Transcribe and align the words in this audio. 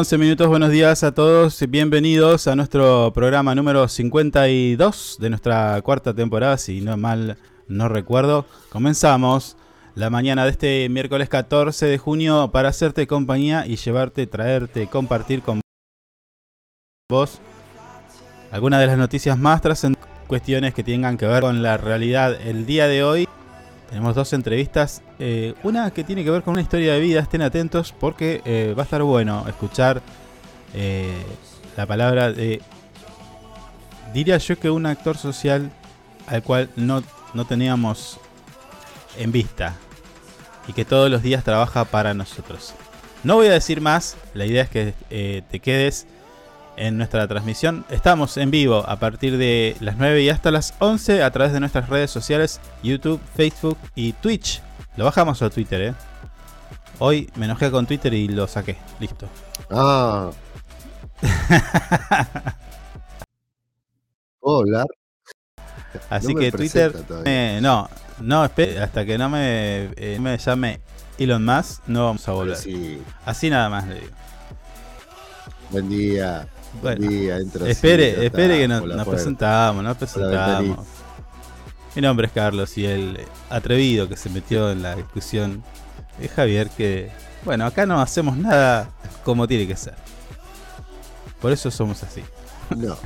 11 0.00 0.16
minutos. 0.16 0.48
Buenos 0.48 0.70
días 0.70 1.04
a 1.04 1.12
todos. 1.12 1.62
Bienvenidos 1.68 2.46
a 2.46 2.56
nuestro 2.56 3.12
programa 3.12 3.54
número 3.54 3.86
52 3.86 5.18
de 5.20 5.28
nuestra 5.28 5.78
cuarta 5.82 6.14
temporada. 6.14 6.56
Si 6.56 6.80
no 6.80 6.96
mal 6.96 7.36
no 7.68 7.86
recuerdo, 7.86 8.46
comenzamos 8.70 9.58
la 9.94 10.08
mañana 10.08 10.44
de 10.44 10.52
este 10.52 10.88
miércoles 10.88 11.28
14 11.28 11.84
de 11.84 11.98
junio 11.98 12.50
para 12.50 12.70
hacerte 12.70 13.06
compañía 13.06 13.66
y 13.66 13.76
llevarte, 13.76 14.26
traerte, 14.26 14.86
compartir 14.86 15.42
con 15.42 15.60
vos 17.10 17.38
algunas 18.52 18.80
de 18.80 18.86
las 18.86 18.96
noticias 18.96 19.38
más 19.38 19.60
trascendentes, 19.60 20.08
cuestiones 20.26 20.72
que 20.72 20.82
tengan 20.82 21.18
que 21.18 21.26
ver 21.26 21.42
con 21.42 21.62
la 21.62 21.76
realidad 21.76 22.40
el 22.40 22.64
día 22.64 22.88
de 22.88 23.04
hoy 23.04 23.28
tenemos 23.90 24.14
dos 24.14 24.32
entrevistas. 24.32 25.02
Eh, 25.18 25.54
una 25.64 25.90
que 25.90 26.04
tiene 26.04 26.24
que 26.24 26.30
ver 26.30 26.42
con 26.42 26.52
una 26.52 26.62
historia 26.62 26.94
de 26.94 27.00
vida. 27.00 27.20
Estén 27.20 27.42
atentos 27.42 27.92
porque 27.92 28.40
eh, 28.44 28.72
va 28.78 28.82
a 28.82 28.84
estar 28.84 29.02
bueno 29.02 29.44
escuchar 29.48 30.00
eh, 30.72 31.12
la 31.76 31.86
palabra 31.86 32.32
de. 32.32 32.62
Diría 34.14 34.38
yo 34.38 34.58
que 34.58 34.70
un 34.70 34.86
actor 34.86 35.16
social 35.16 35.70
al 36.26 36.42
cual 36.42 36.70
no, 36.76 37.02
no 37.34 37.44
teníamos 37.44 38.18
en 39.18 39.32
vista 39.32 39.76
y 40.66 40.72
que 40.72 40.84
todos 40.84 41.10
los 41.10 41.22
días 41.22 41.42
trabaja 41.44 41.84
para 41.84 42.14
nosotros. 42.14 42.74
No 43.24 43.34
voy 43.36 43.48
a 43.48 43.52
decir 43.52 43.80
más, 43.80 44.16
la 44.34 44.46
idea 44.46 44.62
es 44.62 44.70
que 44.70 44.94
te 45.48 45.60
quedes 45.60 46.06
en 46.76 46.96
nuestra 46.96 47.26
transmisión. 47.28 47.84
Estamos 47.90 48.36
en 48.36 48.50
vivo 48.50 48.84
a 48.86 48.96
partir 48.96 49.36
de 49.36 49.76
las 49.80 49.96
9 49.96 50.22
y 50.22 50.28
hasta 50.28 50.50
las 50.50 50.74
11 50.78 51.22
a 51.22 51.30
través 51.30 51.52
de 51.52 51.60
nuestras 51.60 51.88
redes 51.88 52.10
sociales, 52.10 52.60
YouTube, 52.82 53.20
Facebook 53.36 53.78
y 53.94 54.12
Twitch. 54.14 54.62
Lo 54.96 55.04
bajamos 55.04 55.40
a 55.42 55.50
Twitter, 55.50 55.80
¿eh? 55.80 55.94
Hoy 56.98 57.30
me 57.36 57.46
enojé 57.46 57.70
con 57.70 57.86
Twitter 57.86 58.12
y 58.12 58.28
lo 58.28 58.46
saqué. 58.46 58.76
Listo. 58.98 59.28
Ah. 59.70 60.30
¿Puedo 64.40 64.58
hablar? 64.60 64.86
Así 66.08 66.34
que 66.34 66.52
Twitter... 66.52 66.94
no, 67.60 67.88
no, 68.20 68.42
hasta 68.42 69.04
que 69.04 69.18
no 69.18 69.28
me, 69.28 69.90
eh, 69.96 70.18
me 70.20 70.38
llame 70.38 70.80
Elon 71.18 71.44
Musk, 71.44 71.82
no 71.86 72.06
vamos 72.06 72.26
a 72.28 72.32
volver. 72.32 72.58
Así 73.24 73.50
nada 73.50 73.68
más 73.68 73.86
le 73.86 74.00
digo. 74.00 74.12
Buen 75.70 75.88
día. 75.88 76.48
Bueno, 76.82 77.10
espere, 77.66 78.24
espere 78.24 78.58
que 78.58 78.68
nos, 78.68 79.06
presentamos, 79.06 79.82
nos 79.84 79.96
presentamos. 79.96 80.86
Mi 81.94 82.02
nombre 82.02 82.28
es 82.28 82.32
Carlos 82.32 82.78
y 82.78 82.86
el 82.86 83.20
atrevido 83.48 84.08
que 84.08 84.16
se 84.16 84.30
metió 84.30 84.70
en 84.70 84.82
la 84.82 84.94
discusión 84.94 85.62
es 86.20 86.30
Javier 86.30 86.70
que, 86.70 87.10
bueno, 87.44 87.66
acá 87.66 87.84
no 87.86 88.00
hacemos 88.00 88.36
nada 88.36 88.90
como 89.24 89.48
tiene 89.48 89.66
que 89.66 89.76
ser. 89.76 89.94
Por 91.40 91.52
eso 91.52 91.70
somos 91.70 92.02
así. 92.02 92.22
No. 92.76 92.96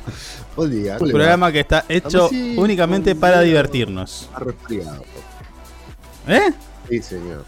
Buen 0.57 0.71
día. 0.71 0.99
Un 1.01 1.11
programa 1.11 1.51
que 1.51 1.61
está 1.61 1.87
hecho 1.89 2.29
únicamente 2.57 3.15
para 3.15 3.41
divertirnos. 3.41 4.23
Está 4.25 4.41
resfriado. 4.41 5.05
¿Eh? 6.29 6.53
Sí, 6.89 7.03
señor. 7.03 7.45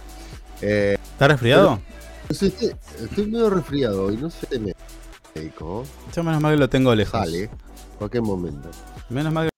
Eh, 0.63 0.97
¿Está 1.13 1.29
resfriado? 1.29 1.81
estoy, 2.29 2.55
estoy, 3.01 3.27
medio 3.27 3.51
resfriado 3.51 4.11
y 4.11 4.17
no 4.17 4.31
sé 4.31 4.47
yo 6.15 6.23
menos 6.23 6.41
mal 6.41 6.55
que 6.55 6.59
lo 6.59 6.69
tengo 6.69 6.95
lejos. 6.95 7.21
Sale, 7.21 7.51
cualquier 7.99 8.23
momento. 8.23 8.71
Menos 9.09 9.33
mal 9.33 9.49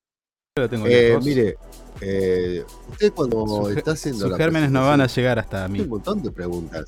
que 0.55 0.63
lo 0.63 0.69
tengo 0.69 0.87
eh, 0.87 1.09
lejos. 1.09 1.25
Mire, 1.25 1.57
eh, 2.01 2.65
usted 2.91 3.13
cuando 3.13 3.71
está 3.71 3.93
haciendo 3.93 4.29
sus 4.29 4.37
gérmenes 4.37 4.71
no 4.71 4.87
van 4.87 5.01
a 5.01 5.07
llegar 5.07 5.39
hasta 5.39 5.67
mí. 5.69 5.81
un 5.81 5.89
montón 5.89 6.23
de 6.23 6.31
preguntas. 6.31 6.85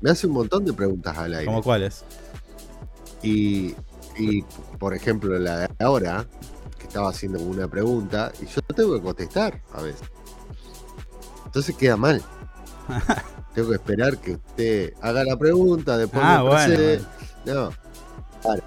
Me 0.00 0.10
hace 0.10 0.26
un 0.26 0.34
montón 0.34 0.64
de 0.64 0.72
preguntas 0.72 1.16
al 1.16 1.34
aire. 1.34 1.46
¿Cómo 1.46 1.62
cuáles? 1.62 2.04
Y, 3.22 3.74
y, 4.18 4.42
por 4.78 4.94
ejemplo, 4.94 5.38
la 5.38 5.58
de 5.58 5.68
ahora, 5.78 6.26
que 6.76 6.86
estaba 6.86 7.08
haciendo 7.10 7.40
una 7.40 7.68
pregunta, 7.68 8.32
y 8.42 8.46
yo 8.46 8.60
tengo 8.74 8.96
que 8.96 9.00
contestar 9.02 9.62
a 9.72 9.82
veces. 9.82 10.08
Entonces 11.46 11.76
queda 11.76 11.96
mal. 11.96 12.20
tengo 13.54 13.68
que 13.68 13.74
esperar 13.74 14.18
que 14.18 14.32
usted 14.32 14.94
haga 15.00 15.24
la 15.24 15.36
pregunta, 15.38 15.96
después 15.96 16.22
ah, 16.24 16.42
bueno, 16.42 17.04
no, 17.44 17.72
claro. 18.42 18.62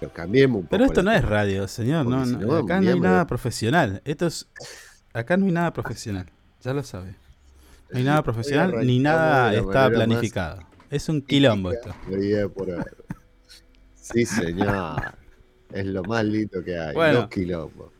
Pero 0.00 0.12
cambiemos 0.12 0.56
un 0.56 0.62
poco. 0.62 0.70
Pero 0.70 0.84
esto 0.84 1.02
no 1.02 1.12
es 1.12 1.24
radio, 1.24 1.68
señor. 1.68 2.06
No, 2.06 2.56
acá 2.56 2.80
no 2.80 2.90
hay 2.90 3.00
nada 3.00 3.26
profesional. 3.26 4.02
Esto 4.04 4.26
es. 4.26 4.48
Acá 5.12 5.36
no 5.36 5.46
hay 5.46 5.52
nada 5.52 5.72
profesional. 5.72 6.30
Ya 6.62 6.74
lo 6.74 6.82
sabe. 6.82 7.14
No 7.90 7.98
hay 7.98 8.04
nada 8.04 8.22
profesional 8.22 8.74
ni 8.84 8.98
nada 8.98 9.54
está 9.54 9.88
planificado. 9.88 10.60
Es 10.90 11.08
un 11.08 11.22
quilombo 11.22 11.70
esto. 11.70 11.94
Sí, 13.94 14.26
señor. 14.26 15.14
Es 15.72 15.86
lo 15.86 16.02
más 16.02 16.24
lindo 16.24 16.62
que 16.62 16.78
hay. 16.78 16.94
Bueno. 16.94 17.20
Los 17.20 17.28
quilombos. 17.30 17.90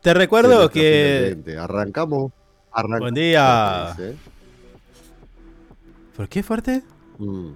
Te 0.00 0.14
recuerdo 0.14 0.70
que. 0.70 1.36
Arrancamos. 1.58 2.32
Arrancamos. 2.72 3.00
Buen 3.00 3.14
día. 3.14 3.96
¿Por 6.16 6.28
qué 6.28 6.42
fuerte? 6.42 6.82
Mm. 7.18 7.52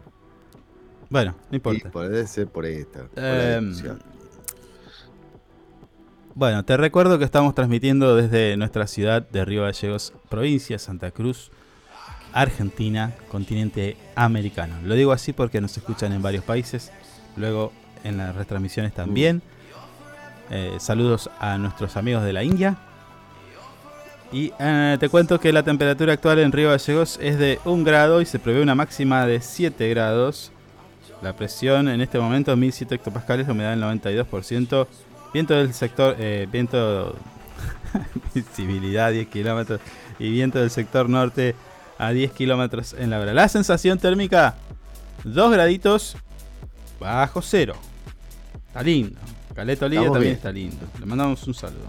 Bueno, 1.08 1.34
no 1.50 1.56
importa. 1.56 1.90
puede 1.90 2.26
ser 2.26 2.46
por 2.46 2.66
esta. 2.66 3.06
Em, 3.16 3.74
bueno, 6.34 6.64
te 6.64 6.76
recuerdo 6.76 7.18
que 7.18 7.24
estamos 7.24 7.54
transmitiendo 7.54 8.14
desde 8.14 8.56
nuestra 8.56 8.86
ciudad 8.86 9.28
de 9.28 9.44
Río 9.44 9.62
Gallegos, 9.62 10.12
provincia 10.28 10.78
Santa 10.78 11.10
Cruz, 11.10 11.50
Argentina, 12.32 13.12
continente 13.28 13.96
americano. 14.14 14.76
Lo 14.84 14.94
digo 14.94 15.10
así 15.10 15.32
porque 15.32 15.60
nos 15.60 15.76
escuchan 15.76 16.12
en 16.12 16.22
varios 16.22 16.44
países, 16.44 16.92
luego 17.36 17.72
en 18.04 18.16
las 18.16 18.36
retransmisiones 18.36 18.94
también. 18.94 19.36
Mm. 19.36 20.52
Eh, 20.52 20.76
saludos 20.78 21.28
a 21.40 21.58
nuestros 21.58 21.96
amigos 21.96 22.22
de 22.22 22.32
la 22.32 22.44
India. 22.44 22.78
Y 24.32 24.52
eh, 24.60 24.96
te 25.00 25.08
cuento 25.08 25.40
que 25.40 25.52
la 25.52 25.64
temperatura 25.64 26.12
actual 26.12 26.38
en 26.38 26.52
Río 26.52 26.70
Gallegos 26.70 27.18
es 27.20 27.38
de 27.38 27.58
1 27.64 27.84
grado 27.84 28.20
y 28.20 28.26
se 28.26 28.38
prevé 28.38 28.62
una 28.62 28.74
máxima 28.76 29.26
de 29.26 29.40
7 29.40 29.88
grados. 29.88 30.52
La 31.20 31.34
presión 31.34 31.88
en 31.88 32.00
este 32.00 32.18
momento 32.18 32.56
1007 32.56 32.94
hectopascales, 32.94 33.48
humedad 33.48 33.70
del 33.70 33.82
92%. 33.82 34.86
Viento 35.34 35.54
del 35.54 35.74
sector, 35.74 36.16
eh, 36.18 36.46
viento, 36.50 37.16
visibilidad 38.34 39.10
10 39.10 39.28
kilómetros 39.28 39.80
y 40.18 40.30
viento 40.30 40.60
del 40.60 40.70
sector 40.70 41.08
norte 41.08 41.54
a 41.98 42.10
10 42.12 42.32
kilómetros 42.32 42.94
en 42.94 43.10
la 43.10 43.18
hora. 43.18 43.34
La 43.34 43.48
sensación 43.48 43.98
térmica 43.98 44.54
2 45.24 45.52
graditos 45.52 46.16
bajo 47.00 47.42
cero. 47.42 47.74
Está 48.68 48.82
lindo. 48.82 49.18
Caleta 49.54 49.86
Olivia 49.86 50.02
Estamos 50.02 50.16
también 50.16 50.30
bien. 50.30 50.36
está 50.36 50.52
lindo. 50.52 50.86
Le 51.00 51.06
mandamos 51.06 51.46
un 51.46 51.54
saludo. 51.54 51.86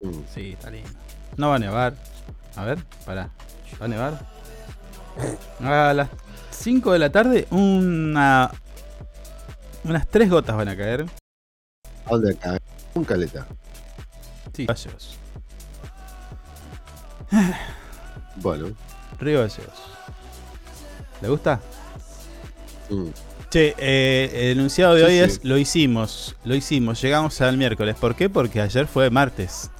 Mm. 0.00 0.20
Sí, 0.34 0.50
está 0.50 0.70
lindo. 0.70 0.90
No 1.38 1.48
va 1.48 1.54
a 1.54 1.58
nevar. 1.58 1.94
A 2.56 2.64
ver, 2.64 2.78
pará. 3.06 3.30
¿Va 3.80 3.86
a 3.86 3.88
nevar? 3.88 4.26
A 5.64 5.94
las 5.94 6.08
5 6.50 6.92
de 6.92 6.98
la 6.98 7.10
tarde, 7.10 7.46
una. 7.50 8.50
Unas 9.84 10.06
3 10.08 10.28
gotas 10.28 10.56
van 10.56 10.68
a 10.68 10.76
caer. 10.76 11.06
¿A 12.04 12.10
dónde 12.10 12.32
acá? 12.32 12.58
Un 12.94 13.04
caleta. 13.04 13.46
Sí, 14.52 14.66
Gallegos. 14.66 15.16
Bueno. 18.36 18.68
Río 19.18 19.38
Gallegos. 19.40 19.74
¿Le 21.20 21.28
gusta? 21.28 21.60
mm. 22.90 23.06
Che, 23.50 23.74
eh, 23.78 24.50
el 24.50 24.58
enunciado 24.58 24.94
de 24.94 25.00
Sí, 25.00 25.06
hoy 25.06 25.12
sí. 25.12 25.20
es 25.20 25.44
lo 25.44 25.56
hicimos, 25.56 26.36
lo 26.44 26.54
hicimos, 26.54 27.00
llegamos 27.00 27.40
al 27.40 27.56
miércoles. 27.56 27.96
¿Por 27.98 28.14
qué? 28.14 28.28
Porque 28.28 28.60
ayer 28.60 28.86
fue 28.86 29.08
martes. 29.10 29.70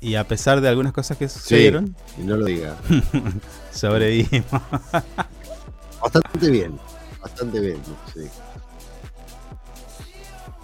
Y 0.00 0.14
a 0.14 0.24
pesar 0.28 0.60
de 0.60 0.68
algunas 0.68 0.92
cosas 0.92 1.16
que 1.18 1.28
sucedieron, 1.28 1.94
Y 2.16 2.22
no 2.22 2.36
lo 2.36 2.44
diga. 2.46 2.76
sobrevivimos. 3.72 4.62
Bastante 6.00 6.50
bien. 6.50 6.78
Bastante 7.20 7.60
bien. 7.60 7.78
Sí. 8.14 8.20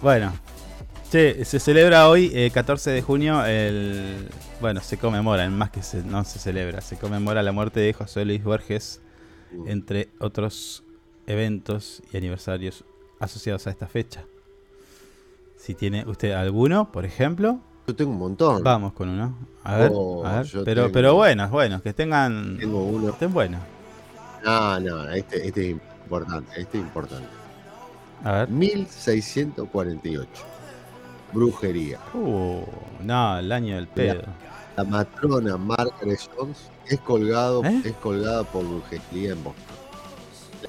Bueno, 0.01 0.33
che, 1.11 1.43
se 1.45 1.59
celebra 1.59 2.07
hoy, 2.09 2.31
eh, 2.33 2.51
14 2.53 2.91
de 2.91 3.01
junio, 3.01 3.45
el. 3.45 4.29
Bueno, 4.61 4.79
se 4.81 4.97
conmemora, 4.97 5.49
más 5.49 5.69
que 5.69 5.83
se- 5.83 6.03
no 6.03 6.23
se 6.23 6.39
celebra, 6.39 6.79
se 6.81 6.97
conmemora 6.97 7.43
la 7.43 7.51
muerte 7.51 7.79
de 7.81 7.93
José 7.93 8.23
Luis 8.25 8.43
Borges, 8.43 9.01
Mm. 9.51 9.67
entre 9.67 10.09
otros 10.19 10.83
eventos 11.27 12.01
y 12.11 12.17
aniversarios 12.17 12.85
asociados 13.19 13.67
a 13.67 13.69
esta 13.71 13.87
fecha. 13.87 14.23
Si 15.57 15.73
tiene 15.75 16.05
usted 16.07 16.31
alguno, 16.31 16.91
por 16.91 17.05
ejemplo, 17.05 17.59
Yo 17.87 17.95
tengo 17.95 18.11
un 18.11 18.17
montón. 18.19 18.63
vamos 18.63 18.93
con 18.93 19.09
uno. 19.09 19.35
A 19.63 19.77
ver, 19.77 19.91
Oh, 19.93 20.25
a 20.25 20.37
ver. 20.37 20.45
yo 20.45 20.63
Pero, 20.63 20.83
tengo- 20.83 20.93
pero 20.93 21.15
buenos, 21.15 21.51
buenos, 21.51 21.81
que 21.81 21.93
tengan. 21.93 22.57
Tengo 22.57 22.83
uno. 22.83 23.09
Estén 23.09 23.31
buenos. 23.33 23.61
No, 24.43 24.79
no, 24.79 25.09
este, 25.11 25.47
este 25.47 25.69
es 25.71 25.77
importante. 26.03 26.51
Este 26.59 26.77
es 26.79 26.83
importante. 26.83 27.27
A 28.23 28.31
ver. 28.31 28.49
1648. 28.49 30.29
Brujería. 31.33 31.99
Uh, 32.13 32.61
no, 33.03 33.37
el 33.39 33.51
año 33.51 33.75
del 33.75 33.87
pedo. 33.87 34.21
La 34.77 34.83
matrona 34.83 35.57
Margaret 35.57 36.19
Jones 36.35 36.69
es 36.87 36.99
colgado, 37.01 37.63
¿Eh? 37.63 37.81
es 37.85 37.93
colgada 37.93 38.43
por 38.43 38.63
brujería 38.65 39.31
en 39.33 39.43
Boston. 39.43 39.63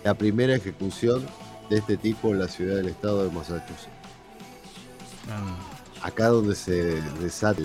La 0.04 0.14
primera 0.14 0.54
ejecución 0.54 1.26
de 1.70 1.78
este 1.78 1.96
tipo 1.96 2.28
en 2.28 2.38
la 2.40 2.48
ciudad 2.48 2.76
del 2.76 2.88
estado 2.88 3.24
de 3.24 3.30
Massachusetts. 3.30 3.88
Mm. 5.26 5.75
Acá 6.06 6.28
donde 6.28 6.54
se 6.54 7.00
desata 7.20 7.60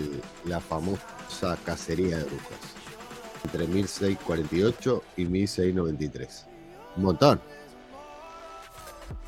la 0.45 0.59
famosa 0.59 1.55
cacería 1.63 2.17
de 2.17 2.23
brujas. 2.23 2.59
Entre 3.43 3.67
1648 3.67 5.03
y 5.17 5.25
1693. 5.25 6.47
Un 6.97 7.03
montón. 7.03 7.39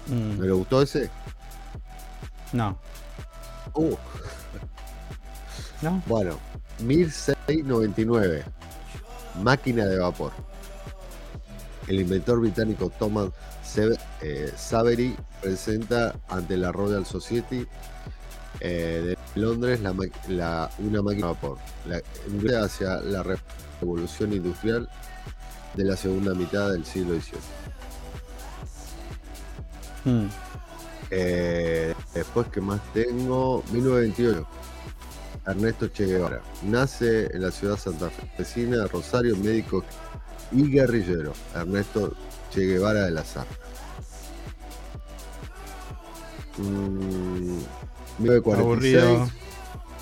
Mm, 0.07 0.39
¿Me 0.39 0.51
gustó 0.51 0.81
ese? 0.81 1.11
No, 2.53 2.75
Uh, 3.75 3.95
no. 5.83 6.01
bueno, 6.07 6.39
1699. 6.79 8.43
Máquina 9.43 9.85
de 9.85 9.99
vapor. 9.99 10.31
El 11.87 11.99
inventor 12.01 12.39
británico 12.39 12.91
Thomas 12.97 13.29
eh, 14.21 14.51
Savery 14.55 15.15
presenta 15.39 16.15
ante 16.29 16.57
la 16.57 16.71
Royal 16.71 17.05
Society 17.05 17.67
eh, 18.59 19.15
de 19.35 19.41
Londres 19.41 19.81
la 19.81 19.93
la- 20.27 20.69
una 20.79 21.01
máquina 21.01 21.27
de 21.27 21.33
vapor. 21.33 21.57
La, 21.85 22.63
hacia 22.63 22.97
la 23.01 23.23
revolución 23.81 24.33
industrial 24.33 24.89
de 25.75 25.83
la 25.85 25.97
segunda 25.97 26.33
mitad 26.33 26.71
del 26.71 26.85
siglo 26.85 27.15
XVIII. 27.15 27.39
Mm. 30.05 30.27
Eh, 31.11 31.93
después, 32.13 32.47
que 32.47 32.61
más 32.61 32.81
tengo? 32.93 33.63
1928. 33.71 34.47
Ernesto 35.45 35.87
Che 35.91 36.05
Guevara. 36.05 36.41
Nace 36.63 37.25
en 37.35 37.41
la 37.41 37.51
ciudad 37.51 37.77
santafesina 37.77 38.77
de 38.77 38.87
Rosario, 38.87 39.35
médico 39.37 39.83
y 40.51 40.69
guerrillero. 40.71 41.33
Ernesto 41.53 42.15
Che 42.51 42.61
Guevara 42.65 43.01
de 43.05 43.11
la 43.11 43.23
Sar. 43.23 43.45
Mm, 46.57 47.59
1946. 48.19 49.03
Aburrido. 49.03 49.29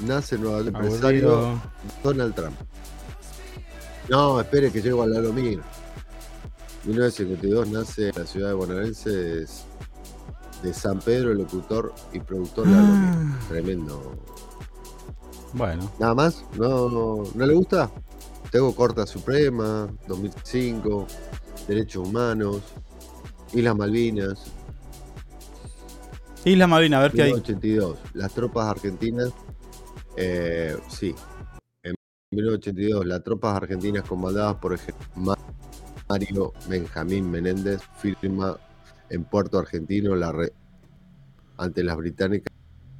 Nace 0.01 0.35
en 0.35 0.41
Nueva 0.41 0.57
York 0.61 0.75
empresario 0.75 1.31
Aburrido. 1.31 1.61
Donald 2.03 2.35
Trump. 2.35 2.55
No, 4.09 4.41
espere 4.41 4.71
que 4.71 4.81
llego 4.81 5.03
al 5.03 5.13
lado 5.13 5.31
mío. 5.31 5.61
1952 6.85 7.69
nace 7.69 8.09
en 8.09 8.15
la 8.15 8.25
ciudad 8.25 8.47
de 8.49 8.53
bonaerense 8.55 9.09
de, 9.09 10.73
San 10.73 10.99
Pedro, 10.99 11.33
locutor 11.33 11.93
y 12.11 12.19
productor 12.19 12.67
de. 12.67 12.73
Ah. 12.75 13.39
Tremendo. 13.47 14.17
Bueno, 15.53 15.91
Nada 15.99 16.15
más, 16.15 16.43
no, 16.57 16.89
no, 16.89 17.23
¿no 17.33 17.45
le 17.45 17.53
gusta. 17.53 17.91
Tengo 18.51 18.75
Corta 18.75 19.05
Suprema, 19.05 19.87
2005, 20.07 21.07
Derechos 21.67 22.07
Humanos, 22.07 22.61
Islas 23.53 23.75
Malvinas, 23.75 24.51
Isla 26.45 26.67
Malvina, 26.67 26.99
a 26.99 27.01
ver 27.03 27.11
qué 27.11 27.23
hay. 27.23 27.33
1982. 27.33 27.97
Las 28.13 28.33
tropas 28.33 28.67
argentinas, 28.67 29.31
eh, 30.17 30.75
sí. 30.89 31.13
En 31.83 31.93
1982, 32.31 33.05
las 33.05 33.23
tropas 33.23 33.55
argentinas 33.55 34.03
comandadas 34.07 34.55
por 34.55 34.77
Mario 36.09 36.53
Benjamín 36.67 37.29
Menéndez 37.29 37.81
firma 37.97 38.57
en 39.09 39.23
Puerto 39.23 39.59
Argentino 39.59 40.15
la 40.15 40.31
re- 40.31 40.53
ante 41.57 41.83
las 41.83 41.95
británicas 41.97 42.47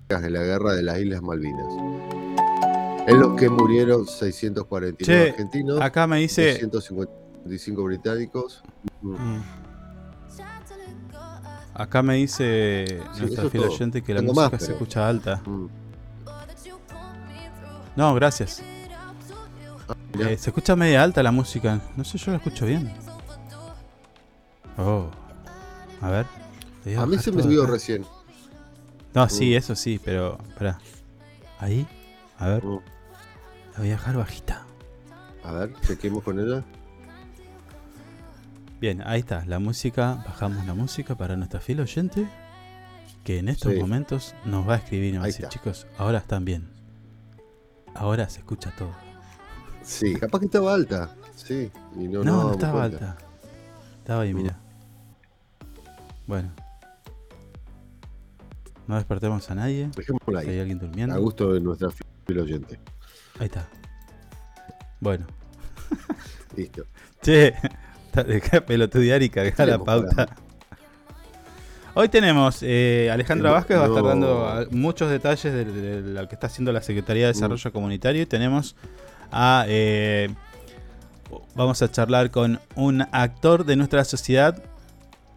en 0.09 0.33
la 0.33 0.43
guerra 0.43 0.73
de 0.73 0.83
las 0.83 0.99
Islas 0.99 1.21
Malvinas. 1.21 1.65
En 3.07 3.19
los 3.19 3.35
que 3.35 3.49
murieron 3.49 4.05
649 4.05 5.03
Che, 5.03 5.29
argentinos, 5.31 5.81
Acá 5.81 6.05
me 6.05 6.19
dice. 6.19 6.59
255 6.67 7.83
británicos. 7.83 8.61
Mm. 9.01 9.37
Acá 11.81 12.01
me 12.03 12.15
dice 12.15 12.85
Sí, 13.13 13.19
nuestra 13.21 13.49
fiel 13.49 13.63
todo. 13.63 13.73
oyente 13.73 14.01
que 14.01 14.13
la 14.13 14.19
Tengo 14.21 14.33
música 14.33 14.51
más, 14.57 14.63
se 14.63 14.71
escucha 14.73 15.07
alta. 15.07 15.41
Mm. 15.45 15.67
No, 17.95 18.13
gracias. 18.15 18.61
mirá. 20.13 20.31
Eh, 20.31 20.37
se 20.37 20.49
escucha 20.49 20.75
media 20.75 21.03
alta 21.03 21.21
la 21.23 21.31
música. 21.31 21.81
No 21.95 22.03
sé, 22.03 22.17
yo 22.17 22.31
la 22.31 22.37
escucho 22.37 22.65
bien. 22.65 22.93
Oh. 24.77 25.07
A 26.01 26.09
ver. 26.09 26.25
Voy 26.85 26.95
A 26.95 27.05
mí 27.05 27.17
se 27.17 27.31
me 27.31 27.43
subió 27.43 27.63
acá. 27.63 27.71
recién. 27.73 28.05
No, 29.13 29.27
sí, 29.29 29.51
Mm. 29.51 29.57
eso 29.57 29.75
sí, 29.75 29.99
pero. 30.03 30.37
Espera. 30.49 30.79
Ahí. 31.59 31.87
A 32.39 32.47
ver. 32.47 32.63
Mm. 32.63 32.79
La 33.73 33.77
voy 33.79 33.87
a 33.87 33.91
dejar 33.91 34.17
bajita. 34.17 34.65
A 35.43 35.51
ver, 35.53 35.73
chequemos 35.81 36.23
con 36.23 36.39
ella. 36.39 36.63
Bien, 38.81 39.01
ahí 39.05 39.19
está. 39.19 39.45
La 39.45 39.59
música. 39.59 40.23
Bajamos 40.25 40.65
la 40.65 40.73
música 40.73 41.15
para 41.15 41.35
nuestra 41.37 41.59
fiel 41.59 41.79
oyente. 41.81 42.27
Que 43.23 43.37
en 43.37 43.47
estos 43.49 43.73
Sí. 43.73 43.79
momentos 43.79 44.33
nos 44.45 44.67
va 44.67 44.73
a 44.73 44.77
escribir 44.77 45.09
y 45.09 45.11
nos 45.13 45.19
va 45.21 45.25
a 45.25 45.27
Ahí 45.27 45.31
decir, 45.31 45.47
chicos, 45.49 45.85
ahora 45.99 46.17
están 46.17 46.43
bien. 46.43 46.67
Ahora 47.93 48.27
se 48.27 48.39
escucha 48.39 48.71
todo. 48.75 48.91
Sí, 49.83 50.15
capaz 50.15 50.39
que 50.39 50.45
estaba 50.45 50.73
alta. 50.73 51.15
Sí, 51.35 51.71
y 51.95 52.07
no, 52.07 52.23
No, 52.23 52.43
no, 52.43 52.51
estaba 52.53 52.87
cuenta. 52.87 53.11
alta. 53.11 53.25
Estaba 53.99 54.21
ahí, 54.23 54.33
Mm. 54.33 54.37
mira. 54.37 54.57
Bueno. 56.25 56.49
No 58.87 58.95
despertemos 58.95 59.49
a 59.51 59.55
nadie. 59.55 59.89
Dejémosla 59.95 60.41
Si 60.41 60.47
hay 60.47 60.53
ahí. 60.55 60.59
alguien 60.61 60.79
durmiendo. 60.79 61.13
A 61.15 61.19
gusto 61.19 61.53
de 61.53 61.61
nuestra 61.61 61.89
fiel 62.25 62.39
oyente. 62.39 62.79
Ahí 63.39 63.45
está. 63.45 63.67
Bueno. 64.99 65.27
Listo. 66.55 66.85
Che, 67.21 67.53
deja 68.27 68.57
de 68.57 68.61
pelotudear 68.61 69.21
y 69.23 69.29
cargar 69.29 69.67
la 69.67 69.79
pauta. 69.79 70.27
Hoy 71.93 72.07
tenemos, 72.07 72.59
eh, 72.61 73.09
Alejandra 73.11 73.49
No, 73.49 73.55
Vázquez 73.55 73.77
va 73.77 73.83
a 73.83 73.87
estar 73.87 74.03
dando 74.03 74.67
muchos 74.71 75.09
detalles 75.09 75.53
de, 75.53 75.65
de 75.65 76.01
lo 76.21 76.27
que 76.29 76.35
está 76.35 76.47
haciendo 76.47 76.71
la 76.71 76.81
Secretaría 76.81 77.27
de 77.27 77.33
Desarrollo 77.33 77.73
Comunitario 77.73 78.21
y 78.21 78.25
tenemos 78.25 78.77
a... 79.31 79.65
eh, 79.67 80.33
vamos 81.53 81.81
a 81.81 81.91
charlar 81.91 82.31
con 82.31 82.59
un 82.75 83.01
actor 83.11 83.65
de 83.65 83.75
nuestra 83.75 84.05
sociedad. 84.05 84.63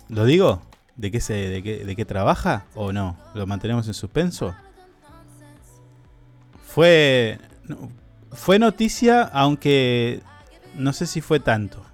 ¿Lo 0.09 0.25
digo? 0.25 0.63
¿De 0.97 1.11
qué, 1.11 1.21
se, 1.21 1.35
de, 1.35 1.63
qué, 1.63 1.85
¿De 1.85 1.97
qué 1.97 2.05
trabaja 2.05 2.67
o 2.77 2.93
no? 2.93 3.17
¿Lo 3.35 3.47
mantenemos 3.47 3.89
en 3.89 3.95
suspenso? 3.95 4.55
Fue, 6.65 7.39
fue 8.33 8.61
noticia, 8.61 9.23
aunque 9.23 10.21
no 10.77 10.93
sé 10.93 11.07
si 11.07 11.21
fue 11.21 11.41
tanto. 11.41 11.85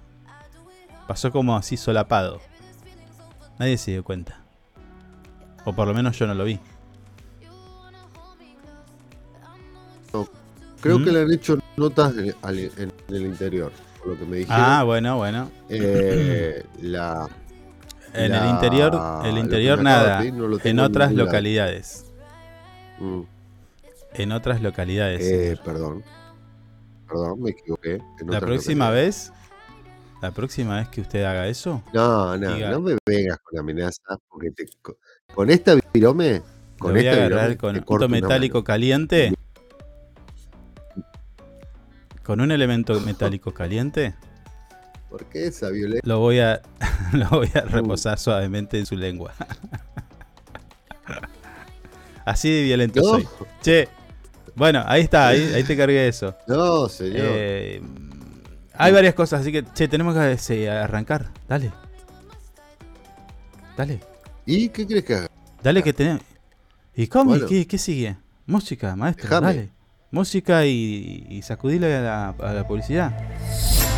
Pasó 1.11 1.29
como 1.29 1.57
así 1.57 1.75
solapado. 1.75 2.39
Nadie 3.59 3.77
se 3.77 3.91
dio 3.91 4.01
cuenta. 4.01 4.39
O 5.65 5.73
por 5.73 5.85
lo 5.85 5.93
menos 5.93 6.17
yo 6.17 6.25
no 6.25 6.33
lo 6.33 6.45
vi. 6.45 6.57
Creo 10.79 10.99
¿Mm? 10.99 11.03
que 11.03 11.11
le 11.11 11.21
han 11.23 11.31
hecho 11.33 11.59
notas 11.75 12.13
en, 12.15 12.93
el 13.09 13.21
interior, 13.25 13.73
por 13.99 14.07
lo 14.13 14.19
que 14.19 14.25
me 14.25 14.37
dijeron. 14.37 14.61
Ah, 14.63 14.83
bueno, 14.83 15.17
bueno. 15.17 15.51
Eh, 15.67 16.63
la, 16.81 17.27
En 18.13 18.31
La- 18.31 18.45
el 18.45 18.49
interior, 18.51 19.01
el 19.25 19.37
interior 19.37 19.83
nada. 19.83 20.23
no 20.23 20.57
En 20.63 20.79
otras 20.79 21.11
localidades. 21.11 22.05
mm, 22.99 23.21
En 24.13 24.31
otras 24.31 24.61
localidades. 24.61 25.21
eh, 25.29 25.59
perdón. 25.61 26.05
Perdón, 27.05 27.41
me 27.41 27.49
equivoqué. 27.49 27.95
en 28.21 28.31
La 28.31 28.39
próxima 28.39 28.89
vez. 28.91 29.33
La 30.21 30.31
próxima 30.31 30.77
vez 30.77 30.87
que 30.89 31.01
usted 31.01 31.23
haga 31.23 31.47
eso. 31.47 31.83
No, 31.93 32.37
no, 32.37 32.55
diga- 32.55 32.71
no 32.71 32.81
me 32.81 32.95
vengas 33.05 33.39
con 33.39 33.59
amenazas, 33.59 34.17
porque 34.29 34.51
te, 34.51 34.65
co- 34.81 34.97
con 35.33 35.49
esta 35.49 35.75
virome, 35.93 36.41
con 36.77 36.91
voy 36.91 37.07
a 37.07 37.11
esta 37.11 37.25
agarrar 37.25 37.49
virome, 37.49 37.57
con 37.57 37.75
un 37.77 37.83
punto 37.83 38.09
metálico 38.09 38.63
caliente. 38.63 39.33
Con 42.23 42.39
un 42.39 42.51
elemento 42.51 42.99
metálico 43.01 43.51
caliente. 43.51 44.13
¿Por 45.09 45.25
qué 45.25 45.47
esa 45.47 45.69
violencia? 45.69 46.01
Lo 46.05 46.19
voy 46.19 46.39
a, 46.39 46.61
lo 47.13 47.27
voy 47.29 47.49
a 47.55 47.61
reposar 47.61 48.19
suavemente 48.19 48.77
en 48.77 48.85
su 48.85 48.95
lengua. 48.95 49.33
Así 52.25 52.49
de 52.51 52.61
violento 52.63 53.01
No, 53.01 53.07
soy. 53.09 53.27
Che, 53.61 53.87
bueno, 54.55 54.83
ahí 54.85 55.01
está, 55.01 55.29
ahí, 55.29 55.51
ahí 55.55 55.63
te 55.63 55.75
cargué 55.75 56.07
eso. 56.07 56.35
no, 56.47 56.87
señor. 56.87 57.15
Eh, 57.19 57.81
hay 58.81 58.91
varias 58.91 59.13
cosas, 59.13 59.41
así 59.41 59.51
que, 59.51 59.63
che, 59.73 59.87
tenemos 59.87 60.15
que 60.15 60.37
sí, 60.37 60.65
arrancar. 60.65 61.27
Dale. 61.47 61.71
Dale. 63.77 63.99
¿Y 64.45 64.69
qué 64.69 64.85
quieres 64.85 65.05
que 65.05 65.15
haga? 65.15 65.27
Dale 65.63 65.83
que 65.83 65.93
tenemos. 65.93 66.21
¿Y 66.95 67.07
cómo? 67.07 67.31
Bueno. 67.31 67.47
¿Qué, 67.47 67.67
qué 67.67 67.77
sigue? 67.77 68.17
Música, 68.45 68.95
maestro, 68.95 69.39
dale. 69.39 69.69
Música 70.11 70.65
y, 70.65 71.25
y 71.29 71.41
sacudile 71.41 71.95
a 71.95 72.01
la, 72.01 72.29
a 72.29 72.53
la 72.53 72.67
publicidad. 72.67 73.11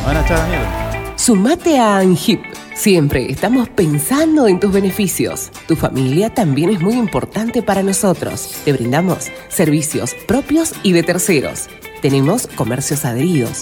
Me 0.01 0.05
van 0.05 0.17
a 0.17 0.21
echar 0.21 0.37
a 0.37 0.43
la 0.43 0.47
mierda. 0.47 1.17
Sumate 1.17 1.79
a 1.79 1.97
ANGIP. 1.99 2.41
Siempre 2.75 3.31
estamos 3.31 3.69
pensando 3.69 4.47
en 4.47 4.59
tus 4.59 4.73
beneficios. 4.73 5.51
Tu 5.67 5.75
familia 5.75 6.33
también 6.33 6.69
es 6.69 6.81
muy 6.81 6.95
importante 6.95 7.63
para 7.63 7.81
nosotros. 7.83 8.61
Te 8.65 8.73
brindamos 8.73 9.31
servicios 9.47 10.13
propios 10.27 10.73
y 10.83 10.91
de 10.91 11.03
terceros. 11.03 11.69
Tenemos 12.01 12.47
comercios 12.47 13.05
adheridos, 13.05 13.61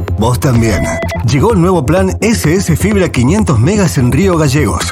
Vos 0.21 0.39
también. 0.39 0.83
Llegó 1.25 1.53
el 1.53 1.61
nuevo 1.61 1.83
plan 1.83 2.15
SS 2.21 2.75
Fibra 2.75 3.09
500 3.09 3.57
megas 3.57 3.97
en 3.97 4.11
Río 4.11 4.37
Gallegos. 4.37 4.91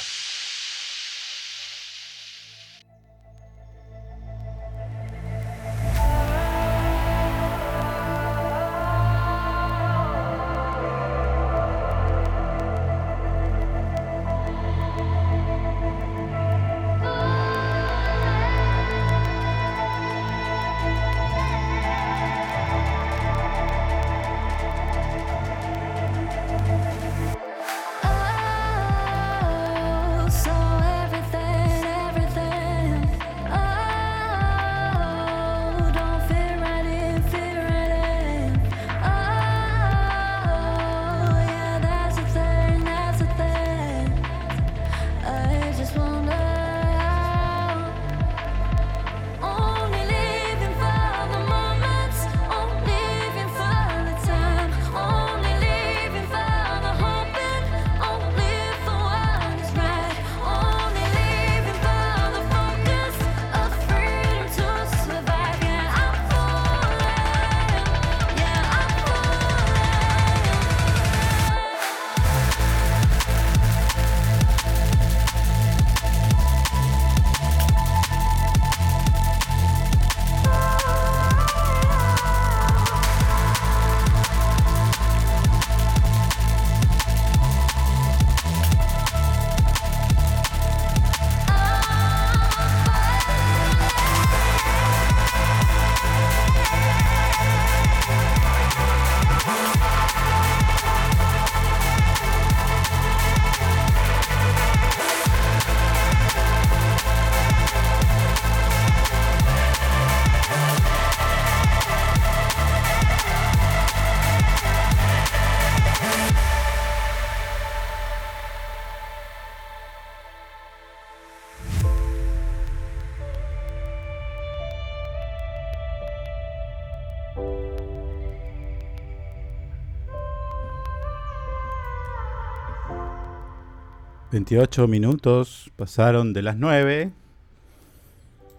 ...28 134.41 134.87
minutos 134.87 135.69
pasaron 135.75 136.33
de 136.33 136.41
las 136.41 136.57
9... 136.57 137.11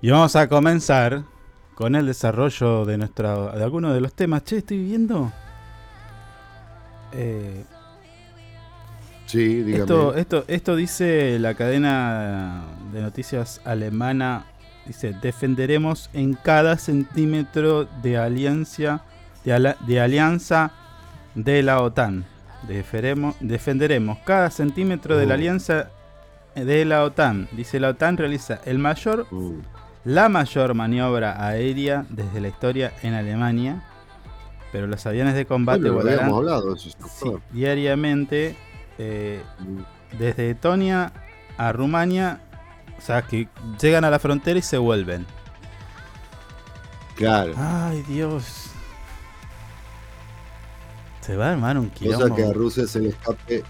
...y 0.00 0.10
vamos 0.10 0.36
a 0.36 0.48
comenzar... 0.48 1.24
...con 1.74 1.96
el 1.96 2.06
desarrollo 2.06 2.84
de 2.84 2.98
nuestra... 2.98 3.56
...de 3.56 3.64
algunos 3.64 3.92
de 3.92 4.00
los 4.00 4.12
temas... 4.14 4.44
...che, 4.44 4.58
estoy 4.58 4.78
viendo... 4.84 5.32
Eh, 7.12 7.64
Sí, 9.26 9.62
dígame. 9.62 9.78
esto, 9.82 10.14
esto, 10.14 10.44
esto 10.46 10.76
dice 10.76 11.38
la 11.40 11.54
cadena 11.54 12.62
de 12.92 13.02
noticias 13.02 13.60
alemana... 13.64 14.46
...dice... 14.86 15.16
...defenderemos 15.20 16.10
en 16.12 16.34
cada 16.34 16.76
centímetro 16.78 17.86
de 18.02 18.18
alianza... 18.18 19.02
...de, 19.44 19.52
ala- 19.52 19.76
de 19.84 20.00
alianza 20.00 20.70
de 21.34 21.64
la 21.64 21.80
OTAN... 21.82 22.24
Defenderemos 22.68 24.18
cada 24.24 24.50
centímetro 24.50 25.16
de 25.16 25.26
la 25.26 25.32
Oh. 25.32 25.36
alianza 25.36 25.90
de 26.54 26.84
la 26.84 27.04
OTAN. 27.04 27.48
Dice 27.52 27.80
la 27.80 27.88
OTAN 27.90 28.16
realiza 28.16 28.60
el 28.64 28.78
mayor, 28.78 29.26
Uh, 29.30 29.60
la 30.04 30.28
mayor 30.28 30.74
maniobra 30.74 31.44
aérea 31.46 32.04
desde 32.08 32.40
la 32.40 32.48
historia 32.48 32.92
en 33.02 33.14
Alemania. 33.14 33.82
Pero 34.70 34.86
los 34.86 35.04
aviones 35.06 35.34
de 35.34 35.44
combate 35.44 35.90
bueno, 35.90 35.96
volarán 35.96 36.30
hablado, 36.32 36.76
sí, 36.78 36.90
diariamente 37.50 38.56
eh, 38.98 39.42
desde 40.18 40.50
Etonia 40.50 41.12
a 41.58 41.72
Rumania. 41.72 42.40
O 42.98 43.00
sea, 43.00 43.22
que 43.22 43.48
llegan 43.80 44.04
a 44.04 44.10
la 44.10 44.18
frontera 44.18 44.58
y 44.58 44.62
se 44.62 44.78
vuelven. 44.78 45.26
Claro. 47.16 47.52
Ay, 47.56 48.02
Dios. 48.08 48.70
Se 51.22 51.36
va 51.36 51.48
a 51.48 51.52
armar 51.52 51.78
un 51.78 51.88
Cosa 51.88 51.98
quilombo. 52.00 52.36
que 52.36 52.44
a 52.44 52.52
Rusia 52.52 52.86
se 52.86 53.00
le 53.00 53.08
escape. 53.10 53.64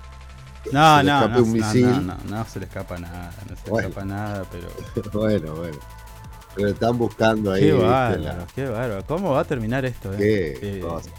No, 0.73 0.99
se 0.99 1.05
le 1.05 1.11
no, 1.13 1.19
escape 1.19 1.33
no, 1.33 1.43
un 1.43 1.49
no, 1.49 1.55
misil. 1.67 1.91
no, 1.91 2.01
no, 2.01 2.17
no 2.37 2.45
se 2.47 2.59
le 2.61 2.67
escapa 2.67 2.99
nada, 2.99 3.31
no 3.49 3.57
se 3.57 3.65
le 3.65 3.71
Bueno. 3.71 3.89
escapa 3.89 4.07
nada, 4.07 4.45
pero 4.51 4.69
bueno, 5.13 5.55
bueno. 5.55 5.79
Pero 6.55 6.69
están 6.69 6.99
buscando 6.99 7.53
ahí. 7.53 7.63
qué 7.63 7.73
bárbaro, 7.73 8.23
La- 8.23 8.47
qué 8.55 8.65
bárbaro. 8.69 9.05
¿Cómo 9.07 9.33
va 9.33 9.41
a 9.41 9.45
terminar 9.45 9.85
esto? 9.85 10.13
eh? 10.15 10.17
¿Qué? 10.61 10.79
Eh, 10.79 10.81
cosa. 10.81 11.11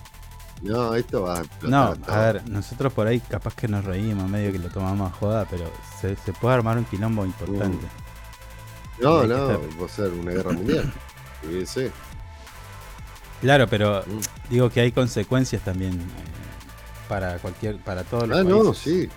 No, 0.62 0.96
esto 0.96 1.24
va 1.24 1.40
a 1.40 1.44
no, 1.64 1.94
todo. 1.96 2.14
a 2.14 2.20
ver, 2.20 2.50
nosotros 2.50 2.94
por 2.94 3.06
ahí 3.08 3.20
capaz 3.20 3.54
que 3.56 3.68
nos 3.68 3.84
reímos, 3.84 4.30
medio 4.30 4.52
que 4.52 4.60
lo 4.60 4.70
tomamos 4.70 5.12
a 5.12 5.16
joda, 5.16 5.46
pero 5.50 5.66
se, 6.00 6.16
se 6.16 6.32
puede 6.34 6.56
armar 6.56 6.78
un 6.78 6.86
quilombo 6.86 7.26
importante. 7.26 7.86
No, 9.02 9.22
que 9.22 9.28
no, 9.28 9.52
estar- 9.52 9.82
va 9.82 9.86
a 9.86 9.90
ser 9.90 10.12
una 10.12 10.32
guerra 10.32 10.52
mundial. 10.54 10.94
Fíjese. 11.42 11.92
Claro, 13.44 13.68
pero 13.68 14.06
digo 14.50 14.70
que 14.70 14.80
hay 14.80 14.94
consecuencias 14.94 15.62
también 15.64 15.92
eh, 15.96 17.10
para 17.10 17.38
cualquier, 17.40 17.78
para 17.80 18.06
todos 18.06 18.26
los 18.30 18.40
Ah, 18.40 18.44
países. 18.44 18.64
no, 18.64 18.74
sí. 18.74 19.10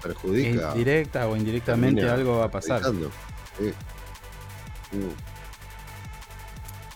Perjudica. 0.00 0.72
Directa 0.74 1.26
o 1.28 1.36
indirectamente 1.36 2.00
termina 2.02 2.14
algo 2.14 2.38
va 2.38 2.44
a 2.44 2.50
pasar. 2.50 2.80
Sí. 2.84 3.72
Mm. 4.92 5.10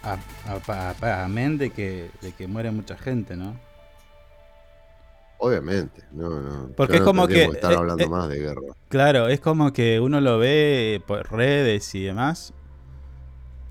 A, 0.04 0.18
a- 0.46 0.94
a- 1.00 1.24
amén 1.24 1.58
de 1.58 1.70
que, 1.70 2.10
de 2.20 2.30
que 2.30 2.46
muere 2.46 2.70
mucha 2.70 2.96
gente, 2.96 3.34
¿no? 3.36 3.58
Obviamente, 5.38 6.02
no, 6.12 6.40
no. 6.40 6.68
Porque 6.76 6.94
es 6.94 7.00
no 7.00 7.04
como 7.06 7.26
que, 7.26 7.42
estar 7.46 7.72
eh, 7.72 7.76
hablando 7.76 8.04
eh, 8.04 8.08
más 8.08 8.28
de 8.28 8.38
guerra. 8.38 8.60
Claro, 8.88 9.26
es 9.28 9.40
como 9.40 9.72
que 9.72 9.98
uno 9.98 10.20
lo 10.20 10.38
ve 10.38 11.02
por 11.04 11.32
redes 11.32 11.92
y 11.96 12.04
demás. 12.04 12.54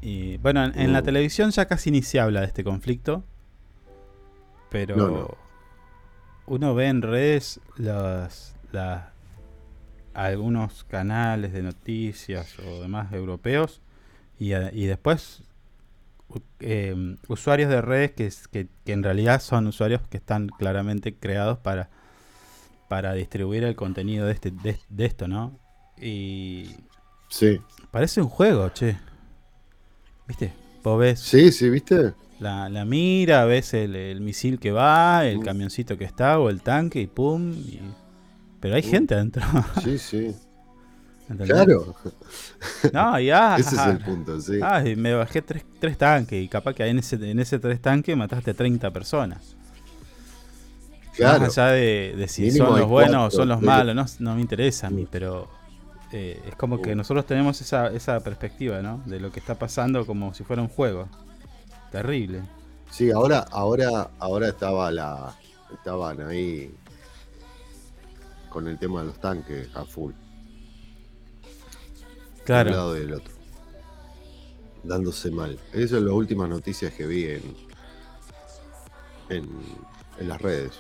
Y 0.06 0.38
bueno, 0.38 0.66
en, 0.66 0.78
en 0.78 0.92
la 0.94 1.02
Mm. 1.02 1.06
televisión 1.06 1.52
ya 1.52 1.66
casi 1.66 1.90
ni 1.90 2.02
se 2.02 2.20
habla 2.20 2.42
de 2.42 2.48
este 2.48 2.64
conflicto. 2.64 3.24
Pero 4.70 4.98
No, 4.98 5.08
no. 5.10 5.28
uno 6.48 6.76
ve 6.76 6.88
en 6.88 7.02
redes 7.02 7.60
las, 7.78 8.56
las- 8.72 9.06
algunos 10.14 10.84
canales 10.84 11.54
de 11.54 11.64
noticias 11.64 12.60
o 12.60 12.82
demás 12.82 13.14
europeos 13.14 13.82
y, 14.40 14.54
y 14.54 14.86
después 14.86 15.42
eh, 16.60 17.16
usuarios 17.28 17.70
de 17.70 17.82
redes 17.82 18.12
que, 18.12 18.30
que, 18.52 18.68
que 18.86 18.92
en 18.94 19.04
realidad 19.04 19.42
son 19.42 19.68
usuarios 19.68 20.02
que 20.10 20.18
están 20.18 20.50
claramente 20.50 21.16
creados 21.16 21.60
para, 21.60 21.90
para 22.90 23.14
distribuir 23.14 23.64
el 23.64 23.76
contenido 23.76 24.26
de, 24.26 24.34
este, 24.34 24.52
de, 24.52 24.78
de 24.90 25.06
esto, 25.06 25.28
¿no? 25.28 25.58
Y 26.02 26.76
Sí. 27.30 27.60
parece 27.92 28.22
un 28.22 28.30
juego, 28.30 28.70
che. 28.70 28.98
¿Viste? 30.28 30.54
Vos 30.84 31.00
ves 31.00 31.20
Sí, 31.20 31.52
sí, 31.52 31.70
¿viste? 31.70 32.14
la, 32.40 32.68
la 32.70 32.84
mira, 32.86 33.46
ves 33.46 33.74
el, 33.74 33.96
el 33.96 34.20
misil 34.22 34.60
que 34.60 34.72
va, 34.72 35.26
el 35.26 35.40
camioncito 35.42 35.98
que 35.98 36.04
está 36.04 36.40
o 36.40 36.50
el 36.50 36.62
tanque 36.62 37.00
y 37.02 37.08
pum. 37.08 37.52
y- 37.54 37.80
Pero 38.60 38.76
hay 38.76 38.84
gente 38.84 39.16
adentro. 39.16 39.44
Sí, 39.84 39.98
sí. 39.98 40.36
¿entendés? 41.30 41.50
Claro. 41.54 41.96
No, 42.92 43.18
y 43.20 43.30
ah, 43.30 43.56
Ese 43.60 43.76
es 43.76 43.80
ah, 43.82 43.92
el 43.92 44.00
punto, 44.00 44.40
sí. 44.42 44.60
ah, 44.62 44.86
y 44.86 44.96
me 44.98 45.14
bajé 45.14 45.42
tres, 45.42 45.64
tres 45.80 45.98
tanques 45.98 46.44
y 46.44 46.48
capaz 46.50 46.74
que 46.74 46.86
en 46.86 47.00
ese, 47.00 47.16
en 47.30 47.40
ese 47.40 47.60
tres 47.60 47.82
tanques 47.82 48.16
mataste 48.18 48.54
30 48.54 48.92
personas. 48.92 49.56
Claro. 51.16 51.42
Más 51.42 51.58
allá 51.58 51.72
de, 51.74 52.16
de 52.18 52.28
si 52.28 52.42
Mínimo 52.44 52.68
son 52.68 52.80
los 52.80 52.90
buenos 52.90 53.34
o 53.34 53.38
son 53.38 53.48
los 53.48 53.62
malos, 53.62 53.96
no, 53.96 54.06
no 54.20 54.36
me 54.36 54.42
interesa 54.42 54.88
a 54.88 54.90
mí, 54.90 55.08
pero 55.10 55.48
eh, 56.14 56.42
es 56.48 56.56
como 56.56 56.82
que 56.82 56.94
Mm. 56.94 56.98
nosotros 57.00 57.26
tenemos 57.26 57.60
esa, 57.60 57.88
esa 57.88 58.20
perspectiva, 58.22 58.82
¿no? 58.82 59.02
De 59.06 59.20
lo 59.20 59.32
que 59.32 59.40
está 59.40 59.56
pasando 59.60 60.06
como 60.06 60.34
si 60.34 60.44
fuera 60.46 60.62
un 60.62 60.70
juego. 60.70 61.10
Terrible. 61.92 62.44
Sí, 62.90 63.12
ahora, 63.12 63.40
ahora, 63.52 64.12
ahora 64.20 64.48
estaba 64.50 64.92
la, 64.92 65.36
estaban 65.74 66.22
ahí 66.22 66.74
con 68.50 68.68
el 68.68 68.78
tema 68.78 69.02
de 69.02 69.08
los 69.08 69.20
tanques 69.20 69.76
a 69.76 69.84
full, 69.86 70.14
de 70.14 70.18
un 72.40 72.46
Claro. 72.46 72.72
lado 72.72 72.96
y 72.98 73.00
del 73.02 73.14
otro, 73.16 73.34
dándose 74.84 75.32
mal. 75.32 75.60
Eso 75.74 75.98
es 75.98 76.04
las 76.04 76.14
últimas 76.14 76.50
noticias 76.50 76.94
que 76.94 77.08
vi 77.08 77.26
en, 77.26 77.56
en, 79.30 79.50
en 80.20 80.30
las 80.30 80.42
redes. 80.42 80.74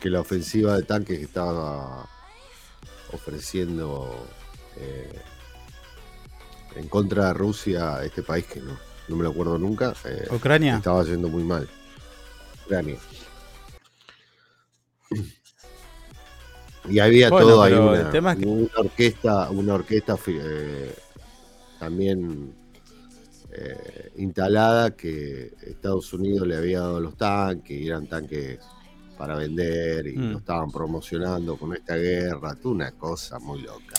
Que 0.00 0.10
la 0.10 0.20
ofensiva 0.20 0.76
de 0.76 0.82
tanques 0.82 1.18
que 1.18 1.24
estaba 1.24 2.08
ofreciendo 3.12 4.26
eh, 4.76 5.12
en 6.76 6.88
contra 6.88 7.28
de 7.28 7.34
Rusia, 7.34 8.02
este 8.04 8.22
país 8.22 8.44
que 8.46 8.60
no, 8.60 8.76
no 9.08 9.16
me 9.16 9.24
lo 9.24 9.30
acuerdo 9.30 9.58
nunca, 9.58 9.94
eh, 10.04 10.26
Ucrania. 10.30 10.76
estaba 10.76 11.02
yendo 11.04 11.28
muy 11.28 11.42
mal. 11.44 11.68
Ucrania. 12.64 12.96
Y 16.88 16.98
había 16.98 17.28
Bueno, 17.30 17.46
todo 17.48 17.62
ahí 17.62 17.72
una, 17.74 18.00
el 18.00 18.10
tema 18.10 18.32
es 18.32 18.38
que- 18.38 18.46
una 18.46 18.70
orquesta, 18.78 19.50
una 19.50 19.74
orquesta 19.74 20.16
eh, 20.26 20.94
también 21.78 22.54
instalada 24.16 24.92
que 24.96 25.52
Estados 25.62 26.12
Unidos 26.12 26.46
le 26.46 26.56
había 26.56 26.80
dado 26.80 27.00
los 27.00 27.16
tanques 27.16 27.78
y 27.78 27.86
eran 27.88 28.06
tanques 28.06 28.60
para 29.20 29.34
vender 29.36 30.06
y 30.06 30.16
Mm. 30.16 30.32
lo 30.32 30.38
estaban 30.38 30.70
promocionando 30.70 31.58
con 31.58 31.74
esta 31.74 31.94
guerra, 31.94 32.54
tú 32.54 32.70
una 32.70 32.92
cosa 32.92 33.38
muy 33.38 33.60
loca. 33.60 33.96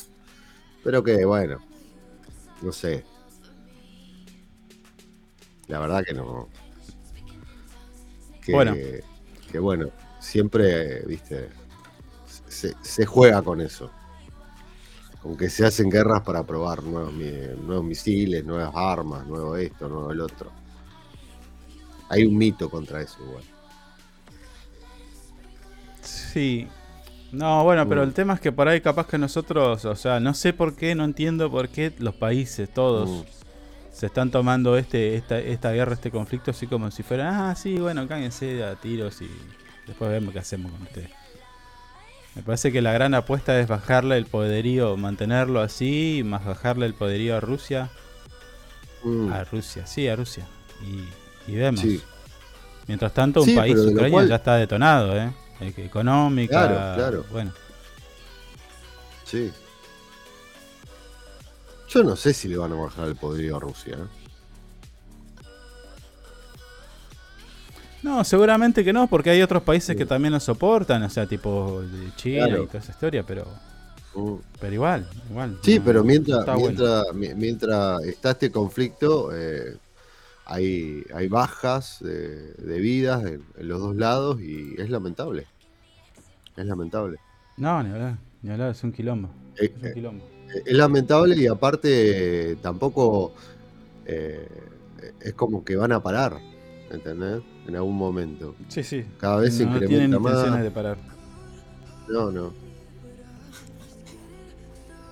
Pero 0.84 1.04
que 1.04 1.24
bueno, 1.26 1.60
no 2.64 2.72
sé. 2.72 3.06
La 5.68 5.78
verdad 5.78 6.04
que 6.04 6.16
no. 6.16 6.50
Que, 8.44 8.52
Bueno. 8.52 8.74
que 9.52 9.60
bueno, 9.60 9.90
siempre, 10.20 11.02
viste, 11.06 11.50
se, 12.48 12.74
se 12.82 13.06
juega 13.06 13.44
con 13.44 13.62
eso. 13.62 13.92
Con 15.22 15.38
que 15.38 15.52
se 15.52 15.64
hacen 15.68 15.88
guerras 15.92 16.22
para 16.24 16.44
probar 16.44 16.82
nuevos, 16.82 17.14
nuevos 17.14 17.86
misiles, 17.86 18.44
nuevas 18.44 18.72
armas, 18.74 19.28
nuevo 19.28 19.56
esto, 19.56 19.88
nuevo 19.88 20.10
el 20.12 20.22
otro. 20.22 20.52
Hay 22.10 22.26
un 22.26 22.36
mito 22.36 22.72
contra 22.72 23.04
eso 23.04 23.24
igual. 23.24 23.44
Sí. 26.34 26.68
No, 27.32 27.64
bueno, 27.64 27.88
pero 27.88 28.04
el 28.04 28.14
tema 28.14 28.34
es 28.34 28.42
que 28.42 28.52
por 28.52 28.68
ahí 28.68 28.82
capaz 28.82 29.08
que 29.08 29.18
nosotros, 29.18 29.86
o 29.86 29.96
sea, 29.96 30.20
no 30.20 30.34
sé 30.34 30.52
por 30.52 30.76
qué, 30.76 30.96
no 30.96 31.06
entiendo 31.06 31.50
por 31.50 31.70
qué 31.70 31.94
los 31.98 32.14
países, 32.14 32.70
todos, 32.70 33.26
se 33.94 34.08
están 34.08 34.32
tomando 34.32 34.78
este, 34.78 35.16
esta, 35.16 35.40
esta 35.40 35.72
guerra, 35.72 35.94
este 35.94 36.12
conflicto, 36.12 36.52
así 36.52 36.68
como 36.68 36.92
si 36.92 37.04
fuera, 37.04 37.50
ah, 37.50 37.56
sí, 37.56 37.78
bueno, 37.78 38.06
cállense 38.08 38.64
a 38.66 38.76
tiros 38.76 39.22
y 39.22 39.30
después 39.88 40.12
vemos 40.12 40.34
qué 40.34 40.40
hacemos 40.40 40.72
con 40.74 40.82
ustedes. 40.82 41.10
Me 42.36 42.42
parece 42.44 42.72
que 42.72 42.82
la 42.82 42.92
gran 42.94 43.14
apuesta 43.14 43.58
es 43.60 43.68
bajarle 43.68 44.18
el 44.18 44.26
poderío, 44.26 44.98
mantenerlo 44.98 45.62
así, 45.62 46.24
más 46.26 46.44
bajarle 46.46 46.86
el 46.86 46.94
poderío 46.94 47.38
a 47.38 47.40
Rusia. 47.40 47.90
Mm. 49.04 49.32
A 49.32 49.44
Rusia, 49.46 49.86
sí, 49.86 50.08
a 50.08 50.16
Rusia. 50.16 50.46
Y, 50.86 51.52
y 51.52 51.56
vemos. 51.56 51.80
Sí. 51.82 52.02
Mientras 52.88 53.14
tanto, 53.14 53.42
un 53.42 53.48
Sí, 53.48 53.56
país, 53.56 53.78
Ucrania, 53.80 54.12
cual- 54.12 54.28
ya 54.30 54.36
está 54.36 54.56
detonado, 54.56 55.18
¿eh? 55.18 55.30
Eh, 55.62 55.74
Económica. 55.78 56.68
Claro, 56.68 56.96
claro. 56.96 57.26
Bueno, 57.32 57.52
Sí. 59.26 59.50
Yo 61.88 62.04
no 62.04 62.16
sé 62.18 62.34
si 62.34 62.48
le 62.50 62.58
van 62.58 62.72
a 62.74 62.76
bajar 62.76 63.08
el 63.08 63.16
poderío 63.16 63.56
a 63.58 63.60
Rusia. 63.60 63.96
¿eh? 63.98 64.08
no, 68.04 68.24
seguramente 68.24 68.84
que 68.84 68.92
no, 68.92 69.08
porque 69.08 69.30
hay 69.30 69.42
otros 69.42 69.62
países 69.64 69.96
que 69.96 70.06
también 70.06 70.34
lo 70.34 70.40
soportan, 70.40 71.04
o 71.04 71.10
sea, 71.10 71.28
tipo 71.28 71.84
China 72.16 72.48
Claro. 72.48 72.64
y 72.64 72.68
toda 72.68 72.80
esa 72.80 72.92
historia, 72.92 73.24
pero, 73.24 73.46
Mm. 74.16 74.36
pero 74.60 74.74
igual, 74.74 75.08
igual. 75.30 75.60
Sí, 75.64 75.78
no, 75.80 75.86
pero 75.86 76.00
no 76.00 76.06
mientras, 76.06 76.40
está 76.40 77.04
mientras 77.36 78.04
está 78.04 78.32
este 78.32 78.52
conflicto, 78.52 79.30
eh, 79.34 79.78
hay, 80.54 81.06
hay 81.14 81.28
bajas 81.28 81.98
de, 82.02 82.54
de 82.54 82.80
vidas 82.80 83.24
en, 83.26 83.44
en 83.58 83.68
los 83.68 83.80
dos 83.80 83.96
lados 83.96 84.42
y 84.42 84.76
es 84.80 84.90
lamentable. 84.90 85.48
Es 86.56 86.66
lamentable. 86.66 87.20
No, 87.58 87.82
ni 87.84 87.92
hablar, 87.92 88.20
ni 88.42 88.52
hablar, 88.52 88.72
es 88.72 88.84
un 88.84 88.92
quilombo. 88.92 89.30
Eh, 89.56 89.72
Es 89.76 89.82
un 89.84 89.88
eh, 89.88 89.94
quilombo. 89.94 90.32
es 90.48 90.74
lamentable 90.76 91.36
y 91.38 91.48
aparte 91.48 92.52
eh, 92.52 92.56
tampoco 92.58 93.36
eh, 94.06 94.48
es 95.20 95.34
como 95.36 95.64
que 95.64 95.76
van 95.78 95.92
a 95.94 96.04
parar, 96.04 96.44
¿entendés? 96.90 97.44
En 97.66 97.76
algún 97.76 97.98
momento. 97.98 98.58
Sí, 98.68 98.84
sí. 98.84 99.06
Cada 99.18 99.38
vez 99.38 99.56
se 99.56 99.66
no 99.66 99.76
incrementa 99.76 99.88
tienen 99.88 100.20
más. 100.20 100.22
intenciones 100.22 100.64
de 100.64 100.72
parar. 100.72 100.98
No, 102.08 102.32
no. 102.32 102.60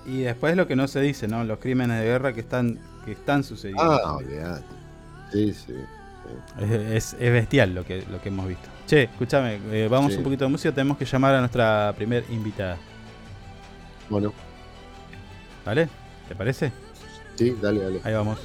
Y 0.02 0.22
después 0.22 0.56
lo 0.56 0.66
que 0.66 0.76
no 0.76 0.88
se 0.88 1.00
dice, 1.00 1.28
¿no? 1.28 1.44
Los 1.44 1.58
crímenes 1.58 1.98
de 2.00 2.04
guerra 2.06 2.32
que 2.34 2.40
están, 2.40 2.80
que 3.04 3.12
están 3.12 3.44
sucediendo. 3.44 4.00
Ah, 4.02 4.16
olvidate. 4.16 4.79
Sí, 5.32 5.52
sí. 5.54 5.64
sí. 5.66 6.62
Es, 6.64 6.70
es- 6.70 7.16
es 7.20 7.32
bestial 7.32 7.74
lo 7.74 7.84
que, 7.84 8.04
lo 8.10 8.20
que 8.20 8.28
hemos 8.28 8.46
visto. 8.46 8.68
Che, 8.86 9.04
escúchame, 9.04 9.58
eh, 9.70 9.88
vamos 9.88 10.12
Sí. 10.12 10.18
un 10.18 10.24
poquito 10.24 10.44
de 10.44 10.50
música, 10.50 10.72
tenemos 10.74 10.96
que 10.98 11.04
llamar 11.04 11.34
a 11.36 11.40
nuestra 11.40 11.92
primer 11.96 12.24
invitada. 12.30 12.76
Bueno, 14.08 14.32
¿Vale? 15.64 15.88
¿Te 16.28 16.34
parece? 16.34 16.72
sí, 17.36 17.56
dale, 17.62 17.80
dale. 17.80 18.00
Ahí 18.04 18.12
vamos. 18.14 18.38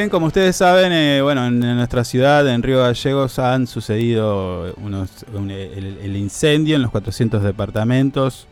Bien, 0.00 0.08
como 0.08 0.28
ustedes 0.28 0.56
saben, 0.56 0.92
eh, 0.92 1.20
bueno, 1.20 1.46
en, 1.46 1.60
nuestra 1.60 2.04
ciudad, 2.04 2.48
en 2.48 2.62
Río 2.62 2.78
Gallegos, 2.78 3.38
han 3.38 3.66
sucedido 3.66 4.74
unos, 4.76 5.26
el, 5.30 6.16
incendio 6.16 6.76
en 6.76 6.80
los 6.80 6.90
400 6.90 7.42
departamentos, 7.42 8.48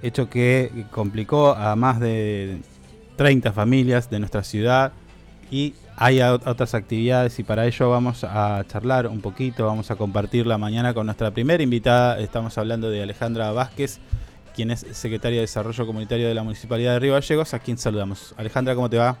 hecho 0.00 0.30
que 0.30 0.86
complicó 0.90 1.50
a 1.50 1.76
más 1.76 2.00
de 2.00 2.62
30 3.16 3.52
familias 3.52 4.08
de 4.08 4.18
nuestra 4.18 4.42
ciudad 4.42 4.92
y 5.50 5.74
hay 5.94 6.22
otras 6.22 6.72
actividades 6.72 7.38
y 7.38 7.42
para 7.42 7.66
ello 7.66 7.90
vamos 7.90 8.24
a 8.24 8.64
charlar 8.66 9.08
un 9.08 9.20
poquito, 9.20 9.66
vamos 9.66 9.90
a 9.90 9.96
compartir 9.96 10.46
la 10.46 10.56
mañana 10.56 10.94
con 10.94 11.04
nuestra 11.04 11.32
primera 11.32 11.62
invitada, 11.62 12.18
estamos 12.18 12.56
hablando 12.56 12.88
de 12.88 13.02
Alejandra 13.02 13.52
Vázquez, 13.52 13.98
quien 14.54 14.70
es 14.70 14.86
secretaria 14.92 15.36
de 15.36 15.42
Desarrollo 15.42 15.84
Comunitario 15.84 16.26
de 16.26 16.34
la 16.34 16.42
Municipalidad 16.42 16.94
de 16.94 17.00
Río 17.00 17.12
Gallegos, 17.12 17.52
a 17.52 17.58
quien 17.58 17.76
saludamos. 17.76 18.34
Alejandra, 18.38 18.74
¿cómo 18.74 18.88
te 18.88 18.96
va? 18.96 19.18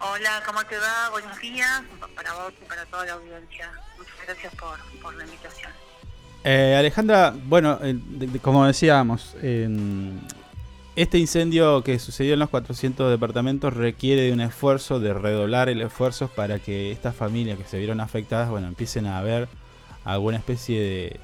Hola, 0.00 0.42
¿cómo 0.46 0.64
te 0.64 0.76
va? 0.76 1.10
Buenos 1.10 1.40
días 1.40 1.82
para 2.14 2.32
vos 2.34 2.52
y 2.62 2.64
para 2.68 2.84
toda 2.86 3.04
la 3.04 3.12
audiencia. 3.14 3.70
Muchas 3.96 4.14
gracias 4.26 4.54
por, 4.54 5.14
la 5.16 5.24
invitación. 5.24 5.72
Eh, 6.44 6.76
Alejandra, 6.78 7.34
bueno, 7.46 7.80
eh, 7.82 7.98
como 8.40 8.64
decíamos, 8.64 9.34
este 10.94 11.18
incendio 11.18 11.82
que 11.82 11.98
sucedió 11.98 12.34
en 12.34 12.38
los 12.38 12.48
400 12.48 13.10
departamentos 13.10 13.74
requiere 13.74 14.22
de 14.22 14.32
un 14.32 14.40
esfuerzo, 14.40 15.00
de 15.00 15.14
redoblar 15.14 15.68
el 15.68 15.80
esfuerzo 15.80 16.28
para 16.28 16.60
que 16.60 16.92
estas 16.92 17.16
familias 17.16 17.58
que 17.58 17.64
se 17.64 17.78
vieron 17.78 18.00
afectadas, 18.00 18.50
bueno, 18.50 18.68
empiecen 18.68 19.06
a 19.06 19.20
ver 19.22 19.48
alguna 20.04 20.36
especie 20.36 21.18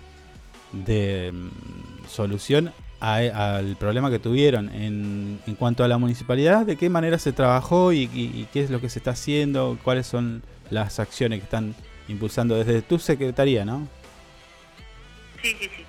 de, 0.72 1.32
mm, 1.32 2.08
solución 2.08 2.72
al 3.00 3.76
problema 3.76 4.10
que 4.10 4.18
tuvieron 4.18 4.68
en, 4.74 5.40
en, 5.46 5.54
cuanto 5.56 5.84
a 5.84 5.88
la 5.88 5.98
municipalidad, 5.98 6.64
de 6.64 6.76
qué 6.76 6.88
manera 6.88 7.18
se 7.18 7.32
trabajó 7.32 7.92
y, 7.92 8.48
qué 8.52 8.62
es 8.62 8.70
lo 8.70 8.80
que 8.80 8.88
se 8.88 8.98
está 8.98 9.10
haciendo, 9.10 9.78
cuáles 9.82 10.06
son 10.06 10.42
las 10.70 10.98
acciones 10.98 11.40
que 11.40 11.44
están 11.44 11.74
impulsando 12.08 12.56
desde 12.56 12.82
tu 12.82 12.98
secretaría, 12.98 13.64
¿no? 13.64 13.88
Sí, 15.42 15.56
sí, 15.60 15.70
sí. 15.76 15.84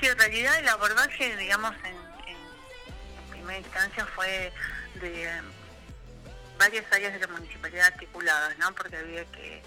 Sí, 0.00 0.06
en 0.06 0.18
realidad 0.18 0.58
el 0.58 0.68
abordaje, 0.68 1.36
digamos, 1.36 1.72
en, 1.84 3.30
primera 3.30 3.58
instancia 3.58 4.06
fue 4.14 4.52
de 5.00 5.28
varias 6.58 6.84
áreas 6.92 7.12
de 7.12 7.20
la 7.20 7.26
municipalidad 7.28 7.86
articuladas, 7.86 8.56
¿no? 8.58 8.74
Porque 8.74 8.96
había 8.96 9.24
que 9.26 9.62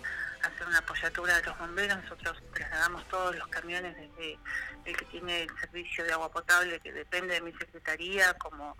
hacer 0.48 0.68
una 0.68 0.80
apoyatura 0.80 1.38
de 1.38 1.44
los 1.44 1.58
bomberos, 1.58 1.98
nosotros 2.04 2.42
trasladamos 2.54 3.08
todos 3.10 3.36
los 3.36 3.48
camiones 3.48 3.96
desde 3.96 4.40
el 4.86 4.98
que 4.98 5.06
tiene 5.06 5.44
el 5.44 5.60
servicio 5.60 6.04
de 6.04 6.14
agua 6.14 6.32
potable 6.32 6.80
que 6.80 6.92
depende 6.92 7.36
de 7.36 7.42
mi 7.42 7.54
secretaría, 7.54 8.34
como 8.36 8.78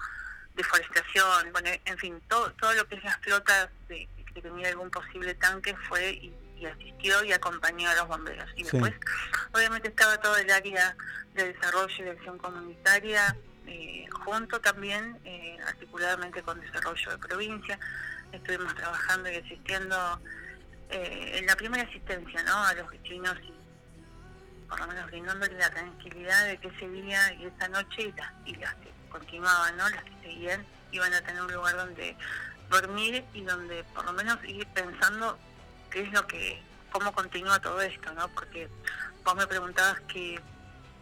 deforestación, 0.56 1.52
bueno, 1.52 1.70
en 1.86 1.98
fin, 1.98 2.22
todo, 2.28 2.52
todo 2.54 2.74
lo 2.74 2.88
que 2.88 2.96
es 2.96 3.04
las 3.04 3.18
flotas 3.18 3.70
de, 3.88 4.10
que 4.34 4.42
tenía 4.42 4.70
algún 4.70 4.90
posible 4.90 5.36
tanque 5.36 5.76
fue 5.88 6.12
y, 6.12 6.34
asistió 6.66 7.24
y 7.24 7.32
acompañó 7.32 7.88
a 7.88 7.94
los 7.94 8.08
bomberos. 8.08 8.50
Y 8.56 8.64
después, 8.64 8.92
obviamente 9.54 9.90
estaba 9.90 10.18
todo 10.18 10.36
el 10.38 10.50
área 10.50 10.96
de 11.36 11.54
desarrollo 11.54 11.96
y 12.00 12.02
de 12.02 12.10
acción 12.10 12.40
comunitaria, 12.40 13.38
eh, 13.68 14.08
junto 14.26 14.60
también 14.60 15.20
eh, 15.24 15.60
articuladamente 15.68 16.42
con 16.42 16.60
desarrollo 16.60 17.12
de 17.12 17.18
provincia. 17.20 17.80
Estuvimos 18.32 18.74
trabajando 18.74 19.30
y 19.30 19.36
asistiendo 19.36 20.20
eh, 20.90 21.32
en 21.36 21.46
la 21.46 21.56
primera 21.56 21.84
asistencia 21.84 22.44
¿no? 22.44 22.64
a 22.64 22.74
los 22.74 22.90
vecinos 22.90 23.38
y 23.44 23.54
por 24.68 24.80
lo 24.80 24.88
menos 24.88 25.06
brindándole 25.08 25.58
la 25.58 25.70
tranquilidad 25.70 26.46
de 26.46 26.58
que 26.58 26.68
ese 26.68 26.90
día 26.90 27.34
y 27.34 27.46
esa 27.46 27.68
noche 27.70 28.04
y 28.04 28.12
las, 28.12 28.32
y 28.46 28.56
las 28.56 28.74
que 28.76 28.92
continuaban, 29.10 29.78
¿no? 29.78 29.90
las 29.90 30.04
que 30.04 30.12
seguían, 30.22 30.66
iban 30.92 31.14
a 31.14 31.22
tener 31.22 31.42
un 31.42 31.54
lugar 31.54 31.76
donde 31.78 32.16
dormir 32.70 33.24
y 33.34 33.42
donde 33.44 33.84
por 33.96 34.06
lo 34.06 34.14
menos 34.14 34.38
ir 34.46 34.68
pensando 34.68 35.38
qué 35.90 36.02
es 36.02 36.12
lo 36.12 36.26
que, 36.28 36.62
cómo 36.92 37.14
continúa 37.14 37.60
todo 37.60 37.82
esto, 37.82 38.12
¿no? 38.14 38.28
Porque 38.30 38.68
vos 39.24 39.36
me 39.36 39.48
preguntabas 39.48 40.00
qué, 40.08 40.40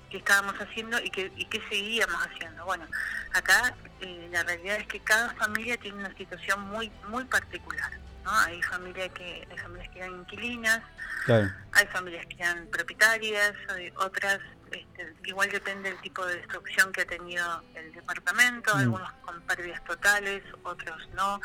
qué 0.09 0.17
estábamos 0.17 0.55
haciendo 0.55 0.99
y 0.99 1.09
qué, 1.09 1.31
y 1.35 1.45
qué 1.45 1.61
seguíamos 1.69 2.21
haciendo. 2.27 2.65
Bueno, 2.65 2.85
acá 3.33 3.75
eh, 4.01 4.29
la 4.31 4.43
realidad 4.43 4.77
es 4.77 4.87
que 4.87 4.99
cada 4.99 5.33
familia 5.35 5.77
tiene 5.77 5.97
una 5.97 6.15
situación 6.15 6.61
muy, 6.61 6.91
muy 7.09 7.25
particular. 7.25 7.91
Hay 8.25 8.61
familias 8.63 9.11
que 9.13 9.47
hay 9.49 9.57
familias 9.57 9.89
que 9.89 9.99
eran 9.99 10.19
inquilinas, 10.19 10.81
hay 11.27 11.87
familias 11.87 12.25
que 12.25 12.35
eran 12.35 12.67
propietarias, 12.67 13.53
hay 13.69 13.91
otras, 13.97 14.39
este, 14.71 15.13
igual 15.25 15.49
depende 15.49 15.89
del 15.89 16.01
tipo 16.01 16.25
de 16.25 16.37
destrucción 16.37 16.91
que 16.91 17.01
ha 17.01 17.05
tenido 17.05 17.63
el 17.75 17.93
departamento, 17.93 18.75
mm. 18.75 18.79
algunos 18.79 19.11
con 19.23 19.41
pérdidas 19.41 19.83
totales, 19.83 20.43
otros 20.63 21.09
no. 21.15 21.39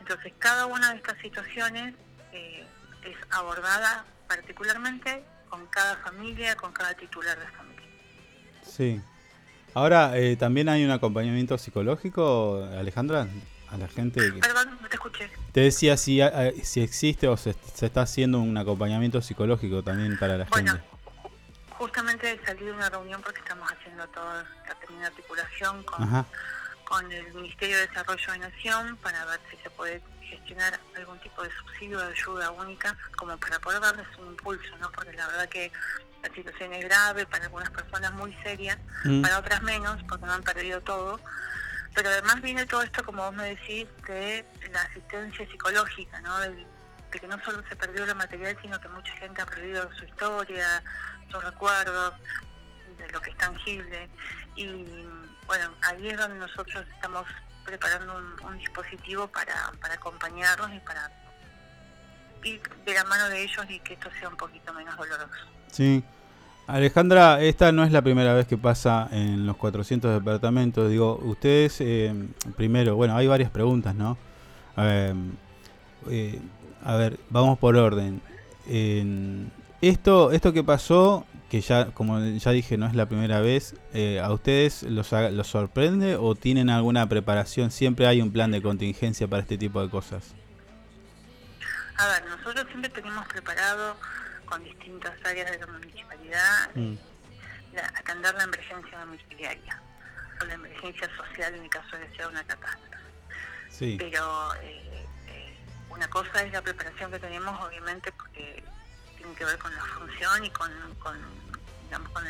Entonces, 0.00 0.32
cada 0.38 0.66
una 0.66 0.90
de 0.90 0.96
estas 0.96 1.18
situaciones 1.18 1.94
eh, 2.32 2.66
es 3.02 3.16
abordada 3.30 4.04
particularmente 4.28 5.24
con 5.48 5.66
cada 5.66 5.96
familia, 5.98 6.56
con 6.56 6.72
cada 6.72 6.94
titular 6.94 7.38
de 7.38 7.46
familia. 7.46 7.88
Sí. 8.62 9.00
Ahora, 9.74 10.16
eh, 10.16 10.36
¿también 10.36 10.68
hay 10.68 10.84
un 10.84 10.90
acompañamiento 10.90 11.58
psicológico, 11.58 12.64
Alejandra? 12.78 13.26
A 13.74 13.78
la 13.78 13.88
gente. 13.88 14.32
Perdón, 14.32 14.78
no 14.80 14.88
te 14.88 14.94
escuché. 14.94 15.30
Te 15.52 15.60
decía 15.60 15.96
si, 15.96 16.20
si 16.62 16.80
existe 16.80 17.28
o 17.28 17.36
se, 17.36 17.50
está 17.80 18.02
haciendo 18.02 18.40
un 18.40 18.56
acompañamiento 18.56 19.20
psicológico 19.20 19.82
también 19.82 20.18
para 20.18 20.38
la 20.38 20.44
bueno, 20.44 20.78
Justamente 21.78 22.40
salí 22.46 22.64
de 22.64 22.72
una 22.72 22.88
reunión 22.88 23.20
porque 23.22 23.40
estamos 23.40 23.70
haciendo 23.70 24.06
toda 24.08 24.44
la 24.68 24.74
primera 24.86 25.08
articulación 25.08 25.82
con, 25.82 26.24
con 26.84 27.10
el 27.10 27.34
Ministerio 27.34 27.76
de 27.76 27.88
Desarrollo 27.88 28.32
de 28.32 28.38
Nación 28.38 28.96
para 28.98 29.24
ver 29.24 29.40
si 29.50 29.56
se 29.56 29.70
puede 29.70 30.00
gestionar 30.22 30.78
algún 30.96 31.18
tipo 31.18 31.42
de 31.42 31.50
subsidio 31.50 31.98
de 31.98 32.12
ayuda 32.12 32.50
única 32.52 32.96
como 33.16 33.36
para 33.38 33.58
poder 33.58 33.80
darles 33.80 34.06
un 34.18 34.28
impulso, 34.28 34.76
¿no? 34.80 34.90
Porque 34.92 35.12
la 35.14 35.26
verdad 35.26 35.48
que 35.48 35.72
la 36.22 36.34
situación 36.34 36.72
es 36.72 36.84
grave, 36.84 37.26
para 37.26 37.44
algunas 37.44 37.70
personas 37.70 38.12
muy 38.14 38.32
seria, 38.42 38.78
mm. 39.04 39.22
para 39.22 39.38
otras 39.38 39.62
menos, 39.62 40.02
porque 40.08 40.26
no 40.26 40.32
han 40.32 40.42
perdido 40.42 40.80
todo 40.80 41.20
pero 41.94 42.10
además 42.10 42.42
viene 42.42 42.66
todo 42.66 42.82
esto, 42.82 43.04
como 43.04 43.22
vos 43.22 43.34
me 43.34 43.54
decís, 43.54 43.86
de 44.06 44.44
la 44.72 44.82
asistencia 44.82 45.48
psicológica, 45.48 46.20
¿no? 46.20 46.38
De, 46.40 46.66
que 47.10 47.28
no 47.28 47.38
solo 47.44 47.62
se 47.68 47.76
perdió 47.76 48.04
lo 48.06 48.14
material, 48.16 48.56
sino 48.60 48.80
que 48.80 48.88
mucha 48.88 49.12
gente 49.12 49.40
ha 49.40 49.46
perdido 49.46 49.88
su 49.94 50.04
historia, 50.04 50.82
sus 51.30 51.44
recuerdos, 51.44 52.14
de 52.98 53.08
lo 53.10 53.20
que 53.20 53.30
es 53.30 53.36
tangible. 53.36 54.08
Y 54.56 54.84
bueno, 55.46 55.72
ahí 55.82 56.08
es 56.08 56.18
donde 56.18 56.38
nosotros 56.38 56.84
estamos 56.92 57.26
preparando 57.64 58.16
un, 58.42 58.58
dispositivo 58.58 59.28
para, 59.28 59.70
para 59.80 59.94
acompañarlos 59.94 60.72
y 60.72 60.80
para 60.80 61.10
ir 62.42 62.60
de 62.84 62.94
la 62.94 63.04
mano 63.04 63.28
de 63.28 63.42
ellos 63.42 63.64
y 63.68 63.78
que 63.80 63.94
esto 63.94 64.10
sea 64.18 64.28
un 64.28 64.36
poquito 64.36 64.72
menos 64.72 64.96
doloroso. 64.96 65.46
Sí. 65.70 66.04
Alejandra, 66.66 67.42
esta 67.42 67.72
no 67.72 67.84
es 67.84 67.92
la 67.92 68.00
primera 68.00 68.32
vez 68.32 68.46
que 68.46 68.56
pasa 68.56 69.08
en 69.12 69.44
los 69.46 69.56
400 69.56 70.14
departamentos. 70.14 70.88
Digo, 70.88 71.18
ustedes, 71.22 71.80
eh, 71.80 72.14
primero, 72.56 72.96
bueno, 72.96 73.16
hay 73.16 73.26
varias 73.26 73.50
preguntas, 73.50 73.94
¿no? 73.94 74.16
Eh, 74.78 76.40
a 76.82 76.96
ver, 76.96 77.18
vamos 77.28 77.58
por 77.58 77.76
orden. 77.76 78.22
esto, 79.80 80.32
esto 80.32 80.52
que 80.54 80.64
pasó, 80.64 81.26
que 81.50 81.60
ya, 81.60 81.86
como 81.92 82.18
ya 82.18 82.50
dije, 82.50 82.78
no 82.78 82.86
es 82.86 82.94
la 82.94 83.06
primera 83.06 83.40
vez, 83.40 83.76
eh, 83.92 84.20
¿a 84.20 84.32
ustedes 84.32 84.82
los, 84.84 85.12
los 85.12 85.46
sorprende 85.46 86.16
o 86.16 86.34
tienen 86.34 86.70
alguna 86.70 87.06
preparación? 87.08 87.70
Siempre 87.70 88.06
hay 88.06 88.22
un 88.22 88.32
plan 88.32 88.50
de 88.50 88.62
contingencia 88.62 89.28
para 89.28 89.42
este 89.42 89.58
tipo 89.58 89.82
de 89.82 89.90
cosas. 89.90 90.34
A 91.96 92.08
ver, 92.08 92.24
nosotros 92.26 92.66
siempre 92.70 92.90
tenemos 92.90 93.26
preparado 93.28 93.96
con 94.54 94.62
distintas 94.62 95.12
áreas 95.24 95.50
de 95.50 95.58
la 95.58 95.66
municipalidad 95.66 96.70
mm. 96.76 96.94
atender 97.96 98.34
la 98.36 98.44
emergencia 98.44 98.98
domiciliaria 99.00 99.82
o 100.40 100.44
la 100.44 100.54
emergencia 100.54 101.10
social 101.16 101.54
en 101.56 101.64
el 101.64 101.70
caso 101.70 101.96
de 101.96 102.06
que 102.06 102.16
sea 102.16 102.28
una 102.28 102.44
catástrofe. 102.44 103.96
Pero 103.98 104.54
eh, 104.62 105.06
eh, 105.26 105.56
una 105.90 106.08
cosa 106.08 106.44
es 106.44 106.52
la 106.52 106.62
preparación 106.62 107.10
que 107.10 107.18
tenemos, 107.18 107.60
obviamente, 107.64 108.12
porque 108.12 108.62
tiene 109.16 109.34
que 109.34 109.44
ver 109.44 109.58
con 109.58 109.74
la 109.74 109.84
función 109.86 110.44
y 110.44 110.50
con, 110.50 110.70
digamos, 111.86 112.10
con 112.12 112.24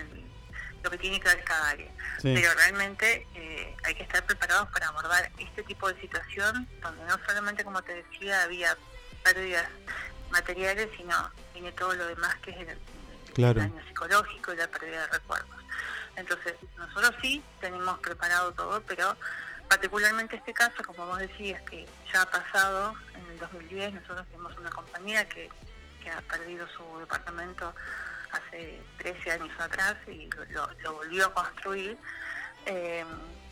lo 0.82 0.90
que 0.90 0.98
tiene 0.98 1.20
que 1.20 1.28
ver 1.28 1.44
cada 1.44 1.68
área. 1.70 1.90
Pero 2.22 2.54
realmente 2.54 3.26
eh, 3.34 3.76
hay 3.84 3.94
que 3.94 4.04
estar 4.04 4.24
preparados 4.24 4.70
para 4.70 4.88
abordar 4.88 5.30
este 5.36 5.62
tipo 5.64 5.92
de 5.92 6.00
situación 6.00 6.66
donde 6.80 7.04
no 7.04 7.18
solamente, 7.26 7.64
como 7.64 7.82
te 7.82 8.02
decía, 8.02 8.44
había 8.44 8.78
pérdidas 9.22 9.68
materiales, 10.30 10.88
sino 10.96 11.30
tiene 11.54 11.72
todo 11.72 11.94
lo 11.94 12.06
demás 12.06 12.34
que 12.42 12.50
es 12.50 12.68
el, 12.68 13.54
daño 13.54 13.82
psicológico 13.88 14.52
y 14.52 14.56
la 14.56 14.68
pérdida 14.68 15.00
de 15.02 15.06
recuerdos. 15.06 15.64
Entonces, 16.16 16.54
nosotros 16.76 17.14
sí 17.22 17.42
tenemos 17.60 17.98
preparado 18.00 18.52
todo, 18.52 18.82
pero 18.82 19.16
particularmente 19.68 20.36
este 20.36 20.52
caso, 20.52 20.82
como 20.84 21.06
vos 21.06 21.18
decías, 21.18 21.62
que 21.62 21.86
ya 22.12 22.22
ha 22.22 22.30
pasado 22.30 22.94
en 23.14 23.32
el 23.32 23.38
2010, 23.38 23.94
nosotros 23.94 24.26
tenemos 24.26 24.56
una 24.58 24.70
compañía 24.70 25.26
que, 25.28 25.48
ha 26.14 26.20
perdido 26.20 26.66
su 26.68 26.98
departamento 26.98 27.74
hace 28.30 28.78
13 28.98 29.30
años 29.32 29.58
atrás 29.58 29.96
y 30.06 30.28
lo, 30.50 30.92
volvió 30.92 31.24
a 31.24 31.32
construir. 31.32 31.96
Eh, 32.66 33.02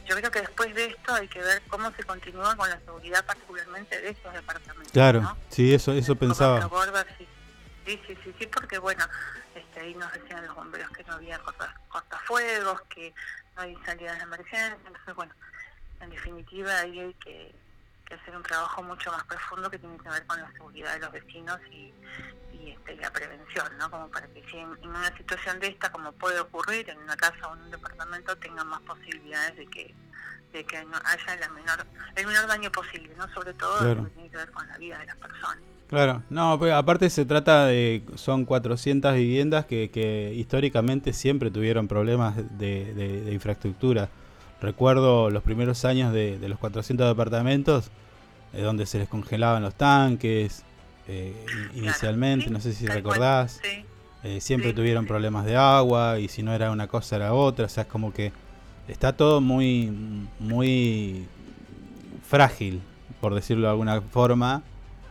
yo 0.06 0.16
creo 0.16 0.30
que 0.30 0.40
después 0.42 0.74
de 0.74 0.84
esto 0.84 1.14
hay 1.14 1.28
que 1.28 1.38
ver 1.38 1.62
cómo 1.68 1.90
se 1.92 2.04
continúa 2.04 2.54
con 2.54 2.68
la 2.68 2.78
seguridad 2.80 3.24
particularmente 3.24 3.98
de 3.98 4.10
estos 4.10 4.34
departamentos. 4.34 4.92
Claro, 4.92 5.22
¿no? 5.22 5.36
sí, 5.48 5.72
eso, 5.72 5.92
eso 5.92 6.14
pensaba. 6.14 6.68
Sí, 7.86 8.00
sí, 8.06 8.18
sí, 8.24 8.34
sí, 8.38 8.46
porque 8.46 8.78
bueno, 8.78 9.04
este, 9.54 9.80
ahí 9.80 9.94
nos 9.94 10.12
decían 10.12 10.46
los 10.46 10.54
bomberos 10.54 10.90
que 10.90 11.04
no 11.04 11.14
había 11.14 11.38
corta- 11.40 11.74
cortafuegos, 11.88 12.80
que 12.82 13.14
no 13.56 13.62
hay 13.62 13.76
salidas 13.84 14.16
de 14.18 14.24
emergencia, 14.24 14.78
entonces 14.86 15.14
bueno, 15.14 15.32
en 16.00 16.10
definitiva 16.10 16.78
ahí 16.78 16.98
hay 17.00 17.14
que, 17.14 17.54
que 18.06 18.14
hacer 18.14 18.36
un 18.36 18.42
trabajo 18.42 18.82
mucho 18.82 19.10
más 19.12 19.24
profundo 19.24 19.70
que 19.70 19.78
tiene 19.78 19.98
que 19.98 20.08
ver 20.08 20.26
con 20.26 20.40
la 20.40 20.50
seguridad 20.52 20.94
de 20.94 21.00
los 21.00 21.12
vecinos 21.12 21.60
y, 21.70 21.92
y, 22.52 22.70
este, 22.70 22.94
y 22.94 22.96
la 22.98 23.10
prevención, 23.12 23.76
¿no? 23.78 23.90
Como 23.90 24.08
para 24.10 24.26
que 24.28 24.42
si 24.50 24.58
en, 24.58 24.70
en 24.82 24.88
una 24.88 25.16
situación 25.16 25.58
de 25.60 25.68
esta, 25.68 25.90
como 25.92 26.12
puede 26.12 26.40
ocurrir 26.40 26.88
en 26.90 26.98
una 26.98 27.16
casa 27.16 27.48
o 27.48 27.54
en 27.56 27.62
un 27.62 27.70
departamento, 27.70 28.36
tengan 28.36 28.66
más 28.68 28.80
posibilidades 28.82 29.56
de 29.56 29.66
que 29.66 29.94
de 30.52 30.66
que 30.66 30.76
haya 30.76 31.36
la 31.36 31.48
menor, 31.48 31.86
el 32.14 32.26
menor 32.26 32.46
daño 32.46 32.70
posible, 32.70 33.14
¿no? 33.16 33.26
Sobre 33.32 33.54
todo 33.54 33.78
Claro. 33.78 33.94
lo 33.94 34.04
que 34.04 34.10
tiene 34.10 34.30
que 34.30 34.36
ver 34.36 34.50
con 34.52 34.68
la 34.68 34.76
vida 34.76 34.98
de 34.98 35.06
las 35.06 35.16
personas. 35.16 35.56
Claro, 35.92 36.22
no, 36.30 36.58
pero 36.58 36.74
aparte 36.76 37.10
se 37.10 37.26
trata 37.26 37.66
de, 37.66 38.02
son 38.14 38.46
400 38.46 39.12
viviendas 39.14 39.66
que, 39.66 39.90
que 39.92 40.32
históricamente 40.34 41.12
siempre 41.12 41.50
tuvieron 41.50 41.86
problemas 41.86 42.34
de, 42.56 42.94
de- 42.94 43.20
de 43.20 43.34
infraestructura. 43.34 44.08
Recuerdo 44.62 45.28
los 45.28 45.42
primeros 45.42 45.84
años 45.84 46.14
de, 46.14 46.38
de 46.38 46.48
los 46.48 46.58
400 46.58 47.06
departamentos, 47.08 47.90
eh, 48.54 48.62
donde 48.62 48.86
se 48.86 49.00
les 49.00 49.08
congelaban 49.10 49.62
los 49.62 49.74
tanques, 49.74 50.64
eh, 51.08 51.34
in- 51.74 51.82
inicialmente, 51.84 52.48
no 52.48 52.58
sé 52.60 52.72
si 52.72 52.86
recordás, 52.86 53.60
sí. 53.62 53.84
eh, 54.24 54.40
siempre 54.40 54.72
tuvieron 54.72 55.04
problemas 55.04 55.44
de 55.44 55.56
agua 55.56 56.18
y 56.18 56.28
si 56.28 56.42
no 56.42 56.54
era 56.54 56.70
una 56.70 56.86
cosa 56.88 57.16
era 57.16 57.34
otra, 57.34 57.66
o 57.66 57.68
sea, 57.68 57.82
es 57.82 57.88
como 57.90 58.14
que 58.14 58.32
está 58.88 59.12
todo 59.12 59.42
muy, 59.42 59.92
muy 60.40 61.26
frágil, 62.26 62.80
por 63.20 63.34
decirlo 63.34 63.64
de 63.66 63.72
alguna 63.72 64.00
forma, 64.00 64.62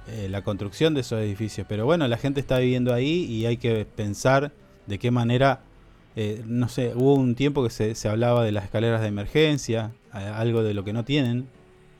eh, 0.07 0.27
la 0.29 0.43
construcción 0.43 0.93
de 0.93 1.01
esos 1.01 1.19
edificios. 1.19 1.65
Pero 1.69 1.85
bueno, 1.85 2.07
la 2.07 2.17
gente 2.17 2.39
está 2.39 2.57
viviendo 2.59 2.93
ahí 2.93 3.25
y 3.25 3.45
hay 3.45 3.57
que 3.57 3.85
pensar 3.85 4.51
de 4.87 4.99
qué 4.99 5.11
manera, 5.11 5.61
eh, 6.15 6.43
no 6.45 6.67
sé, 6.69 6.93
hubo 6.95 7.13
un 7.15 7.35
tiempo 7.35 7.63
que 7.63 7.69
se, 7.69 7.95
se 7.95 8.09
hablaba 8.09 8.43
de 8.43 8.51
las 8.51 8.63
escaleras 8.65 9.01
de 9.01 9.07
emergencia, 9.07 9.91
eh, 10.13 10.17
algo 10.17 10.63
de 10.63 10.73
lo 10.73 10.83
que 10.83 10.93
no 10.93 11.05
tienen 11.05 11.47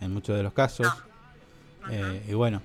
en 0.01 0.13
muchos 0.13 0.35
de 0.35 0.43
los 0.43 0.53
casos. 0.53 0.87
Eh, 1.89 2.23
y 2.29 2.33
bueno, 2.33 2.61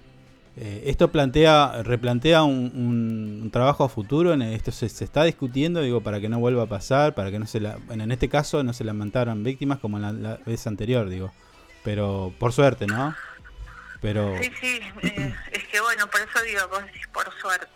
esto 0.56 1.12
plantea, 1.12 1.82
replantea 1.82 2.42
un, 2.42 2.72
un- 2.74 3.40
un 3.42 3.50
trabajo 3.50 3.84
a 3.84 3.90
futuro, 3.90 4.32
en 4.32 4.40
esto 4.40 4.72
se, 4.72 4.88
se 4.88 5.04
está 5.04 5.24
discutiendo, 5.24 5.82
digo, 5.82 6.00
para 6.00 6.18
que 6.18 6.30
no 6.30 6.38
vuelva 6.38 6.62
a 6.62 6.66
pasar, 6.66 7.14
para 7.14 7.30
que 7.30 7.38
no 7.38 7.46
se 7.46 7.60
la, 7.60 7.76
bueno, 7.86 8.04
en 8.04 8.10
este 8.12 8.30
caso 8.30 8.62
no 8.62 8.72
se 8.72 8.82
lamentaron 8.82 9.44
víctimas 9.44 9.78
como 9.80 9.98
en 9.98 10.02
la, 10.04 10.12
la 10.12 10.40
vez 10.46 10.66
anterior, 10.66 11.10
digo, 11.10 11.30
pero 11.84 12.32
por 12.38 12.52
suerte, 12.54 12.86
¿no? 12.86 13.14
Pero 14.00 14.36
Sí, 14.42 14.52
sí, 14.60 14.80
eh, 15.02 15.34
es 15.52 15.64
que 15.68 15.80
bueno, 15.80 16.08
por 16.10 16.20
eso 16.20 16.40
digo, 16.42 16.68
vos 16.68 16.84
decís 16.84 17.06
por 17.08 17.32
suerte. 17.40 17.68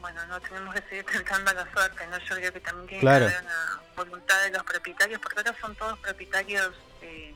Bueno, 0.00 0.24
no 0.26 0.38
tenemos 0.40 0.74
que 0.74 0.82
seguir 0.88 1.04
tentando 1.06 1.52
la 1.54 1.70
suerte, 1.72 2.06
¿no? 2.08 2.18
Yo 2.18 2.34
creo 2.36 2.52
que 2.52 2.60
también 2.60 2.86
tiene 2.88 3.00
Claro. 3.00 3.26
que 3.26 3.34
haber 3.34 3.44
una 3.46 3.80
voluntad 3.96 4.42
de 4.42 4.50
los 4.50 4.62
propietarios, 4.64 5.20
porque 5.20 5.38
ahora 5.38 5.54
son 5.60 5.74
todos 5.76 5.98
propietarios 6.00 6.74
eh, 7.00 7.34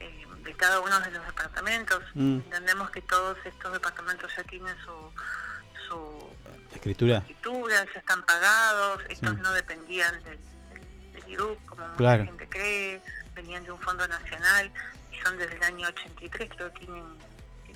eh, 0.00 0.26
de 0.44 0.54
cada 0.54 0.80
uno 0.80 1.00
de 1.00 1.10
los 1.10 1.24
departamentos. 1.26 2.02
Mm. 2.14 2.36
Entendemos 2.36 2.90
que 2.90 3.00
todos 3.02 3.38
estos 3.44 3.72
departamentos 3.72 4.30
ya 4.36 4.42
tienen 4.44 4.76
su, 4.84 5.12
su 5.88 6.30
escritura, 6.74 7.18
escritura, 7.18 7.84
ya 7.92 7.98
están 8.00 8.22
pagados, 8.24 9.02
estos 9.08 9.30
Sí. 9.30 9.40
no 9.40 9.52
dependían 9.52 10.22
del, 10.24 10.38
del, 10.70 11.12
del 11.24 11.56
como 11.66 11.82
mucha 11.86 11.96
Claro. 11.96 12.24
gente 12.24 12.48
cree, 12.48 13.00
venían 13.34 13.64
de 13.64 13.72
un 13.72 13.80
fondo 13.80 14.06
nacional 14.06 14.70
son 15.22 15.38
desde 15.38 15.56
el 15.56 15.62
año 15.62 15.88
83, 15.88 16.50
creo 16.56 16.72
que 16.72 16.78
tienen 16.80 17.04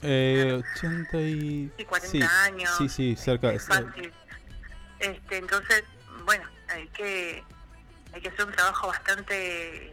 eh, 0.03 0.63
80 0.77 1.19
y... 1.21 1.73
Sí, 1.77 1.85
40 1.85 2.09
sí, 2.11 2.23
años. 2.23 2.71
Sí, 2.79 2.89
sí, 2.89 3.17
cerca. 3.17 3.53
es 3.53 3.67
fácil. 3.67 4.13
Este, 4.99 5.39
entonces, 5.39 5.85
bueno, 6.25 6.45
hay 6.69 6.87
que 6.89 7.45
hay 8.13 8.21
que 8.23 8.29
hacer 8.29 8.47
un 8.47 8.53
trabajo 8.53 8.89
bastante 8.89 9.93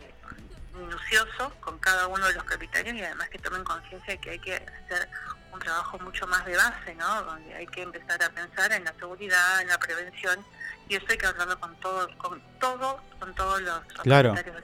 minucioso 0.74 1.54
con 1.60 1.78
cada 1.80 2.08
uno 2.08 2.26
de 2.28 2.34
los 2.34 2.44
propietarios 2.46 2.96
y 2.96 3.04
además 3.04 3.30
que 3.30 3.38
tomen 3.38 3.64
conciencia 3.64 4.14
de 4.14 4.20
que 4.20 4.30
hay 4.32 4.40
que 4.40 4.56
hacer 4.56 5.10
un 5.52 5.60
trabajo 5.60 6.00
mucho 6.00 6.26
más 6.28 6.46
de 6.46 6.56
base, 6.56 6.96
¿no? 6.96 7.24
Donde 7.24 7.54
hay 7.54 7.68
que 7.68 7.82
empezar 7.82 8.24
a 8.24 8.30
pensar 8.30 8.72
en 8.72 8.84
la 8.86 8.94
seguridad, 8.94 9.62
en 9.62 9.68
la 9.68 9.78
prevención 9.78 10.40
y 10.90 10.96
eso 10.96 11.06
hay 11.10 11.18
que 11.18 11.26
hablarlo 11.26 11.60
con 11.60 11.76
todo, 11.80 12.08
con 12.18 12.42
todo, 12.60 13.02
con 13.20 13.34
todos 13.36 13.62
los 13.62 13.80
Claro. 14.04 14.34
de 14.34 14.44
los 14.52 14.64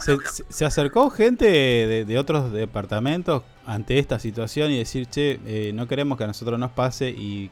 Se, 0.00 0.16
se- 0.26 0.44
se 0.52 0.64
acercó 0.64 1.10
gente 1.10 1.44
de, 1.46 2.04
de 2.04 2.18
otros 2.18 2.52
departamentos 2.52 3.42
ante 3.66 3.98
esta 3.98 4.18
situación 4.18 4.70
y 4.70 4.78
decir, 4.78 5.06
che, 5.08 5.40
eh, 5.46 5.72
no 5.74 5.86
queremos 5.88 6.18
que 6.18 6.24
a 6.24 6.26
nosotros 6.26 6.58
nos 6.58 6.70
pase 6.72 7.08
y, 7.10 7.50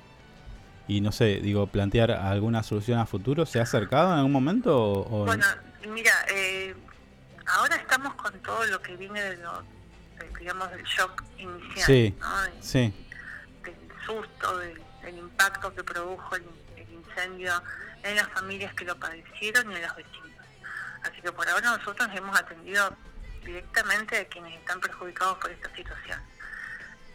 y 0.89 1.01
no 1.01 1.13
sé, 1.13 1.41
digo, 1.41 1.67
plantear 1.67 2.11
alguna 2.11 2.63
solución 2.63 2.99
a 2.99 3.07
futuro. 3.07 3.47
¿Se 3.47 3.59
ha 3.61 3.63
acercado 3.63 4.13
en 4.13 4.19
algún 4.19 4.33
momento? 4.33 4.77
O, 4.77 5.23
o- 5.23 5.25
Bueno, 5.27 5.45
mira, 5.93 6.13
eh, 6.35 6.75
ahora 7.47 7.77
estamos 7.77 8.15
con 8.15 8.33
todo 8.41 8.65
lo 8.67 8.81
que 8.83 8.97
viene 8.97 9.21
de 9.23 9.37
lo, 9.39 9.63
de, 10.19 10.39
digamos, 10.39 10.71
del 10.71 10.83
shock 10.85 11.23
inicial, 11.39 11.87
sí, 11.87 12.15
¿no? 12.21 12.43
De- 12.43 12.51
sí, 12.61 12.93
del 13.65 13.75
susto, 14.07 14.59
del, 14.59 14.81
del 15.03 15.19
impacto 15.19 15.75
que 15.75 15.85
produjo 15.85 16.37
el, 16.37 16.45
el 16.77 16.87
incendio 16.93 17.53
en 18.03 18.17
las 18.17 18.29
familias 18.31 18.75
que 18.75 18.85
lo 18.85 18.97
padecieron 18.97 19.71
y 19.73 19.77
en 19.77 19.83
los 19.83 19.97
vecinos. 19.97 20.22
Así 21.03 21.21
que 21.21 21.33
por 21.33 21.49
ahora 21.49 21.77
nosotros 21.77 22.09
hemos 22.15 22.39
atendido 22.39 22.97
directamente 23.45 24.19
a 24.19 24.25
quienes 24.27 24.59
están 24.59 24.81
perjudicados 24.81 25.39
por 25.39 25.51
esta 25.51 25.75
situación. 25.75 26.21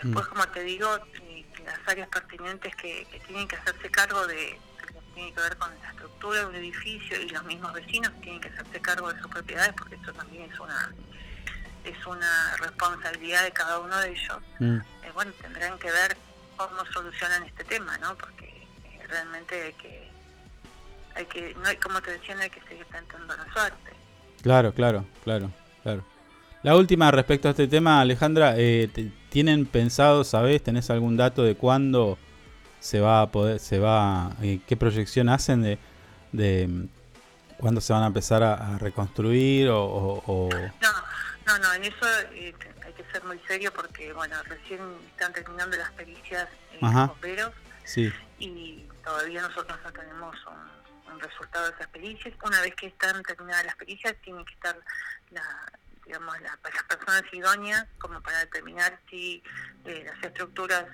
Después, 0.01 0.27
como 0.27 0.47
te 0.49 0.61
digo, 0.63 0.95
eh, 0.95 1.45
que 1.55 1.63
las 1.63 1.79
áreas 1.87 2.07
pertinentes 2.09 2.75
que, 2.75 3.07
que 3.11 3.19
tienen 3.21 3.47
que 3.47 3.55
hacerse 3.55 3.89
cargo 3.89 4.27
de, 4.27 4.59
lo 4.93 4.99
que 4.99 5.07
tiene 5.13 5.33
que 5.33 5.41
ver 5.41 5.57
con 5.57 5.71
la 5.79 5.89
estructura 5.89 6.39
de 6.41 6.45
un 6.45 6.55
edificio 6.55 7.19
y 7.19 7.29
los 7.29 7.43
mismos 7.45 7.73
vecinos 7.73 8.11
tienen 8.21 8.39
que 8.39 8.49
hacerse 8.49 8.79
cargo 8.79 9.11
de 9.11 9.19
sus 9.19 9.31
propiedades 9.31 9.73
porque 9.73 9.95
eso 9.95 10.13
también 10.13 10.51
es 10.51 10.59
una 10.59 10.93
es 11.83 12.05
una 12.05 12.57
responsabilidad 12.57 13.43
de 13.43 13.51
cada 13.51 13.79
uno 13.79 13.97
de 13.99 14.11
ellos. 14.11 14.37
Mm. 14.59 14.77
Eh, 14.77 15.11
bueno, 15.13 15.31
tendrán 15.41 15.79
que 15.79 15.91
ver 15.91 16.17
cómo 16.57 16.85
solucionan 16.91 17.43
este 17.43 17.63
tema, 17.63 17.97
¿no? 17.99 18.15
Porque 18.17 18.45
eh, 18.45 19.07
realmente 19.07 19.73
que, 19.81 20.11
hay 21.17 21.25
que, 21.25 21.53
no 21.55 21.67
hay, 21.67 21.75
como 21.77 22.01
te 22.01 22.11
decía, 22.11 22.35
no 22.35 22.41
hay 22.41 22.49
que 22.49 22.61
seguir 22.61 22.85
tentando 22.91 23.35
la 23.35 23.51
suerte. 23.53 23.91
claro, 24.41 24.73
claro, 24.73 25.05
claro, 25.23 25.51
claro. 25.83 26.03
La 26.63 26.75
última 26.75 27.11
respecto 27.11 27.47
a 27.47 27.51
este 27.51 27.67
tema, 27.67 28.01
Alejandra, 28.01 28.53
eh, 28.57 28.89
¿tienen 29.29 29.65
pensado, 29.65 30.23
sabés, 30.23 30.63
tenés 30.63 30.89
algún 30.89 31.15
dato 31.17 31.43
de 31.43 31.55
cuándo 31.55 32.17
se 32.79 32.99
va 32.99 33.21
a 33.21 33.31
poder, 33.31 33.59
se 33.59 33.79
va, 33.79 34.31
eh, 34.41 34.59
qué 34.67 34.75
proyección 34.77 35.29
hacen 35.29 35.61
de, 35.63 35.77
de 36.31 36.67
mm, 36.67 36.87
cuándo 37.57 37.79
se 37.81 37.93
van 37.93 38.03
a 38.03 38.07
empezar 38.07 38.43
a, 38.43 38.75
a 38.75 38.77
reconstruir 38.77 39.69
o, 39.69 39.83
o- 39.83 40.23
o- 40.27 40.49
No, 40.49 40.91
no, 41.47 41.59
no, 41.59 41.73
en 41.73 41.83
eso 41.85 42.05
eh, 42.33 42.53
te- 42.59 42.85
hay 42.85 42.93
que 42.93 43.03
ser 43.11 43.23
muy 43.23 43.39
serio 43.47 43.71
porque, 43.73 44.11
bueno, 44.13 44.35
recién 44.43 44.79
están 45.11 45.33
terminando 45.33 45.77
las 45.77 45.91
pericias 45.91 46.47
Ajá. 46.81 46.99
los 47.01 47.07
bomberos 47.09 47.51
sí, 47.83 48.11
y 48.39 48.85
todavía 49.03 49.41
nosotros 49.41 49.77
no 49.83 49.91
tenemos 49.91 50.35
un, 50.47 50.76
un 51.11 51.19
resultado 51.19 51.65
de 51.69 51.75
esas 51.75 51.87
pericias. 51.87 52.33
Una 52.43 52.61
vez 52.61 52.75
que 52.75 52.87
están 52.87 53.21
terminadas 53.23 53.65
las 53.65 53.75
pericias, 53.75 54.15
tienen 54.23 54.43
que 54.45 54.53
estar 54.53 54.77
la, 55.31 55.71
digamos, 56.05 56.39
la- 56.41 56.59
las 56.63 56.83
personas 56.83 57.23
idóneas 57.31 57.85
como 57.99 58.21
para 58.21 58.39
determinar 58.39 58.99
si 59.09 59.41
eh, 59.85 60.03
las 60.05 60.23
estructuras 60.23 60.85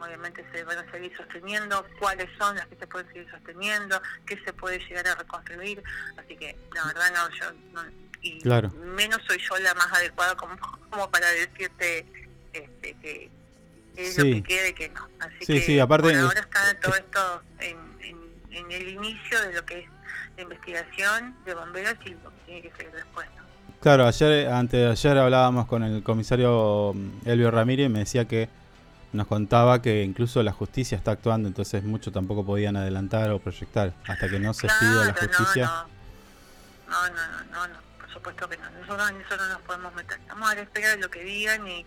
obviamente 0.00 0.44
se 0.52 0.64
van 0.64 0.78
a 0.78 0.90
seguir 0.90 1.16
sosteniendo, 1.16 1.86
cuáles 2.00 2.28
son 2.36 2.56
las 2.56 2.66
que 2.66 2.74
se 2.74 2.86
pueden 2.88 3.06
seguir 3.12 3.30
sosteniendo, 3.30 4.02
qué 4.26 4.36
se 4.44 4.52
puede 4.52 4.80
llegar 4.80 5.06
a 5.06 5.14
reconstruir. 5.14 5.80
Así 6.16 6.36
que, 6.36 6.56
la 6.74 6.86
verdad, 6.86 7.12
no, 7.14 7.30
yo 7.36 7.52
no, 7.72 7.84
y 8.20 8.40
Claro. 8.40 8.70
menos 8.70 9.20
soy 9.28 9.38
yo 9.38 9.56
la 9.58 9.74
más 9.74 9.92
adecuada 9.92 10.36
como, 10.36 10.56
como 10.90 11.08
para 11.10 11.28
decirte 11.30 12.04
este, 12.52 12.94
que 13.00 13.30
es 13.96 14.18
lo 14.18 14.24
Sí. 14.24 14.42
que 14.42 14.42
quede 14.42 14.74
que 14.74 14.88
no. 14.88 15.08
Así 15.20 15.36
Sí, 15.40 15.52
que 15.54 15.60
sí, 15.62 15.78
aparte 15.78 16.08
por 16.10 16.16
ahora 16.18 16.40
está 16.40 16.80
todo 16.80 16.94
esto 16.96 17.42
en, 17.60 17.91
en- 18.52 18.70
el 18.72 18.88
inicio 18.88 19.40
de 19.42 19.52
lo 19.54 19.64
que 19.64 19.80
es 19.80 19.88
la 20.36 20.42
investigación 20.42 21.34
de 21.44 21.54
bomberos 21.54 21.94
y 22.04 22.10
lo 22.10 22.30
que 22.30 22.36
tiene 22.46 22.62
que 22.62 22.70
seguir 22.76 22.92
después. 22.92 23.26
¿no? 23.36 23.42
Claro, 23.80 24.06
ayer, 24.06 24.48
antes 24.48 24.80
de 24.80 24.88
ayer 24.90 25.18
hablábamos 25.18 25.66
con 25.66 25.82
el 25.82 26.02
comisario 26.02 26.92
mm, 26.94 27.28
Elvio 27.28 27.50
Ramírez 27.50 27.86
y 27.86 27.88
me 27.88 27.98
decía 28.00 28.26
que 28.26 28.48
nos 29.12 29.26
contaba 29.26 29.82
que 29.82 30.02
incluso 30.04 30.42
la 30.42 30.52
justicia 30.52 30.96
está 30.96 31.10
actuando, 31.12 31.46
entonces 31.48 31.82
mucho 31.84 32.10
tampoco 32.12 32.46
podían 32.46 32.76
adelantar 32.76 33.30
o 33.30 33.38
proyectar 33.38 33.92
hasta 34.06 34.28
que 34.28 34.38
no 34.38 34.54
se 34.54 34.68
pida 34.80 35.04
la 35.04 35.12
justicia. 35.14 35.66
No, 36.88 37.08
no, 37.08 37.14
no, 37.14 37.44
no, 37.50 37.68
no, 37.68 37.74
por 37.98 38.10
supuesto 38.10 38.48
que 38.48 38.56
no. 38.56 38.70
Nosotros 38.80 39.10
en 39.10 39.20
eso 39.20 39.36
no 39.36 39.48
nos 39.48 39.60
podemos 39.62 39.94
meter. 39.94 40.18
Estamos 40.18 40.50
a 40.50 40.54
la 40.54 40.60
espera 40.62 40.90
de 40.90 40.96
lo 40.98 41.10
que 41.10 41.24
digan 41.24 41.66
y, 41.68 41.84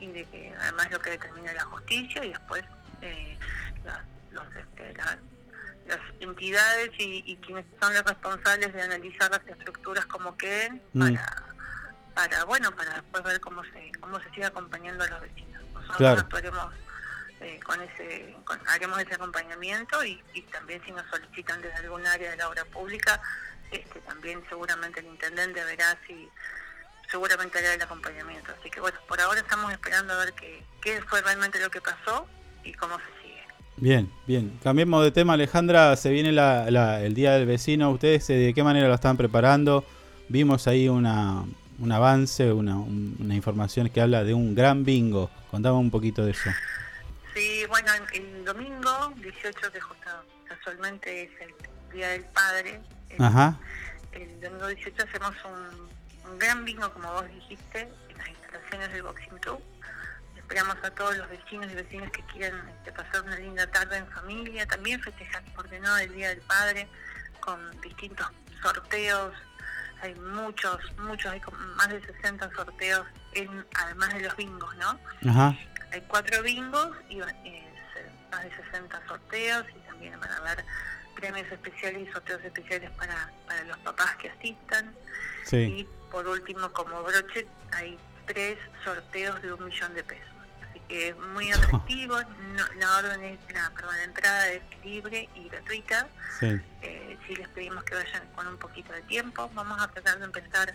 y 0.00 0.06
de 0.08 0.24
que 0.24 0.54
además 0.62 0.90
lo 0.90 1.00
que 1.00 1.10
determina 1.10 1.52
la 1.52 1.64
justicia 1.64 2.24
y 2.24 2.30
después 2.30 2.64
eh, 3.02 3.36
la- 3.84 4.02
los, 4.30 4.44
este, 4.56 4.94
la- 4.94 5.18
las 5.86 5.98
entidades 6.20 6.90
y, 6.98 7.22
y 7.26 7.36
quienes 7.38 7.64
son 7.80 7.92
los 7.94 8.04
responsables 8.04 8.72
de 8.72 8.82
analizar 8.82 9.30
las 9.30 9.46
estructuras 9.46 10.06
como 10.06 10.36
queden 10.36 10.80
Mm. 10.92 11.00
para, 11.14 11.42
para 12.14 12.44
bueno 12.44 12.70
para 12.76 12.94
después 12.94 13.22
ver 13.24 13.40
cómo 13.40 13.62
se 13.64 13.90
cómo 14.00 14.20
se 14.20 14.28
sigue 14.30 14.44
acompañando 14.46 15.02
a 15.04 15.08
los 15.08 15.20
vecinos 15.22 15.62
nosotros 15.72 15.96
Claro. 15.96 16.20
actuaremos 16.20 16.74
eh, 17.40 17.58
con 17.64 17.80
ese 17.82 18.36
con- 18.44 18.60
haremos 18.68 18.98
ese 19.00 19.14
acompañamiento 19.14 20.04
y, 20.04 20.22
y 20.34 20.42
también 20.42 20.80
si 20.84 20.92
nos 20.92 21.04
solicitan 21.10 21.60
desde 21.62 21.78
algún 21.78 22.06
área 22.06 22.30
de 22.30 22.36
la 22.36 22.48
obra 22.48 22.64
pública 22.66 23.20
este 23.70 24.00
también 24.02 24.44
seguramente 24.48 25.00
el 25.00 25.06
intendente 25.06 25.64
verá 25.64 25.98
si 26.06 26.28
seguramente 27.10 27.58
hará 27.58 27.74
el 27.74 27.82
acompañamiento 27.82 28.52
así 28.58 28.70
que 28.70 28.80
bueno 28.80 28.98
por 29.08 29.20
ahora 29.20 29.40
estamos 29.40 29.72
esperando 29.72 30.12
a 30.14 30.18
ver 30.24 30.32
qué, 30.34 30.64
qué 30.80 31.02
fue 31.02 31.20
realmente 31.22 31.58
lo 31.60 31.70
que 31.70 31.80
pasó 31.80 32.28
y 32.62 32.72
cómo 32.74 32.98
se 32.98 33.21
Bien, 33.76 34.10
bien. 34.26 34.58
Cambiemos 34.62 35.02
de 35.02 35.10
tema, 35.10 35.32
Alejandra. 35.34 35.96
Se 35.96 36.10
viene 36.10 36.30
la- 36.32 36.70
la- 36.70 37.00
el 37.02 37.14
Día 37.14 37.32
del 37.32 37.46
Vecino. 37.46 37.90
¿Ustedes 37.90 38.28
eh, 38.30 38.34
de 38.34 38.54
qué 38.54 38.62
manera 38.62 38.86
lo 38.88 38.94
están 38.94 39.16
preparando? 39.16 39.84
Vimos 40.28 40.68
ahí 40.68 40.88
una, 40.88 41.44
un 41.78 41.92
avance, 41.92 42.52
una, 42.52 42.76
un- 42.76 43.16
una 43.18 43.34
información 43.34 43.88
que 43.88 44.00
habla 44.00 44.24
de 44.24 44.34
un 44.34 44.54
gran 44.54 44.84
bingo. 44.84 45.30
Contame 45.50 45.76
un 45.78 45.90
poquito 45.90 46.24
de 46.24 46.32
eso. 46.32 46.50
Sí, 47.34 47.62
bueno, 47.68 47.88
el, 48.14 48.22
el 48.22 48.44
domingo 48.44 49.12
18, 49.16 49.72
que 49.72 49.80
justo 49.80 50.10
casualmente 50.46 51.24
es 51.24 51.30
el 51.40 51.94
Día 51.94 52.08
del 52.10 52.24
Padre, 52.26 52.80
el, 53.10 53.22
Ajá. 53.22 53.58
el 54.12 54.40
domingo 54.40 54.66
18 54.68 55.02
hacemos 55.08 55.32
un, 55.44 56.30
un 56.30 56.38
gran 56.38 56.64
bingo, 56.64 56.90
como 56.92 57.10
vos 57.12 57.24
dijiste, 57.34 57.80
en 57.80 58.18
las 58.18 58.28
instalaciones 58.28 58.92
del 58.92 59.02
Boxing 59.02 59.38
Club. 59.40 59.58
Esperamos 60.52 60.84
a 60.84 60.90
todos 60.90 61.16
los 61.16 61.30
vecinos 61.30 61.72
y 61.72 61.74
vecinas 61.74 62.10
que 62.10 62.22
quieran 62.24 62.68
este, 62.68 62.92
pasar 62.92 63.22
una 63.22 63.36
linda 63.36 63.66
tarde 63.68 63.96
en 63.96 64.06
familia, 64.08 64.66
también 64.66 65.00
festejar, 65.00 65.42
¿por 65.54 65.66
qué 65.66 65.80
no?, 65.80 65.96
el 65.96 66.12
Día 66.12 66.28
del 66.28 66.42
Padre, 66.42 66.86
con 67.40 67.80
distintos 67.80 68.26
sorteos. 68.60 69.32
Hay 70.02 70.14
muchos, 70.14 70.78
muchos, 70.98 71.32
hay 71.32 71.40
como 71.40 71.56
más 71.56 71.88
de 71.88 72.04
60 72.04 72.50
sorteos, 72.54 73.06
en, 73.32 73.66
además 73.76 74.12
de 74.12 74.20
los 74.20 74.36
bingos, 74.36 74.76
¿no? 74.76 75.00
Ajá. 75.30 75.56
Hay 75.90 76.02
cuatro 76.02 76.42
bingos 76.42 76.98
y 77.08 77.22
eh, 77.22 77.72
más 78.30 78.44
de 78.44 78.54
60 78.54 79.08
sorteos 79.08 79.64
y 79.74 79.78
también 79.88 80.20
van 80.20 80.32
a 80.32 80.36
haber 80.36 80.66
premios 81.16 81.50
especiales 81.50 82.06
y 82.06 82.12
sorteos 82.12 82.44
especiales 82.44 82.90
para, 82.90 83.32
para 83.46 83.64
los 83.64 83.78
papás 83.78 84.16
que 84.16 84.28
asistan. 84.28 84.94
Sí. 85.46 85.56
Y 85.56 85.88
por 86.10 86.26
último, 86.26 86.70
como 86.74 87.02
broche, 87.04 87.46
hay 87.72 87.98
tres 88.26 88.58
sorteos 88.84 89.40
de 89.40 89.54
un 89.54 89.64
millón 89.64 89.94
de 89.94 90.04
pesos. 90.04 90.31
Es 90.92 91.16
muy 91.16 91.50
atractivo. 91.50 92.20
No- 92.20 92.72
la 92.78 92.96
orden 92.98 93.24
es, 93.24 93.38
la, 93.54 93.70
perdón, 93.70 93.96
la 93.96 94.04
entrada 94.04 94.48
es 94.48 94.62
libre 94.84 95.28
y 95.34 95.48
gratuita. 95.48 96.06
Sí. 96.38 96.60
Eh, 96.82 97.18
sí 97.26 97.34
les 97.36 97.48
pedimos 97.48 97.82
que 97.84 97.94
vayan 97.94 98.26
con 98.34 98.46
un 98.46 98.58
poquito 98.58 98.92
de 98.92 99.02
tiempo. 99.02 99.50
Vamos 99.54 99.80
a 99.80 99.88
tratar 99.88 100.18
de 100.18 100.24
empezar 100.26 100.74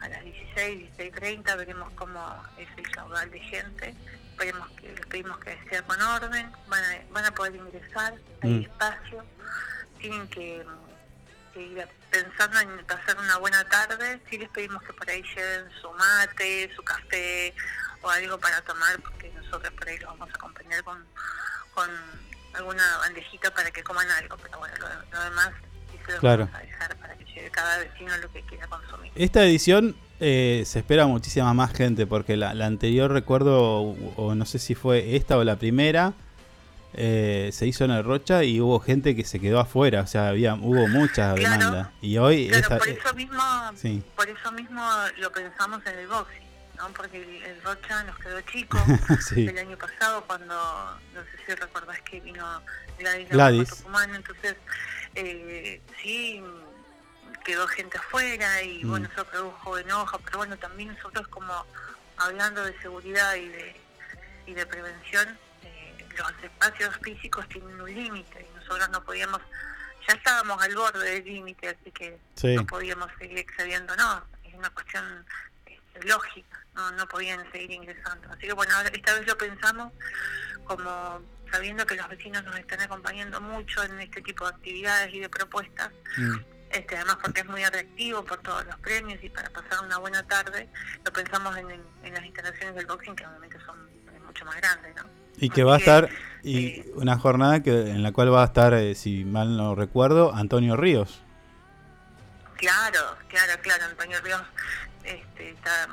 a 0.00 0.08
las 0.08 0.24
16, 0.24 0.90
16.30, 0.98 1.56
veremos 1.56 1.92
cómo 1.94 2.42
es 2.58 2.68
el 2.76 2.90
caudal 2.90 3.30
de 3.30 3.40
gente. 3.40 3.94
Esperemos 4.32 4.68
que, 4.72 4.92
les 4.92 5.06
pedimos 5.06 5.38
que 5.38 5.58
sea 5.70 5.82
con 5.82 6.00
orden, 6.02 6.52
van 6.68 6.84
a, 6.84 6.98
van 7.10 7.24
a 7.24 7.30
poder 7.34 7.54
ingresar, 7.54 8.14
hay 8.42 8.50
Mm. 8.50 8.62
espacio, 8.62 9.24
tienen 9.98 10.28
que, 10.28 10.62
que 11.54 11.62
ir 11.62 11.88
pensando 12.10 12.60
en 12.60 12.84
pasar 12.84 13.16
una 13.18 13.38
buena 13.38 13.64
tarde, 13.64 14.20
sí 14.28 14.36
les 14.36 14.50
pedimos 14.50 14.82
que 14.82 14.92
por 14.92 15.08
ahí 15.08 15.22
lleven 15.34 15.70
su 15.80 15.90
mate, 15.92 16.70
su 16.76 16.82
café 16.82 17.54
o 18.06 18.10
algo 18.10 18.38
para 18.38 18.60
tomar, 18.62 18.98
porque 19.00 19.30
nosotros 19.34 19.72
por 19.74 19.88
ahí 19.88 19.98
los 19.98 20.10
vamos 20.10 20.28
a 20.30 20.36
acompañar 20.36 20.82
con, 20.84 21.04
con 21.74 21.90
alguna 22.54 22.98
bandejita 22.98 23.52
para 23.52 23.70
que 23.70 23.82
coman 23.82 24.08
algo, 24.10 24.36
pero 24.42 24.58
bueno, 24.58 24.74
lo, 24.78 24.88
lo 25.18 25.24
demás 25.24 25.50
sí 25.90 25.98
se 26.06 26.12
lo 26.12 26.18
Claro. 26.20 26.46
vamos 26.46 26.60
a 26.60 26.64
dejar 26.64 26.96
para 26.96 27.16
que 27.16 27.24
lleve 27.24 27.50
cada 27.50 27.78
vecino 27.78 28.16
lo 28.18 28.30
que 28.32 28.42
quiera 28.42 28.66
consumir. 28.68 29.12
Esta 29.14 29.44
edición 29.44 29.96
eh, 30.20 30.62
se 30.66 30.78
espera 30.78 31.06
muchísima 31.06 31.52
más 31.52 31.72
gente 31.72 32.06
porque 32.06 32.36
la, 32.36 32.54
la 32.54 32.66
anterior 32.66 33.10
recuerdo, 33.12 33.60
o, 33.82 34.14
o 34.16 34.34
no 34.34 34.46
sé 34.46 34.58
si 34.58 34.74
fue 34.74 35.16
esta 35.16 35.36
o 35.36 35.44
la 35.44 35.56
primera, 35.56 36.14
eh, 36.94 37.50
se 37.52 37.66
hizo 37.66 37.84
en 37.84 37.90
el 37.90 38.04
Rocha 38.04 38.42
y 38.44 38.58
hubo 38.60 38.80
gente 38.80 39.14
que 39.14 39.24
se 39.24 39.38
quedó 39.38 39.60
afuera, 39.60 40.00
o 40.00 40.06
sea, 40.06 40.28
había 40.28 40.54
hubo 40.54 40.88
mucha 40.88 41.34
Claro. 41.34 41.58
demanda. 41.58 41.92
Y 42.00 42.16
hoy 42.16 42.48
Claro, 42.48 42.62
esta- 42.62 42.78
por 42.78 42.88
eso 42.88 43.12
mismo, 43.14 43.42
sí. 43.74 44.02
por 44.16 44.28
eso 44.30 44.52
mismo 44.52 44.82
lo 45.18 45.30
pensamos 45.30 45.84
en 45.84 45.98
el 45.98 46.06
boxing, 46.08 46.45
¿no? 46.76 46.88
Porque 46.92 47.16
el, 47.22 47.42
el 47.42 47.62
Rocha 47.62 48.04
nos 48.04 48.18
quedó 48.18 48.40
chico 48.42 48.78
Sí. 49.28 49.46
el 49.48 49.58
año 49.58 49.76
pasado 49.76 50.24
cuando, 50.26 50.54
no 51.14 51.22
sé 51.24 51.30
si 51.46 51.54
recordás 51.54 52.00
que 52.02 52.20
vino 52.20 52.62
Gladys, 52.98 53.28
Gladys. 53.30 53.68
Tucumán, 53.70 54.14
entonces 54.14 54.56
eh, 55.14 55.80
sí 56.02 56.42
quedó 57.44 57.66
gente 57.68 57.98
afuera 57.98 58.62
y 58.62 58.84
Mm. 58.84 58.88
bueno, 58.88 59.08
eso 59.12 59.24
produjo 59.24 59.78
enojo, 59.78 60.18
pero 60.24 60.38
bueno, 60.38 60.56
también 60.58 60.94
nosotros 60.94 61.26
como 61.28 61.64
hablando 62.18 62.64
de 62.64 62.76
seguridad 62.80 63.34
y 63.34 63.48
de, 63.48 63.76
y 64.46 64.54
de 64.54 64.66
prevención, 64.66 65.38
eh, 65.62 66.06
los 66.16 66.32
espacios 66.42 66.96
físicos 67.02 67.48
tienen 67.48 67.80
un 67.80 67.92
límite 67.94 68.46
y 68.50 68.56
nosotros 68.56 68.88
no 68.90 69.02
podíamos, 69.04 69.40
ya 70.08 70.14
estábamos 70.14 70.62
al 70.62 70.74
borde 70.74 71.08
del 71.10 71.24
límite, 71.24 71.68
así 71.68 71.90
que 71.92 72.18
Sí. 72.34 72.54
no 72.54 72.64
podíamos 72.66 73.10
seguir 73.18 73.38
excediendo, 73.38 73.94
no, 73.96 74.24
es 74.44 74.54
una 74.54 74.70
cuestión 74.70 75.24
este, 75.66 76.08
lógica, 76.08 76.55
no, 76.76 76.90
no 76.92 77.08
podían 77.08 77.50
seguir 77.50 77.72
ingresando. 77.72 78.28
Así 78.30 78.46
que 78.46 78.52
bueno, 78.52 78.72
esta 78.92 79.14
vez 79.14 79.26
lo 79.26 79.36
pensamos 79.36 79.92
como 80.64 81.20
sabiendo 81.50 81.86
que 81.86 81.94
los 81.96 82.08
vecinos 82.08 82.42
nos 82.44 82.56
están 82.58 82.80
acompañando 82.80 83.40
mucho 83.40 83.82
en 83.84 84.00
este 84.00 84.20
tipo 84.22 84.44
de 84.48 84.54
actividades 84.54 85.14
y 85.14 85.20
de 85.20 85.28
propuestas, 85.28 85.90
Mm. 86.18 86.36
este, 86.70 86.96
además 86.96 87.18
porque 87.22 87.40
es 87.40 87.46
muy 87.46 87.62
atractivo 87.62 88.24
por 88.24 88.38
todos 88.42 88.64
los 88.66 88.76
premios 88.80 89.22
y 89.22 89.30
para 89.30 89.48
pasar 89.50 89.84
una 89.84 89.98
buena 89.98 90.22
tarde, 90.24 90.68
lo 91.04 91.12
pensamos 91.12 91.56
en, 91.56 91.70
en- 91.70 91.84
en 92.04 92.14
las 92.14 92.24
instalaciones 92.24 92.74
del 92.74 92.86
boxing 92.86 93.14
que 93.14 93.24
obviamente 93.26 93.58
son 93.64 93.76
mucho 94.26 94.44
más 94.44 94.56
grandes, 94.56 94.94
¿no? 94.96 95.04
Y 95.38 95.50
que 95.50 95.62
va 95.62 95.76
a 95.76 95.78
estar 95.78 96.08
y 96.42 96.82
una 96.94 97.16
jornada 97.18 97.62
que 97.62 97.70
en 97.70 98.02
la 98.02 98.10
cual 98.12 98.32
va 98.34 98.42
a 98.42 98.46
estar, 98.46 98.74
eh, 98.74 98.94
si 98.96 99.24
mal 99.24 99.56
no 99.56 99.74
recuerdo, 99.76 100.34
Antonio 100.34 100.76
Ríos. 100.76 101.20
Claro, 102.56 103.16
claro, 103.28 103.52
claro, 103.62 103.84
Antonio 103.84 104.18
Ríos 104.22 104.42
este, 105.04 105.50
está 105.50 105.88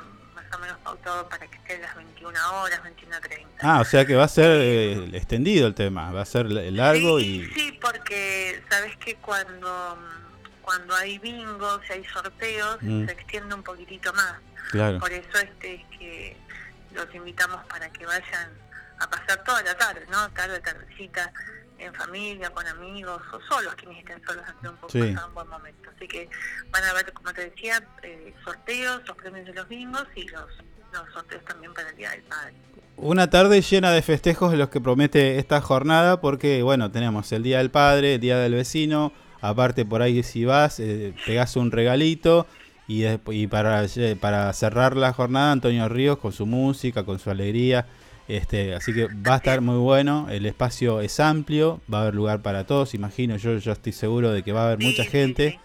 o 0.54 0.58
menos 0.58 0.76
pautado 0.78 1.28
para 1.28 1.46
que 1.46 1.56
esté 1.56 1.76
a 1.76 1.78
las 1.80 1.96
21 1.96 2.60
horas, 2.62 2.80
21.30. 2.82 3.46
Ah, 3.62 3.80
o 3.80 3.84
sea 3.84 4.04
que 4.04 4.14
va 4.14 4.24
a 4.24 4.28
ser 4.28 4.50
eh, 4.60 5.10
extendido 5.12 5.66
el 5.66 5.74
tema, 5.74 6.12
va 6.12 6.22
a 6.22 6.24
ser 6.26 6.46
largo 6.50 7.20
y 7.20 7.46
Sí, 7.54 7.78
porque 7.80 8.62
sabes 8.70 8.96
que 8.98 9.16
cuando 9.16 9.98
cuando 10.62 10.94
hay 10.96 11.18
bingos 11.18 11.80
y 11.90 11.92
hay 11.92 12.04
sorteos 12.06 12.78
Mm. 12.80 13.06
se 13.06 13.12
extiende 13.12 13.54
un 13.54 13.62
poquitito 13.62 14.12
más. 14.14 14.34
Claro. 14.70 14.98
Por 14.98 15.12
eso 15.12 15.38
este 15.38 15.74
es 15.74 15.82
que 15.98 16.36
los 16.94 17.14
invitamos 17.14 17.62
para 17.66 17.90
que 17.90 18.06
vayan 18.06 18.48
a 18.98 19.10
pasar 19.10 19.44
toda 19.44 19.62
la 19.62 19.76
tarde, 19.76 20.06
¿no? 20.10 20.30
Tarde, 20.30 20.60
tardecita, 20.60 21.30
en 21.78 21.92
familia, 21.94 22.50
con 22.50 22.66
amigos 22.66 23.20
o 23.32 23.40
solos, 23.54 23.74
quienes 23.74 23.98
estén 23.98 24.22
solos 24.26 24.42
hacer 24.44 24.70
un 24.70 24.76
poco 24.76 24.92
Sí. 24.92 25.00
pasar 25.00 25.28
un 25.28 25.34
buen 25.34 25.48
momento. 25.48 25.90
Así 25.94 26.06
que 26.08 26.28
van 26.70 26.84
a 26.84 26.92
ver, 26.92 27.12
como 27.12 27.32
te 27.32 27.50
decía, 27.50 27.82
eh, 28.02 28.32
sorteos, 28.44 29.02
los 29.06 29.16
premios 29.16 29.46
de 29.46 29.54
los 29.54 29.68
bingos 29.68 30.06
y 30.14 30.26
los, 30.28 30.46
los 30.92 31.12
sorteos 31.12 31.44
también 31.44 31.72
para 31.74 31.90
el 31.90 31.96
Día 31.96 32.10
del 32.10 32.22
Padre. 32.22 32.54
Una 32.96 33.28
tarde 33.28 33.60
llena 33.60 33.90
de 33.90 34.02
festejos 34.02 34.52
de 34.52 34.56
los 34.56 34.68
que 34.68 34.80
promete 34.80 35.38
esta 35.38 35.60
jornada, 35.60 36.20
porque 36.20 36.62
bueno, 36.62 36.90
tenemos 36.92 37.30
el 37.32 37.42
Día 37.42 37.58
del 37.58 37.70
Padre, 37.70 38.14
el 38.14 38.20
Día 38.20 38.38
del 38.38 38.54
Vecino, 38.54 39.12
aparte 39.40 39.84
por 39.84 40.00
ahí 40.00 40.22
si 40.22 40.44
vas, 40.44 40.78
eh, 40.80 41.12
pegás 41.26 41.56
un 41.56 41.70
regalito 41.72 42.46
y, 42.86 43.04
y 43.06 43.46
para, 43.48 43.82
lle- 43.84 44.16
para 44.16 44.52
cerrar 44.52 44.96
la 44.96 45.12
jornada 45.12 45.50
Antonio 45.52 45.88
Ríos 45.88 46.18
con 46.18 46.32
su 46.32 46.46
música, 46.46 47.04
con 47.04 47.18
su 47.18 47.30
alegría, 47.30 47.86
este, 48.28 48.74
así 48.74 48.94
que 48.94 49.06
va 49.06 49.34
a 49.34 49.36
estar 49.36 49.60
muy 49.60 49.76
bueno, 49.76 50.28
el 50.30 50.46
espacio 50.46 51.00
es 51.00 51.20
amplio, 51.20 51.80
va 51.92 51.98
a 51.98 52.02
haber 52.02 52.14
lugar 52.14 52.42
para 52.42 52.66
todos, 52.66 52.94
imagino, 52.94 53.36
yo, 53.36 53.58
yo 53.58 53.72
estoy 53.72 53.92
seguro 53.92 54.32
de 54.32 54.42
que 54.42 54.52
va 54.52 54.62
a 54.62 54.66
haber 54.66 54.78
mucha 54.78 55.04
gente 55.04 55.60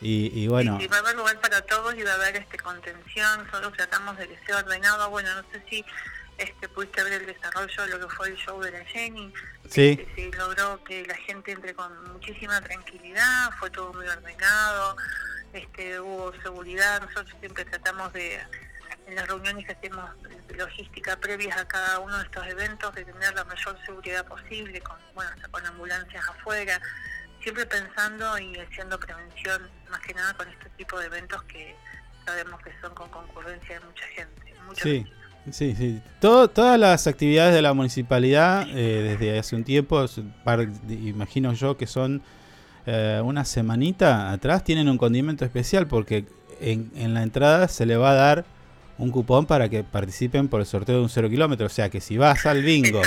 y, 0.00 0.30
y 0.38 0.48
bueno, 0.48 0.78
Y 0.80 0.86
va 0.86 0.96
a 0.96 1.00
haber 1.00 1.16
lugar 1.16 1.40
para 1.40 1.62
todos 1.62 1.94
y 1.96 2.02
va 2.02 2.12
a 2.12 2.14
haber 2.16 2.36
este 2.36 2.58
contención, 2.58 3.46
solo 3.50 3.70
tratamos 3.72 4.18
de 4.18 4.28
que 4.28 4.38
sea 4.46 4.58
ordenado. 4.58 5.08
Bueno, 5.08 5.30
no 5.34 5.42
sé 5.50 5.62
si 5.70 5.84
este 6.36 6.68
pudiste 6.68 7.02
ver 7.04 7.22
el 7.22 7.26
desarrollo 7.26 7.82
de 7.82 7.88
lo 7.88 8.00
que 8.00 8.14
fue 8.14 8.28
el 8.28 8.36
show 8.36 8.60
de 8.60 8.72
la 8.72 8.84
Jenny. 8.84 9.32
Sí. 9.68 9.98
Este, 9.98 10.30
se 10.30 10.36
logró 10.36 10.82
que 10.84 11.06
la 11.06 11.14
gente 11.14 11.52
entre 11.52 11.74
con 11.74 12.12
muchísima 12.12 12.60
tranquilidad, 12.60 13.50
fue 13.58 13.70
todo 13.70 13.94
muy 13.94 14.06
ordenado, 14.06 14.96
este 15.54 16.00
hubo 16.00 16.32
seguridad. 16.42 17.00
Nosotros 17.00 17.34
siempre 17.40 17.64
tratamos 17.64 18.12
de, 18.12 18.40
en 19.06 19.14
las 19.14 19.26
reuniones 19.26 19.66
que 19.66 19.72
hacemos 19.72 20.10
logística 20.56 21.16
previas 21.16 21.56
a 21.58 21.66
cada 21.66 21.98
uno 22.00 22.16
de 22.18 22.24
estos 22.24 22.46
eventos, 22.46 22.94
de 22.94 23.04
tener 23.04 23.34
la 23.34 23.44
mayor 23.44 23.78
seguridad 23.84 24.24
posible, 24.26 24.80
con, 24.80 24.96
bueno, 25.14 25.30
hasta 25.34 25.48
con 25.48 25.66
ambulancias 25.66 26.28
afuera 26.28 26.80
siempre 27.44 27.66
pensando 27.66 28.38
y 28.38 28.56
haciendo 28.58 28.98
prevención, 28.98 29.62
más 29.90 30.00
que 30.00 30.14
nada 30.14 30.32
con 30.32 30.48
este 30.48 30.70
tipo 30.78 30.98
de 30.98 31.06
eventos 31.06 31.42
que 31.44 31.76
sabemos 32.24 32.60
que 32.62 32.70
son 32.80 32.94
con 32.94 33.08
concurrencia 33.10 33.78
de 33.78 33.84
mucha 33.84 34.06
gente. 34.06 34.54
muchos 34.66 34.82
Sí, 34.82 35.06
sí, 35.52 35.74
sí. 35.76 36.02
Todo, 36.20 36.48
todas 36.48 36.80
las 36.80 37.06
actividades 37.06 37.54
de 37.54 37.60
la 37.60 37.74
municipalidad 37.74 38.66
eh, 38.70 39.16
desde 39.18 39.38
hace 39.38 39.54
un 39.54 39.62
tiempo, 39.62 40.06
imagino 40.88 41.52
yo 41.52 41.76
que 41.76 41.86
son 41.86 42.22
eh, 42.86 43.20
una 43.22 43.44
semanita 43.44 44.32
atrás, 44.32 44.64
tienen 44.64 44.88
un 44.88 44.96
condimento 44.96 45.44
especial 45.44 45.86
porque 45.86 46.24
en, 46.60 46.90
en 46.96 47.12
la 47.12 47.22
entrada 47.22 47.68
se 47.68 47.84
le 47.84 47.96
va 47.96 48.12
a 48.12 48.14
dar 48.14 48.44
un 48.98 49.10
cupón 49.10 49.46
para 49.46 49.68
que 49.68 49.84
participen 49.84 50.48
por 50.48 50.60
el 50.60 50.66
sorteo 50.66 50.96
de 50.96 51.02
un 51.02 51.08
cero 51.08 51.28
kilómetro. 51.28 51.66
O 51.66 51.70
sea 51.70 51.88
que 51.90 52.00
si 52.00 52.16
vas 52.16 52.46
al 52.46 52.62
bingo, 52.62 53.02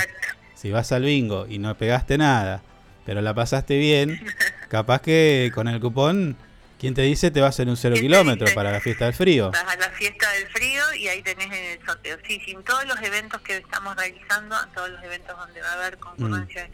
si 0.55 0.71
vas 0.71 0.91
al 0.91 1.03
bingo 1.03 1.45
y 1.47 1.59
no 1.59 1.75
pegaste 1.77 2.17
nada, 2.17 2.61
pero 3.05 3.21
la 3.21 3.33
pasaste 3.33 3.77
bien, 3.77 4.21
capaz 4.69 5.01
que 5.01 5.51
con 5.55 5.67
el 5.67 5.79
cupón, 5.79 6.35
¿quién 6.79 6.93
te 6.93 7.03
dice 7.03 7.31
te 7.31 7.39
va 7.39 7.47
a 7.47 7.49
hacer 7.49 7.69
un 7.69 7.77
cero 7.77 7.95
kilómetro 7.99 8.47
para 8.53 8.71
la 8.71 8.81
fiesta 8.81 9.05
del 9.05 9.13
frío? 9.13 9.51
Vas 9.51 9.63
a 9.63 9.75
la 9.77 9.89
fiesta 9.91 10.29
del 10.31 10.47
frío 10.47 10.93
y 10.95 11.07
ahí 11.07 11.21
tenés 11.21 11.51
el 11.51 11.85
sorteo. 11.85 12.17
Sí, 12.27 12.41
sin 12.45 12.63
todos 12.63 12.85
los 12.85 13.01
eventos 13.01 13.41
que 13.41 13.57
estamos 13.57 13.95
realizando, 13.95 14.55
todos 14.73 14.89
los 14.89 15.03
eventos 15.03 15.38
donde 15.38 15.61
va 15.61 15.69
a 15.69 15.73
haber 15.73 15.97
concurrencia 15.97 16.69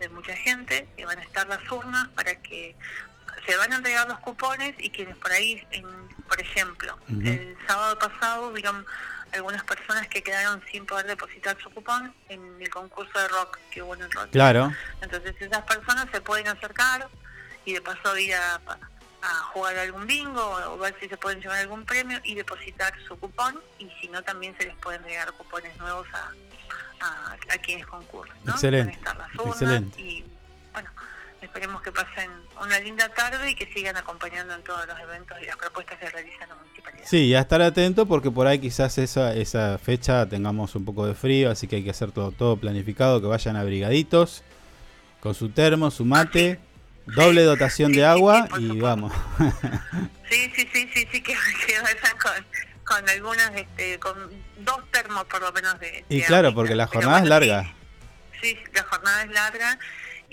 de 0.00 0.08
mucha 0.08 0.34
gente, 0.34 0.88
y 0.96 1.04
van 1.04 1.18
a 1.18 1.22
estar 1.22 1.46
las 1.46 1.60
urnas 1.70 2.08
para 2.16 2.34
que 2.34 2.74
se 3.46 3.56
van 3.56 3.72
a 3.72 3.76
entregar 3.76 4.08
los 4.08 4.18
cupones 4.20 4.74
y 4.78 4.90
quienes 4.90 5.16
por 5.16 5.32
ahí, 5.32 5.66
en, 5.70 5.84
por 6.28 6.40
ejemplo, 6.40 6.98
el 7.08 7.56
sábado 7.66 7.98
pasado 7.98 8.48
hubieron 8.48 8.84
algunas 9.32 9.64
personas 9.64 10.06
que 10.08 10.22
quedaron 10.22 10.62
sin 10.70 10.86
poder 10.86 11.06
depositar 11.06 11.56
su 11.60 11.68
cupón 11.70 12.14
en 12.28 12.40
el 12.60 12.70
concurso 12.70 13.18
de 13.18 13.28
rock 13.28 13.58
que 13.70 13.82
hubo 13.82 13.94
en 13.94 14.02
el 14.02 14.12
rock. 14.12 14.30
Claro. 14.30 14.72
Entonces 15.00 15.34
esas 15.40 15.62
personas 15.64 16.06
se 16.12 16.20
pueden 16.20 16.46
acercar 16.48 17.08
y 17.64 17.72
de 17.72 17.80
paso 17.80 18.16
ir 18.16 18.34
a, 18.34 18.60
a 19.22 19.28
jugar 19.52 19.76
algún 19.78 20.06
bingo 20.06 20.44
o 20.68 20.78
ver 20.78 20.94
si 21.00 21.08
se 21.08 21.16
pueden 21.16 21.40
llevar 21.40 21.58
algún 21.58 21.84
premio 21.84 22.20
y 22.24 22.34
depositar 22.34 22.92
su 23.08 23.18
cupón 23.18 23.60
y 23.78 23.90
si 24.00 24.08
no 24.08 24.22
también 24.22 24.56
se 24.58 24.66
les 24.66 24.76
pueden 24.76 25.00
entregar 25.00 25.32
cupones 25.32 25.76
nuevos 25.78 26.06
a, 26.12 26.30
a, 27.00 27.32
a 27.32 27.58
quienes 27.58 27.86
concurren. 27.86 28.34
¿no? 28.44 28.52
Excelente, 28.52 28.84
Van 28.86 28.94
a 28.94 28.98
estar 28.98 29.16
las 29.16 29.34
urnas 29.34 29.62
excelente. 29.62 30.00
Y 30.00 30.24
bueno, 30.72 30.90
esperemos 31.44 31.82
que 31.82 31.92
pasen 31.92 32.30
una 32.60 32.78
linda 32.80 33.08
tarde 33.10 33.50
y 33.50 33.54
que 33.54 33.66
sigan 33.72 33.96
acompañando 33.96 34.54
en 34.54 34.62
todos 34.62 34.86
los 34.86 34.98
eventos 34.98 35.36
y 35.42 35.46
las 35.46 35.56
propuestas 35.56 35.98
que 35.98 36.08
realiza 36.08 36.46
la 36.46 36.54
municipalidad. 36.54 37.04
Sí, 37.06 37.26
y 37.26 37.34
a 37.34 37.40
estar 37.40 37.62
atento 37.62 38.06
porque 38.06 38.30
por 38.30 38.46
ahí 38.46 38.58
quizás 38.58 38.98
esa, 38.98 39.34
esa 39.34 39.78
fecha 39.78 40.28
tengamos 40.28 40.74
un 40.74 40.84
poco 40.84 41.06
de 41.06 41.14
frío, 41.14 41.50
así 41.50 41.66
que 41.66 41.76
hay 41.76 41.84
que 41.84 41.90
hacer 41.90 42.12
todo, 42.12 42.32
todo 42.32 42.56
planificado, 42.56 43.20
que 43.20 43.26
vayan 43.26 43.56
abrigaditos, 43.56 44.42
con 45.20 45.34
su 45.34 45.50
termo, 45.50 45.90
su 45.90 46.04
mate, 46.04 46.58
doble 47.06 47.42
dotación 47.42 47.92
de 47.92 48.04
agua 48.04 48.48
y 48.58 48.78
vamos. 48.80 49.12
Sí, 50.30 50.50
sí, 50.56 50.68
sí, 50.72 50.90
sí, 50.92 51.06
sí, 51.12 51.22
que, 51.22 51.36
que 51.66 51.80
vayan 51.80 52.18
con, 52.18 52.32
con 52.84 53.08
algunas, 53.08 53.54
este, 53.54 54.00
con 54.00 54.16
dos 54.58 54.78
termos 54.90 55.24
por 55.26 55.40
lo 55.40 55.52
menos 55.52 55.78
de... 55.78 56.04
Y 56.08 56.20
de 56.20 56.24
claro, 56.24 56.52
porque 56.54 56.74
la 56.74 56.88
jornada 56.88 57.20
es 57.20 57.28
larga. 57.28 57.72
Sí, 58.40 58.58
la 58.72 58.82
jornada 58.82 59.22
es 59.22 59.30
larga 59.30 59.78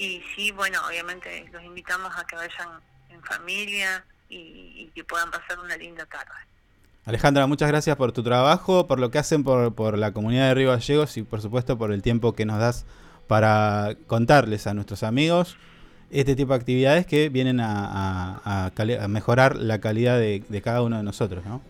y 0.05 0.23
sí, 0.35 0.51
bueno, 0.51 0.79
obviamente 0.87 1.45
los 1.51 1.63
invitamos 1.63 2.11
a 2.17 2.25
que 2.25 2.35
vayan 2.35 2.69
en 3.09 3.21
familia 3.23 4.03
y, 4.29 4.35
y 4.37 4.91
que 4.95 5.03
puedan 5.03 5.29
pasar 5.31 5.59
una 5.59 5.75
linda 5.77 6.05
tarde. 6.05 6.31
Alejandra, 7.05 7.47
muchas 7.47 7.67
gracias 7.67 7.95
por 7.97 8.11
tu 8.11 8.23
trabajo, 8.23 8.87
por 8.87 8.99
lo 8.99 9.09
que 9.11 9.17
hacen 9.19 9.43
por, 9.43 9.73
por 9.73 9.97
la 9.97 10.11
comunidad 10.13 10.47
de 10.49 10.53
Río 10.55 10.69
Gallegos 10.69 11.17
y 11.17 11.23
por 11.23 11.41
supuesto 11.41 11.77
por 11.77 11.91
el 11.91 12.01
tiempo 12.01 12.33
que 12.33 12.45
nos 12.45 12.59
das 12.59 12.85
para 13.27 13.95
contarles 14.07 14.67
a 14.67 14.73
nuestros 14.73 15.03
amigos 15.03 15.57
este 16.11 16.35
tipo 16.35 16.53
de 16.53 16.59
actividades 16.59 17.05
que 17.05 17.29
vienen 17.29 17.59
a, 17.61 17.85
a- 18.43 18.65
a 18.67 18.71
a 19.03 19.07
mejorar 19.07 19.55
la 19.55 19.79
calidad 19.79 20.17
de, 20.19 20.43
de 20.47 20.61
cada 20.61 20.81
uno 20.81 20.97
de 20.97 21.03
nosotros, 21.03 21.45
¿no? 21.45 21.61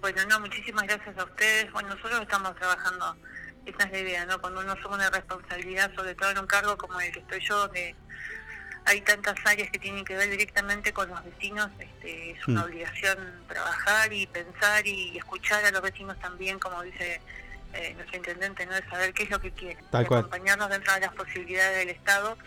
Bueno, 0.00 0.22
no, 0.30 0.40
muchísimas 0.40 0.84
gracias 0.84 1.18
a 1.18 1.24
ustedes. 1.24 1.72
Bueno, 1.72 1.88
nosotros 1.88 2.20
estamos 2.20 2.54
trabajando, 2.54 3.16
esa 3.66 3.84
es 3.84 3.92
la 3.92 3.98
idea, 3.98 4.26
¿no? 4.26 4.40
Cuando 4.40 4.60
uno 4.60 4.72
asume 4.72 4.94
una 4.96 5.10
responsabilidad, 5.10 5.92
sobre 5.94 6.14
todo 6.14 6.30
en 6.30 6.38
un 6.38 6.46
cargo 6.46 6.76
como 6.76 7.00
el 7.00 7.12
que 7.12 7.20
estoy 7.20 7.40
yo, 7.40 7.58
donde 7.58 7.94
hay 8.84 9.00
tantas 9.00 9.34
áreas 9.44 9.68
que 9.70 9.78
tienen 9.80 10.04
que 10.04 10.16
ver 10.16 10.30
directamente 10.30 10.92
con 10.92 11.08
los 11.08 11.24
vecinos, 11.24 11.70
este, 11.78 12.30
es 12.30 12.46
una 12.46 12.60
Mm. 12.62 12.64
obligación 12.64 13.18
trabajar 13.48 14.12
y 14.12 14.26
pensar 14.28 14.86
y 14.86 15.18
escuchar 15.18 15.64
a 15.64 15.70
los 15.72 15.82
vecinos 15.82 16.18
también, 16.20 16.58
como 16.58 16.82
dice 16.82 17.20
eh, 17.74 17.92
nuestro 17.94 18.16
intendente, 18.16 18.64
¿no? 18.64 18.74
De 18.74 18.88
saber 18.88 19.12
qué 19.12 19.24
es 19.24 19.30
lo 19.30 19.38
que 19.40 19.50
cual. 19.90 20.06
acompañarnos 20.06 20.70
dentro 20.70 20.94
de 20.94 21.00
las 21.00 21.12
posibilidades 21.12 21.78
del 21.78 21.90
Estado 21.90 22.38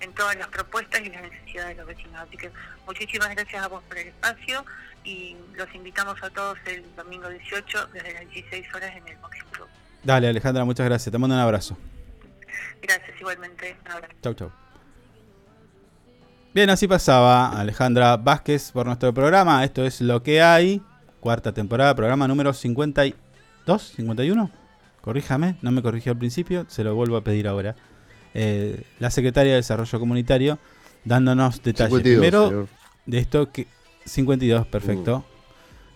en 0.00 0.12
todas 0.14 0.34
las 0.36 0.48
propuestas 0.48 1.02
y 1.02 1.10
las 1.10 1.22
necesidades 1.22 1.76
de 1.76 1.82
los 1.82 1.86
vecinos. 1.86 2.20
Así 2.26 2.36
que 2.36 2.50
muchísimas 2.84 3.32
gracias 3.34 3.62
a 3.62 3.68
vos 3.68 3.82
por 3.84 3.96
el 3.96 4.08
espacio 4.08 4.64
y 5.04 5.36
los 5.54 5.72
invitamos 5.74 6.20
a 6.22 6.30
todos 6.30 6.58
el 6.66 6.82
domingo 6.96 7.28
18 7.28 7.86
desde 7.88 8.14
las 8.14 8.28
16 8.28 8.74
horas 8.74 8.96
en 8.96 9.06
el 9.06 9.16
Boxing 9.18 9.44
Club. 9.52 9.68
Dale, 10.06 10.28
Alejandra, 10.28 10.64
muchas 10.64 10.86
gracias. 10.86 11.10
Te 11.10 11.18
mando 11.18 11.34
un 11.34 11.42
abrazo. 11.42 11.76
Gracias 12.80 13.20
igualmente. 13.20 13.76
Un 13.84 13.90
abrazo. 13.90 14.14
Chau, 14.22 14.34
chau. 14.34 14.50
Bien, 16.54 16.70
así 16.70 16.86
pasaba 16.86 17.48
Alejandra 17.48 18.16
Vázquez 18.16 18.70
por 18.70 18.86
nuestro 18.86 19.12
programa. 19.12 19.64
Esto 19.64 19.84
es 19.84 20.00
Lo 20.00 20.22
que 20.22 20.40
hay. 20.40 20.80
Cuarta 21.18 21.52
temporada, 21.52 21.92
programa 21.96 22.28
número 22.28 22.52
52, 22.52 23.82
51. 23.96 24.48
Corríjame, 25.00 25.56
no 25.60 25.72
me 25.72 25.82
corrigió 25.82 26.12
al 26.12 26.18
principio, 26.18 26.66
se 26.68 26.84
lo 26.84 26.94
vuelvo 26.94 27.16
a 27.16 27.24
pedir 27.24 27.48
ahora. 27.48 27.74
Eh, 28.32 28.84
la 29.00 29.10
secretaria 29.10 29.52
de 29.52 29.56
Desarrollo 29.56 29.98
Comunitario 29.98 30.60
dándonos 31.04 31.60
detalles. 31.64 31.90
52, 31.90 32.02
Primero, 32.20 32.48
señor. 32.48 32.68
de 33.06 33.18
esto 33.18 33.50
que. 33.50 33.66
52, 34.04 34.68
perfecto. 34.68 35.24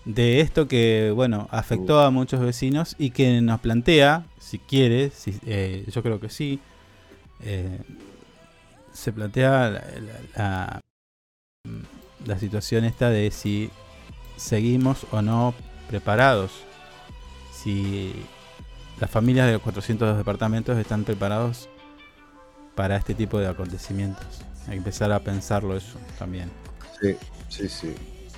De 0.04 0.40
esto 0.40 0.66
que, 0.66 1.12
bueno, 1.14 1.46
afectó 1.50 2.00
a 2.00 2.10
muchos 2.10 2.40
vecinos 2.40 2.96
y 2.98 3.10
que 3.10 3.40
nos 3.42 3.60
plantea, 3.60 4.24
si 4.38 4.58
quiere, 4.58 5.10
si, 5.10 5.38
eh, 5.46 5.84
yo 5.88 6.02
creo 6.02 6.18
que 6.20 6.30
sí, 6.30 6.58
eh, 7.42 7.78
se 8.92 9.12
plantea 9.12 9.70
la, 9.70 9.80
la- 9.80 10.20
la- 10.36 10.80
la 12.26 12.38
situación 12.38 12.84
esta 12.84 13.10
de 13.10 13.30
si 13.30 13.70
seguimos 14.36 15.06
o 15.10 15.22
no 15.22 15.54
preparados. 15.88 16.50
Si 17.52 18.12
las 19.00 19.10
familias 19.10 19.46
de 19.46 19.54
los 19.54 19.62
400 19.62 20.16
departamentos 20.16 20.78
están 20.78 21.04
preparados 21.04 21.68
para 22.74 22.96
este 22.96 23.14
tipo 23.14 23.38
de 23.38 23.48
acontecimientos. 23.48 24.26
Hay 24.64 24.72
que 24.72 24.76
empezar 24.78 25.12
a 25.12 25.20
pensarlo 25.20 25.76
eso 25.76 25.98
también. 26.18 26.50
Sí, 27.00 27.16
sí, 27.48 27.68
sí. 27.68 27.94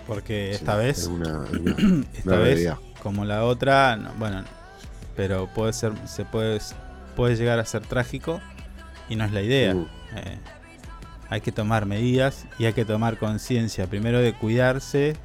Porque 0.07 0.49
Sí, 0.51 0.57
esta 0.57 0.77
vez, 0.77 0.99
es 0.99 1.07
una- 1.07 1.39
una- 1.51 2.05
esta 2.15 2.31
una 2.31 2.37
vez, 2.39 2.49
realidad. 2.55 2.77
como 3.03 3.25
la 3.25 3.45
otra, 3.45 3.97
no, 3.97 4.13
bueno, 4.19 4.43
pero 5.17 5.47
puede 5.49 5.73
ser, 5.73 5.93
se 6.07 6.25
puede, 6.25 6.59
puede 7.17 7.37
llegar 7.37 7.59
a 7.59 7.65
ser 7.65 7.83
trágico 7.83 8.41
y 9.09 9.17
no 9.17 9.25
es 9.25 9.33
la 9.33 9.43
idea. 9.43 9.75
Uh. 9.75 9.87
Eh, 10.17 10.39
hay 11.29 11.41
que 11.41 11.53
tomar 11.53 11.87
medidas 11.87 12.47
y 12.59 12.65
hay 12.67 12.73
que 12.75 12.85
tomar 12.85 13.17
conciencia 13.19 13.87
primero 13.87 14.19
de 14.21 14.35
cuidarse 14.35 15.17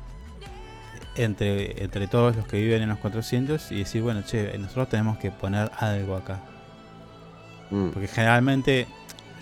entre, 1.16 1.84
entre 1.84 2.08
todos 2.08 2.36
los 2.36 2.48
que 2.48 2.58
viven 2.62 2.82
en 2.84 2.90
los 2.90 3.00
400 3.00 3.72
y 3.72 3.80
decir, 3.80 4.02
bueno, 4.02 4.22
che, 4.24 4.58
nosotros 4.58 4.90
tenemos 4.90 5.18
que 5.18 5.32
poner 5.32 5.72
algo 5.80 6.16
acá. 6.16 6.40
Mm. 7.72 7.90
Porque 7.90 8.08
generalmente 8.08 8.88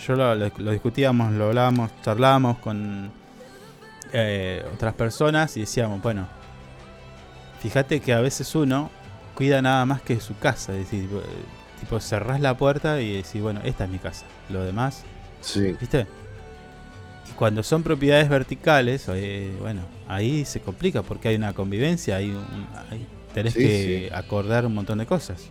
yo 0.08 0.16
lo, 0.16 0.34
lo- 0.36 0.52
lo 0.58 0.72
discutíamos, 0.72 1.34
lo 1.34 1.48
hablábamos, 1.48 1.92
charlábamos 2.02 2.58
con 2.60 3.12
eh, 4.18 4.66
otras 4.74 4.94
personas 4.94 5.56
y 5.58 5.62
decíamos, 5.62 6.02
bueno, 6.02 6.28
fíjate 7.62 8.00
que 8.00 8.14
a 8.14 8.20
veces 8.22 8.54
uno 8.56 8.90
cuida 9.36 9.62
nada 9.62 9.86
más 9.86 10.02
que 10.02 10.20
su 10.20 10.38
casa, 10.38 10.72
es 10.74 10.80
decir, 10.90 11.10
tipo, 11.80 11.98
eh, 11.98 12.02
cerrás 12.02 12.40
la 12.40 12.56
puerta 12.56 13.02
y 13.02 13.18
decís, 13.18 13.42
bueno, 13.42 13.60
esta 13.64 13.84
es 13.86 13.90
mi 13.90 14.00
casa, 14.00 14.26
lo 14.50 14.64
demás, 14.64 15.04
Sí. 15.42 15.76
¿viste? 15.80 16.08
Y 17.30 17.34
cuando 17.34 17.62
son 17.64 17.84
propiedades 17.84 18.30
verticales, 18.30 19.06
eh, 19.10 19.52
bueno, 19.60 19.82
ahí 20.08 20.46
se 20.46 20.62
complica 20.62 21.02
porque 21.02 21.28
hay 21.30 21.36
una 21.36 21.54
convivencia, 21.54 22.16
hay 22.18 22.30
un, 22.32 22.46
hay- 22.90 23.06
tenés 23.34 23.54
Sí, 23.54 23.60
que 23.62 24.08
sí. 24.10 24.16
acordar 24.16 24.66
un 24.66 24.74
montón 24.76 25.00
de 25.00 25.06
cosas. 25.06 25.42
Sí, 25.42 25.50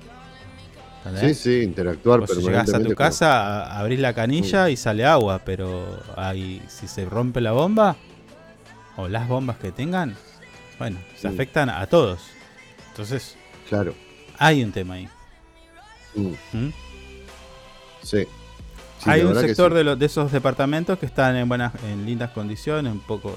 ¿entendés? 1.10 1.38
sí, 1.38 1.60
interactuar 1.62 2.20
Vos 2.20 2.30
si 2.30 2.36
llegás 2.36 2.46
a 2.46 2.54
permanentemente 2.54 2.88
tu 2.88 2.96
casa, 2.96 3.78
abrís 3.78 4.00
la 4.00 4.14
canilla 4.14 4.70
y 4.70 4.76
sale 4.76 5.04
agua, 5.04 5.42
pero 5.44 5.84
hay, 6.16 6.62
si 6.66 6.88
se 6.88 7.04
rompe 7.04 7.42
la 7.42 7.52
bomba, 7.52 7.96
o 8.96 9.08
las 9.08 9.28
bombas 9.28 9.56
que 9.58 9.72
tengan, 9.72 10.16
bueno, 10.78 10.98
se 11.16 11.28
Mm. 11.28 11.34
afectan 11.34 11.70
a 11.70 11.86
todos. 11.86 12.20
Entonces, 12.90 13.36
Claro. 13.68 13.94
hay 14.38 14.62
un 14.62 14.72
tema 14.72 14.94
ahí. 14.94 15.08
Mm. 16.14 16.32
¿Mm? 16.52 16.72
Sí. 18.02 18.26
Sí, 19.02 19.10
hay 19.10 19.22
un 19.22 19.34
sector 19.34 19.72
sí. 19.72 19.76
de, 19.78 19.84
los 19.84 19.98
de 19.98 20.06
esos 20.06 20.30
departamentos 20.32 20.98
que 20.98 21.06
están 21.06 21.36
en 21.36 21.48
buenas, 21.48 21.72
en 21.84 22.06
lindas 22.06 22.30
condiciones, 22.30 22.92
un 22.92 23.00
poco, 23.00 23.34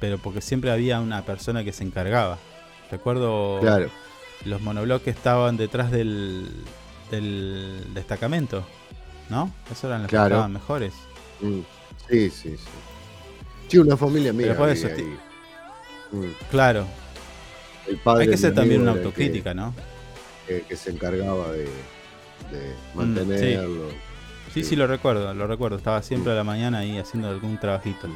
pero 0.00 0.18
porque 0.18 0.40
siempre 0.40 0.70
había 0.70 1.00
una 1.00 1.22
persona 1.22 1.64
que 1.64 1.72
se 1.72 1.84
encargaba. 1.84 2.38
Recuerdo 2.90 3.58
Claro. 3.60 3.88
los 4.44 4.60
monobloques 4.60 5.14
estaban 5.16 5.56
detrás 5.56 5.90
del, 5.90 6.48
del 7.10 7.86
destacamento, 7.94 8.64
¿no? 9.30 9.50
Esos 9.70 9.84
eran 9.84 10.02
los 10.02 10.10
que 10.10 10.16
estaban 10.16 10.52
mejores. 10.52 10.92
Mm. 11.40 11.60
Sí, 12.10 12.30
sí, 12.30 12.56
sí. 12.56 12.64
Sí, 13.72 13.78
una 13.78 13.96
familia 13.96 14.30
amiga. 14.30 14.48
Pero 14.50 14.58
por 14.60 14.68
eso. 14.68 14.86
Mm. 16.12 16.24
Claro, 16.50 16.84
El 17.88 17.96
padre 17.98 18.24
hay 18.24 18.30
que 18.30 18.36
mi 18.50 18.54
también 18.54 18.82
una 18.82 18.90
autocrítica, 18.92 19.54
¿no? 19.54 19.74
Que, 20.46 20.56
que- 20.60 20.62
que 20.66 20.76
se 20.76 20.90
encargaba 20.90 21.50
de, 21.52 21.60
de 21.64 22.74
Mm, 22.92 22.98
mantenerlo. 22.98 23.88
Sí, 24.52 24.62
sí, 24.62 24.76
lo 24.76 24.86
recuerdo, 24.86 25.32
lo 25.32 25.46
recuerdo. 25.46 25.78
Estaba 25.78 26.02
siempre 26.02 26.32
a 26.32 26.34
la 26.34 26.44
mañana 26.44 26.80
ahí 26.80 26.98
haciendo 26.98 27.28
algún 27.30 27.58
trabajito. 27.58 28.08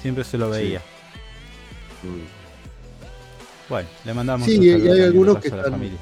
Siempre 0.00 0.24
se 0.24 0.38
lo 0.38 0.46
Sí. 0.46 0.60
veía. 0.62 0.78
Mm. 2.02 3.68
Bueno, 3.68 3.88
le 4.04 4.14
mandamos 4.14 4.46
Sí, 4.48 4.56
un 4.56 4.64
y 4.64 4.70
saludo 4.70 4.74
hay 4.76 4.80
también 4.88 4.98
de 5.00 5.04
algunos 5.04 5.38
que 5.42 5.48
a 5.48 5.50
la 5.50 5.56
están- 5.58 5.72
familia. 5.72 5.98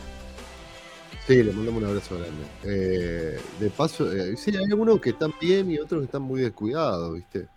Sí, 1.26 1.42
le 1.42 1.52
mandamos 1.52 1.82
un 1.82 1.88
abrazo 1.88 2.14
grande. 2.18 2.44
Eh, 2.62 3.40
de 3.58 3.70
paso, 3.70 4.12
eh, 4.12 4.36
sí, 4.36 4.56
hay 4.56 4.64
algunos 4.70 5.00
que 5.00 5.10
están 5.10 5.32
bien 5.40 5.68
y 5.70 5.78
otros 5.78 6.02
que 6.02 6.04
están 6.04 6.22
muy 6.22 6.42
descuidados, 6.42 7.14
¿viste? 7.14 7.48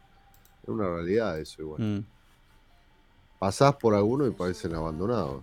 Es 0.68 0.74
una 0.74 0.86
realidad 0.90 1.40
eso 1.40 1.62
igual. 1.62 1.82
Mm. 1.82 2.06
Pasás 3.40 3.74
por 3.76 3.96
algunos 3.96 4.28
y 4.28 4.32
parecen 4.32 4.76
abandonados. 4.76 5.42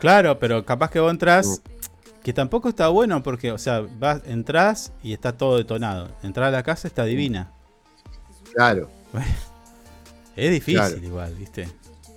Claro, 0.00 0.38
pero 0.40 0.64
capaz 0.66 0.90
que 0.90 0.98
vos 0.98 1.12
entrás, 1.12 1.46
Mm. 1.62 2.22
que 2.24 2.32
tampoco 2.32 2.68
está 2.68 2.88
bueno 2.88 3.22
porque, 3.22 3.52
o 3.52 3.58
sea, 3.58 3.86
vas, 3.98 4.22
entrás 4.26 4.92
y 5.04 5.12
está 5.12 5.36
todo 5.36 5.56
detonado. 5.58 6.08
Entrar 6.24 6.48
a 6.48 6.50
la 6.50 6.62
casa 6.64 6.88
está 6.88 7.04
divina. 7.04 7.52
Claro, 8.52 8.90
Es 10.34 10.50
difícil 10.50 10.80
Claro. 10.80 10.96
igual, 10.96 11.34
¿viste? 11.34 11.68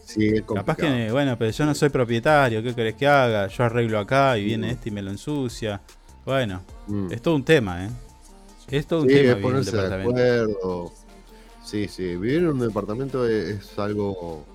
sí, 0.05 0.27
es 0.29 0.41
Capaz 0.43 0.77
que, 0.77 1.11
bueno, 1.11 1.37
pero 1.37 1.51
yo 1.51 1.65
no 1.65 1.75
soy 1.75 1.89
propietario, 1.89 2.63
¿qué 2.63 2.73
querés 2.73 2.95
que 2.95 3.05
haga? 3.05 3.47
Yo 3.47 3.63
arreglo 3.65 3.99
acá 3.99 4.37
y 4.37 4.45
viene 4.45 4.71
este 4.71 4.87
y 4.89 4.91
me 4.93 5.01
lo 5.01 5.11
ensucia. 5.11 5.81
Bueno, 6.25 6.61
Mm. 6.87 7.11
es 7.11 7.21
todo 7.21 7.35
un 7.35 7.43
tema, 7.43 7.85
¿eh? 7.85 7.89
Es 8.69 8.87
todo 8.87 9.03
un 9.03 9.09
Sí, 9.09 9.15
tema 9.15 9.31
es 9.31 9.35
ponerse 9.37 9.71
de 9.71 9.77
departamento. 9.83 10.11
acuerdo. 10.11 10.93
Sí, 11.63 11.87
sí, 11.87 12.03
vivir 12.15 12.37
en 12.37 12.47
un 12.47 12.59
departamento 12.59 13.27
es, 13.27 13.59
es 13.71 13.79
algo. 13.79 14.45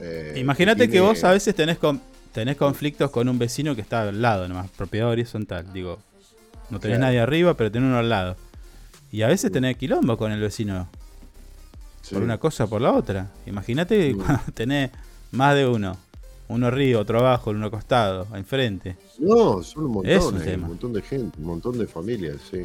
eh, 0.00 0.34
Imagínate 0.36 0.82
que 0.86 0.92
tiene- 0.92 1.06
vos 1.06 1.22
a 1.24 1.32
veces 1.32 1.54
tenés, 1.54 1.78
con, 1.78 2.00
tenés 2.32 2.56
conflictos 2.56 3.10
con 3.10 3.28
un 3.28 3.38
vecino 3.38 3.74
que 3.74 3.80
está 3.80 4.02
al 4.02 4.20
lado, 4.22 4.48
nomás, 4.48 4.70
propiedad 4.70 5.08
horizontal. 5.08 5.72
Digo, 5.72 5.98
no 6.70 6.78
tenés 6.80 6.98
Claro. 6.98 7.08
nadie 7.10 7.20
arriba, 7.20 7.54
pero 7.56 7.70
tenés 7.70 7.88
uno 7.88 7.98
al 7.98 8.08
lado. 8.08 8.36
Y 9.12 9.22
a 9.22 9.26
veces 9.28 9.50
tenés 9.50 9.76
quilombo 9.76 10.16
con 10.16 10.32
el 10.32 10.40
vecino. 10.40 10.88
Sí. 12.02 12.14
Por 12.14 12.22
una 12.22 12.38
cosa 12.38 12.64
o 12.64 12.68
por 12.68 12.80
la 12.80 12.92
otra. 12.92 13.28
Imagínate 13.46 14.14
Mm. 14.14 14.16
cuando 14.24 14.42
tenés 14.54 14.90
más 15.32 15.54
de 15.54 15.66
uno. 15.66 15.96
Uno 16.50 16.66
arriba, 16.66 17.00
otro 17.00 17.20
abajo, 17.20 17.50
uno 17.50 17.66
acostado, 17.66 18.26
enfrente. 18.34 18.96
No, 19.18 19.62
son 19.62 19.84
un 19.86 19.92
montón, 19.92 20.10
Es 20.12 20.24
un 20.24 20.38
tema. 20.42 20.64
un 20.64 20.70
montón 20.70 20.92
de 20.92 21.02
gente, 21.02 21.38
un 21.38 21.44
montón 21.46 21.78
de 21.78 21.86
familias, 21.86 22.38
sí. 22.50 22.58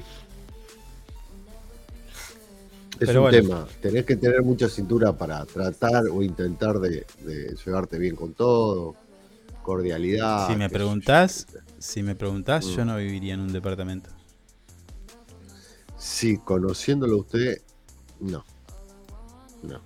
Es 3.00 3.08
Pero 3.08 3.24
un 3.26 3.30
bueno. 3.30 3.38
tema. 3.48 3.68
Tenés 3.82 4.06
que 4.06 4.16
tener 4.16 4.42
mucha 4.42 4.70
cintura 4.70 5.14
para 5.14 5.46
tratar 5.46 6.06
o 6.12 6.24
intentar 6.24 6.80
de, 6.80 7.06
de 7.24 7.56
llevarte 7.64 8.00
bien 8.00 8.16
con 8.16 8.34
todo. 8.34 8.96
Cordialidad. 9.62 10.48
si 10.48 10.56
me 10.56 10.70
preguntás, 10.70 11.48
yo. 11.52 11.60
si 11.80 12.04
me 12.04 12.16
preguntás, 12.16 12.66
yo 12.68 12.84
Mm. 12.84 12.88
no 12.88 12.98
viviría 12.98 13.34
en 13.34 13.40
un 13.42 13.52
departamento. 13.52 14.10
Sí, 15.98 16.38
conociéndolo 16.38 17.16
a 17.16 17.20
usted, 17.20 17.62
no. 18.20 18.44
No, 19.64 19.80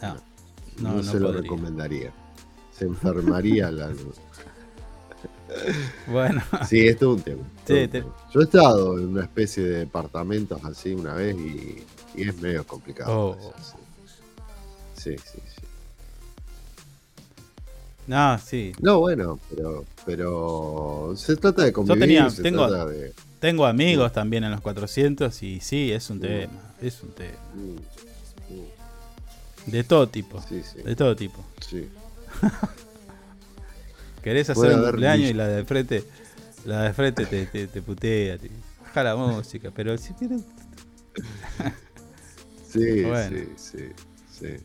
No, 0.00 0.14
no, 0.14 0.20
no, 0.78 0.92
no 0.96 1.02
se 1.02 1.18
lo 1.20 1.32
recomendaría. 1.32 2.12
Se 2.84 2.88
enfermaría 2.90 3.70
la. 3.70 3.90
Bueno, 6.06 6.42
Sí, 6.68 6.86
esto 6.86 7.12
es 7.12 7.18
un 7.18 7.22
tema. 7.22 7.42
Sí, 7.66 7.72
un 7.72 7.78
te- 7.78 7.88
tema. 7.88 8.14
Yo 8.32 8.40
he 8.40 8.44
estado 8.44 8.98
en 8.98 9.08
una 9.08 9.22
especie 9.22 9.62
de 9.62 9.78
departamentos 9.80 10.62
así 10.64 10.92
una 10.92 11.14
vez 11.14 11.34
y, 11.36 11.84
y 12.14 12.28
es 12.28 12.36
medio 12.40 12.66
complicado. 12.66 13.30
Oh. 13.38 13.52
Sí, 14.96 15.16
sí, 15.16 15.38
sí. 15.54 15.62
no, 18.06 18.38
sí. 18.38 18.72
No, 18.80 19.00
bueno, 19.00 19.38
pero, 19.50 19.84
pero 20.04 21.14
se 21.16 21.36
trata 21.36 21.64
de 21.64 21.72
convivir, 21.72 22.00
tenía- 22.00 22.30
se 22.30 22.42
tengo- 22.42 22.68
trata 22.68 22.86
de... 22.86 23.12
Tengo 23.40 23.66
amigos 23.66 24.12
también 24.12 24.44
en 24.44 24.50
los 24.52 24.60
400 24.62 25.42
y 25.42 25.60
sí, 25.60 25.92
es 25.92 26.08
un 26.10 26.18
tema. 26.20 26.52
Es 26.80 27.02
un 27.02 27.10
tema. 27.12 27.36
Mm, 27.54 28.54
mm, 28.54 29.70
De 29.70 29.84
todo 29.84 30.08
tipo. 30.08 30.40
Sí, 30.48 30.62
sí, 30.62 30.82
De 30.82 30.96
todo 30.96 31.14
tipo. 31.14 31.44
sí. 31.60 31.88
Querés 34.22 34.48
hacer 34.50 34.54
Puede 34.62 34.76
un 34.76 34.82
cumpleaños 34.84 35.30
y 35.30 35.34
la 35.34 35.46
de 35.48 35.64
frente, 35.64 36.04
la 36.64 36.82
de 36.84 36.92
frente 36.94 37.26
te, 37.26 37.46
te, 37.46 37.66
te 37.66 37.82
putea, 37.82 38.38
te 38.38 38.50
baja 38.82 39.02
la 39.02 39.16
música, 39.16 39.70
pero 39.74 39.96
si 39.98 40.12
quieres. 40.14 40.42
Sí, 42.70 43.02
Bueno. 43.04 43.36
sí, 43.36 43.48
sí, 43.56 43.84
sí. 44.40 44.56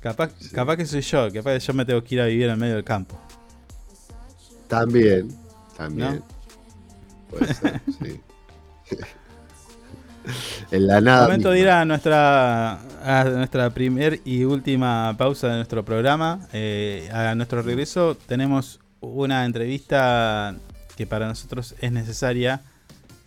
Capaz, 0.00 0.30
Sí. 0.38 0.50
capaz 0.50 0.76
que 0.76 0.86
soy 0.86 1.00
yo, 1.00 1.32
capaz 1.32 1.54
que 1.54 1.58
yo 1.58 1.74
me 1.74 1.84
tengo 1.84 2.04
que 2.04 2.14
ir 2.14 2.20
a 2.20 2.26
vivir 2.26 2.48
en 2.48 2.56
medio 2.56 2.76
del 2.76 2.84
campo. 2.84 3.18
También, 4.68 5.36
también. 5.76 6.16
¿No? 6.20 6.26
Puede 7.28 7.52
ser, 7.52 7.80
sí. 8.00 8.20
en 10.70 10.86
la 10.86 11.00
nada. 11.00 11.26
Momento 11.26 11.50
de 11.50 11.60
ir 11.60 11.68
a 11.68 11.84
nuestra, 11.84 12.80
a 13.04 13.24
nuestra 13.24 13.70
primer 13.70 14.20
y 14.24 14.44
última 14.44 15.14
pausa 15.16 15.48
de 15.48 15.56
nuestro 15.56 15.84
programa. 15.84 16.40
Eh, 16.52 17.08
a 17.12 17.34
nuestro 17.34 17.62
regreso 17.62 18.16
tenemos 18.26 18.80
una 19.00 19.44
entrevista 19.44 20.54
que 20.96 21.06
para 21.06 21.26
nosotros 21.28 21.74
es 21.80 21.92
necesaria. 21.92 22.62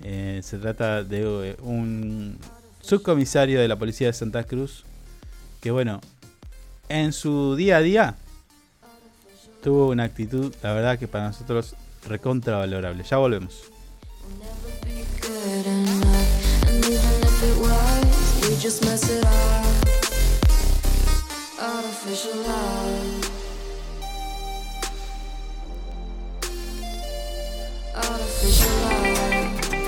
Eh, 0.04 0.40
se 0.44 0.58
trata 0.58 1.04
de 1.04 1.52
eh, 1.52 1.58
un 1.62 2.38
subcomisario 2.82 3.60
de 3.60 3.68
la 3.68 3.76
policía 3.76 4.08
de 4.08 4.14
Santa 4.14 4.44
Cruz 4.44 4.86
que 5.62 5.72
bueno, 5.72 6.00
en 6.88 7.12
su 7.12 7.56
día 7.56 7.78
a 7.78 7.82
día 7.82 8.16
tuvo 9.62 9.90
una 9.90 10.04
actitud, 10.06 10.54
la 10.64 10.74
verdad 10.74 10.98
que 10.98 11.08
para 11.08 11.28
nosotros 11.28 11.76
recontra 12.08 12.58
valorable. 12.58 13.04
Ya 13.04 13.18
volvemos. 13.18 13.64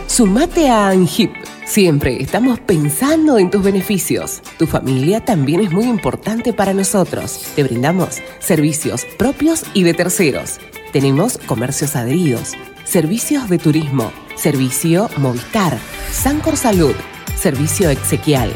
Sumate 0.08 0.70
a 0.70 0.88
ANGIP. 0.88 1.34
Siempre 1.66 2.22
estamos 2.22 2.58
pensando 2.62 3.38
en 3.38 3.49
tus 3.49 3.62
beneficios. 3.62 4.41
Tu 4.58 4.66
familia 4.66 5.26
también 5.26 5.60
es 5.60 5.72
muy 5.72 5.86
importante 5.86 6.54
para 6.54 6.74
nosotros. 6.74 7.47
Te 7.58 7.64
brindamos 7.64 8.22
servicios 8.39 9.06
propios 9.18 9.66
y 9.74 9.84
de 9.84 9.93
terceros. 9.93 10.60
Tenemos 10.93 11.38
comercios 11.38 11.97
adheridos, 11.97 12.54
servicios 12.86 13.49
de 13.49 13.58
turismo, 13.58 14.14
servicio 14.36 15.10
Movistar, 15.18 15.78
Sancor 16.14 16.56
Salud, 16.56 16.95
servicio 17.42 17.89
exequial, 17.89 18.52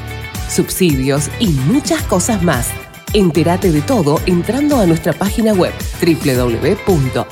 subsidios 0.49 1.29
y 1.39 1.47
muchas 1.47 2.01
cosas 2.03 2.43
más. 2.43 2.69
Entérate 3.13 3.71
de 3.71 3.81
todo 3.81 4.19
entrando 4.25 4.77
a 4.77 4.85
nuestra 4.85 5.13
página 5.13 5.53
web 5.53 5.73
www.angip.org. 6.01 7.25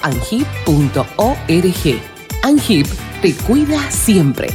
Angip 2.43 2.88
te 3.22 3.34
cuida 3.36 3.91
siempre. 3.91 4.47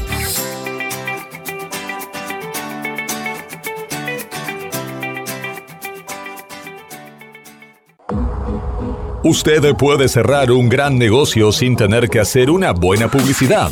Usted 9.25 9.75
puede 9.75 10.09
cerrar 10.09 10.51
un 10.51 10.69
gran 10.71 10.97
negocio 10.97 11.53
sin 11.53 11.77
tener 11.77 12.09
que 12.09 12.19
hacer 12.19 12.51
una 12.51 12.73
buena 12.73 13.11
publicidad. 13.11 13.71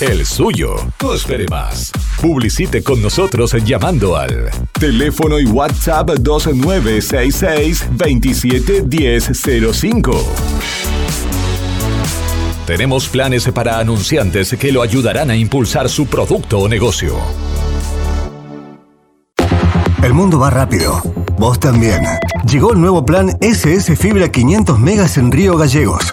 El 0.00 0.24
suyo. 0.24 0.76
No 1.02 1.12
espere 1.12 1.48
más. 1.48 1.90
Publicite 2.22 2.84
con 2.84 3.02
nosotros 3.02 3.52
llamando 3.64 4.16
al 4.16 4.48
teléfono 4.78 5.40
y 5.40 5.46
WhatsApp 5.46 6.10
2966 6.20 7.88
271005. 7.90 10.24
Tenemos 12.64 13.08
planes 13.08 13.48
para 13.48 13.80
anunciantes 13.80 14.54
que 14.56 14.70
lo 14.70 14.82
ayudarán 14.82 15.30
a 15.30 15.36
impulsar 15.36 15.88
su 15.88 16.06
producto 16.06 16.60
o 16.60 16.68
negocio. 16.68 17.16
El 20.04 20.14
mundo 20.14 20.38
va 20.38 20.50
rápido. 20.50 21.02
Vos 21.38 21.58
también. 21.58 22.04
Llegó 22.48 22.72
el 22.72 22.80
nuevo 22.80 23.04
plan 23.04 23.36
SS 23.40 23.96
Fibra 23.96 24.30
500 24.30 24.78
megas 24.78 25.18
en 25.18 25.32
Río 25.32 25.56
Gallegos. 25.56 26.12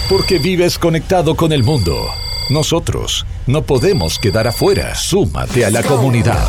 Porque 0.08 0.38
vives 0.38 0.78
conectado 0.78 1.36
con 1.36 1.52
el 1.52 1.62
mundo. 1.62 2.08
Nosotros 2.48 3.26
no 3.46 3.60
podemos 3.62 4.18
quedar 4.18 4.48
afuera. 4.48 4.94
Súmate 4.94 5.66
a 5.66 5.70
la 5.70 5.82
comunidad. 5.82 6.48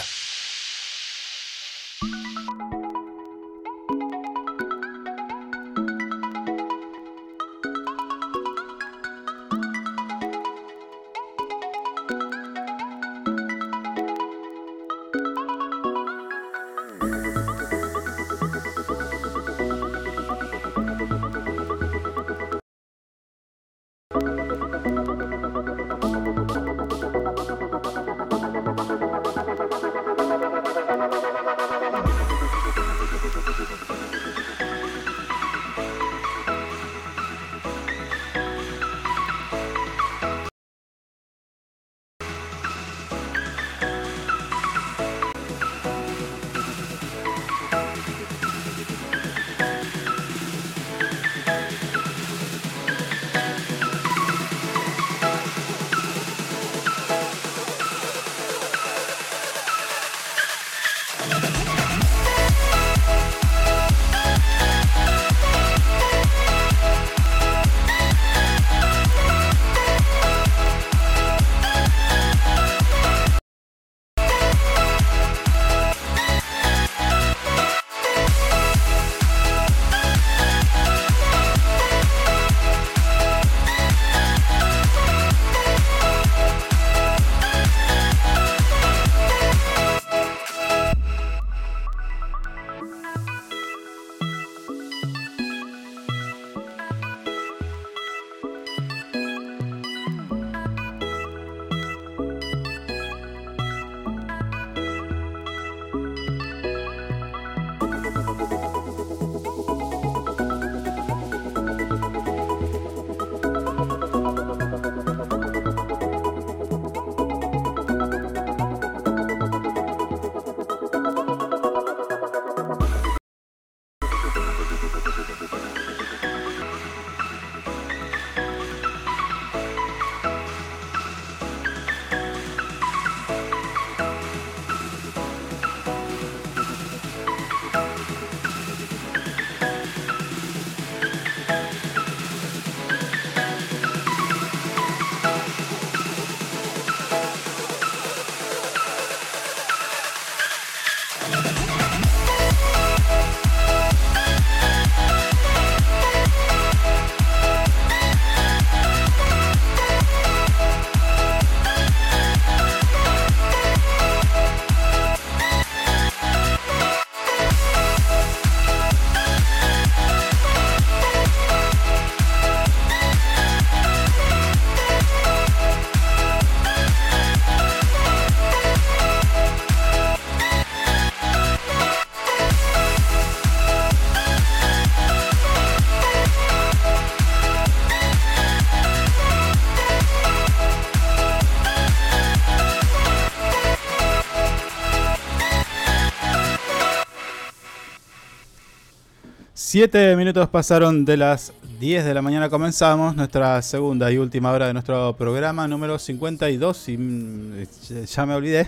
Siete 199.73 200.17
minutos 200.17 200.49
pasaron 200.49 201.05
de 201.05 201.15
las 201.15 201.53
10 201.79 202.03
de 202.03 202.13
la 202.13 202.21
mañana. 202.21 202.49
Comenzamos 202.49 203.15
nuestra 203.15 203.61
segunda 203.61 204.11
y 204.11 204.17
última 204.17 204.51
hora 204.51 204.67
de 204.67 204.73
nuestro 204.73 205.15
programa 205.15 205.65
número 205.65 205.97
52. 205.97 206.89
Y 206.89 206.97
mm, 206.97 207.63
ya 208.05 208.25
me 208.25 208.33
olvidé 208.33 208.67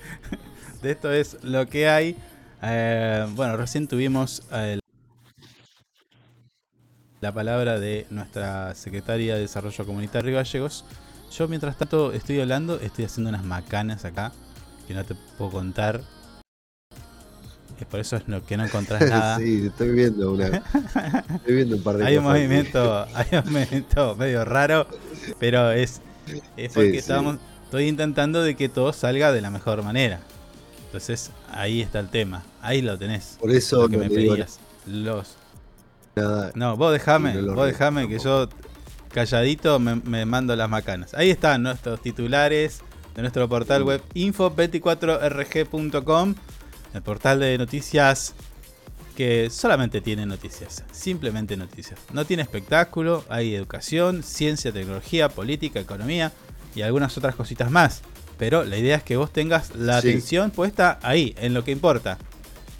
de 0.82 0.90
esto 0.90 1.12
es 1.12 1.36
lo 1.42 1.66
que 1.66 1.90
hay. 1.90 2.16
Eh, 2.62 3.26
bueno, 3.34 3.58
recién 3.58 3.86
tuvimos 3.86 4.42
eh, 4.50 4.78
la 7.20 7.30
palabra 7.30 7.78
de 7.78 8.06
nuestra 8.08 8.74
secretaria 8.74 9.34
de 9.34 9.42
Desarrollo 9.42 9.84
Comunitario 9.84 10.34
Gallegos. 10.34 10.86
Yo 11.36 11.48
mientras 11.48 11.76
tanto 11.76 12.14
estoy 12.14 12.40
hablando, 12.40 12.80
estoy 12.80 13.04
haciendo 13.04 13.28
unas 13.28 13.44
macanas 13.44 14.06
acá 14.06 14.32
que 14.88 14.94
no 14.94 15.04
te 15.04 15.14
puedo 15.36 15.50
contar. 15.50 16.00
Es 17.80 17.86
por 17.86 17.98
eso 18.00 18.16
es 18.16 18.28
no- 18.28 18.44
que 18.44 18.56
no 18.56 18.64
encontrás 18.64 19.00
nada. 19.10 19.38
sí, 19.38 19.64
estoy 19.66 19.90
viendo 19.90 20.32
una. 20.32 20.62
Estoy 21.34 21.54
viendo 21.54 21.76
un 21.76 21.82
par 21.82 21.96
de 21.96 22.06
hay 22.06 22.16
un 22.16 22.22
cosas. 22.24 22.38
movimiento, 22.38 23.06
hay 23.14 23.26
un 23.44 23.52
movimiento 23.52 24.14
medio 24.16 24.44
raro, 24.44 24.86
pero 25.40 25.72
es, 25.72 26.00
es 26.56 26.72
porque 26.72 26.92
sí. 26.92 26.96
estamos, 26.98 27.38
estoy 27.64 27.88
intentando 27.88 28.42
de 28.42 28.54
que 28.54 28.68
todo 28.68 28.92
salga 28.92 29.32
de 29.32 29.40
la 29.40 29.50
mejor 29.50 29.82
manera. 29.82 30.20
Entonces 30.86 31.32
ahí 31.50 31.82
está 31.82 31.98
el 31.98 32.08
tema, 32.08 32.44
ahí 32.62 32.80
lo 32.80 32.96
tenés. 32.96 33.38
Por 33.40 33.50
eso 33.50 33.82
lo 33.82 33.88
que 33.88 33.96
no 33.96 34.04
me 34.04 34.08
digo 34.10 34.34
pedías. 34.34 34.60
Los, 34.86 35.34
nada. 36.14 36.52
no, 36.54 36.76
vos 36.76 36.92
dejame, 36.92 37.34
no 37.34 37.54
vos 37.54 37.66
dejame 37.66 38.06
que 38.08 38.20
yo 38.20 38.48
calladito 39.12 39.80
me, 39.80 39.96
me 39.96 40.24
mando 40.26 40.54
las 40.54 40.70
macanas. 40.70 41.12
Ahí 41.14 41.30
están 41.30 41.64
nuestros 41.64 42.00
titulares 42.00 42.82
de 43.16 43.22
nuestro 43.22 43.48
portal 43.48 43.82
web 43.82 44.00
info24rg.com, 44.14 46.34
el 46.94 47.02
portal 47.02 47.40
de 47.40 47.58
noticias 47.58 48.34
que 49.16 49.48
solamente 49.50 50.00
tiene 50.00 50.26
noticias, 50.26 50.82
simplemente 50.92 51.56
noticias. 51.56 52.00
No 52.12 52.24
tiene 52.24 52.42
espectáculo, 52.42 53.24
hay 53.28 53.54
educación, 53.54 54.22
ciencia, 54.22 54.72
tecnología, 54.72 55.28
política, 55.28 55.78
economía 55.80 56.32
y 56.74 56.82
algunas 56.82 57.16
otras 57.18 57.34
cositas 57.34 57.70
más. 57.70 58.02
Pero 58.38 58.64
la 58.64 58.76
idea 58.76 58.96
es 58.96 59.02
que 59.04 59.16
vos 59.16 59.32
tengas 59.32 59.74
la 59.76 60.00
Sí. 60.00 60.08
atención 60.08 60.50
puesta 60.50 60.98
ahí, 61.02 61.34
en 61.38 61.54
lo 61.54 61.62
que 61.62 61.70
importa. 61.70 62.18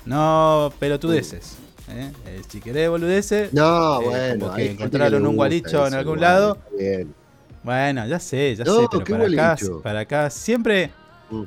No 0.05 0.73
pelotudeces. 0.81 1.57
¿eh? 1.89 2.11
Eh, 2.27 2.43
si 2.49 2.61
querés 2.61 2.91
boludeces, 2.91 3.53
No, 3.53 4.01
eh, 4.01 4.05
bueno. 4.05 4.47
como 4.47 4.57
que 4.57 4.71
encontraron 4.73 5.25
un 5.27 5.37
gualicho 5.37 5.87
en 5.87 5.95
algún 5.95 6.21
lado. 6.21 6.59
Bien. 6.77 7.15
Bueno, 7.63 8.07
ya 8.07 8.19
sé, 8.19 8.57
ya 8.57 8.65
No, 8.65 8.81
sé, 8.81 8.87
pero 8.91 9.05
para 9.05 9.53
acá, 9.53 9.57
para 9.83 10.01
acá 10.01 10.31
siempre. 10.31 10.91
Mm. 11.31 11.43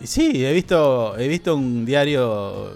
Y 0.00 0.06
Sí, 0.06 0.44
he 0.44 0.52
visto, 0.52 1.16
he 1.18 1.28
visto 1.28 1.54
un 1.56 1.84
diario 1.84 2.72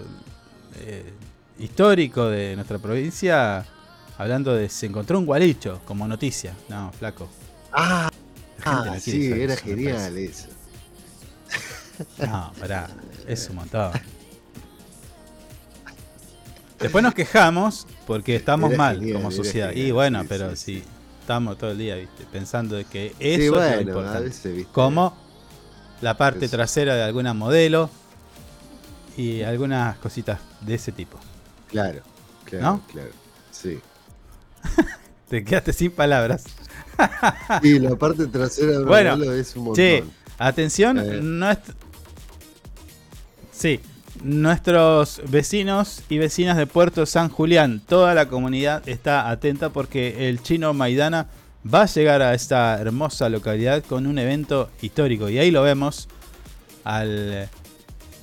eh, 0.75 1.13
histórico 1.59 2.25
de 2.27 2.55
nuestra 2.55 2.79
provincia 2.79 3.65
hablando 4.17 4.53
de 4.55 4.69
se 4.69 4.85
encontró 4.87 5.19
un 5.19 5.25
gualicho 5.25 5.81
como 5.85 6.07
noticia. 6.07 6.55
No, 6.67 6.91
flaco. 6.93 7.29
Ah, 7.71 8.09
ah, 8.65 8.99
sí, 8.99 9.31
era 9.31 9.55
eso, 9.55 9.63
genial 9.63 10.17
eso. 10.17 10.49
No, 12.17 12.53
pará, 12.59 12.89
es 13.27 13.49
un 13.49 13.57
montón. 13.57 13.91
Después 16.79 17.03
nos 17.03 17.13
quejamos 17.13 17.87
porque 18.05 18.35
estamos 18.35 18.71
Era 18.71 18.77
mal 18.77 18.99
genial, 18.99 19.11
como 19.11 19.31
sociedad. 19.31 19.71
y 19.75 19.91
genial, 19.91 19.91
bueno, 19.91 20.23
sí, 20.23 20.27
pero 20.27 20.55
sí, 20.55 20.55
sí, 20.55 20.83
estamos 21.21 21.57
todo 21.57 21.71
el 21.71 21.77
día 21.77 21.95
¿viste? 21.95 22.25
pensando 22.25 22.75
de 22.75 22.85
que 22.85 23.15
eso 23.19 23.43
Sí, 23.43 23.49
es 23.59 23.69
lo 23.71 23.79
bueno, 23.79 23.81
importante. 23.81 24.19
veces, 24.19 24.55
viste. 24.55 24.71
como 24.71 25.15
la 26.01 26.17
parte 26.17 26.45
Eso. 26.45 26.55
trasera 26.57 26.95
de 26.95 27.03
alguna 27.03 27.33
modelo 27.33 27.89
y 29.17 29.41
algunas 29.41 29.97
cositas 29.97 30.39
de 30.61 30.75
ese 30.75 30.91
tipo. 30.91 31.17
Claro, 31.67 32.01
claro, 32.45 32.63
¿No? 32.65 32.81
claro. 32.91 33.09
Sí. 33.51 33.79
Te 35.29 35.43
quedaste 35.43 35.73
sin 35.73 35.91
palabras. 35.91 36.43
Y 37.63 37.79
la 37.79 37.95
parte 37.95 38.27
trasera 38.27 38.79
de 38.79 38.83
Bueno, 38.83 39.15
modelo 39.15 39.33
es 39.33 39.55
un 39.55 39.63
montón. 39.65 39.75
Che, 39.75 40.03
atención, 40.37 40.99
Eh. 40.99 41.55
Sí, 43.51 43.79
nuestros 44.23 45.21
vecinos 45.29 46.03
y 46.09 46.17
vecinas 46.17 46.57
de 46.57 46.67
Puerto 46.67 47.05
San 47.05 47.29
Julián, 47.29 47.81
toda 47.85 48.13
la 48.13 48.27
comunidad 48.27 48.87
está 48.87 49.29
atenta 49.29 49.69
porque 49.69 50.29
el 50.29 50.41
chino 50.41 50.73
Maidana 50.73 51.27
va 51.65 51.83
a 51.83 51.85
llegar 51.85 52.21
a 52.21 52.33
esta 52.33 52.79
hermosa 52.79 53.29
localidad 53.29 53.83
con 53.83 54.07
un 54.07 54.17
evento 54.19 54.69
histórico. 54.81 55.29
Y 55.29 55.39
ahí 55.39 55.51
lo 55.51 55.61
vemos 55.61 56.07
al 56.83 57.49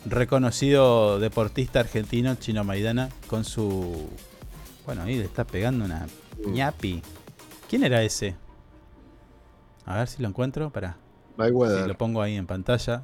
reconocido 0.06 1.18
deportista 1.18 1.80
argentino 1.80 2.34
Chino 2.36 2.64
Maidana 2.64 3.08
con 3.26 3.44
su... 3.44 4.08
Bueno, 4.84 5.02
ahí 5.02 5.16
le 5.16 5.24
está 5.24 5.44
pegando 5.44 5.84
una 5.84 6.06
ñapi. 6.46 7.02
¿Quién 7.68 7.84
era 7.84 8.02
ese? 8.02 8.36
A 9.84 9.98
ver 9.98 10.08
si 10.08 10.22
lo 10.22 10.28
encuentro. 10.28 10.70
Para. 10.70 10.96
Mayweather. 11.36 11.82
Si 11.82 11.88
lo 11.88 11.98
pongo 11.98 12.22
ahí 12.22 12.36
en 12.36 12.46
pantalla. 12.46 13.02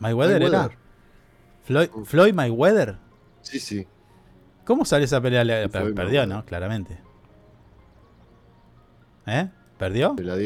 ¿Mayweather 0.00 0.42
era? 0.42 0.70
Floyd, 1.64 1.88
Floyd 2.04 2.34
Mayweather. 2.34 2.98
Sí, 3.42 3.60
sí. 3.60 3.86
¿Cómo 4.64 4.84
sale 4.84 5.04
esa 5.04 5.20
pelea? 5.20 5.44
Floyd 5.44 5.94
perdió, 5.94 5.94
Mayweather. 5.94 6.28
¿no? 6.28 6.44
Claramente. 6.44 6.98
¿Eh? 9.26 9.48
¿Perdió? 9.78 10.14
Se 10.16 10.24
la 10.24 10.36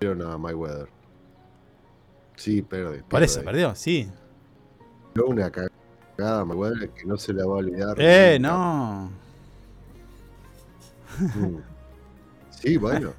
dieron 0.00 0.22
a 0.22 0.38
Mayweather. 0.38 0.88
Sí, 2.36 2.62
pierde. 2.62 3.02
Por 3.08 3.22
eso, 3.22 3.42
perdió, 3.42 3.74
sí. 3.74 4.08
Pero 5.12 5.26
una 5.28 5.50
cagada 5.50 6.40
a 6.40 6.44
Mayweather 6.44 6.90
que 6.90 7.04
no 7.04 7.16
se 7.16 7.32
la 7.32 7.44
va 7.46 7.54
a 7.54 7.56
olvidar. 7.58 7.96
Eh, 7.98 8.38
nunca. 8.40 8.54
no. 8.54 9.10
Mm. 11.18 11.56
Sí, 12.50 12.76
bueno. 12.78 13.12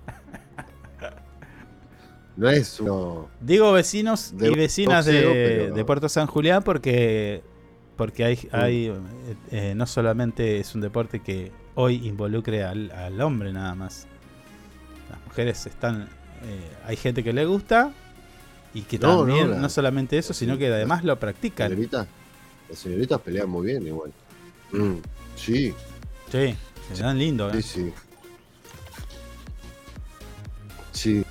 No 2.36 2.50
es 2.50 2.80
uno. 2.80 3.30
Digo 3.42 3.72
vecinos 3.72 4.34
y 4.40 4.56
vecinas 4.56 5.06
boxeo, 5.06 5.30
de, 5.30 5.34
pero- 5.64 5.76
de 5.76 5.86
Puerto 5.86 6.10
San 6.10 6.26
Julián 6.28 6.64
porque 6.64 7.44
porque 7.96 8.24
hay, 8.26 8.36
Mm. 8.36 8.56
hay 8.56 8.88
eh, 8.88 8.94
eh, 9.52 9.74
no 9.76 9.86
solamente 9.86 10.60
es 10.60 10.74
un 10.74 10.82
deporte 10.82 11.20
que 11.20 11.52
hoy 11.76 12.08
involucre 12.08 12.64
al, 12.64 12.90
al 12.92 13.22
hombre 13.22 13.54
nada 13.54 13.76
más. 13.76 14.08
Mujeres 15.34 15.66
están 15.66 16.04
eh, 16.44 16.72
hay 16.86 16.96
gente 16.96 17.24
que 17.24 17.34
le 17.34 17.44
gusta 17.46 17.92
y 18.72 18.82
que 18.84 19.00
No, 19.00 19.18
también 19.18 19.50
no, 19.50 19.56
no, 19.56 19.62
la- 19.64 19.70
solamente 19.70 20.16
eso, 20.16 20.32
sino 20.32 20.60
que 20.60 20.68
además 20.72 21.04
lo 21.04 21.18
practican. 21.20 21.70
Señorita, 21.72 22.06
las 22.70 22.78
señoritas 22.78 23.20
pelean 23.20 23.50
muy 23.50 23.66
bien 23.66 23.88
igual. 23.88 24.12
Mm, 24.72 24.98
Sí, 25.36 25.74
Sí, 26.32 26.56
se 26.94 27.02
dan 27.02 27.18
lindo. 27.18 27.50
¿eh? 27.52 27.64
sí, 27.64 27.64
sí. 27.64 27.94
Sí. 30.92 31.26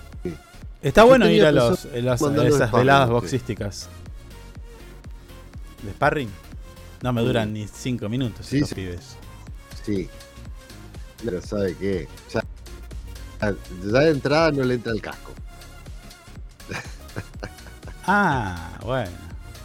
Está 0.83 1.03
Yo 1.03 1.07
bueno 1.09 1.31
ir 1.31 1.45
a, 1.45 1.53
los, 1.53 1.85
a 1.85 1.89
las- 1.99 2.21
a 2.23 2.27
esas 2.47 2.69
sparring, 2.69 2.73
veladas 2.73 3.07
sí. 3.07 3.13
boxísticas. 3.13 3.89
¿De 5.85 5.93
sparring? 5.93 6.29
No 7.03 7.13
me 7.13 7.23
duran 7.23 7.53
ni 7.53 7.69
5 7.69 8.09
minutos 8.09 8.47
Sí, 8.47 8.57
estos 8.57 8.71
sí. 8.71 8.75
pibes. 8.75 9.17
Sí. 9.85 10.09
Pero 11.25 11.41
¿sabe 11.41 11.77
qué? 11.77 12.09
Ya, 12.35 12.43
ya 13.43 13.99
de 14.01 14.11
entrada 14.11 14.53
no 14.53 14.63
le 14.63 14.75
entra 14.75 14.93
el 14.93 15.01
casco. 15.03 15.33
Ah, 18.07 18.79
bueno. 18.85 19.11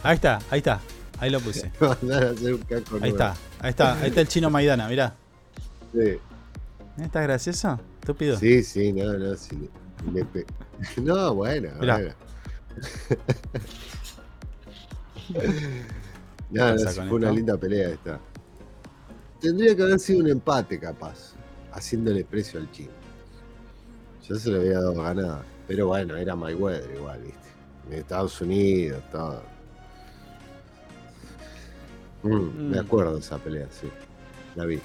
Ahí 0.02 0.14
está, 0.16 0.38
ahí 0.50 0.58
está. 0.58 0.80
Ahí 1.18 1.30
lo 1.30 1.40
puse. 1.40 1.70
Mandar 1.80 2.24
a 2.24 2.30
hacer 2.30 2.54
un 2.54 2.60
casco 2.62 2.94
Ahí 2.96 3.00
nuevo. 3.00 3.16
está, 3.16 3.34
ahí 3.60 3.70
está, 3.70 4.00
ahí 4.00 4.08
está 4.08 4.20
el 4.20 4.28
chino 4.28 4.50
Maidana, 4.50 4.88
mirá. 4.88 5.14
Sí, 5.92 6.18
¿Estás 6.98 7.22
gracioso? 7.22 7.80
Estúpido. 8.00 8.38
sí, 8.38 8.62
sí, 8.62 8.92
no, 8.92 9.12
no. 9.14 9.34
sí, 9.36 9.68
pe- 10.32 10.46
no, 11.02 11.34
bueno. 11.34 11.70
Bueno. 11.78 12.14
no, 16.50 16.74
no, 16.74 16.90
fue 16.90 17.10
una 17.10 17.30
linda 17.32 17.56
pelea 17.56 17.90
esta. 17.90 18.20
Tendría 19.40 19.74
que 19.76 19.82
haber 19.82 19.98
sido 20.00 20.20
un 20.20 20.28
empate, 20.28 20.78
capaz, 20.78 21.34
haciéndole 21.72 22.24
precio 22.24 22.58
al 22.60 22.70
chino. 22.72 22.90
Yo 24.28 24.36
se 24.36 24.50
lo 24.50 24.60
había 24.60 24.74
dado 24.74 24.94
ganada. 24.94 25.42
Pero 25.66 25.86
bueno, 25.88 26.16
era 26.16 26.34
Mayweather 26.36 26.90
igual, 26.94 27.20
¿viste? 27.22 27.48
En 27.88 27.94
Estados 27.94 28.40
Unidos, 28.40 29.02
todo. 29.10 29.42
Mm, 32.22 32.70
Me 32.70 32.76
Mm. 32.76 32.84
acuerdo 32.84 33.14
de 33.14 33.20
esa 33.20 33.38
pelea, 33.38 33.66
sí. 33.70 33.88
La 34.56 34.64
vi. 34.64 34.76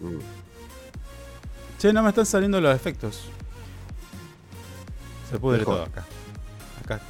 Mm. 0.00 0.18
Che, 1.78 1.92
no 1.92 2.02
me 2.02 2.08
están 2.08 2.26
saliendo 2.26 2.60
los 2.60 2.74
efectos. 2.74 3.24
Se 5.30 5.38
pudre 5.38 5.58
Mejor. 5.58 5.74
todo 5.74 5.84
acá. 5.84 6.04
Acá. 6.84 7.00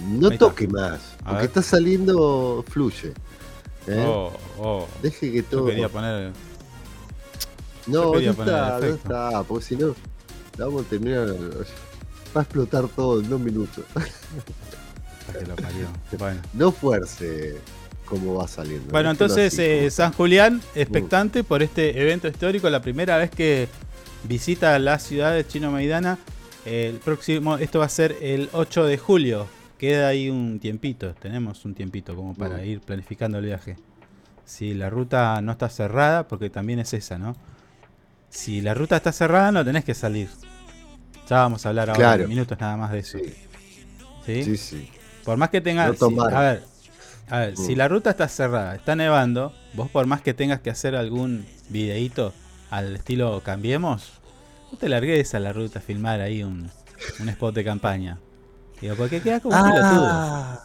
No 0.00 0.30
toque 0.36 0.66
más, 0.66 1.14
A 1.20 1.24
porque 1.24 1.34
ver. 1.36 1.44
está 1.44 1.62
saliendo 1.62 2.64
fluye. 2.68 3.12
¿eh? 3.86 4.04
Oh, 4.06 4.32
oh. 4.58 4.88
Deje 5.02 5.30
que 5.30 5.42
Yo 5.42 5.48
todo. 5.48 5.66
quería 5.66 5.88
poner. 5.88 6.32
No, 7.90 8.12
no 8.12 8.18
está, 8.18 8.78
no 8.80 8.86
está, 8.86 9.42
porque 9.44 9.64
si 9.64 9.76
no, 9.76 9.94
vamos 10.58 10.86
a 10.86 10.88
terminar. 10.88 11.28
Va 12.36 12.40
a 12.40 12.44
explotar 12.44 12.86
todo 12.88 13.20
en 13.20 13.28
dos 13.28 13.40
minutos. 13.40 13.84
Que 15.38 15.46
lo 15.46 15.54
parió. 15.54 15.86
Bueno. 16.18 16.40
No 16.54 16.72
fuerce. 16.72 17.60
cómo 18.04 18.34
va 18.34 18.48
saliendo. 18.48 18.90
Bueno, 18.90 19.12
entonces 19.12 19.52
así, 19.52 19.62
eh, 19.62 19.90
San 19.90 20.12
Julián, 20.12 20.60
expectante 20.74 21.44
por 21.44 21.62
este 21.62 22.02
evento 22.02 22.26
histórico, 22.26 22.68
la 22.68 22.82
primera 22.82 23.16
vez 23.16 23.30
que 23.30 23.68
visita 24.24 24.76
la 24.80 24.98
ciudad 24.98 25.32
de 25.34 25.46
Chino 25.46 25.70
Maidana. 25.70 26.18
El 26.64 26.96
próximo, 26.96 27.56
esto 27.56 27.78
va 27.78 27.86
a 27.86 27.88
ser 27.88 28.16
el 28.20 28.50
8 28.52 28.84
de 28.84 28.98
julio. 28.98 29.46
Queda 29.78 30.08
ahí 30.08 30.28
un 30.28 30.58
tiempito, 30.58 31.14
tenemos 31.14 31.64
un 31.64 31.74
tiempito 31.74 32.14
como 32.14 32.34
para 32.34 32.64
ir 32.64 32.80
planificando 32.80 33.38
el 33.38 33.46
viaje. 33.46 33.76
Si 34.44 34.74
la 34.74 34.90
ruta 34.90 35.40
no 35.40 35.52
está 35.52 35.70
cerrada, 35.70 36.28
porque 36.28 36.50
también 36.50 36.80
es 36.80 36.92
esa, 36.92 37.18
¿no? 37.18 37.34
Si 38.30 38.60
la 38.60 38.74
ruta 38.74 38.96
está 38.96 39.12
cerrada, 39.12 39.52
no 39.52 39.64
tenés 39.64 39.84
que 39.84 39.94
salir. 39.94 40.28
Ya 41.28 41.38
vamos 41.38 41.64
a 41.66 41.68
hablar 41.70 41.90
ahora 41.90 41.98
Claro. 41.98 42.22
en 42.24 42.28
minutos 42.28 42.58
nada 42.60 42.76
más 42.76 42.90
de 42.92 43.00
eso. 43.00 43.18
Sí, 43.18 43.34
¿Sí? 44.26 44.44
sí, 44.44 44.56
sí. 44.56 44.90
Por 45.24 45.36
más 45.36 45.50
que 45.50 45.60
tenga. 45.60 45.86
No 45.88 45.94
si- 45.94 46.18
a 46.34 46.40
ver, 46.40 46.62
a 47.28 47.38
ver, 47.40 47.56
si 47.56 47.74
Mm. 47.74 47.78
la 47.78 47.88
ruta 47.88 48.10
está 48.10 48.28
cerrada, 48.28 48.74
está 48.74 48.96
nevando, 48.96 49.52
vos 49.74 49.90
por 49.90 50.06
más 50.06 50.20
que 50.22 50.32
tengas 50.34 50.60
que 50.60 50.70
hacer 50.70 50.94
algún 50.96 51.44
videíto 51.68 52.32
al 52.70 52.96
estilo 52.96 53.40
cambiemos, 53.44 54.12
no 54.72 54.78
te 54.78 54.88
largues 54.88 55.34
a 55.34 55.40
la 55.40 55.52
ruta 55.52 55.80
a 55.80 55.82
filmar 55.82 56.20
ahí 56.20 56.42
un, 56.42 56.70
un 57.18 57.28
spot 57.28 57.54
de 57.54 57.64
campaña. 57.64 58.18
Digo, 58.80 58.94
porque 58.96 59.20
queda 59.20 59.40
como 59.40 59.56
un 59.56 59.70
pelotudo. 59.72 60.06
Ah, 60.08 60.62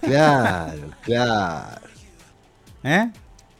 claro, 0.00 0.90
claro. 1.02 1.80
¿Eh? 2.82 3.10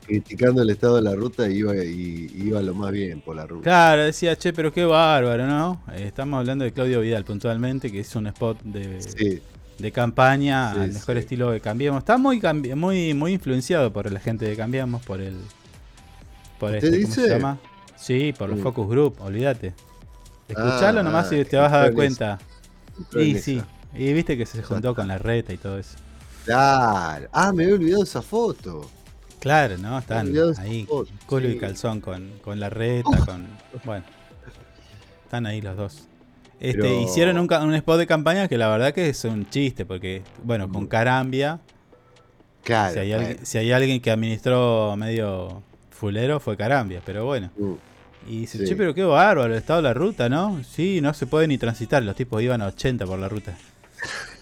Criticando 0.07 0.63
el 0.63 0.71
estado 0.71 0.97
de 0.97 1.03
la 1.03 1.15
ruta 1.17 1.49
iba, 1.49 1.75
y, 1.77 2.31
iba 2.37 2.63
lo 2.63 2.75
más 2.75 2.93
bien 2.93 3.21
por 3.21 3.35
la 3.35 3.45
ruta. 3.47 3.65
Claro, 3.65 4.05
decía, 4.05 4.37
che, 4.37 4.53
pero 4.53 4.73
qué 4.73 4.85
bárbaro, 4.85 5.47
¿no? 5.49 5.83
Eh, 5.93 6.05
estamos 6.07 6.39
hablando 6.39 6.65
de 6.65 6.73
Claudio 6.73 7.01
Vidal 7.01 7.25
puntualmente, 7.25 7.91
que 7.91 7.99
hizo 8.01 8.21
un 8.21 8.29
spot 8.29 8.63
de, 8.63 9.03
Sí, 9.03 9.43
de 9.79 9.93
campaña 9.93 10.73
Sí, 10.75 10.79
al 10.81 10.93
mejor 10.93 11.17
sí. 11.17 11.21
estilo 11.21 11.51
de 11.51 11.61
Cambiemos. 11.61 11.99
Está 11.99 12.19
muy 12.19 12.41
muy 12.77 13.15
muy 13.15 13.33
influenciado 13.33 13.93
por 13.93 14.11
la 14.13 14.21
gente 14.21 14.45
de 14.45 14.57
Cambiemos, 14.57 15.03
por 15.05 15.21
el 15.21 15.37
por 16.59 16.73
¿Usted 16.75 16.95
este, 16.95 17.03
¿cómo 17.03 17.15
se 17.15 17.23
dice? 17.23 17.35
llama? 17.35 17.59
Sí, 17.97 18.33
por 18.39 18.49
los 18.49 18.59
Mm. 18.59 18.63
Focus 18.63 18.89
Group, 18.89 19.17
olvídate. 19.21 19.75
Escuchalo 20.49 21.01
Ah, 21.01 21.03
nomás 21.03 21.33
y 21.33 21.45
te 21.45 21.57
vas 21.57 21.73
a 21.73 21.79
dar 21.79 21.93
cuenta. 21.95 22.39
Y 23.15 23.35
sí, 23.39 23.61
y 23.95 24.13
viste 24.13 24.37
que 24.39 24.47
se 24.47 24.63
juntó 24.63 24.95
con 24.95 25.09
la 25.09 25.19
reta 25.19 25.53
y 25.53 25.59
todo 25.59 25.79
eso. 25.79 25.97
Claro. 26.45 27.29
Ah, 27.33 27.53
me 27.53 27.65
había 27.65 27.75
olvidado 27.75 28.05
esa 28.05 28.23
foto. 28.23 28.89
Claro, 29.47 29.79
¿no? 29.79 29.97
Están 29.97 30.33
ahí, 30.59 30.89
culo 31.27 31.49
y 31.49 31.57
calzón 31.57 32.01
con, 32.01 32.33
con 32.43 32.59
la 32.59 32.69
reta, 32.69 33.17
con... 33.25 33.47
Bueno, 33.85 34.05
están 35.25 35.47
ahí 35.47 35.61
los 35.61 35.77
dos. 35.77 36.09
Este, 36.59 36.83
Pero- 36.83 37.01
Hicieron 37.03 37.39
un, 37.39 37.53
un 37.53 37.75
spot 37.75 37.99
de 37.99 38.07
campaña 38.09 38.49
que 38.49 38.59
la 38.59 38.69
verdad 38.69 38.93
que 38.93 39.09
es 39.09 39.25
un 39.25 39.49
chiste, 39.49 39.85
porque, 39.87 40.23
bueno, 40.43 40.69
con 40.69 40.89
Carambia, 40.89 41.61
Claro. 42.65 42.95
si, 42.95 42.99
hay 42.99 43.09
bueno. 43.11 43.27
alguien, 43.29 43.47
si 43.47 43.59
hay 43.59 43.71
alguien 43.71 44.01
que 44.01 44.11
administró 44.11 44.97
medio 44.97 45.63
fulero, 45.91 46.41
fue 46.41 46.57
Carambia, 46.57 47.01
pero 47.07 47.25
bueno. 47.25 47.51
Mm. 47.57 47.75
Y 48.29 48.41
dice, 48.41 48.59
Sí. 48.59 48.65
che, 48.65 48.75
pero 48.75 48.93
qué 48.95 49.05
bárbaro 49.05 49.45
el 49.53 49.59
estado 49.59 49.81
de 49.81 49.85
la 49.85 49.95
ruta, 49.95 50.29
¿no? 50.29 50.61
Sí, 50.65 51.01
no 51.01 51.15
se 51.15 51.29
puede 51.29 51.47
ni 51.47 51.57
transitar, 51.59 52.03
los 52.03 52.17
tipos 52.17 52.43
iban 52.43 52.61
a 52.63 52.67
80 52.67 53.07
por 53.07 53.21
la 53.21 53.29
ruta. 53.29 53.57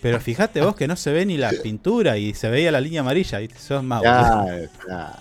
Pero 0.00 0.20
fíjate 0.20 0.60
vos 0.60 0.74
que 0.76 0.86
no 0.88 0.96
se 0.96 1.12
ve 1.12 1.24
ni 1.26 1.36
la 1.36 1.50
pintura 1.62 2.16
y 2.18 2.34
se 2.34 2.48
veía 2.50 2.70
la 2.72 2.80
línea 2.80 3.00
amarilla, 3.00 3.38
¿viste? 3.38 3.58
Sos 3.58 3.82
más 3.82 4.00
boludo. 4.00 4.44
Claro, 4.44 4.68
claro. 4.84 5.18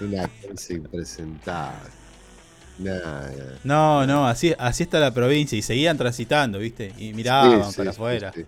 Una 0.00 0.28
cosa 0.48 0.72
impresentable. 0.72 1.90
No, 3.64 4.06
no, 4.06 4.26
así, 4.26 4.54
así 4.58 4.84
está 4.84 5.00
la 5.00 5.12
provincia 5.12 5.58
y 5.58 5.62
seguían 5.62 5.96
transitando, 5.98 6.58
¿viste? 6.58 6.92
Y 6.96 7.12
miraban 7.12 7.64
Sí, 7.64 7.70
sí, 7.72 7.76
para 7.76 7.90
afuera. 7.90 8.32
Sí, 8.34 8.44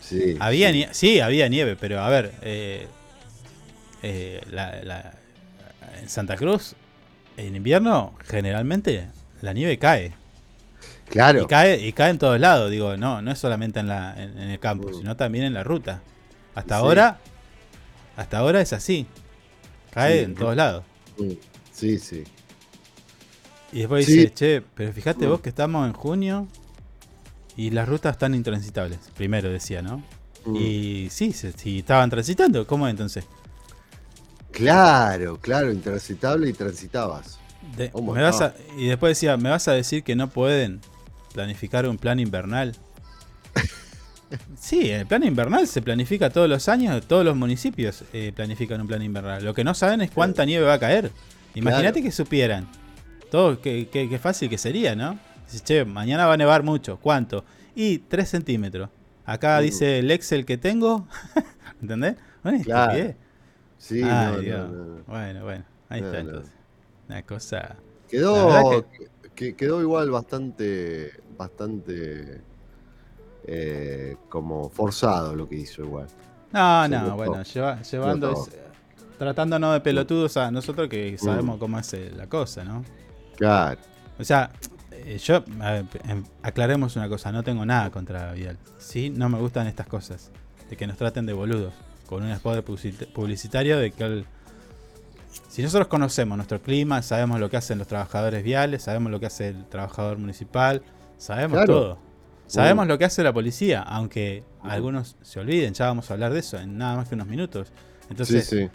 Sí, 0.00 0.36
Había 0.40 0.70
sí. 0.72 0.78
nie- 0.78 0.88
sí, 0.92 1.20
había 1.20 1.48
nieve, 1.48 1.76
pero 1.76 2.00
a 2.00 2.08
ver, 2.08 2.32
eh, 2.42 2.86
eh, 4.02 4.40
la- 4.50 4.82
la- 4.82 5.12
en 6.00 6.08
Santa 6.08 6.34
Cruz, 6.36 6.74
en 7.36 7.54
invierno, 7.54 8.14
generalmente 8.26 9.06
la 9.42 9.52
nieve 9.52 9.78
cae. 9.78 10.14
Claro. 11.10 11.42
Y 11.42 11.46
cae, 11.46 11.78
y 11.86 11.92
cae 11.92 12.10
en 12.10 12.18
todos 12.18 12.38
lados, 12.38 12.70
digo, 12.70 12.96
no, 12.96 13.22
no 13.22 13.30
es 13.30 13.38
solamente 13.38 13.80
en, 13.80 13.88
la, 13.88 14.14
en, 14.22 14.38
en 14.38 14.50
el 14.50 14.58
campo, 14.60 14.88
Mm. 14.90 14.94
sino 14.94 15.16
también 15.16 15.44
en 15.44 15.54
la 15.54 15.64
ruta. 15.64 16.02
Hasta 16.54 16.76
Sí. 16.76 16.80
ahora, 16.82 17.18
hasta 18.16 18.38
ahora 18.38 18.60
es 18.60 18.72
así. 18.72 19.06
Cae 19.92 20.18
Sí. 20.18 20.24
en 20.24 20.34
todos 20.34 20.54
lados. 20.56 20.84
Mm, 21.18 21.32
Sí, 21.72 21.98
sí. 21.98 22.24
Y 23.72 23.78
después 23.80 24.04
Sí. 24.06 24.12
dice, 24.16 24.34
che, 24.34 24.62
pero 24.74 24.92
fíjate 24.92 25.26
Mm. 25.26 25.30
vos 25.30 25.40
que 25.40 25.48
estamos 25.48 25.86
en 25.86 25.92
junio 25.92 26.48
y 27.56 27.70
las 27.70 27.88
rutas 27.88 28.12
están 28.12 28.34
intransitables. 28.34 28.98
Primero 29.16 29.48
decía, 29.50 29.80
¿no? 29.82 30.02
Mm. 30.44 30.56
Y 30.56 31.08
sí, 31.10 31.32
se- 31.32 31.52
si 31.52 31.78
estaban 31.80 32.10
transitando, 32.10 32.66
¿cómo 32.66 32.86
es 32.86 32.90
entonces? 32.92 33.24
Claro, 34.50 35.38
claro, 35.40 35.72
intransitable 35.72 36.48
y 36.48 36.52
transitabas. 36.52 37.38
De- 37.76 37.90
Oh 37.92 38.00
my 38.02 38.12
me 38.12 38.22
vas 38.22 38.36
God. 38.38 38.42
a- 38.46 38.54
y 38.76 38.86
después 38.86 39.10
decía, 39.10 39.36
¿me 39.36 39.50
vas 39.50 39.68
a 39.68 39.72
decir 39.72 40.02
que 40.02 40.16
no 40.16 40.28
pueden 40.30 40.80
planificar 41.42 41.88
un 41.88 41.96
plan 41.98 42.18
invernal? 42.18 42.74
sí, 44.58 44.90
el 44.90 45.06
plan 45.06 45.22
invernal 45.22 45.66
se 45.68 45.80
planifica 45.82 46.30
todos 46.30 46.48
los 46.48 46.68
años, 46.68 47.06
todos 47.06 47.24
los 47.24 47.36
municipios 47.36 48.02
eh, 48.12 48.32
planifican 48.34 48.80
un 48.80 48.86
plan 48.88 49.02
invernal. 49.02 49.44
Lo 49.44 49.54
que 49.54 49.62
no 49.64 49.72
saben 49.74 50.00
es 50.00 50.10
cuánta 50.10 50.44
nieve 50.44 50.66
va 50.66 50.74
a 50.74 50.78
caer. 50.80 51.10
Imagínate 51.54 52.00
Claro. 52.00 52.04
que 52.04 52.10
supieran. 52.12 52.68
Todo, 53.30 53.60
qué, 53.60 53.88
qué- 53.90 54.08
qué 54.08 54.18
fácil 54.18 54.48
que 54.50 54.58
sería, 54.58 54.94
¿no? 54.96 55.18
Dices, 55.46 55.62
che, 55.64 55.84
mañana 55.84 56.26
va 56.26 56.34
a 56.34 56.36
nevar 56.36 56.62
mucho. 56.62 56.98
¿Cuánto? 56.98 57.44
Y 57.74 57.98
3 57.98 58.28
centímetros. 58.28 58.90
Acá 59.24 59.58
Uh. 59.58 59.62
dice 59.62 59.98
el 60.00 60.10
Excel 60.10 60.44
que 60.44 60.58
tengo. 60.58 61.06
¿Entendés? 61.80 62.16
Una 62.42 62.62
Claro. 62.62 62.92
estupidez. 62.92 63.16
Sí, 63.78 64.02
Ay, 64.02 64.48
no. 64.50 65.02
Bueno, 65.06 65.44
bueno. 65.44 65.64
Ahí 65.88 66.00
está 66.02 66.18
entonces. 66.18 66.52
Una 67.08 67.22
cosa. 67.22 67.76
Quedó, 68.10 68.84
que- 69.34 69.54
quedó 69.54 69.80
igual 69.80 70.10
bastante, 70.10 71.12
bastante 71.38 72.40
eh, 73.46 74.16
como 74.28 74.68
forzado 74.68 75.34
lo 75.34 75.48
que 75.48 75.54
hizo 75.56 75.82
igual. 75.82 76.06
No, 76.52 76.82
Se 76.84 76.88
no, 76.90 77.16
bueno, 77.16 77.42
lleva- 77.42 77.80
llevando 77.82 78.32
es- 78.32 78.50
tratándonos 79.18 79.72
de 79.72 79.80
pelotudos 79.80 80.36
a 80.36 80.50
nosotros 80.50 80.88
que 80.88 81.16
sabemos 81.18 81.56
Mm. 81.56 81.60
cómo 81.60 81.78
es 81.78 81.94
eh, 81.94 82.12
la 82.14 82.26
cosa, 82.26 82.64
¿no? 82.64 82.84
Claro. 83.36 83.80
O 84.18 84.24
sea, 84.24 84.50
eh, 84.90 85.18
yo, 85.18 85.42
ver, 85.46 85.86
em, 86.08 86.24
aclaremos 86.42 86.96
una 86.96 87.08
cosa, 87.08 87.32
no 87.32 87.42
tengo 87.42 87.64
nada 87.64 87.90
contra 87.90 88.32
Vidal. 88.32 88.58
Sí, 88.78 89.08
no 89.10 89.28
me 89.28 89.38
gustan 89.38 89.66
estas 89.66 89.86
cosas, 89.86 90.30
de 90.68 90.76
que 90.76 90.86
nos 90.86 90.96
traten 90.98 91.24
de 91.24 91.32
boludos, 91.32 91.72
con 92.06 92.22
un 92.24 92.30
spot 92.30 92.64
publicitario 93.14 93.78
de 93.78 93.92
que 93.92 94.24
si 95.48 95.62
nosotros 95.62 95.88
conocemos 95.88 96.36
nuestro 96.36 96.60
clima, 96.60 97.00
sabemos 97.02 97.38
lo 97.40 97.48
que 97.50 97.56
hacen 97.56 97.78
los 97.78 97.86
trabajadores 97.86 98.42
viales, 98.42 98.82
sabemos 98.82 99.10
lo 99.12 99.20
que 99.20 99.26
hace 99.26 99.48
el 99.48 99.64
trabajador 99.66 100.18
municipal, 100.18 100.82
sabemos 101.18 101.52
Claro. 101.58 101.74
todo. 101.74 101.98
Sabemos 102.46 102.86
lo 102.86 102.96
que 102.96 103.04
hace 103.04 103.22
la 103.22 103.32
policía, 103.34 103.82
aunque 103.82 104.42
algunos 104.62 105.16
se 105.20 105.38
olviden, 105.38 105.74
ya 105.74 105.84
vamos 105.86 106.10
a 106.10 106.14
hablar 106.14 106.32
de 106.32 106.38
eso 106.40 106.58
en 106.58 106.78
nada 106.78 106.96
más 106.96 107.06
que 107.08 107.14
unos 107.14 107.26
minutos. 107.26 107.70
Entonces, 108.08 108.46
sí, 108.46 108.56
sí. 108.64 108.70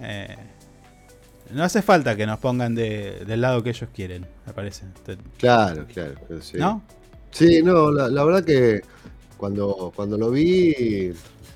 eh, 0.00 0.36
no 1.52 1.62
hace 1.64 1.82
falta 1.82 2.16
que 2.16 2.26
nos 2.26 2.38
pongan 2.38 2.74
de- 2.74 3.24
del 3.26 3.40
lado 3.42 3.62
que 3.62 3.70
ellos 3.70 3.88
quieren, 3.94 4.26
me 4.46 4.52
parece. 4.52 4.86
Claro, 5.38 5.86
claro. 5.86 6.14
sí. 6.40 6.56
¿No? 6.58 6.82
Sí, 7.30 7.62
no, 7.62 7.90
la, 7.90 8.08
la 8.08 8.24
verdad 8.24 8.44
que 8.44 8.80
cuando, 9.38 9.92
cuando 9.96 10.18
lo 10.18 10.30
vi, 10.30 11.12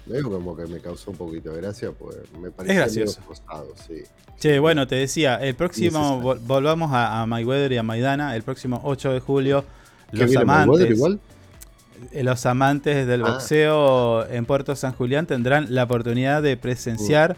medio 0.06 0.30
como 0.30 0.56
que 0.56 0.66
me 0.66 0.78
causó 0.80 1.10
un 1.10 1.16
poquito 1.18 1.50
de 1.52 1.60
gracia, 1.60 1.90
pues 1.92 2.16
me 2.40 2.50
pareció 2.50 3.06
forzado, 3.08 3.74
sí. 3.86 4.02
Che, 4.40 4.58
bueno, 4.58 4.86
te 4.86 4.94
decía, 4.96 5.36
el 5.36 5.54
próximo, 5.54 6.20
vol- 6.22 6.40
volvamos 6.46 6.90
a, 6.92 7.20
a 7.20 7.26
Mayweather 7.26 7.72
y 7.72 7.76
a 7.76 7.82
Maidana, 7.82 8.34
el 8.34 8.42
próximo 8.42 8.80
8 8.84 9.12
de 9.12 9.20
julio, 9.20 9.64
¿Qué 10.10 10.16
los 10.26 10.36
amantes, 10.36 10.90
igual? 10.90 11.20
eh, 12.12 12.22
los 12.24 12.44
amantes 12.46 13.06
del 13.06 13.24
Ah. 13.24 13.32
boxeo 13.32 14.26
en 14.28 14.44
Puerto 14.46 14.74
San 14.74 14.92
Julián 14.94 15.26
tendrán 15.26 15.74
la 15.74 15.84
oportunidad 15.84 16.42
de 16.42 16.56
presenciar 16.56 17.36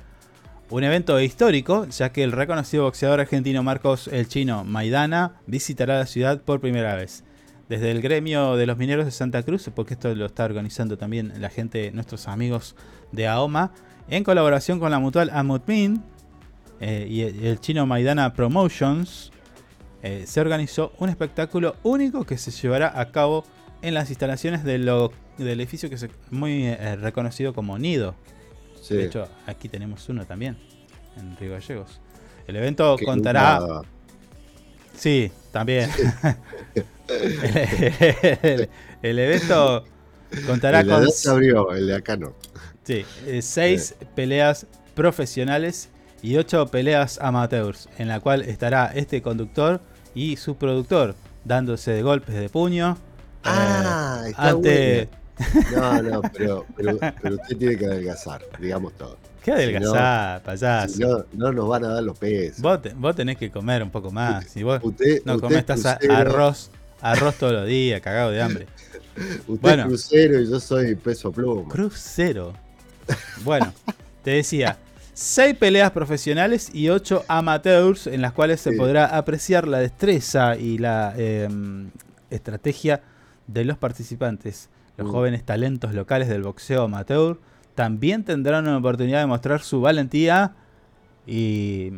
un 0.70 0.82
evento 0.84 1.20
histórico, 1.20 1.86
ya 1.88 2.10
que 2.10 2.22
el 2.22 2.32
reconocido 2.32 2.84
boxeador 2.84 3.20
argentino 3.20 3.62
Marcos 3.62 4.08
El 4.08 4.26
Chino 4.28 4.64
Maidana 4.64 5.32
visitará 5.46 5.98
la 5.98 6.06
ciudad 6.06 6.40
por 6.40 6.60
primera 6.60 6.94
vez. 6.96 7.23
Desde 7.68 7.90
el 7.90 8.02
gremio 8.02 8.56
de 8.56 8.66
los 8.66 8.76
mineros 8.76 9.06
de 9.06 9.10
Santa 9.10 9.42
Cruz, 9.42 9.70
porque 9.74 9.94
esto 9.94 10.14
lo 10.14 10.26
está 10.26 10.44
organizando 10.44 10.98
también 10.98 11.32
la 11.40 11.48
gente, 11.48 11.90
nuestros 11.92 12.28
amigos 12.28 12.76
de 13.12 13.26
AOMA, 13.26 13.72
en 14.08 14.22
colaboración 14.22 14.78
con 14.78 14.90
la 14.90 14.98
mutual 14.98 15.30
Amutmin 15.32 16.02
eh, 16.80 17.06
y 17.08 17.22
el, 17.22 17.58
chino 17.60 17.86
Maidana 17.86 18.34
Promotions, 18.34 19.32
eh, 20.02 20.24
se 20.26 20.40
organizó 20.42 20.92
un 20.98 21.08
espectáculo 21.08 21.76
único 21.82 22.24
que 22.24 22.36
se 22.36 22.50
llevará 22.50 23.00
a 23.00 23.10
cabo 23.10 23.44
en 23.80 23.94
las 23.94 24.10
instalaciones 24.10 24.62
de 24.62 24.76
lo- 24.78 25.12
del 25.38 25.58
edificio 25.60 25.88
que 25.88 25.94
es 25.94 26.06
muy 26.30 26.66
eh, 26.66 26.96
reconocido 26.96 27.54
como 27.54 27.78
Nido. 27.78 28.14
Sí. 28.82 28.94
De 28.96 29.06
hecho, 29.06 29.26
aquí 29.46 29.70
tenemos 29.70 30.06
uno 30.10 30.26
también, 30.26 30.58
en 31.16 31.34
Río 31.38 31.52
Gallegos. 31.52 32.00
El 32.46 32.56
evento 32.56 32.96
contará... 33.06 33.60
Sí, 34.96 35.30
también. 35.52 35.90
el, 37.08 38.38
el- 38.42 38.68
el 39.02 39.18
evento 39.18 39.84
contará 40.46 40.80
el 40.80 40.86
de 40.86 40.92
con... 40.92 41.02
allá 41.02 41.12
se 41.12 41.30
abrió, 41.30 41.72
el 41.74 41.86
de 41.86 41.94
acá 41.96 42.16
no. 42.16 42.32
Sí, 42.84 43.04
eh, 43.26 43.42
seis 43.42 43.94
peleas 44.14 44.66
profesionales 44.94 45.88
y 46.22 46.36
ocho 46.36 46.66
peleas 46.68 47.18
amateurs, 47.20 47.88
en 47.98 48.08
la 48.08 48.20
cual 48.20 48.42
estará 48.42 48.86
este 48.94 49.20
conductor 49.22 49.80
y 50.14 50.36
su 50.36 50.56
productor 50.56 51.14
dándose 51.44 51.90
de 51.92 52.02
golpes 52.02 52.34
de 52.34 52.48
puño. 52.48 52.96
Ah, 53.44 54.22
eh, 54.26 54.30
está 54.30 54.48
ante... 54.50 55.08
No, 55.74 56.00
no, 56.02 56.22
pero, 56.32 56.64
pero, 56.76 56.98
pero 57.20 57.34
usted 57.34 57.56
tiene 57.58 57.76
que 57.76 57.86
adelgazar, 57.86 58.40
digamos 58.60 58.92
todo. 58.94 59.18
¿Qué 59.44 59.52
adelgazar, 59.52 60.42
payaso? 60.42 60.94
Si 60.94 61.00
no, 61.00 61.24
no 61.34 61.52
nos 61.52 61.68
van 61.68 61.84
a 61.84 61.88
dar 61.88 62.02
los 62.02 62.18
pesos. 62.18 62.60
Vos, 62.60 62.80
te- 62.80 62.94
vos 62.94 63.14
tenés 63.14 63.36
que 63.36 63.50
comer 63.50 63.82
un 63.82 63.90
poco 63.90 64.10
más. 64.10 64.46
Si 64.46 64.62
vos 64.62 64.80
Usted- 64.82 65.22
no 65.24 65.34
usted 65.34 65.46
comés 65.48 65.66
taza- 65.66 65.98
arroz, 66.10 66.70
arroz 67.02 67.34
todos 67.36 67.52
los 67.52 67.66
días, 67.66 68.00
cagado 68.00 68.30
de 68.30 68.40
hambre. 68.42 68.66
Usted 69.46 69.60
Bueno. 69.60 69.82
es 69.82 69.88
crucero 69.88 70.40
y 70.40 70.50
yo 70.50 70.58
soy 70.58 70.94
peso 70.94 71.30
pluma. 71.30 71.68
Crucero. 71.70 72.54
Bueno, 73.44 73.72
te 74.22 74.30
decía, 74.32 74.78
seis 75.12 75.54
peleas 75.56 75.90
profesionales 75.90 76.70
y 76.74 76.88
ocho 76.88 77.22
amateurs 77.28 78.06
en 78.06 78.22
las 78.22 78.32
cuales 78.32 78.60
se 78.62 78.72
podrá 78.72 79.04
apreciar 79.16 79.68
la 79.68 79.78
destreza 79.78 80.56
y 80.56 80.78
la 80.78 81.12
eh, 81.18 81.48
estrategia 82.30 83.02
de 83.46 83.64
los 83.66 83.76
participantes. 83.76 84.70
Los 84.96 85.08
Mm. 85.08 85.10
jóvenes 85.10 85.44
talentos 85.44 85.92
locales 85.92 86.28
del 86.28 86.42
boxeo 86.42 86.84
amateur 86.84 87.38
también 87.74 88.24
tendrán 88.24 88.66
una 88.68 88.78
oportunidad 88.78 89.20
de 89.20 89.26
mostrar 89.26 89.62
su 89.62 89.80
valentía 89.80 90.52
y 91.26 91.90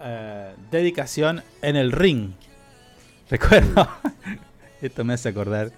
eh, 0.00 0.54
dedicación 0.70 1.42
en 1.62 1.76
el 1.76 1.92
ring. 1.92 2.32
Recuerdo, 3.30 3.88
esto 4.82 5.04
me 5.04 5.14
hace 5.14 5.30
acordar, 5.30 5.72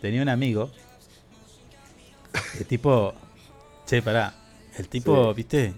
tenía 0.00 0.22
un 0.22 0.28
amigo, 0.28 0.70
el 2.58 2.66
tipo, 2.66 3.14
che, 3.86 4.02
pará, 4.02 4.34
el 4.76 4.88
tipo, 4.88 5.28
Sí. 5.32 5.36
viste, 5.36 5.74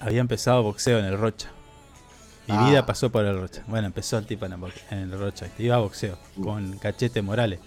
había 0.00 0.20
empezado 0.20 0.62
boxeo 0.62 0.98
en 0.98 1.04
el 1.04 1.16
Rocha. 1.18 1.48
Mi 2.48 2.56
Ah. 2.56 2.68
vida 2.68 2.84
pasó 2.86 3.10
por 3.12 3.24
el 3.24 3.38
Rocha. 3.40 3.62
Bueno, 3.68 3.86
empezó 3.86 4.18
el 4.18 4.26
tipo 4.26 4.44
en 4.46 4.52
el, 4.54 4.60
en 4.90 4.98
el 4.98 5.18
Rocha, 5.18 5.46
iba 5.58 5.76
a 5.76 5.78
boxeo, 5.78 6.18
con 6.42 6.76
Cachete 6.78 7.22
Morales. 7.22 7.60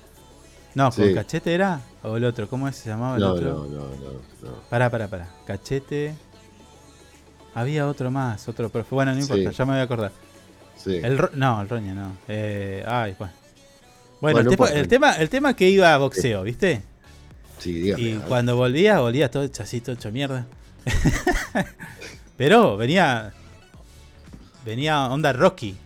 No, 0.76 0.92
con. 0.92 1.06
Sí. 1.08 1.14
Cachete 1.14 1.54
era, 1.54 1.82
o 2.04 2.18
el 2.18 2.26
otro, 2.26 2.48
¿cómo 2.50 2.72
se 2.72 2.90
llamaba 2.90 3.16
el 3.16 3.22
No, 3.22 3.32
otro? 3.32 3.50
no, 3.50 3.64
no, 3.66 3.80
no, 3.88 4.50
no. 4.50 4.56
Pará, 4.70 4.90
pará, 4.90 5.08
pará. 5.08 5.28
Cachete. 5.48 6.14
Había 7.54 7.88
otro 7.88 8.12
más, 8.12 8.48
otro 8.50 8.70
profe. 8.70 8.94
Bueno, 8.94 9.14
no 9.14 9.20
importa, 9.22 9.50
Sí. 9.52 9.56
ya 9.58 9.66
me 9.66 9.72
voy 9.72 9.80
a 9.80 9.84
acordar. 9.84 10.12
Sí. 10.78 10.98
El 11.02 11.18
Ro- 11.18 11.30
no, 11.34 11.62
el 11.62 11.70
Roña 11.70 11.94
no. 11.94 12.18
Eh, 12.28 12.84
ay, 12.86 13.16
bueno. 13.18 13.34
Bueno, 14.22 14.40
Bueno, 14.44 14.66
el, 14.74 14.82
no 14.84 14.88
tema, 14.90 15.14
el 15.14 15.30
tema 15.30 15.56
que 15.56 15.70
iba 15.70 15.94
a 15.94 15.98
boxeo, 15.98 16.44
¿viste? 16.44 16.84
Sí, 17.60 17.74
dígame. 17.74 18.04
Y 18.04 18.14
cuando 18.28 18.56
volvía, 18.58 19.00
volvía 19.00 19.32
todo 19.32 19.48
chasito, 19.48 19.94
hecho 19.94 20.12
mierda. 20.12 20.46
Pero 22.38 22.76
venía. 22.78 23.34
Venía 24.66 25.06
onda 25.08 25.32
Rocky. 25.32 25.78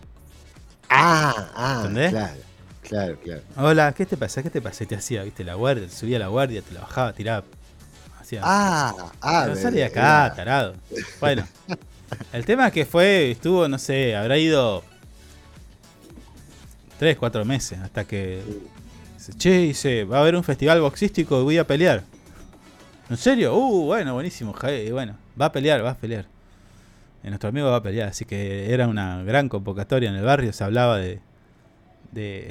Ah, 0.88 1.48
ah, 1.54 1.74
¿Entendés? 1.82 2.10
claro, 2.10 2.34
claro, 2.90 3.16
claro. 3.22 3.42
Hola, 3.56 3.92
¿qué 3.92 4.04
te 4.04 4.16
pasa? 4.16 4.42
¿Qué 4.42 4.50
te 4.50 4.60
pasa? 4.60 4.84
Te 4.84 4.96
hacía, 4.96 5.22
viste, 5.22 5.44
la 5.44 5.54
guardia, 5.54 5.88
subía 5.88 6.18
la 6.18 6.26
guardia, 6.28 6.60
te 6.60 6.74
la 6.74 6.80
bajaba, 6.80 7.12
tiraba. 7.12 7.44
Hacía. 8.20 8.40
Ah, 8.44 9.12
ah, 9.20 9.46
me- 9.48 9.56
salí 9.56 9.76
de 9.78 9.84
acá, 9.84 10.26
era- 10.26 10.34
tarado. 10.34 10.74
Bueno, 11.20 11.46
el 12.32 12.44
tema 12.44 12.66
es 12.66 12.72
que 12.72 12.84
fue, 12.84 13.30
estuvo, 13.30 13.66
no 13.68 13.78
sé, 13.78 14.14
habrá 14.16 14.36
ido 14.36 14.82
tres, 16.98 17.16
cuatro 17.16 17.44
meses 17.44 17.78
hasta 17.78 18.04
que 18.04 18.42
dice, 19.16 19.32
che, 19.38 19.50
dice, 19.58 20.04
va 20.04 20.18
a 20.18 20.20
haber 20.20 20.36
un 20.36 20.44
festival 20.44 20.80
boxístico 20.80 21.40
y 21.40 21.44
voy 21.44 21.58
a 21.58 21.66
pelear. 21.66 22.02
¿En 23.08 23.16
serio? 23.16 23.56
Uh, 23.56 23.86
bueno, 23.86 24.14
buenísimo, 24.14 24.54
bueno, 24.92 25.16
va 25.40 25.46
a 25.46 25.52
pelear, 25.52 25.84
va 25.84 25.90
a 25.92 25.96
pelear. 25.96 26.26
Y 27.24 27.28
nuestro 27.28 27.48
amigo 27.50 27.68
va 27.70 27.76
a 27.76 27.82
pelear, 27.82 28.08
así 28.08 28.24
que 28.24 28.72
era 28.72 28.86
una 28.88 29.22
gran 29.24 29.48
convocatoria 29.48 30.10
en 30.10 30.16
el 30.16 30.24
barrio, 30.24 30.52
se 30.52 30.64
hablaba 30.64 30.98
de... 30.98 31.20
de 32.12 32.48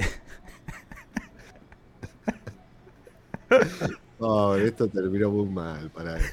Esto 4.65 4.87
terminó 4.87 5.29
muy 5.31 5.47
mal 5.49 5.89
para 5.91 6.17
él. 6.17 6.23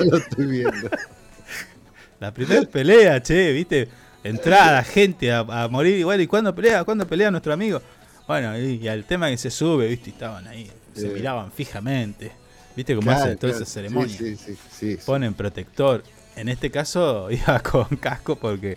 No 0.00 0.06
lo 0.06 0.16
estoy 0.16 0.46
viendo. 0.46 0.90
La 2.18 2.34
primera 2.34 2.62
pelea, 2.62 3.22
che, 3.22 3.52
viste, 3.52 3.88
entrada, 4.24 4.82
gente 4.82 5.30
a, 5.30 5.40
a 5.40 5.68
morir. 5.68 6.04
Bueno, 6.04 6.20
¿y 6.22 6.26
cuándo 6.26 6.52
pelea? 6.52 6.82
¿Cuándo 6.82 7.06
pelea 7.06 7.30
nuestro 7.30 7.52
amigo? 7.52 7.80
Bueno, 8.26 8.58
y, 8.58 8.76
y 8.82 8.88
al 8.88 9.04
tema 9.04 9.28
que 9.30 9.36
se 9.36 9.50
sube, 9.52 9.86
viste, 9.86 10.10
y 10.10 10.12
estaban 10.14 10.48
ahí, 10.48 10.68
se 10.94 11.06
Eh. 11.06 11.10
miraban 11.10 11.52
fijamente. 11.52 12.32
Viste 12.74 12.96
cómo 12.96 13.06
Claro, 13.06 13.22
hacen 13.24 13.38
toda 13.38 13.52
claro. 13.52 13.64
esa 13.64 13.72
ceremonia. 13.72 14.16
Sí, 14.18 14.36
sí, 14.36 14.56
sí. 14.72 14.98
Ponen 15.06 15.34
protector. 15.34 16.02
En 16.34 16.48
este 16.48 16.70
caso 16.72 17.30
iba 17.30 17.60
con 17.60 17.84
casco 17.98 18.34
porque, 18.34 18.76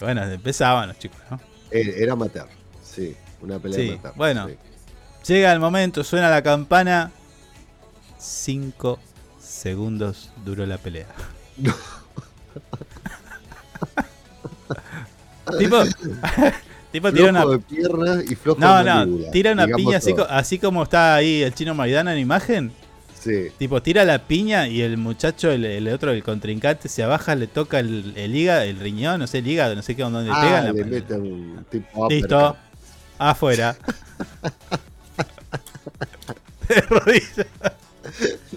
bueno, 0.00 0.22
empezaban 0.22 0.88
los 0.88 0.98
chicos, 1.00 1.18
¿no? 1.28 1.40
Era 1.72 1.90
era 1.96 2.12
amateur, 2.12 2.46
sí, 2.84 3.16
una 3.40 3.58
pelea 3.58 3.78
Sí, 3.80 3.88
amateur. 3.90 4.12
bueno. 4.14 4.48
Llega 5.26 5.52
el 5.52 5.60
momento, 5.60 6.04
suena 6.04 6.30
la 6.30 6.42
campana. 6.42 7.10
Cinco 8.18 8.98
segundos 9.40 10.30
duró 10.44 10.64
la 10.66 10.78
pelea. 10.78 11.06
tipo, 15.58 15.76
tipo 16.92 17.12
tira 17.12 17.30
una, 17.30 17.46
de 17.46 17.58
piernas 17.58 18.24
y 18.30 18.34
flojo 18.34 18.60
No, 18.60 18.82
no, 18.82 19.30
tira 19.30 19.52
una 19.52 19.66
piña 19.66 19.98
así, 20.30 20.58
como 20.58 20.82
está 20.82 21.14
ahí 21.16 21.42
el 21.42 21.54
chino 21.54 21.74
Maidana 21.74 22.12
en 22.12 22.18
imagen. 22.18 22.72
Sí. 23.18 23.48
Tipo, 23.58 23.82
tira 23.82 24.04
la 24.04 24.20
piña 24.24 24.68
y 24.68 24.82
el 24.82 24.98
muchacho, 24.98 25.50
el, 25.50 25.64
el 25.64 25.88
otro, 25.88 26.12
el 26.12 26.22
contrincante, 26.22 26.88
se 26.88 27.02
abaja, 27.02 27.34
le 27.34 27.48
toca 27.48 27.80
el, 27.80 28.12
el 28.16 28.36
hígado, 28.36 28.62
el 28.62 28.78
riñón, 28.78 29.18
no 29.18 29.26
sé, 29.26 29.38
el 29.38 29.48
hígado, 29.48 29.74
no 29.74 29.82
sé 29.82 29.96
qué, 29.96 30.02
donde 30.02 30.30
Ah, 30.32 30.40
pega. 30.40 30.62
la- 30.62 30.72
le 30.72 31.18
un 31.18 31.66
tipo 31.68 32.08
Listo, 32.08 32.56
afuera. 33.18 33.76
de 36.68 36.80
rodillas. 36.82 37.46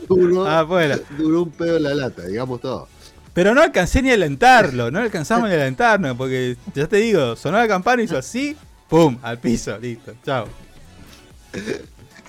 Duró, 0.08 0.48
Afuera. 0.48 1.00
duró 1.18 1.44
un 1.44 1.52
pedo 1.52 1.78
en 1.78 1.84
la 1.84 1.96
lata, 1.96 2.24
digamos 2.26 2.62
todo. 2.62 2.88
Pero 3.34 3.54
no 3.56 3.62
alcancé 3.62 4.02
ni 4.02 4.12
a 4.12 4.16
alentarlo, 4.16 4.92
no 4.92 5.00
alcanzamos 5.00 5.48
ni 5.50 5.56
a 5.56 5.62
alentarnos, 5.62 6.16
porque 6.18 6.58
ya 6.74 6.88
te 6.88 6.98
digo, 6.98 7.36
sonó 7.36 7.58
la 7.58 7.68
campana 7.68 8.02
y 8.02 8.06
hizo 8.06 8.18
así, 8.18 8.56
¡pum! 8.90 9.18
al 9.22 9.40
piso, 9.40 9.78
listo, 9.80 10.14
chao. 10.26 10.48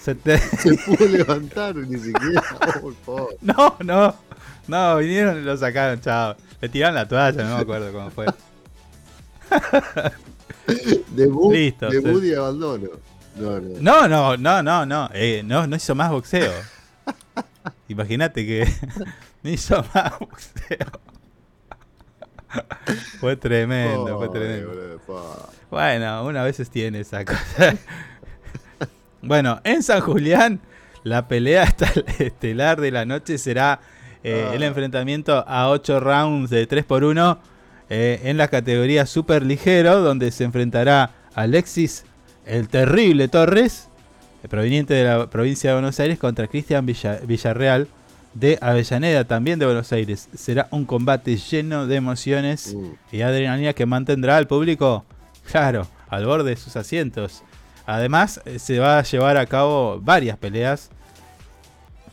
Se 0.00 0.14
te- 0.14 0.38
Se 0.58 0.74
pudo 0.74 1.06
levantar 1.08 1.74
ni 1.76 1.98
siquiera. 1.98 2.42
Oh, 2.76 2.80
por 2.80 2.94
favor. 3.04 3.36
No, 3.42 3.76
no, 3.84 4.14
no, 4.68 4.96
vinieron 4.98 5.38
y 5.38 5.42
lo 5.42 5.56
sacaron, 5.56 6.00
chao. 6.00 6.36
Le 6.60 6.68
tiraron 6.68 6.94
la 6.94 7.08
toalla, 7.08 7.42
no 7.44 7.56
me 7.56 7.62
acuerdo 7.62 7.92
cómo 7.92 8.10
fue. 8.10 8.26
Debut, 11.08 11.52
Listo, 11.52 11.88
debut 11.90 12.22
sí. 12.22 12.28
y 12.28 12.34
abandono. 12.34 12.88
No, 13.36 13.60
no. 13.60 13.78
No, 13.80 14.08
no, 14.08 14.36
no, 14.36 14.62
no, 14.62 14.86
no, 14.86 15.10
eh, 15.14 15.42
no, 15.44 15.66
no 15.66 15.76
hizo 15.76 15.94
más 15.94 16.10
boxeo. 16.10 16.52
Imagínate 17.88 18.44
que 18.46 18.66
no 19.42 19.50
hizo 19.50 19.84
más 19.94 20.18
boxeo. 20.18 20.86
Fue 23.20 23.36
tremendo, 23.36 24.18
fue 24.18 24.28
tremendo. 24.28 25.00
Bueno, 25.70 26.24
una 26.24 26.42
veces 26.42 26.68
tiene 26.68 27.00
esa 27.00 27.24
cosa. 27.24 27.76
bueno, 29.22 29.60
en 29.62 29.82
San 29.84 30.00
Julián, 30.00 30.60
la 31.04 31.28
pelea 31.28 31.64
estel- 31.64 32.04
estelar 32.18 32.80
de 32.80 32.90
la 32.90 33.04
noche 33.04 33.38
será 33.38 33.80
eh, 34.24 34.48
Ah. 34.50 34.54
el 34.54 34.64
enfrentamiento 34.64 35.44
a 35.46 35.68
8 35.70 36.00
rounds 36.00 36.50
de 36.50 36.66
3 36.66 36.84
por 36.84 37.04
1 37.04 37.38
eh, 37.88 38.20
en 38.24 38.36
la 38.36 38.48
categoría 38.48 39.06
super 39.06 39.44
ligero, 39.44 40.00
donde 40.00 40.32
se 40.32 40.42
enfrentará 40.44 41.10
Alexis 41.34 42.04
el 42.50 42.68
terrible 42.68 43.28
Torres, 43.28 43.88
proveniente 44.48 44.94
de 44.94 45.04
la 45.04 45.30
provincia 45.30 45.70
de 45.70 45.74
Buenos 45.76 46.00
Aires, 46.00 46.18
contra 46.18 46.46
Cristian 46.48 46.84
Villa- 46.86 47.20
Villarreal 47.24 47.88
de 48.34 48.58
Avellaneda, 48.60 49.24
también 49.24 49.58
de 49.58 49.66
Buenos 49.66 49.92
Aires. 49.92 50.28
Será 50.34 50.68
un 50.70 50.84
combate 50.84 51.36
lleno 51.36 51.86
de 51.86 51.96
emociones 51.96 52.74
Mm. 52.74 52.86
y 53.16 53.20
adrenalina 53.22 53.72
que 53.72 53.86
mantendrá 53.86 54.36
al 54.36 54.46
público, 54.46 55.04
claro, 55.50 55.86
al 56.08 56.26
borde 56.26 56.50
de 56.50 56.56
sus 56.56 56.76
asientos. 56.76 57.42
Además, 57.86 58.40
eh, 58.44 58.58
se 58.58 58.78
va 58.78 58.98
a 58.98 59.02
llevar 59.02 59.36
a 59.36 59.46
cabo 59.46 60.00
varias 60.00 60.36
peleas 60.38 60.90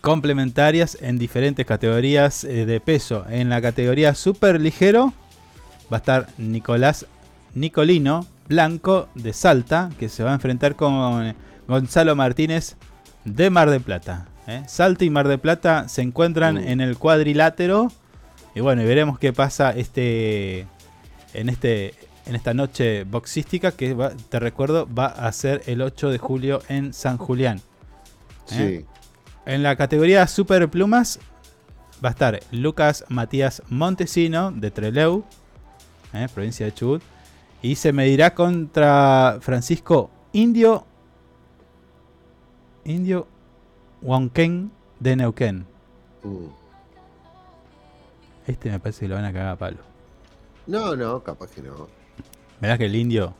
complementarias 0.01 0.97
en 1.01 1.17
diferentes 1.17 1.65
categorías 1.65 2.43
eh, 2.43 2.65
de 2.65 2.79
peso. 2.79 3.25
En 3.29 3.49
la 3.49 3.61
categoría 3.61 4.15
super 4.15 4.59
ligero 4.61 5.13
va 5.91 5.97
a 5.97 5.99
estar 5.99 6.27
Nicolás 6.37 7.05
Nicolino 7.53 8.25
Blanco 8.47 9.09
de 9.15 9.33
Salta, 9.33 9.89
que 9.99 10.09
se 10.09 10.23
va 10.23 10.31
a 10.31 10.33
enfrentar 10.35 10.75
con 10.75 11.33
Gonzalo 11.67 12.15
Martínez 12.15 12.75
de 13.25 13.49
Mar 13.49 13.69
de 13.69 13.79
Plata. 13.79 14.27
¿eh? 14.47 14.63
Salta 14.67 15.03
y 15.05 15.09
Mar 15.09 15.27
de 15.27 15.37
Plata 15.37 15.87
se 15.89 16.01
encuentran 16.01 16.57
Uh. 16.57 16.61
en 16.61 16.81
el 16.81 16.97
cuadrilátero. 16.97 17.89
Y 18.55 18.61
bueno, 18.61 18.81
y 18.81 18.85
veremos 18.85 19.19
qué 19.19 19.33
pasa 19.33 19.71
este 19.71 20.65
en 21.33 21.49
este 21.49 21.93
en 22.25 22.35
esta 22.35 22.53
noche 22.53 23.03
boxística 23.05 23.71
que 23.71 23.93
va- 23.93 24.11
te 24.11 24.39
recuerdo 24.39 24.87
va 24.93 25.05
a 25.05 25.31
ser 25.31 25.61
el 25.67 25.81
8 25.81 26.09
de 26.09 26.17
julio 26.17 26.61
en 26.67 26.93
San 26.93 27.17
Julián. 27.17 27.57
¿eh? 28.51 28.81
Sí. 28.81 28.85
En 29.45 29.63
la 29.63 29.75
categoría 29.77 30.27
Super 30.27 30.67
Plumas 30.69 31.19
va 32.03 32.09
a 32.09 32.11
estar 32.11 32.39
Lucas 32.51 33.05
Matías 33.09 33.63
Montesino 33.69 34.51
de 34.51 34.71
Trelew, 34.71 35.23
eh, 36.13 36.27
provincia 36.33 36.65
de 36.65 36.73
Chubut. 36.73 37.01
Y 37.61 37.75
se 37.75 37.91
medirá 37.91 38.33
contra 38.35 39.39
Francisco 39.41 40.09
Indio 40.33 40.85
Indio 42.85 43.27
Huanquén 44.01 44.71
de 44.99 45.15
Neuquén. 45.15 45.65
Mm. 46.23 46.45
Este 48.47 48.69
me 48.71 48.79
parece 48.79 49.01
que 49.01 49.09
lo 49.09 49.15
van 49.15 49.25
a 49.25 49.33
cagar 49.33 49.49
a 49.49 49.55
palo. 49.57 49.77
No, 50.67 50.95
no, 50.95 51.21
capaz 51.21 51.51
que 51.51 51.61
no. 51.61 51.87
Verás 52.61 52.77
que 52.77 52.85
el 52.85 52.95
indio, 52.95 53.33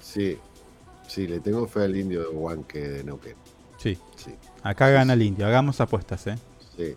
Sí, 0.00 0.38
sí, 1.08 1.26
le 1.26 1.40
tengo 1.40 1.66
fe 1.66 1.82
al 1.84 1.96
indio 1.96 2.20
de 2.22 2.28
Huanque 2.28 2.78
de 2.80 3.04
Neuquén. 3.04 3.34
sí, 3.78 3.98
Sí, 4.16 4.34
acá 4.62 4.88
gana 4.90 5.14
el 5.14 5.22
indio. 5.22 5.46
Hagamos 5.46 5.80
apuestas, 5.80 6.26
¿eh? 6.28 6.38
sí. 6.76 6.94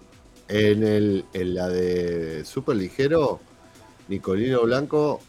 En, 0.48 0.84
el, 0.84 1.26
en 1.34 1.54
la 1.54 1.68
de 1.70 2.44
Super 2.44 2.76
Ligero, 2.76 3.40
Nicolino 4.08 4.64
Blanco, 4.64 5.22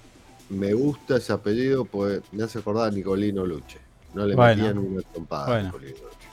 me 0.51 0.73
gusta 0.75 1.17
ese 1.17 1.33
apellido, 1.33 1.85
pues 1.85 2.21
me 2.33 2.43
hace 2.45 2.59
acordar 2.59 2.89
a 2.89 2.91
Nicolino 2.91 3.47
Luche. 3.47 3.79
No 4.15 4.27
le 4.27 4.35
Bueno. 4.35 4.63
metían 4.65 4.79
una 4.79 5.03
trompada 5.03 5.45
a 5.45 5.47
Bueno. 5.49 5.65
Nicolino 5.69 5.97
Luche. 5.99 6.29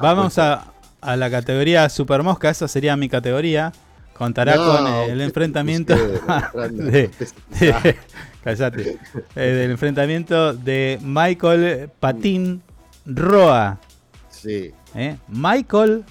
Vamos 0.00 0.38
a, 0.38 0.72
a 1.00 1.16
la 1.16 1.30
categoría 1.30 1.88
Super 1.88 2.22
Mosca, 2.22 2.50
esa 2.50 2.66
sería 2.68 2.96
mi 2.96 3.08
categoría. 3.08 3.72
Contará 4.14 4.56
No, 4.56 4.64
con 4.66 4.86
el 4.86 5.10
usted- 5.12 5.20
enfrentamiento 5.20 5.94
usted- 5.94 6.70
de, 6.70 7.10
Eh, 9.36 9.40
del 9.40 9.70
enfrentamiento 9.72 10.54
de 10.54 10.98
Michael 11.02 11.90
Patín 12.00 12.62
Roa. 13.04 13.78
Sí. 14.30 14.72
¿eh? 14.94 15.18
Michael. 15.28 16.04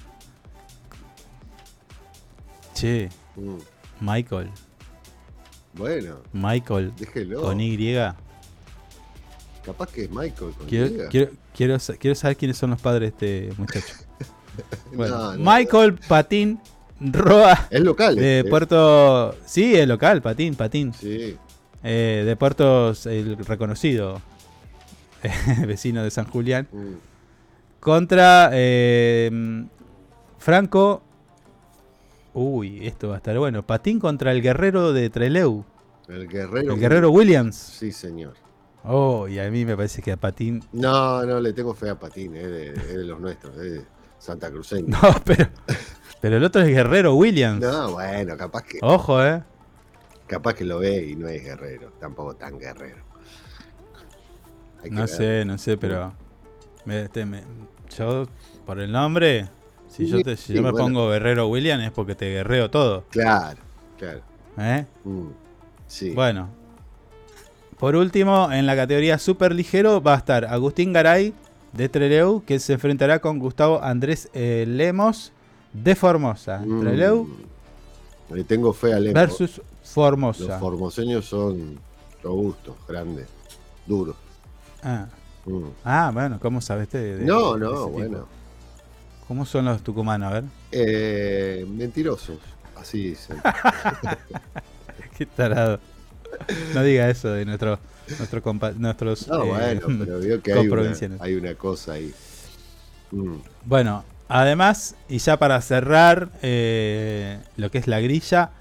Che, 2.76 3.10
mm, 3.36 3.56
Michael. 4.02 4.50
Bueno, 5.78 6.18
Michael 6.34 6.94
déjelo. 6.98 7.42
con 7.42 7.60
Y. 7.60 7.96
Capaz 9.66 9.92
que 9.92 10.04
es 10.06 10.10
Michael 10.10 10.52
con 10.54 10.68
Quiero, 10.68 10.88
Y. 10.88 11.08
quiero, 11.10 11.32
quiero, 11.56 11.80
sa- 11.80 11.96
quiero 11.96 12.16
saber 12.16 12.38
quiénes 12.38 12.58
son 12.58 12.70
los 12.72 12.82
padres 12.82 13.14
de 13.20 13.48
este 13.50 13.62
muchacho. 13.62 13.94
Bueno, 14.92 15.16
No, 15.18 15.38
no. 15.38 15.52
Michael 15.52 15.94
Patín 16.08 16.60
Roa. 17.00 17.68
Es 17.70 17.80
local. 17.82 18.16
De 18.16 18.44
Puerto. 18.50 19.36
Sí, 19.46 19.76
es 19.76 19.88
local, 19.88 20.22
Patín, 20.24 20.56
Patín. 20.56 20.94
Sí. 20.96 21.38
Eh, 21.84 22.24
de 22.26 22.36
Puerto 22.36 22.92
el 23.06 23.38
reconocido 23.46 24.20
vecino 25.68 26.04
de 26.04 26.10
San 26.10 26.26
Julián. 26.26 26.68
mm, 26.72 26.94
Contra 27.80 28.50
eh, 28.54 29.30
Franco. 30.40 31.04
Uy, 32.40 32.86
esto 32.86 33.08
va 33.10 33.16
a 33.16 33.18
estar 33.18 33.36
bueno. 33.40 33.66
Patín 33.66 34.00
contra 34.00 34.32
el 34.32 34.44
guerrero 34.44 34.94
de 34.94 35.10
Treleu. 35.10 35.66
El 36.08 36.28
guerrero. 36.28 36.74
El 36.76 36.80
guerrero 36.80 37.10
Williams. 37.10 37.56
Sí, 37.56 37.92
señor. 37.92 38.36
Oh, 38.84 39.28
y 39.28 39.40
a 39.40 39.50
mí 39.50 39.66
me 39.66 39.76
parece 39.76 40.04
que 40.04 40.12
a 40.12 40.18
Patín. 40.18 40.64
No, 40.72 41.26
no, 41.26 41.40
le 41.40 41.52
tengo 41.54 41.74
fe 41.74 41.90
a 41.90 42.00
Patín, 42.00 42.36
es 42.36 42.46
de, 42.48 42.68
es 42.74 42.88
de 42.96 43.04
los 43.06 43.20
nuestros, 43.20 43.56
es 43.58 43.62
de 43.74 43.86
Santa 44.20 44.52
Cruceño. 44.52 44.88
No, 44.88 45.00
pero. 45.26 45.48
Pero 46.22 46.38
el 46.38 46.44
otro 46.44 46.62
es 46.62 46.68
guerrero 46.68 47.16
Williams. 47.16 47.60
No, 47.60 47.94
bueno, 47.94 48.38
capaz 48.38 48.62
que, 48.64 48.78
Ojo, 48.84 49.24
eh. 49.26 49.44
capaz 50.28 50.54
que 50.54 50.64
lo 50.64 50.78
ve 50.80 51.08
y 51.08 51.16
no 51.16 51.28
es 51.28 51.44
guerrero, 51.44 51.92
tampoco 52.00 52.36
tan 52.36 52.60
guerrero. 52.60 53.04
No 54.92 55.02
ver. 55.02 55.08
sé, 55.10 55.44
no 55.46 55.58
sé, 55.58 55.76
pero. 55.78 56.14
me- 56.86 57.02
este, 57.02 57.26
me- 57.26 57.44
yo, 57.98 58.28
por 58.66 58.80
el 58.80 58.92
nombre. 58.92 59.50
Si 59.98 60.08
yo, 60.08 60.22
te- 60.24 60.38
si 60.38 60.44
sí, 60.48 60.54
yo 60.54 60.62
me 60.62 60.72
bueno. 60.72 60.86
pongo 60.86 61.10
guerrero 61.10 61.48
Williams 61.48 61.84
es 61.86 61.92
porque 61.92 62.16
te 62.16 62.30
guerreo 62.30 62.70
todo. 62.70 63.04
Claro, 63.10 63.60
claro. 63.98 64.22
¿Eh? 64.58 64.86
mm, 65.04 65.28
sí. 65.88 66.12
Bueno. 66.12 66.50
Por 67.80 67.96
último, 67.96 68.52
en 68.52 68.66
la 68.66 68.76
categoría 68.76 69.20
super 69.20 69.54
ligero 69.54 70.02
va 70.02 70.16
a 70.16 70.18
estar 70.18 70.46
Agustín 70.46 70.94
Garay 70.94 71.34
de 71.74 71.90
Treleu, 71.90 72.44
que 72.44 72.60
se 72.60 72.74
enfrentará 72.74 73.20
con 73.20 73.38
Gustavo 73.38 73.84
Andrés 73.84 74.30
eh, 74.34 74.66
Lemos 74.68 75.32
de 75.74 75.96
Formosa. 75.96 76.60
Mm, 76.66 76.82
Treleu 76.82 77.28
Le 78.32 78.44
tengo 78.46 78.74
fe 78.74 78.94
a 78.94 79.00
Lemos. 79.00 79.14
versus 79.14 79.58
Los 79.58 79.90
Formosa. 79.94 80.60
formoseños 80.60 81.26
son 81.26 81.80
robustos, 82.24 82.76
grandes, 82.88 83.28
duros. 83.86 84.16
ah. 84.84 85.06
Mm. 85.46 85.64
Ah, 85.86 86.12
bueno, 86.14 86.40
¿cómo 86.42 86.60
sabes 86.60 86.90
de, 86.92 87.18
de- 87.20 87.26
No, 87.26 87.54
de 87.54 87.60
no, 87.62 87.86
tipo? 87.88 88.28
¿Cómo 89.28 89.46
son 89.46 89.66
los 89.66 89.82
tucumanos? 89.84 90.30
A 90.32 90.34
ver. 90.36 90.44
Eh, 90.72 91.66
mentirosos, 91.70 92.38
así 92.76 93.10
dicen. 93.10 93.38
Qué 95.18 95.26
tarado. 95.26 95.80
No 96.74 96.84
diga 96.84 97.10
eso 97.10 97.30
de 97.32 97.46
nuestro, 97.46 97.80
nuestro 98.18 98.44
compa- 98.44 98.74
nuestros 98.76 99.28
No, 99.28 99.44
eh, 99.44 99.80
bueno, 99.80 100.06
pero 100.06 100.20
veo 100.20 100.42
que 100.42 100.52
hay 100.54 100.60
una, 100.60 100.70
comprovincianos. 100.70 101.22
hay 101.22 101.36
una 101.36 101.56
cosa 101.56 101.94
ahí. 101.94 102.14
Mm, 103.12 103.36
Bueno, 103.66 104.04
además, 104.28 104.96
y 105.10 105.18
ya 105.18 105.38
para 105.38 105.60
cerrar 105.62 106.30
eh, 106.42 107.40
lo 107.58 107.72
que 107.72 107.80
es 107.80 107.88
la 107.88 108.00
grilla, 108.00 108.52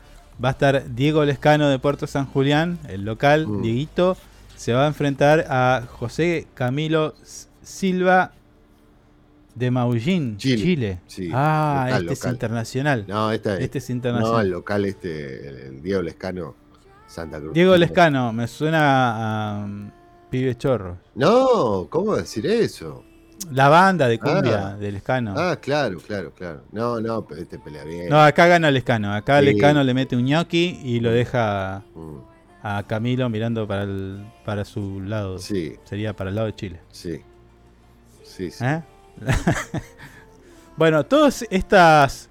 va 0.43 0.49
a 0.51 0.53
estar 0.53 0.95
Diego 0.95 1.25
Lescano 1.25 1.69
de 1.69 1.79
Puerto 1.79 2.07
San 2.07 2.27
Julián, 2.27 2.79
el 2.89 3.05
local, 3.05 3.47
Mm. 3.47 3.63
Dieguito, 3.63 4.17
se 4.57 4.73
va 4.73 4.85
a 4.85 4.89
enfrentar 4.89 5.47
a 5.51 5.83
José 5.89 6.47
Camilo 6.55 7.15
Silva 7.63 8.33
de 9.57 9.71
Maullín, 9.71 10.37
Chile, 10.37 10.63
Chile. 10.63 10.99
sí, 11.07 11.31
ah, 11.33 11.87
local, 11.89 12.03
este 12.13 12.13
es 12.29 12.33
internacional. 12.33 13.05
No, 13.09 13.33
esta 13.33 13.59
Este 13.59 13.79
es 13.79 13.89
no, 13.91 13.97
internacional. 13.97 14.45
el 14.47 14.53
local 14.53 14.85
este, 14.85 15.49
el, 15.69 15.83
Diego 15.83 16.03
Lescano, 16.03 16.55
Santa 17.09 17.41
Cruz. 17.41 17.55
Diego 17.55 17.77
Lescano, 17.77 18.33
me 18.33 18.47
suena 18.49 19.57
a 19.63 19.65
um, 19.65 19.91
Pibe 20.31 20.57
Chorro. 20.57 20.99
No, 21.15 21.87
¿cómo 21.89 22.15
decir 22.17 22.47
eso? 22.47 23.03
La 23.51 23.69
banda 23.69 24.09
de 24.09 24.19
cumbia 24.19 24.69
Ah. 24.73 24.77
de 24.77 24.93
Lescano. 24.93 25.35
Ah, 25.37 25.57
claro, 25.61 25.99
claro, 26.07 26.33
claro. 26.35 26.63
No, 26.73 27.01
no, 27.01 27.25
pero 27.27 27.41
este 27.41 27.59
pelea 27.59 27.85
bien. 27.85 28.09
No, 28.11 28.21
acá 28.21 28.47
gana 28.47 28.71
Lescano. 28.71 29.13
Acá 29.15 29.39
Sí. 29.41 29.47
Lescano 29.47 29.83
le 29.85 29.95
mete 29.95 30.17
un 30.17 30.25
ñoqui 30.25 30.81
y 30.85 31.01
lo 31.01 31.11
deja 31.11 31.83
Mm, 31.95 32.17
a 32.63 32.83
Camilo 32.87 33.29
mirando 33.31 33.67
para 33.67 33.85
el, 33.85 34.23
para 34.45 34.65
su 34.67 35.01
lado. 35.01 35.39
sí, 35.39 35.77
Sería 35.85 36.15
para 36.15 36.29
el 36.31 36.37
lado 36.37 36.47
de 36.49 36.55
Chile. 36.57 36.81
sí. 36.91 37.23
Sí, 38.23 38.51
sí. 38.51 38.65
¿Eh? 38.65 38.83
bueno, 40.77 41.05
todas 41.05 41.45
estas, 41.51 42.29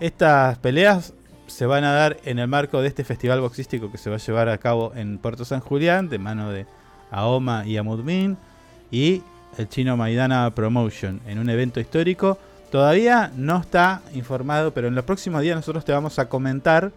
estas 0.00 0.58
peleas 0.58 1.14
se 1.46 1.66
van 1.66 1.84
a 1.84 1.92
dar 1.92 2.16
en 2.24 2.38
el 2.38 2.48
marco 2.48 2.80
de 2.80 2.88
este 2.88 3.04
festival 3.04 3.40
boxístico 3.40 3.92
que 3.92 3.98
se 3.98 4.08
va 4.08 4.16
a 4.16 4.18
llevar 4.18 4.48
a 4.48 4.58
cabo 4.58 4.92
en 4.94 5.18
Puerto 5.18 5.44
San 5.44 5.60
Julián, 5.60 6.08
de 6.08 6.18
mano 6.18 6.50
de 6.50 6.66
Aoma 7.10 7.66
y 7.66 7.76
Amudmin, 7.76 8.38
y 8.90 9.22
el 9.58 9.68
chino 9.68 9.96
Maidana 9.96 10.50
Promotion, 10.54 11.20
en 11.26 11.38
un 11.38 11.50
evento 11.50 11.80
histórico. 11.80 12.38
Todavía 12.70 13.30
no 13.36 13.58
está 13.58 14.00
informado, 14.14 14.72
pero 14.72 14.88
en 14.88 14.94
los 14.94 15.04
próximos 15.04 15.42
días 15.42 15.56
nosotros 15.56 15.84
te 15.84 15.92
vamos 15.92 16.18
a 16.18 16.28
comentar 16.28 16.90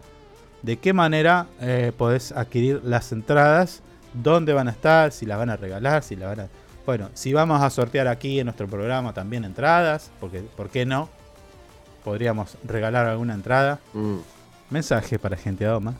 de 0.62 0.78
qué 0.78 0.94
manera 0.94 1.46
eh, 1.60 1.92
podés 1.96 2.32
adquirir 2.32 2.80
las 2.82 3.12
entradas, 3.12 3.82
dónde 4.14 4.54
van 4.54 4.68
a 4.68 4.70
estar, 4.70 5.12
si 5.12 5.26
las 5.26 5.38
van 5.38 5.50
a 5.50 5.56
regalar, 5.56 6.02
si 6.02 6.16
las 6.16 6.34
van 6.34 6.46
a... 6.46 6.48
Bueno, 6.86 7.10
si 7.14 7.32
vamos 7.32 7.60
a 7.60 7.68
sortear 7.68 8.06
aquí 8.06 8.38
en 8.38 8.46
nuestro 8.46 8.68
programa 8.68 9.12
también 9.12 9.44
entradas, 9.44 10.12
porque 10.20 10.40
¿por 10.40 10.70
qué 10.70 10.86
no? 10.86 11.08
Podríamos 12.04 12.56
regalar 12.64 13.06
alguna 13.06 13.34
entrada. 13.34 13.80
Mm. 13.92 14.18
Mensaje 14.70 15.18
para 15.18 15.36
gente 15.36 15.64
de 15.64 15.70
Oma. 15.70 15.94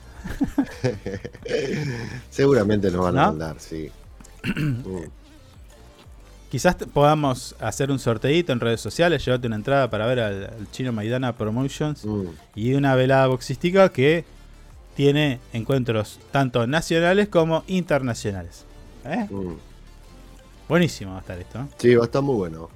Seguramente 2.29 2.89
nos 2.89 3.03
van 3.03 3.15
¿No? 3.15 3.21
a 3.21 3.25
mandar, 3.27 3.57
sí. 3.59 3.91
Mm, 4.55 5.09
Quizás 6.49 6.75
podamos 6.93 7.53
hacer 7.59 7.91
un 7.91 7.99
sorteito 7.99 8.53
en 8.53 8.61
redes 8.61 8.79
sociales, 8.79 9.25
llevarte 9.25 9.47
una 9.47 9.57
entrada 9.57 9.89
para 9.89 10.05
ver 10.05 10.21
al, 10.21 10.43
al 10.45 10.71
chino 10.71 10.93
Maidana 10.93 11.35
Promotions 11.35 12.05
mm. 12.05 12.27
y 12.55 12.73
una 12.75 12.95
velada 12.95 13.27
boxística 13.27 13.89
que 13.89 14.23
tiene 14.95 15.41
encuentros 15.51 16.19
tanto 16.31 16.65
nacionales 16.65 17.27
como 17.27 17.65
internacionales. 17.67 18.63
¿Eh? 19.03 19.27
Mm. 19.29 19.66
Buenísimo 20.69 21.11
va 21.11 21.17
a 21.17 21.21
estar 21.21 21.39
esto. 21.39 21.59
¿eh? 21.59 21.65
Sí, 21.77 21.95
va 21.95 22.03
a 22.03 22.05
estar 22.05 22.21
muy 22.21 22.35
bueno. 22.35 22.69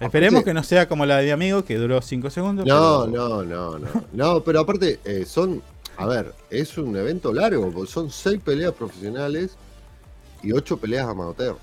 Esperemos 0.00 0.38
Aparte- 0.40 0.50
que 0.50 0.54
no 0.54 0.62
sea 0.62 0.88
como 0.88 1.06
la 1.06 1.16
de 1.18 1.24
mi 1.26 1.30
amigo 1.30 1.64
que 1.64 1.76
duró 1.76 2.00
5 2.02 2.30
segundos. 2.30 2.66
No, 2.66 3.06
pero- 3.10 3.28
no, 3.28 3.42
no, 3.44 3.78
no. 3.78 3.88
No, 4.12 4.40
pero 4.42 4.60
aparte, 4.60 5.00
eh, 5.04 5.24
son. 5.26 5.62
A 5.96 6.06
ver, 6.06 6.34
es 6.50 6.76
un 6.76 6.96
evento 6.96 7.32
largo, 7.32 7.70
porque 7.70 7.90
son 7.90 8.10
seis 8.10 8.40
peleas 8.44 8.72
profesionales 8.72 9.56
y 10.42 10.52
ocho 10.52 10.76
peleas 10.76 11.06
amateur. 11.08 11.56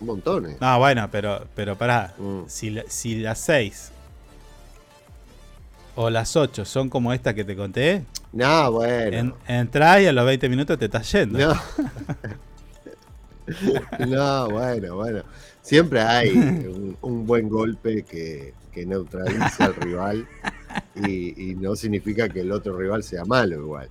Un 0.00 0.06
montón, 0.06 0.46
eh. 0.50 0.56
No, 0.60 0.78
bueno, 0.78 1.08
pero, 1.10 1.46
pero 1.54 1.76
pará. 1.76 2.14
Mm. 2.18 2.40
Si, 2.46 2.68
la- 2.70 2.84
si 2.88 3.16
las 3.20 3.38
6 3.40 3.90
o 5.96 6.10
las 6.10 6.36
8 6.36 6.64
son 6.64 6.90
como 6.90 7.12
esta 7.12 7.32
que 7.34 7.44
te 7.44 7.56
conté, 7.56 8.04
No, 8.32 8.72
bueno. 8.72 9.16
en, 9.16 9.34
entrás 9.46 10.02
y 10.02 10.06
a 10.06 10.12
los 10.12 10.26
20 10.26 10.48
minutos 10.50 10.78
te 10.78 10.84
estás 10.86 11.10
yendo. 11.12 11.38
No. 11.38 11.54
no, 14.08 14.50
bueno, 14.50 14.96
bueno. 14.96 15.22
Siempre 15.60 16.00
hay 16.00 16.30
un, 16.30 16.96
un 17.00 17.26
buen 17.26 17.48
golpe 17.48 18.02
que, 18.04 18.54
que 18.72 18.86
neutraliza 18.86 19.66
al 19.66 19.74
rival 19.76 20.26
y, 20.94 21.50
y 21.50 21.54
no 21.54 21.74
significa 21.76 22.28
que 22.28 22.40
el 22.40 22.52
otro 22.52 22.76
rival 22.76 23.02
sea 23.02 23.24
malo 23.24 23.58
igual. 23.60 23.88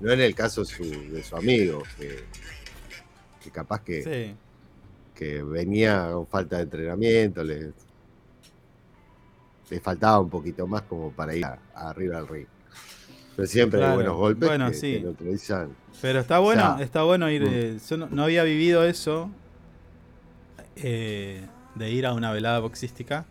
No 0.00 0.12
en 0.12 0.20
el 0.20 0.34
caso 0.34 0.60
de 0.62 0.66
su, 0.66 0.84
de 1.12 1.22
su 1.22 1.36
amigo, 1.36 1.82
que, 1.98 2.24
que 3.42 3.50
capaz 3.50 3.82
que, 3.82 4.02
Sí. 4.02 4.36
que 5.14 5.42
venía 5.42 6.10
con 6.12 6.26
falta 6.26 6.56
de 6.58 6.62
entrenamiento, 6.64 7.42
le, 7.42 7.72
le 9.70 9.80
faltaba 9.80 10.20
un 10.20 10.30
poquito 10.30 10.66
más 10.66 10.82
como 10.82 11.10
para 11.12 11.34
ir 11.34 11.44
a- 11.44 11.58
arriba 11.74 12.18
al 12.18 12.28
ring. 12.28 12.46
Pero 13.36 13.46
siempre 13.48 13.78
Claro, 13.78 13.92
hay 13.92 13.96
buenos 13.98 14.16
golpes 14.16 14.48
bueno, 14.48 14.68
que, 14.70 14.74
sí. 14.74 15.04
que. 15.18 15.38
Pero 16.00 16.20
está 16.20 16.38
bueno, 16.38 16.72
O 16.72 16.76
sea, 16.76 16.84
está 16.84 17.02
bueno 17.02 17.30
ir. 17.30 17.42
mm. 17.42 17.48
eh, 17.52 17.78
yo 17.88 17.96
no, 17.98 18.08
no 18.10 18.22
había 18.24 18.42
vivido 18.44 18.84
eso 18.84 19.30
eh, 20.76 21.42
de 21.74 21.90
ir 21.90 22.06
a 22.06 22.12
una 22.14 22.32
velada 22.32 22.58
boxística. 22.60 23.26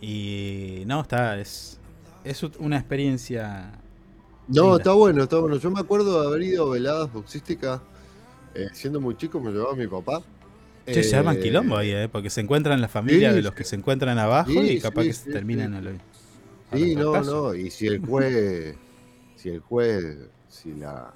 Y 0.00 0.82
no, 0.86 1.00
está, 1.00 1.38
es, 1.38 1.78
es 2.24 2.42
una 2.58 2.76
experiencia. 2.76 3.72
No, 4.48 4.62
linda. 4.62 4.76
está 4.78 4.92
bueno, 4.92 5.22
está 5.22 5.38
bueno. 5.38 5.56
Yo 5.56 5.70
me 5.70 5.80
acuerdo 5.80 6.20
de 6.22 6.26
haber 6.28 6.42
ido 6.42 6.68
a 6.68 6.74
veladas 6.74 7.12
boxísticas 7.12 7.80
eh, 8.54 8.68
siendo 8.72 9.00
muy 9.00 9.16
chico, 9.16 9.40
me 9.40 9.50
llevaba 9.50 9.74
mi 9.74 9.86
papá. 9.86 10.22
Che, 10.86 11.02
se 11.02 11.18
Eh, 11.18 11.40
quilombo 11.42 11.76
ahí, 11.76 11.90
eh, 11.90 12.08
porque 12.10 12.30
se 12.30 12.40
encuentran 12.40 12.80
la 12.80 12.86
familia 12.88 13.30
sí, 13.30 13.36
de 13.36 13.42
los 13.42 13.54
que 13.54 13.64
se 13.64 13.74
encuentran 13.74 14.18
abajo 14.18 14.52
y 14.52 14.78
capaz 14.78 15.02
que 15.02 15.12
se 15.12 15.32
terminan 15.32 15.74
a 15.74 15.80
lo- 15.80 15.90
Sí, 16.72 16.94
no, 16.94 17.20
no. 17.22 17.54
Y 17.54 17.70
si 17.70 17.86
el 17.88 18.00
juez, 18.06 18.76
si 19.36 19.50
el 19.50 19.60
juez, 19.60 20.16
si 20.48 20.74
la, 20.74 21.12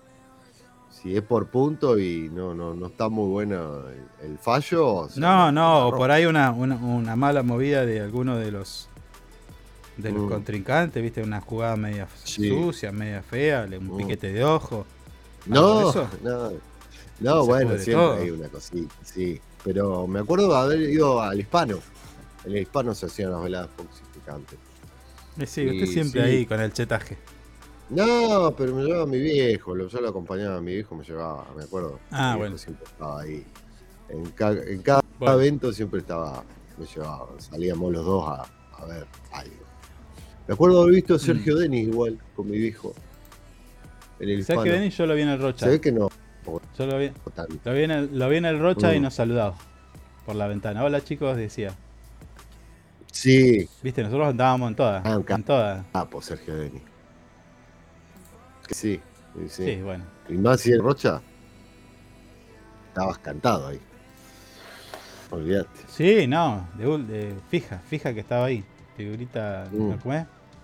si 0.90 1.16
es 1.16 1.22
por 1.22 1.48
punto 1.48 1.98
y 1.98 2.28
no, 2.30 2.54
no, 2.54 2.74
no 2.74 2.86
está 2.88 3.08
muy 3.08 3.28
bueno 3.30 3.88
el, 3.88 4.30
el 4.32 4.38
fallo. 4.38 5.08
se 5.08 5.18
No, 5.20 5.26
la- 5.46 5.52
no, 5.52 5.60
la 5.80 5.86
o 5.86 5.96
por 5.96 6.10
ahí 6.10 6.26
una, 6.26 6.52
una, 6.52 6.76
una 6.76 7.16
mala 7.16 7.42
movida 7.42 7.84
de 7.86 8.00
alguno 8.00 8.36
de 8.36 8.50
los 8.52 8.86
de 9.96 10.12
los 10.12 10.22
Mm. 10.22 10.28
contrincantes, 10.28 11.02
viste, 11.02 11.22
una 11.22 11.40
jugada 11.42 11.76
media 11.76 12.08
Sí. 12.24 12.48
sucia, 12.48 12.90
media 12.90 13.22
fea, 13.22 13.66
un 13.78 13.86
Mm. 13.88 13.96
piquete 13.98 14.32
de 14.32 14.44
ojo. 14.44 14.86
No, 15.46 15.92
no, 16.22 16.52
no, 17.20 17.44
bueno, 17.46 17.70
siempre 17.76 17.92
todo. 17.94 18.12
hay 18.14 18.30
una 18.30 18.48
cosita, 18.48 18.94
sí. 19.02 19.40
Pero 19.62 20.06
me 20.06 20.20
acuerdo 20.20 20.48
de 20.48 20.56
haber 20.58 20.80
ido 20.88 21.20
al 21.20 21.38
hispano. 21.38 21.78
En 22.46 22.52
el 22.52 22.62
hispano 22.62 22.94
se 22.94 23.06
hacían 23.06 23.30
las 23.32 23.42
veladas 23.42 23.68
boxísticas 23.76 24.34
antes. 24.36 24.58
Y 25.36 25.46
sí, 25.46 25.66
usted 25.66 25.74
Y 25.82 25.86
siempre 25.86 26.22
sí. 26.24 26.28
ahí 26.30 26.46
con 26.46 26.60
el 26.60 26.72
chetaje. 26.72 27.18
No, 27.90 28.54
pero 28.56 28.74
me 28.74 28.84
llevaba 28.84 29.06
mi 29.06 29.18
viejo, 29.18 29.74
lo- 29.74 29.88
yo 29.88 30.00
lo 30.00 30.08
acompañaba 30.10 30.56
a 30.58 30.60
mi 30.60 30.74
viejo, 30.74 30.94
me 30.94 31.04
llevaba, 31.04 31.46
me 31.56 31.64
acuerdo. 31.64 31.98
Ah, 32.10 32.34
Mi 32.34 32.38
bueno. 32.40 32.56
Siempre 32.58 32.84
estaba 32.84 33.20
ahí. 33.22 33.44
En, 34.08 34.24
ca- 34.30 34.52
en 34.52 34.82
cada 34.82 35.02
Bueno. 35.18 35.34
evento 35.40 35.72
siempre 35.72 36.00
estaba, 36.00 36.44
me 36.78 36.86
llevaba, 36.86 37.28
salíamos 37.38 37.92
los 37.92 38.04
dos 38.04 38.28
a, 38.28 38.46
a 38.78 38.84
ver 38.86 39.06
algo. 39.32 39.54
Me 40.46 40.54
acuerdo 40.54 40.82
haber 40.82 40.94
visto 40.94 41.14
a 41.14 41.18
Sergio 41.18 41.56
Denis 41.56 41.88
igual 41.88 42.18
con 42.34 42.48
mi 42.50 42.58
viejo. 42.58 42.92
En 44.20 44.28
el 44.28 44.44
Sergio. 44.44 44.72
Denis 44.72 44.96
yo 44.96 45.06
lo 45.06 45.14
vi 45.14 45.22
en 45.22 45.28
el 45.28 45.40
Rocha. 45.40 45.66
Se 45.66 45.70
ve 45.72 45.80
que 45.80 45.92
no. 45.92 46.08
Yo 46.78 46.86
lo 46.86 46.98
vi, 46.98 47.10
lo 47.64 47.72
vi 47.74 47.82
en 47.82 47.90
el, 47.90 48.18
lo 48.18 48.28
vi 48.28 48.36
en 48.36 48.44
el 48.44 48.58
Rocha 48.58 48.94
y 48.94 48.98
Mm. 48.98 49.02
nos 49.02 49.14
saludaba 49.14 49.54
por 50.26 50.34
la 50.36 50.46
ventana. 50.48 50.84
Hola 50.84 51.02
chicos, 51.02 51.36
decía. 51.36 51.74
Sí. 53.12 53.68
Viste, 53.82 54.02
nosotros 54.02 54.28
andábamos 54.28 54.70
en 54.70 54.76
todas. 54.76 55.02
Ah, 55.04 55.20
en 55.26 55.42
todas. 55.44 55.84
capo 55.92 56.22
Sergio 56.22 56.56
Denis. 56.56 56.82
Que 58.70 58.74
sí, 58.76 59.00
sí, 59.34 59.48
sí. 59.48 59.64
Sí, 59.64 59.82
bueno. 59.82 60.04
Y 60.28 60.34
más 60.34 60.60
si 60.60 60.70
en 60.72 60.80
Rocha, 60.80 61.20
estabas 62.86 63.18
cantado 63.18 63.66
ahí. 63.66 63.80
Olvídate. 65.30 65.80
Sí, 65.88 66.28
no, 66.28 66.68
de, 66.78 66.84
de- 66.98 67.34
fija, 67.48 67.80
fija 67.80 68.14
que 68.14 68.20
estaba 68.20 68.44
ahí. 68.46 68.64
Figurita, 68.96 69.66
Mm. 69.72 69.94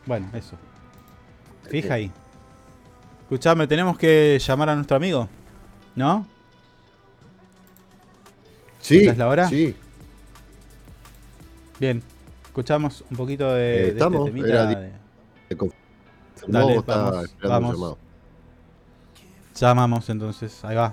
Bueno, 0.06 0.28
eso. 0.34 0.56
Fija 1.68 1.94
ahí. 1.94 2.12
Escuchame, 3.22 3.66
tenemos 3.66 3.98
que 3.98 4.38
llamar 4.38 4.68
a 4.68 4.76
nuestro 4.76 4.96
amigo, 4.96 5.28
¿no? 5.96 6.24
Sí, 8.80 9.04
¿Ya 9.04 9.10
es 9.10 9.18
la 9.18 9.26
hora? 9.26 9.48
sí. 9.48 9.74
Bien, 11.80 12.04
escuchamos 12.44 13.02
un 13.10 13.16
poquito 13.16 13.52
de, 13.52 13.80
Eh, 13.80 13.82
de 13.86 13.88
estamos, 13.90 14.28
este 14.28 14.30
temita. 14.30 14.48
era 14.48 14.66
de- 14.66 14.92
Dale, 16.48 16.80
vamos, 16.86 17.30
vamos. 17.42 17.96
Llamamos 19.58 20.08
entonces, 20.10 20.64
ahí 20.64 20.76
va. 20.76 20.92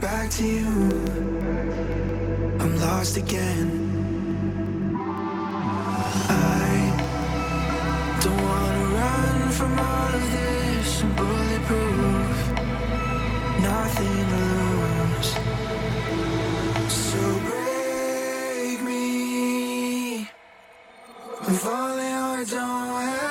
Back 0.00 0.30
to 0.30 0.42
you. 0.42 0.90
I'm 2.60 2.78
lost 2.80 3.16
again. 3.16 3.70
I 6.28 6.92
don't 8.20 8.42
wanna 8.42 8.84
run 8.94 9.50
from 9.52 9.78
all 9.78 10.14
of 10.14 10.22
this. 10.32 11.02
I'm 11.02 11.14
bulletproof. 11.14 12.36
Nothing 13.62 14.26
to 14.32 14.38
lose. 14.82 15.30
So 16.88 17.20
break 17.46 18.82
me. 18.82 20.28
I'm 21.46 21.54
falling 21.54 22.12
hard, 22.12 22.48
don't 22.48 23.02
help 23.02 23.23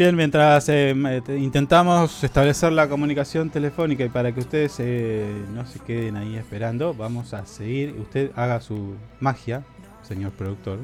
Bien, 0.00 0.16
mientras 0.16 0.66
eh, 0.70 1.20
te- 1.26 1.36
intentamos 1.36 2.24
establecer 2.24 2.72
la 2.72 2.88
comunicación 2.88 3.50
telefónica 3.50 4.02
y 4.02 4.08
para 4.08 4.32
que 4.32 4.40
ustedes 4.40 4.76
eh, 4.78 5.30
no 5.52 5.66
se 5.66 5.78
queden 5.80 6.16
ahí 6.16 6.36
esperando, 6.36 6.94
vamos 6.94 7.34
a 7.34 7.44
seguir. 7.44 7.94
Usted 7.98 8.30
haga 8.34 8.62
su 8.62 8.94
magia, 9.20 9.62
señor 10.00 10.32
productor. 10.32 10.78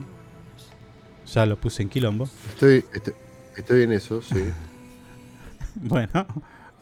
Ya 1.32 1.46
lo 1.46 1.56
puse 1.56 1.82
en 1.82 1.88
quilombo. 1.88 2.28
Estoy, 2.50 2.84
estoy, 2.92 3.14
estoy 3.56 3.82
en 3.84 3.92
eso, 3.92 4.20
sí. 4.20 4.36
Bueno, 5.76 6.26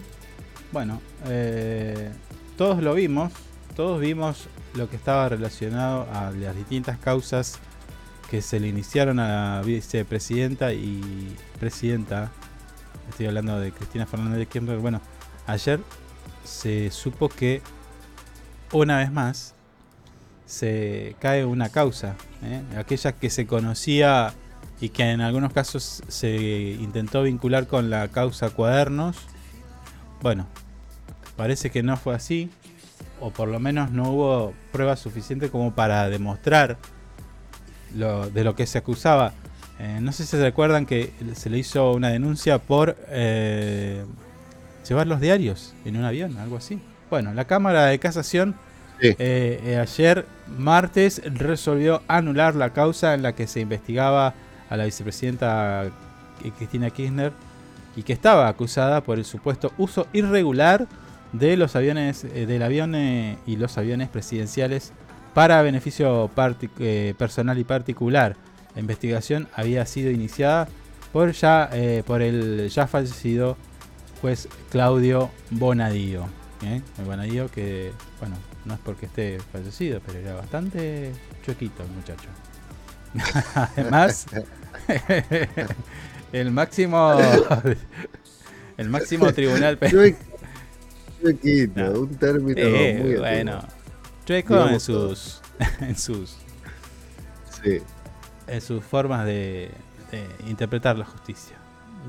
Bueno, 0.72 1.02
eh, 1.26 2.12
todos 2.58 2.82
lo 2.82 2.94
vimos. 2.94 3.34
Todos 3.76 4.00
vimos 4.00 4.48
lo 4.76 4.90
que 4.90 4.96
estaba 4.96 5.28
relacionado 5.28 6.08
a 6.14 6.32
las 6.32 6.56
distintas 6.56 6.98
causas 6.98 7.60
que 8.30 8.42
se 8.42 8.60
le 8.60 8.68
iniciaron 8.68 9.20
a 9.20 9.58
la 9.58 9.62
vicepresidenta 9.62 10.72
y 10.72 11.36
presidenta. 11.60 12.32
Estoy 13.10 13.26
hablando 13.26 13.60
de 13.60 13.72
Cristina 13.72 14.06
Fernández 14.06 14.40
de 14.40 14.46
Kirchner. 14.46 14.78
Bueno, 14.78 15.02
ayer 15.48 15.82
se 16.46 16.90
supo 16.92 17.28
que 17.28 17.62
una 18.72 19.00
vez 19.00 19.12
más 19.12 19.54
se 20.46 21.16
cae 21.20 21.44
una 21.44 21.70
causa, 21.70 22.16
¿eh? 22.44 22.62
aquella 22.78 23.14
que 23.14 23.30
se 23.30 23.46
conocía 23.46 24.34
y 24.80 24.90
que 24.90 25.04
en 25.04 25.22
algunos 25.22 25.52
casos 25.54 26.04
se 26.08 26.78
intentó 26.80 27.24
vincular 27.24 27.68
con 27.68 27.90
la 27.90 28.08
causa 28.08 28.50
cuadernos. 28.50 29.18
Bueno, 30.22 30.48
parece 31.42 31.72
que 31.72 31.82
no 31.82 31.98
fue 31.98 32.14
así, 32.14 32.52
o 33.20 33.32
por 33.32 33.48
lo 33.48 33.60
menos 33.60 33.90
no 33.90 34.12
hubo 34.12 34.54
pruebas 34.72 35.00
suficientes 35.00 35.50
como 35.50 35.74
para 35.74 36.08
demostrar 36.08 36.78
lo, 37.96 38.30
de 38.30 38.44
lo 38.44 38.54
que 38.56 38.68
se 38.68 38.78
acusaba. 38.78 39.34
Eh, 39.80 39.98
no 40.02 40.12
sé 40.12 40.22
si 40.24 40.30
se 40.38 40.44
recuerdan 40.44 40.86
que 40.86 41.12
se 41.34 41.50
le 41.50 41.58
hizo 41.58 41.94
una 41.94 42.10
denuncia 42.10 42.60
por 42.60 42.96
eh, 43.10 44.06
llevar 44.88 45.08
los 45.08 45.20
diarios 45.20 45.74
en 45.84 45.98
un 45.98 46.04
avión, 46.04 46.38
algo 46.38 46.58
así. 46.58 46.80
Bueno, 47.10 47.34
la 47.34 47.46
Cámara 47.46 47.88
de 47.88 47.98
Casación 47.98 48.54
Sí. 49.00 49.16
eh, 49.18 49.80
ayer 49.82 50.28
martes 50.60 51.24
resolvió 51.26 52.04
anular 52.08 52.54
la 52.54 52.70
causa 52.70 53.16
en 53.16 53.24
la 53.24 53.34
que 53.34 53.48
se 53.48 53.62
investigaba 53.62 54.36
a 54.70 54.78
la 54.78 54.86
vicepresidenta 54.86 55.90
Cristina 56.56 56.92
Kirchner 56.92 57.32
y 57.96 58.04
que 58.04 58.14
estaba 58.14 58.48
acusada 58.48 59.02
por 59.02 59.18
el 59.18 59.26
supuesto 59.26 59.74
uso 59.80 60.06
irregular 60.14 60.86
de 61.34 61.58
los 61.58 61.76
aviones 61.76 62.24
eh, 62.26 62.46
del 62.46 62.62
avión 62.64 62.96
eh, 62.96 63.38
y 63.46 63.56
los 63.56 63.78
aviones 63.78 64.10
presidenciales 64.10 64.92
para 65.34 65.62
beneficio 65.62 66.30
eh, 66.80 67.14
personal 67.18 67.58
y 67.58 67.64
particular. 67.64 68.36
La 68.76 68.82
investigación 68.82 69.48
había 69.56 69.86
sido 69.86 70.12
iniciada 70.12 70.68
por 71.14 71.32
ya 71.32 71.70
eh, 71.74 72.04
por 72.06 72.22
el 72.22 72.70
ya 72.70 72.88
fallecido 72.88 73.58
juez 74.22 74.48
Claudio 74.70 75.30
Bonadío. 75.50 76.26
El 76.62 77.06
Bonadío 77.06 77.50
que, 77.50 77.92
bueno, 78.20 78.36
no 78.66 78.76
es 78.76 78.80
porque 78.82 79.08
esté 79.08 79.40
fallecido, 79.52 80.00
pero 80.06 80.20
era 80.20 80.36
bastante 80.36 81.12
chuequito 81.44 81.82
el 81.84 81.90
muchacho. 81.90 82.30
Además, 83.56 84.28
el 86.32 86.52
máximo 86.52 87.18
el 88.78 88.90
máximo 88.90 89.34
tribunal 89.34 89.80
Chue- 89.80 90.16
No. 91.76 91.92
un 92.02 92.16
término 92.16 92.56
Eh, 92.58 93.00
muy 93.02 93.16
bueno, 93.16 93.54
antiguo. 93.54 93.76
chueco 94.26 94.68
en 94.68 94.80
sus 94.80 95.42
en 95.82 95.96
sus 95.98 96.38
Sí. 97.64 97.78
en 98.48 98.62
sus 98.62 98.84
formas 98.84 99.26
de, 99.26 99.70
de 100.12 100.26
interpretar 100.50 100.98
la 100.98 101.06
justicia 101.06 101.56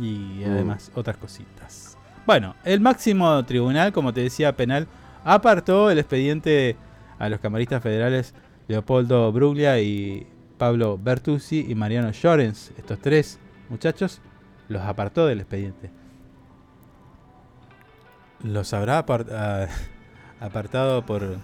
y 0.01 0.43
Mm. 0.47 0.51
además 0.53 0.91
otras 0.95 1.17
cositas. 1.17 1.97
Bueno, 2.27 2.55
el 2.65 2.81
máximo 2.81 3.45
tribunal, 3.45 3.93
como 3.93 4.13
te 4.15 4.21
decía, 4.23 4.57
penal, 4.57 4.87
apartó 5.25 5.91
el 5.91 5.99
expediente 5.99 6.77
a 7.19 7.29
los 7.29 7.41
camaristas 7.41 7.83
federales 7.83 8.33
Leopoldo 8.69 9.31
Bruglia 9.33 9.81
y 9.81 10.27
Pablo 10.57 10.99
Bertuzzi 11.03 11.67
y 11.69 11.75
Mariano 11.75 12.11
Llorens. 12.13 12.73
Estos 12.79 13.01
tres 13.01 13.39
muchachos 13.69 14.21
los 14.69 14.81
apartó 14.83 15.27
del 15.27 15.41
expediente. 15.41 15.91
¿Los 18.45 18.73
habrá 18.73 19.05
apart- 19.05 19.69
apartado 20.41 21.05
por 21.07 21.37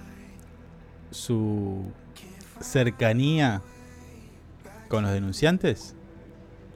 su 1.11 1.85
cercanía 2.61 3.62
con 4.89 5.05
los 5.05 5.12
denunciantes? 5.12 5.95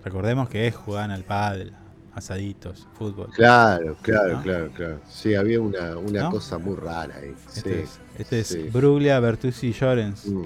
Recordemos 0.05 0.49
que 0.49 0.71
jugaban 0.73 1.11
al 1.11 1.25
pádel, 1.25 1.73
asaditos, 2.15 2.87
fútbol. 2.99 3.31
Claro, 3.35 3.97
claro, 4.03 4.37
¿No? 4.39 4.43
claro, 4.43 4.71
claro. 4.73 5.01
Sí, 5.09 5.35
había 5.35 5.61
una, 5.61 5.97
una 5.97 6.23
¿No? 6.25 6.31
cosa 6.31 6.59
muy 6.59 6.77
rara 6.77 7.17
ahí. 7.17 7.35
Este 7.55 7.61
sí, 7.61 7.83
es, 7.83 8.01
este 8.19 8.41
es 8.41 8.47
sí. 8.49 8.63
Bruglia, 8.73 9.19
Bertuzzi 9.21 9.69
y 9.69 9.73
Llorens. 9.73 10.27
Mm. 10.27 10.45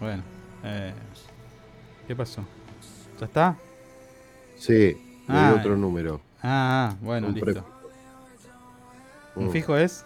Bueno, 0.00 0.22
eh, 0.64 0.92
¿qué 2.06 2.14
pasó? 2.16 2.44
¿Ya 3.20 3.26
está? 3.26 3.56
Sí, 4.56 4.74
di 4.74 4.96
Ah, 5.28 5.54
otro 5.58 5.76
número. 5.76 6.20
Ah, 6.42 6.90
ah, 6.92 6.96
bueno, 7.02 7.28
Un 7.28 7.34
listo. 7.34 7.64
¿Un 9.38 9.46
Mm. 9.46 9.50
fijo 9.50 9.76
es? 9.76 10.04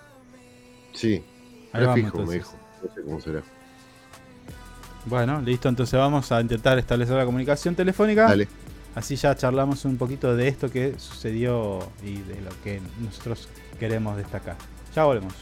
Sí, 0.92 1.24
Ahí 1.72 1.84
vamos, 1.84 1.94
prefijo, 2.12 2.18
me 2.26 2.34
dijo. 2.34 2.52
No 2.82 2.94
sé 2.94 3.02
cómo 3.02 3.20
será. 3.20 3.42
Bueno, 5.06 5.40
listo, 5.40 5.68
entonces 5.68 5.98
vamos 5.98 6.30
a 6.30 6.40
intentar 6.40 6.78
establecer 6.78 7.16
la 7.16 7.24
comunicación 7.24 7.74
telefónica. 7.74 8.22
Dale. 8.28 8.48
Así 8.94 9.16
ya 9.16 9.34
charlamos 9.34 9.84
un 9.84 9.96
poquito 9.96 10.36
de 10.36 10.48
esto 10.48 10.70
que 10.70 10.94
sucedió 10.98 11.80
y 12.04 12.16
de 12.16 12.40
lo 12.42 12.50
que 12.62 12.80
nosotros 13.00 13.48
queremos 13.80 14.16
destacar. 14.16 14.56
Ya 14.94 15.04
volvemos. 15.04 15.32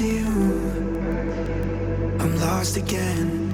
You. 0.00 0.26
I'm 2.20 2.40
lost 2.40 2.76
again. 2.76 3.49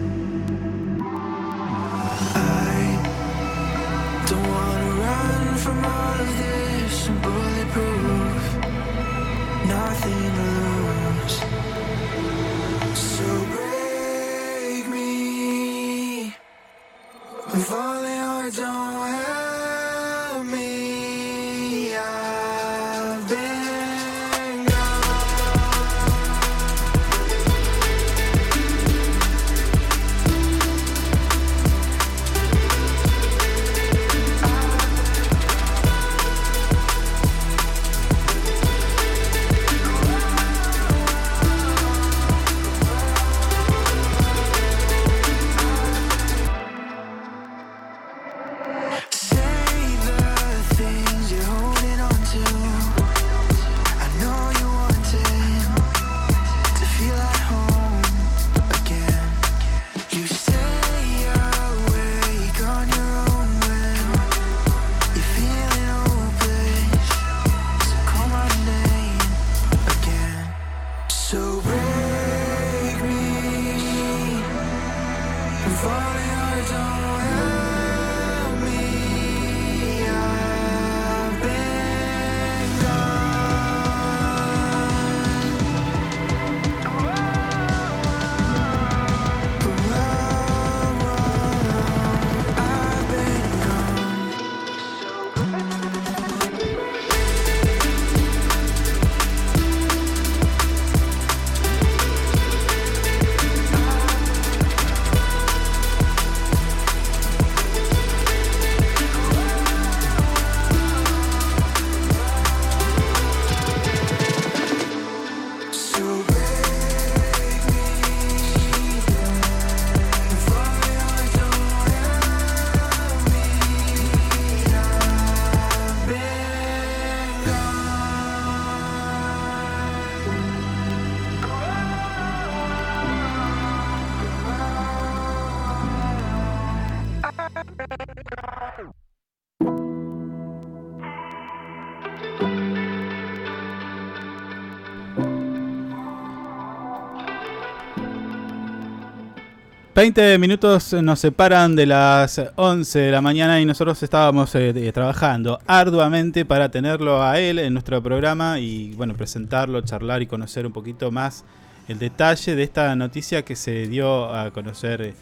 20 149.97 150.37
minutos 150.37 150.93
nos 150.93 151.21
separan 151.21 151.75
de 151.75 151.87
las 151.87 152.39
11 152.57 152.99
de 152.99 153.11
la 153.11 153.23
mañana 153.23 153.63
y 153.63 153.65
nosotros 153.65 154.03
estábamos 154.03 154.55
eh, 154.55 154.93
trabajando 154.93 155.59
arduamente 155.67 156.45
para 156.45 156.71
tenerlo 156.71 157.23
a 157.23 157.41
él 157.41 157.59
en 157.59 157.73
nuestro 157.73 158.03
programa 158.03 158.61
y 158.61 158.93
bueno, 158.93 159.15
presentarlo, 159.15 159.81
charlar 159.81 160.21
y 160.21 160.27
conocer 160.27 160.67
un 160.67 160.73
poquito 160.75 161.11
más 161.11 161.47
el 161.89 161.99
detalle 161.99 162.55
de 162.55 162.63
esta 162.63 162.95
noticia 162.95 163.43
que 163.43 163.57
se 163.57 163.87
dio 163.87 164.35
a 164.35 164.51
conocer 164.51 165.15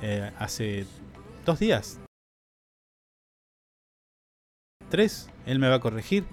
eh, 0.00 0.30
hace 0.38 0.86
dos 1.44 1.58
días. 1.58 1.98
Tres, 4.90 5.28
él 5.44 5.58
me 5.58 5.68
va 5.68 5.74
a 5.74 5.80
corregir. 5.80 6.24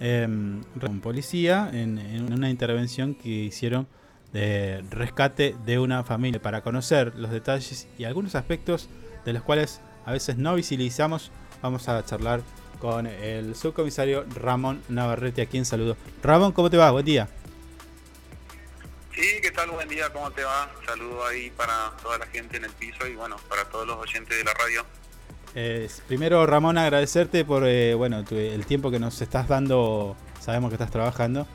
Eh, 0.00 0.24
un 0.26 1.00
policía 1.02 1.68
en 1.70 2.32
una 2.32 2.48
intervención 2.48 3.14
que 3.14 3.28
hicieron 3.28 3.86
de 4.32 4.82
rescate 4.90 5.54
de 5.64 5.78
una 5.78 6.04
familia 6.04 6.40
para 6.40 6.62
conocer 6.62 7.14
los 7.16 7.30
detalles 7.30 7.86
y 7.98 8.04
algunos 8.04 8.34
aspectos 8.34 8.88
de 9.24 9.32
los 9.32 9.42
cuales 9.42 9.80
a 10.06 10.12
veces 10.12 10.36
no 10.36 10.54
visibilizamos. 10.54 11.30
Vamos 11.62 11.88
a 11.88 12.04
charlar 12.04 12.40
con 12.80 13.06
el 13.06 13.54
subcomisario 13.54 14.24
Ramón 14.34 14.82
Navarrete, 14.88 15.42
a 15.42 15.46
quien 15.46 15.64
saludo. 15.64 15.96
Ramón, 16.22 16.52
¿cómo 16.52 16.70
te 16.70 16.76
va? 16.76 16.90
Buen 16.90 17.04
día. 17.04 17.28
Sí, 19.14 19.26
¿qué 19.42 19.50
tal? 19.50 19.70
Buen 19.70 19.88
día, 19.88 20.10
¿cómo 20.10 20.30
te 20.30 20.42
va? 20.42 20.70
Saludo 20.86 21.24
ahí 21.26 21.50
para 21.50 21.92
toda 22.02 22.18
la 22.18 22.26
gente 22.26 22.56
en 22.56 22.64
el 22.64 22.70
piso 22.72 23.06
y 23.06 23.14
bueno, 23.14 23.36
para 23.48 23.64
todos 23.66 23.86
los 23.86 23.98
oyentes 23.98 24.36
de 24.38 24.42
la 24.44 24.54
radio. 24.54 24.84
Eh, 25.54 25.88
primero, 26.08 26.46
Ramón, 26.46 26.78
agradecerte 26.78 27.44
por 27.44 27.64
eh, 27.66 27.92
bueno 27.94 28.24
tu- 28.24 28.36
el 28.36 28.64
tiempo 28.64 28.90
que 28.90 28.98
nos 28.98 29.20
estás 29.20 29.46
dando. 29.48 30.16
Sabemos 30.40 30.70
que 30.70 30.76
estás 30.76 30.90
trabajando. 30.90 31.46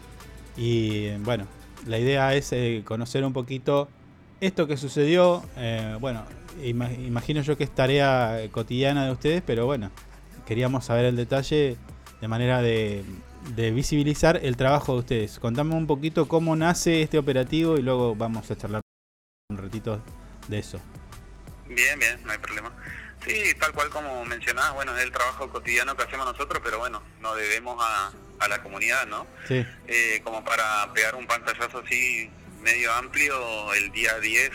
Y 0.55 1.09
bueno, 1.17 1.47
la 1.85 1.99
idea 1.99 2.33
es 2.33 2.51
eh, 2.53 2.81
conocer 2.85 3.23
un 3.25 3.33
poquito 3.33 3.87
esto 4.41 4.67
que 4.67 4.77
sucedió. 4.77 5.43
eh, 5.57 5.97
bueno, 5.99 6.23
ima- 6.63 6.91
imagino 6.93 7.41
yo 7.41 7.57
que 7.57 7.63
es 7.63 7.73
tarea 7.73 8.41
eh, 8.41 8.49
cotidiana 8.49 9.05
de 9.05 9.11
ustedes, 9.11 9.43
pero 9.45 9.65
bueno, 9.65 9.91
queríamos 10.45 10.85
saber 10.85 11.05
el 11.05 11.15
detalle 11.15 11.77
de 12.21 12.27
manera 12.27 12.61
de, 12.61 13.03
visibilizar 13.73 14.39
el 14.43 14.57
trabajo 14.57 14.93
de 14.93 14.99
ustedes. 14.99 15.39
Contame 15.39 15.75
un 15.75 15.87
poquito 15.87 16.27
cómo 16.27 16.55
nace 16.55 17.01
este 17.01 17.17
operativo 17.17 17.77
y 17.77 17.81
luego 17.81 18.15
vamos 18.15 18.49
a 18.51 18.57
charlar 18.57 18.81
un 19.49 19.57
ratito 19.57 20.01
de 20.47 20.59
eso. 20.59 20.79
Bien, 21.67 21.97
bien, 21.99 22.19
no 22.25 22.31
hay 22.31 22.37
problema. 22.39 22.71
Sí, 23.25 23.33
tal 23.59 23.71
cual 23.73 23.89
como 23.89 24.23
mencionás, 24.25 24.73
bueno, 24.73 24.95
es 24.97 25.03
el 25.03 25.11
trabajo 25.11 25.49
cotidiano 25.49 25.95
que 25.95 26.03
hacemos 26.03 26.25
nosotros, 26.25 26.61
pero 26.63 26.79
bueno, 26.79 27.01
nos 27.21 27.35
debemos 27.35 27.77
a, 27.79 28.11
a 28.39 28.47
la 28.47 28.61
comunidad, 28.61 29.05
¿no? 29.07 29.27
Sí. 29.47 29.65
Eh, 29.87 30.21
como 30.23 30.43
para 30.43 30.91
pegar 30.93 31.15
un 31.15 31.25
pantallazo 31.27 31.79
así 31.85 32.29
medio 32.61 32.91
amplio, 32.93 33.73
el 33.73 33.91
día 33.91 34.19
10 34.19 34.51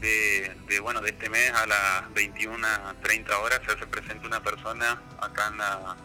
de, 0.00 0.52
de, 0.68 0.80
bueno, 0.80 1.00
de 1.00 1.10
este 1.10 1.28
mes 1.28 1.50
a 1.52 1.66
las 1.66 2.02
21.30 2.14 3.30
horas 3.40 3.60
se 3.66 3.72
hace 3.72 3.86
presente 3.86 4.26
una 4.26 4.42
persona 4.42 5.00
acá 5.20 5.48
en 5.48 5.58
la, 5.58 5.96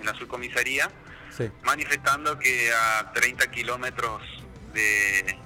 en 0.00 0.06
la 0.06 0.14
subcomisaría 0.14 0.90
Sí. 1.36 1.50
manifestando 1.64 2.38
que 2.38 2.72
a 2.72 3.10
30 3.12 3.50
kilómetros 3.50 4.22
de 4.72 5.36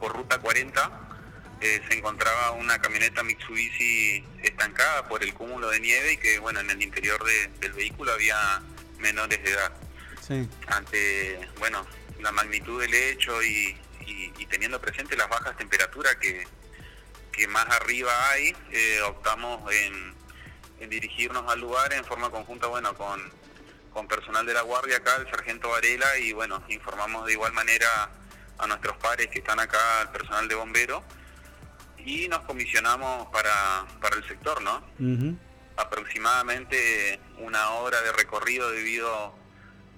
por 0.00 0.14
ruta 0.16 0.38
40 0.38 0.90
eh, 1.60 1.82
se 1.86 1.98
encontraba 1.98 2.52
una 2.52 2.78
camioneta 2.80 3.22
Mitsubishi 3.22 4.24
estancada 4.42 5.06
por 5.06 5.22
el 5.22 5.34
cúmulo 5.34 5.68
de 5.68 5.80
nieve 5.80 6.14
y 6.14 6.16
que 6.16 6.38
bueno 6.38 6.60
en 6.60 6.70
el 6.70 6.80
interior 6.82 7.22
de- 7.24 7.48
del 7.60 7.72
vehículo 7.74 8.12
había 8.12 8.62
menores 9.00 9.42
de 9.44 9.50
edad 9.50 9.70
Sí. 10.26 10.48
ante 10.68 11.48
bueno 11.58 11.84
la 12.20 12.32
magnitud 12.32 12.80
del 12.80 12.94
hecho 12.94 13.42
y, 13.42 13.76
y- 14.06 14.32
y 14.38 14.46
teniendo 14.46 14.80
presente 14.80 15.16
las 15.16 15.28
bajas 15.28 15.56
temperaturas 15.56 16.16
que, 16.16 16.46
que 17.32 17.46
más 17.48 17.66
arriba 17.68 18.10
hay 18.30 18.56
eh, 18.72 19.00
optamos 19.02 19.70
en, 19.72 20.14
en 20.80 20.88
dirigirnos 20.90 21.50
al 21.50 21.60
lugar 21.60 21.92
en 21.92 22.04
forma 22.04 22.30
conjunta 22.30 22.68
bueno 22.68 22.94
con, 22.94 23.20
con 23.92 24.08
personal 24.08 24.46
de 24.46 24.54
la 24.54 24.62
guardia 24.62 24.96
acá 24.98 25.16
el 25.16 25.28
sargento 25.30 25.68
Varela 25.70 26.16
y 26.18 26.32
bueno 26.32 26.62
informamos 26.68 27.26
de 27.26 27.32
igual 27.32 27.52
manera 27.52 28.10
a 28.58 28.66
nuestros 28.66 28.96
pares 28.98 29.26
que 29.28 29.40
están 29.40 29.60
acá 29.60 29.78
el 30.02 30.08
personal 30.08 30.48
de 30.48 30.54
bomberos 30.54 31.02
y 31.98 32.28
nos 32.28 32.40
comisionamos 32.42 33.28
para, 33.32 33.84
para 34.00 34.16
el 34.16 34.26
sector 34.28 34.62
no 34.62 34.82
aproximadamente 35.76 37.18
una 37.38 37.70
hora 37.70 38.00
de 38.02 38.12
recorrido 38.12 38.70
debido 38.70 39.34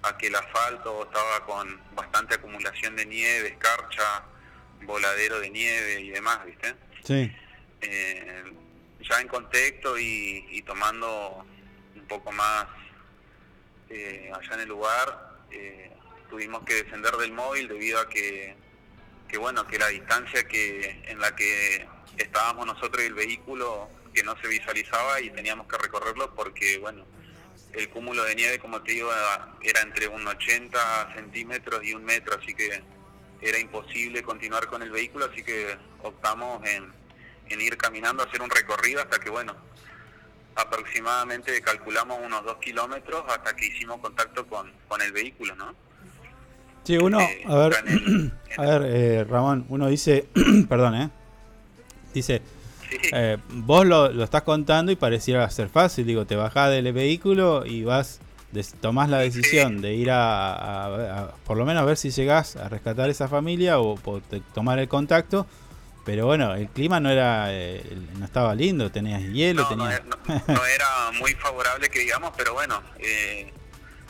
a 0.06 0.16
que 0.16 0.28
el 0.28 0.36
asfalto 0.36 1.04
estaba 1.04 1.44
con 1.44 1.80
bastante 1.94 2.34
acumulación 2.34 2.96
de 2.96 3.06
nieve, 3.06 3.48
escarcha, 3.48 4.24
voladero 4.82 5.40
de 5.40 5.50
nieve 5.50 6.00
y 6.00 6.10
demás, 6.10 6.44
¿viste? 6.44 6.74
Sí. 7.04 7.32
Eh, 7.80 8.44
ya 9.00 9.20
en 9.20 9.28
contexto 9.28 9.98
y, 9.98 10.46
y 10.50 10.62
tomando 10.62 11.44
un 11.94 12.06
poco 12.06 12.32
más 12.32 12.66
eh, 13.88 14.30
allá 14.34 14.54
en 14.54 14.60
el 14.60 14.68
lugar, 14.68 15.36
eh, 15.50 15.92
tuvimos 16.28 16.64
que 16.64 16.82
descender 16.82 17.16
del 17.16 17.32
móvil 17.32 17.68
debido 17.68 18.00
a 18.00 18.08
que, 18.08 18.56
que 19.28 19.38
bueno, 19.38 19.66
que 19.66 19.78
la 19.78 19.88
distancia 19.88 20.46
que 20.46 21.02
en 21.06 21.20
la 21.20 21.34
que 21.36 21.86
estábamos 22.16 22.66
nosotros 22.66 23.02
y 23.02 23.06
el 23.06 23.14
vehículo 23.14 23.88
que 24.12 24.22
no 24.22 24.36
se 24.40 24.48
visualizaba 24.48 25.20
y 25.20 25.30
teníamos 25.30 25.66
que 25.68 25.76
recorrerlo 25.76 26.34
porque, 26.34 26.78
bueno, 26.78 27.04
el 27.76 27.88
cúmulo 27.90 28.24
de 28.24 28.34
nieve, 28.34 28.58
como 28.58 28.80
te 28.82 28.92
digo, 28.92 29.10
era- 29.62 29.80
entre 29.82 30.08
un 30.08 30.26
80 30.26 31.12
centímetros 31.14 31.84
y 31.84 31.94
un 31.94 32.04
metro, 32.04 32.38
así 32.40 32.54
que 32.54 32.82
era 33.40 33.58
imposible 33.58 34.22
continuar 34.22 34.66
con 34.66 34.82
el 34.82 34.90
vehículo, 34.90 35.26
así 35.30 35.42
que 35.42 35.76
optamos 36.02 36.64
en, 36.66 36.90
en 37.50 37.60
ir 37.60 37.76
caminando, 37.76 38.22
hacer 38.22 38.40
un 38.42 38.50
recorrido 38.50 39.00
hasta 39.02 39.18
que, 39.18 39.28
bueno, 39.30 39.54
aproximadamente 40.54 41.60
calculamos 41.60 42.18
unos 42.24 42.44
dos 42.44 42.56
kilómetros 42.58 43.24
hasta 43.28 43.54
que 43.54 43.66
hicimos 43.66 44.00
contacto 44.00 44.46
con, 44.46 44.72
con 44.88 45.02
el 45.02 45.12
vehículo, 45.12 45.54
¿no? 45.56 45.74
Sí, 46.84 46.96
uno, 46.98 47.18
a 47.18 47.56
ver, 47.56 47.74
a 48.58 48.62
ver, 48.62 48.82
eh, 48.86 49.24
Ramón, 49.24 49.66
uno 49.68 49.88
dice, 49.88 50.28
perdón, 50.68 50.94
¿eh? 50.94 51.10
Dice, 52.14 52.40
eh, 53.12 53.38
vos 53.48 53.86
lo, 53.86 54.10
lo 54.12 54.24
estás 54.24 54.42
contando 54.42 54.92
y 54.92 54.96
pareciera 54.96 55.48
ser 55.50 55.68
fácil, 55.68 56.06
digo, 56.06 56.24
te 56.26 56.36
bajás 56.36 56.70
del 56.70 56.92
vehículo 56.92 57.64
y 57.66 57.84
vas, 57.84 58.20
des- 58.52 58.74
tomás 58.80 59.08
la 59.08 59.18
decisión 59.18 59.80
de 59.80 59.94
ir 59.94 60.10
a, 60.10 60.52
a- 60.52 61.20
a- 61.22 61.34
por 61.46 61.56
lo 61.56 61.64
menos 61.64 61.82
a 61.82 61.86
ver 61.86 61.96
si 61.96 62.10
llegás 62.10 62.56
a 62.56 62.68
rescatar 62.68 63.10
esa 63.10 63.28
familia 63.28 63.78
o, 63.80 63.98
te- 64.30 64.40
tomar 64.54 64.78
el 64.78 64.88
contacto, 64.88 65.46
pero 66.04 66.26
bueno, 66.26 66.54
el 66.54 66.68
clima 66.68 67.00
no 67.00 67.10
era, 67.10 67.46
eh, 67.52 67.82
no 68.18 68.24
estaba 68.24 68.54
lindo, 68.54 68.90
tenías 68.92 69.22
hielo, 69.22 69.66
tenías... 69.68 70.02
no 70.46 70.64
era 70.66 71.10
muy 71.18 71.34
favorable 71.34 71.88
que 71.88 71.98
digamos, 72.00 72.32
pero 72.36 72.52
bueno, 72.54 72.80
eh, 72.98 73.52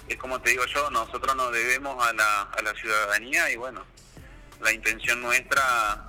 es 0.08 0.16
como 0.18 0.40
te 0.40 0.50
digo 0.50 0.64
yo, 0.66 0.90
nosotros 0.90 1.34
nos 1.34 1.50
debemos 1.52 1.96
a 2.06 2.12
la, 2.12 2.42
a 2.42 2.62
la 2.62 2.72
ciudadanía 2.74 3.50
y 3.50 3.56
bueno, 3.56 3.82
la 4.62 4.72
intención 4.72 5.20
nuestra, 5.22 6.04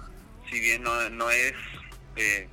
si 0.50 0.60
bien 0.60 0.84
no, 0.84 1.10
no 1.10 1.30
es 1.32 1.54
eh, 2.18 2.48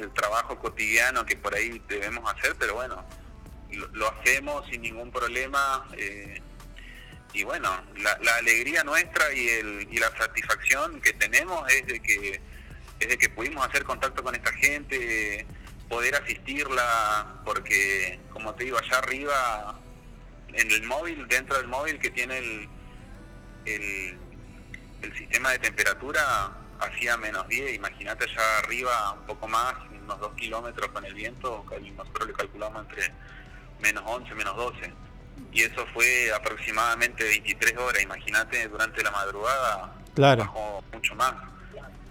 el 0.00 0.12
trabajo 0.12 0.58
cotidiano 0.58 1.24
que 1.26 1.36
por 1.36 1.54
ahí 1.54 1.80
debemos 1.88 2.30
hacer, 2.32 2.54
pero 2.58 2.74
bueno, 2.74 3.04
lo, 3.70 3.86
lo 3.88 4.08
hacemos 4.12 4.66
sin 4.68 4.82
ningún 4.82 5.10
problema. 5.10 5.86
eh, 5.96 6.40
y 7.34 7.44
bueno, 7.44 7.68
la, 7.98 8.18
la 8.22 8.36
alegría 8.36 8.84
nuestra 8.84 9.32
y, 9.34 9.48
el, 9.48 9.88
y 9.90 9.98
la 9.98 10.10
satisfacción 10.16 11.00
que 11.02 11.12
tenemos 11.12 11.70
es 11.70 11.86
de 11.86 12.00
que 12.00 12.40
es 13.00 13.08
de 13.08 13.16
que 13.18 13.28
pudimos 13.28 13.64
hacer 13.66 13.84
contacto 13.84 14.24
con 14.24 14.34
esta 14.34 14.52
gente, 14.54 15.46
poder 15.88 16.16
asistirla, 16.16 17.40
porque 17.44 18.18
como 18.32 18.54
te 18.54 18.64
digo, 18.64 18.78
allá 18.78 18.98
arriba, 18.98 19.78
en 20.52 20.70
el 20.70 20.82
móvil, 20.82 21.28
dentro 21.28 21.56
del 21.58 21.68
móvil 21.68 21.98
que 22.00 22.10
tiene 22.10 22.38
el, 22.38 22.68
el, 23.66 24.18
el 25.02 25.16
sistema 25.16 25.50
de 25.52 25.58
temperatura, 25.60 26.50
hacía 26.80 27.16
menos 27.16 27.46
10, 27.48 27.74
imagínate 27.74 28.24
allá 28.24 28.58
arriba 28.58 29.12
un 29.12 29.26
poco 29.26 29.48
más, 29.48 29.74
unos 29.90 30.18
2 30.20 30.34
kilómetros 30.34 30.88
con 30.90 31.04
el 31.04 31.14
viento, 31.14 31.64
nosotros 31.96 32.28
le 32.28 32.32
calculamos 32.34 32.86
entre 32.88 33.12
menos 33.80 34.02
11, 34.06 34.34
menos 34.34 34.56
12. 34.56 34.92
Y 35.52 35.62
eso 35.62 35.86
fue 35.92 36.32
aproximadamente 36.32 37.24
23 37.24 37.76
horas, 37.78 38.02
imagínate 38.02 38.68
durante 38.68 39.02
la 39.02 39.10
madrugada, 39.10 39.92
Claro. 40.14 40.40
bajó 40.44 40.84
mucho 40.92 41.14
más. 41.14 41.34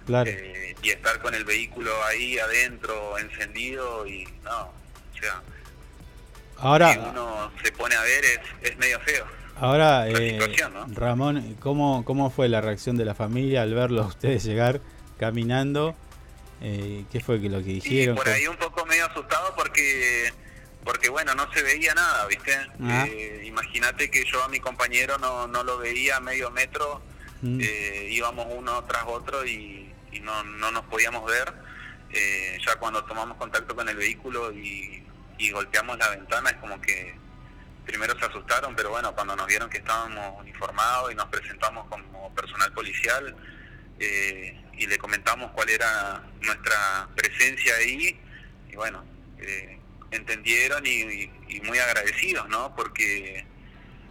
Claro. 0.06 0.30
Eh, 0.30 0.76
y 0.82 0.90
estar 0.92 1.20
con 1.22 1.34
el 1.36 1.44
vehículo 1.44 1.92
ahí 2.06 2.40
adentro, 2.40 3.18
encendido, 3.18 4.08
y 4.08 4.24
no, 4.44 4.62
o 4.68 5.18
sea, 5.20 5.42
si 5.46 6.66
Ahora, 6.66 6.98
uno 7.12 7.52
se 7.62 7.72
pone 7.74 7.96
a 7.96 8.02
ver 8.02 8.24
es, 8.26 8.40
es 8.62 8.78
medio 8.78 9.00
feo. 9.02 9.26
Ahora 9.60 10.08
eh. 10.10 10.40
Ramón, 10.90 11.56
¿cómo, 11.60 12.04
¿cómo 12.06 12.30
fue 12.30 12.48
la 12.50 12.62
reacción 12.62 12.98
de 12.98 13.06
la 13.06 13.16
familia 13.16 13.62
al 13.64 13.74
verlo 13.74 14.04
a 14.04 14.08
ustedes 14.08 14.44
llegar 14.44 14.82
caminando? 15.20 15.96
Eh, 16.62 17.06
¿Qué 17.12 17.20
fue 17.20 17.38
lo 17.40 17.60
que 17.60 17.66
dijeron? 17.66 18.16
por 18.16 18.26
Fue- 18.26 18.34
ahí 18.34 18.48
un 18.48 18.58
poco 18.58 18.86
medio 18.86 19.06
asustado 19.06 19.54
porque, 19.56 20.32
porque 20.84 21.10
bueno, 21.10 21.36
no 21.36 21.52
se 21.54 21.62
veía 21.62 21.94
nada, 21.94 22.26
¿viste? 22.28 22.56
Ah. 22.82 23.06
Eh, 23.08 23.44
Imagínate 23.46 24.10
que 24.12 24.24
yo 24.26 24.44
a 24.44 24.50
mi 24.50 24.60
compañero 24.60 25.18
no, 25.18 25.48
no 25.48 25.64
lo 25.64 25.78
veía 25.80 26.18
a 26.18 26.20
medio 26.20 26.52
metro, 26.52 27.02
Mm. 27.42 27.60
eh, 27.62 28.08
íbamos 28.12 28.48
uno 28.50 28.84
tras 28.86 29.04
otro 29.06 29.46
y, 29.46 29.92
y 30.12 30.20
no, 30.22 30.44
no 30.44 30.72
nos 30.72 30.84
podíamos 30.86 31.24
ver. 31.26 31.54
Eh, 32.12 32.58
ya 32.66 32.76
cuando 32.78 33.04
tomamos 33.06 33.38
contacto 33.38 33.76
con 33.76 33.88
el 33.90 33.96
vehículo 33.96 34.52
y, 34.52 35.04
y 35.38 35.52
golpeamos 35.52 35.98
la 36.00 36.10
ventana 36.10 36.50
es 36.50 36.56
como 36.58 36.80
que 36.82 37.14
primero 37.88 38.18
se 38.20 38.26
asustaron, 38.26 38.76
pero 38.76 38.90
bueno, 38.92 39.16
cuando 39.16 39.36
nos 39.36 39.48
vieron 39.48 39.70
que 39.70 39.78
estábamos 39.80 40.40
uniformados 40.42 41.12
y 41.12 41.16
nos 41.16 41.26
presentamos 41.28 41.88
como 41.88 42.34
personal 42.36 42.72
policial 42.74 43.36
eh, 44.00 44.62
y 44.78 44.86
le 44.86 44.98
comentamos 44.98 45.52
cuál 45.52 45.70
era 45.70 46.22
nuestra 46.42 47.08
presencia 47.16 47.74
ahí, 47.78 48.20
y 48.70 48.76
bueno, 48.76 49.04
eh, 49.40 49.80
entendieron 50.12 50.86
y, 50.86 50.90
y- 50.90 51.32
y 51.48 51.62
muy 51.62 51.80
agradecidos, 51.80 52.48
¿no? 52.50 52.76
Porque 52.76 53.46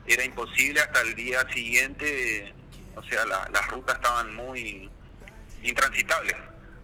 era 0.06 0.24
imposible 0.24 0.80
hasta 0.80 1.02
el 1.02 1.14
día 1.14 1.46
siguiente, 1.52 2.52
o 2.96 3.02
sea, 3.04 3.24
la- 3.26 3.48
las 3.52 3.68
rutas 3.68 3.96
estaban 3.96 4.34
muy 4.34 4.90
intransitables. 5.62 6.34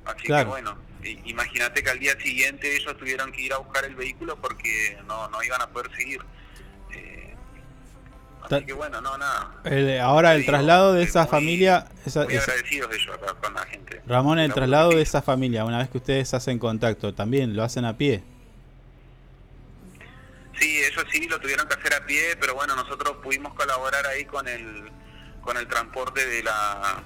Así 0.05 0.25
Claro. 0.25 0.45
que 0.45 0.51
bueno, 0.51 0.79
imagínate 1.25 1.83
que 1.83 1.91
al 1.91 1.99
día 1.99 2.19
siguiente 2.21 2.77
ellos 2.77 2.97
tuvieron 2.99 3.33
que 3.33 3.43
ir 3.43 3.53
a 3.53 3.59
buscar 3.59 3.85
el 3.85 3.95
vehículo 3.95 4.37
porque 4.41 4.99
no, 5.07 5.29
no 5.29 5.43
iban 5.43 5.61
a 5.63 5.69
poder 5.69 5.91
seguir. 5.97 6.21
Así 8.51 8.65
que 8.67 8.73
bueno, 8.73 9.01
no, 9.01 9.17
nada. 9.19 9.61
el- 9.65 10.01
ahora 10.01 10.35
el 10.35 10.45
traslado 10.45 10.93
de 10.93 11.05
esa 11.05 11.27
familia, 11.27 11.87
esa- 12.05 12.25
Muy 12.25 12.37
agradecidos 12.37 12.95
ellos 12.95 13.15
acá 13.17 13.35
con 13.35 13.55
la 13.55 13.65
gente. 13.67 14.03
Ramón, 14.07 14.39
el 14.39 14.49
La 14.49 14.55
traslado 14.55 14.91
de 14.91 15.03
esa 15.03 15.23
familia, 15.23 15.65
una 15.65 15.79
vez 15.79 15.89
que 15.89 15.99
ustedes 15.99 16.35
hacen 16.35 16.59
contacto, 16.59 17.15
también 17.15 17.55
lo 17.57 17.63
hacen 17.63 17.85
a 17.85 17.97
pie. 17.97 18.23
Sí, 20.59 20.83
ellos 20.85 21.05
sí 21.11 21.27
lo 21.29 21.41
tuvieron 21.41 21.67
que 21.67 21.75
hacer 21.75 21.95
a 21.95 22.05
pie, 22.07 22.37
pero 22.41 22.55
bueno, 22.55 22.77
nosotros 22.77 23.17
pudimos 23.23 23.55
colaborar 23.55 24.07
ahí 24.07 24.25
con 24.25 24.47
el 24.49 24.91
con 25.41 25.57
el 25.57 25.67
transporte 25.67 26.25
de 26.25 26.43
la 26.45 27.03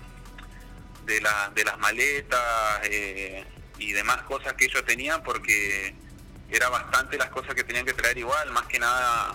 de, 1.07 1.21
la, 1.23 1.51
de 1.55 1.65
las 1.65 1.79
maletas 1.79 2.41
eh, 2.85 3.45
y 3.79 3.93
demás 3.93 4.23
cosas 4.23 4.53
que 4.55 4.67
ellos 4.67 4.85
tenían 4.85 5.23
porque 5.23 5.95
era 6.51 6.69
bastante 6.69 7.17
las 7.17 7.31
cosas 7.31 7.55
que 7.55 7.65
tenían 7.65 7.87
que 7.87 7.95
traer 7.95 8.19
igual, 8.19 8.51
más 8.51 8.65
que 8.67 8.79
nada 8.79 9.35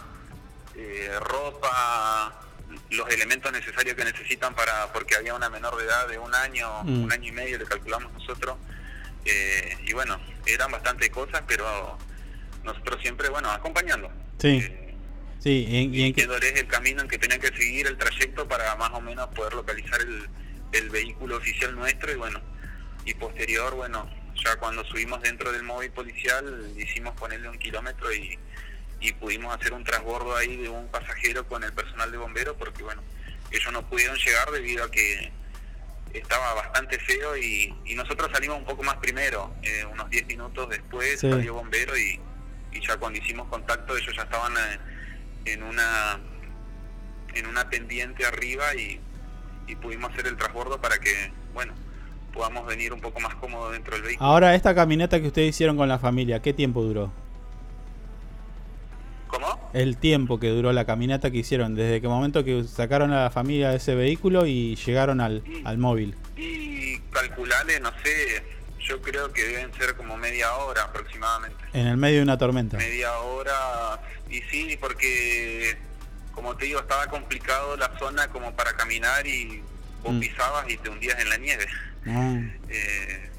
eh, 0.76 1.11
ropa, 1.22 2.39
los 2.89 3.10
elementos 3.10 3.52
necesarios 3.52 3.95
que 3.95 4.06
necesitan 4.06 4.53
para 4.56 4.91
porque 4.93 5.15
había 5.15 5.34
una 5.34 5.49
menor 5.49 5.77
de 5.77 5.85
edad 5.85 6.07
de 6.07 6.18
un 6.18 6.34
año, 6.34 6.84
Mm. 6.84 7.03
un 7.03 7.11
año 7.11 7.27
y 7.30 7.31
medio 7.31 7.57
le 7.57 7.65
calculamos 7.65 8.11
nosotros 8.14 8.57
eh, 9.26 9.77
y 9.85 9.93
bueno, 9.93 10.19
eran 10.45 10.72
bastante 10.72 11.10
cosas, 11.11 11.43
pero 11.48 11.98
nosotros 12.64 12.99
siempre, 13.02 13.30
bueno, 13.30 13.52
acompañando 13.52 14.10
Sí. 14.39 14.68
Sí, 15.39 15.65
y 15.69 15.77
en- 15.84 15.95
y 15.95 16.03
en 16.03 16.14
qué- 16.14 16.22
diciéndoles 16.22 16.60
el 16.60 16.68
camino 16.68 17.02
en 17.02 17.07
que 17.07 17.18
tenían 17.18 17.39
que 17.39 17.48
seguir, 17.49 17.88
el 17.88 17.98
trayecto 17.98 18.48
para 18.48 18.76
más 18.76 18.91
o 18.93 19.02
menos 19.02 19.27
poder 19.30 19.53
localizar 19.53 19.99
el, 20.02 20.27
el 20.72 20.89
vehículo 20.89 21.38
oficial 21.38 21.76
nuestro 21.76 22.11
y 22.11 22.15
bueno, 22.15 22.39
y 23.06 23.14
posterior, 23.15 23.73
bueno, 23.76 24.10
ya 24.43 24.56
cuando 24.57 24.84
subimos 24.85 25.22
dentro 25.22 25.52
del 25.52 25.64
móvil 25.64 25.91
policial 25.91 26.73
hicimos 26.77 27.15
ponerle 27.15 27.49
un 27.49 27.57
kilómetro 27.60 28.11
y, 28.14 28.38
y 29.02 29.11
pudimos 29.14 29.53
hacer 29.56 29.73
un 29.73 29.84
transbordo 29.84 30.36
ahí 30.36 30.56
de 30.57 30.69
un 30.69 30.88
pasajero 30.88 31.48
con 31.48 31.64
el 31.64 31.73
personal 31.73 32.11
de 32.11 32.18
bomberos 32.18 32.56
porque 32.57 32.84
bueno, 32.84 33.02
ellos 33.52 33.73
no 33.73 33.82
pudieron 33.90 34.15
llegar 34.18 34.49
debido 34.52 34.84
a 34.86 34.91
que 34.91 35.32
estaba 36.14 36.53
bastante 36.53 36.99
feo 36.99 37.36
y, 37.38 37.73
y 37.86 37.95
nosotros 37.95 38.30
salimos 38.32 38.57
un 38.60 38.65
poco 38.65 38.84
más 38.84 38.98
primero, 38.98 39.53
eh, 39.64 39.86
unos 39.91 40.10
10 40.10 40.28
minutos 40.28 40.69
después 40.69 41.19
Sí. 41.19 41.30
salió 41.30 41.53
bombero 41.56 41.98
y, 41.98 42.19
y 42.73 42.86
ya 42.86 42.98
cuando 42.98 43.19
hicimos 43.19 43.48
contacto 43.48 43.95
ellos 43.98 44.14
ya 44.15 44.23
estaban 44.23 44.53
eh, 44.57 44.80
en 45.45 45.64
una 45.64 46.19
en 47.34 47.48
una 47.48 47.69
pendiente 47.69 48.26
arriba 48.26 48.76
y, 48.76 48.99
y 49.68 49.76
pudimos 49.78 50.11
hacer 50.11 50.28
el 50.28 50.38
transbordo 50.38 50.80
para 50.82 50.99
que 50.99 51.32
bueno 51.53 51.73
podamos 52.34 52.65
venir 52.68 52.94
un 52.94 53.02
poco 53.02 53.19
más 53.19 53.36
cómodo 53.36 53.72
dentro 53.72 53.94
del 53.95 54.03
vehículo. 54.03 54.30
Ahora, 54.30 54.56
esta 54.56 54.73
caminata 54.73 55.19
que 55.19 55.28
ustedes 55.28 55.49
hicieron 55.49 55.76
con 55.76 55.90
la 55.90 55.99
familia, 55.99 56.41
¿qué 56.41 56.53
tiempo 56.53 56.82
duró? 56.82 57.11
¿Cómo? 59.32 59.72
El 59.74 59.98
tiempo 59.98 60.40
que 60.40 60.49
duró 60.49 60.74
la 60.74 60.86
caminata 60.86 61.32
que 61.32 61.38
hicieron, 61.38 61.74
desde 61.74 62.02
qué 62.02 62.08
momento 62.08 62.44
que 62.44 62.64
sacaron 62.66 63.12
a 63.14 63.24
la 63.24 63.30
familia 63.32 63.70
de 63.70 63.78
ese 63.78 63.95
vehículo 63.95 64.45
y 64.45 64.76
llegaron 64.76 65.22
al, 65.22 65.41
al 65.64 65.78
móvil. 65.78 66.16
Y 66.38 66.98
calcularle, 67.12 67.80
no 67.80 67.91
sé, 68.03 68.44
yo 68.80 69.02
creo 69.02 69.32
que 69.32 69.44
deben 69.44 69.74
ser 69.74 69.95
como 69.95 70.18
media 70.18 70.53
hora 70.56 70.84
aproximadamente. 70.84 71.58
En 71.74 71.88
el 71.88 71.98
medio 71.98 72.18
de 72.18 72.24
una 72.24 72.38
tormenta. 72.38 72.78
Media 72.78 73.18
hora, 73.20 74.02
y 74.30 74.41
sí, 74.52 74.78
porque 74.80 75.78
como 76.34 76.56
te 76.58 76.66
digo, 76.66 76.80
estaba 76.82 77.08
complicado 77.08 77.76
la 77.78 77.98
zona 77.99 78.28
como 78.30 78.53
para 78.56 78.74
caminar 78.76 79.26
y 79.26 79.62
vos 80.03 80.14
Mm. 80.14 80.20
pisabas 80.20 80.70
y 80.70 80.78
te 80.78 80.90
hundías 80.90 81.20
en 81.20 81.30
la 81.30 81.38
nieve. 81.38 81.66
Eh, 82.70 83.30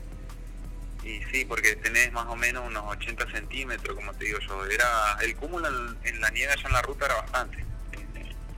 y 1.05 1.21
sí, 1.33 1.45
porque 1.45 1.77
tenés 1.77 2.13
más 2.13 2.27
o 2.27 2.37
menos 2.37 2.65
unos 2.67 2.85
80 2.97 3.31
centímetros, 3.31 3.97
como 3.97 4.13
te 4.15 4.27
digo 4.27 4.39
yo. 4.41 4.65
Era 4.67 5.17
El 5.23 5.35
cúmulo 5.37 5.69
en, 5.69 5.97
en 6.05 6.21
la 6.21 6.31
nieve 6.31 6.53
allá 6.53 6.67
en 6.67 6.73
la 6.73 6.83
ruta 6.83 7.07
era 7.07 7.17
bastante. 7.17 7.65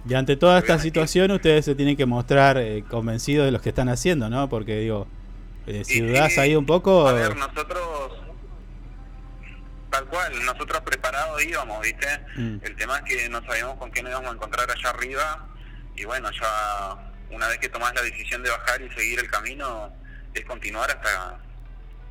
Y 0.07 0.15
ante 0.15 0.37
toda 0.37 0.59
esta 0.59 0.79
situación 0.79 1.31
ustedes 1.31 1.65
se 1.65 1.75
tienen 1.75 1.97
que 1.97 2.05
mostrar 2.05 2.59
eh, 2.59 2.85
convencidos 2.91 3.47
de 3.47 3.53
los 3.53 3.63
que 3.63 3.71
están 3.71 3.89
haciendo, 3.89 4.29
¿no? 4.29 4.51
Porque 4.51 4.77
digo, 4.77 5.07
eh, 5.67 5.83
si 5.85 6.01
dudás 6.01 6.37
ahí 6.37 6.55
un 6.55 6.67
poco... 6.67 7.09
A 7.09 7.15
ver, 7.15 7.35
nosotros, 7.35 8.13
tal 9.89 10.05
cual, 10.07 10.45
nosotros 10.45 10.83
preparados 10.83 11.43
íbamos, 11.43 11.81
¿viste? 11.81 12.07
Mm. 12.37 12.59
El 12.63 12.77
tema 12.77 12.99
es 12.99 13.05
que 13.05 13.29
no 13.31 13.43
sabíamos 13.47 13.79
con 13.79 13.91
qué 13.91 14.03
nos 14.03 14.11
íbamos 14.11 14.31
a 14.31 14.35
encontrar 14.35 14.71
allá 14.71 14.91
arriba. 14.91 15.49
Y 15.97 16.05
bueno, 16.05 16.31
ya 16.31 17.13
una 17.31 17.49
vez 17.49 17.59
que 17.59 17.71
tomás 17.71 17.95
la 17.95 18.03
decisión 18.03 18.43
de 18.43 18.51
bajar 18.51 18.83
y 18.83 18.91
seguir 18.91 19.21
el 19.21 19.31
camino, 19.31 19.91
es 20.35 20.45
continuar 20.45 20.91
hasta 20.91 21.39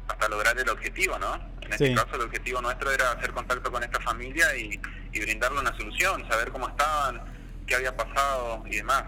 hasta 0.07 0.27
lograr 0.29 0.57
el 0.57 0.69
objetivo, 0.69 1.17
¿no? 1.19 1.35
En 1.61 1.71
este 1.73 1.87
Sí. 1.87 1.95
caso 1.95 2.15
el 2.15 2.21
objetivo 2.21 2.61
nuestro 2.61 2.91
era 2.91 3.11
hacer 3.11 3.31
contacto 3.31 3.71
con 3.71 3.83
esta 3.83 3.99
familia 4.01 4.55
y, 4.57 4.79
y 5.13 5.19
brindarle 5.21 5.59
una 5.59 5.75
solución, 5.77 6.27
saber 6.29 6.51
cómo 6.51 6.67
estaban, 6.67 7.21
qué 7.65 7.75
había 7.75 7.95
pasado 7.95 8.63
y 8.67 8.77
demás. 8.77 9.03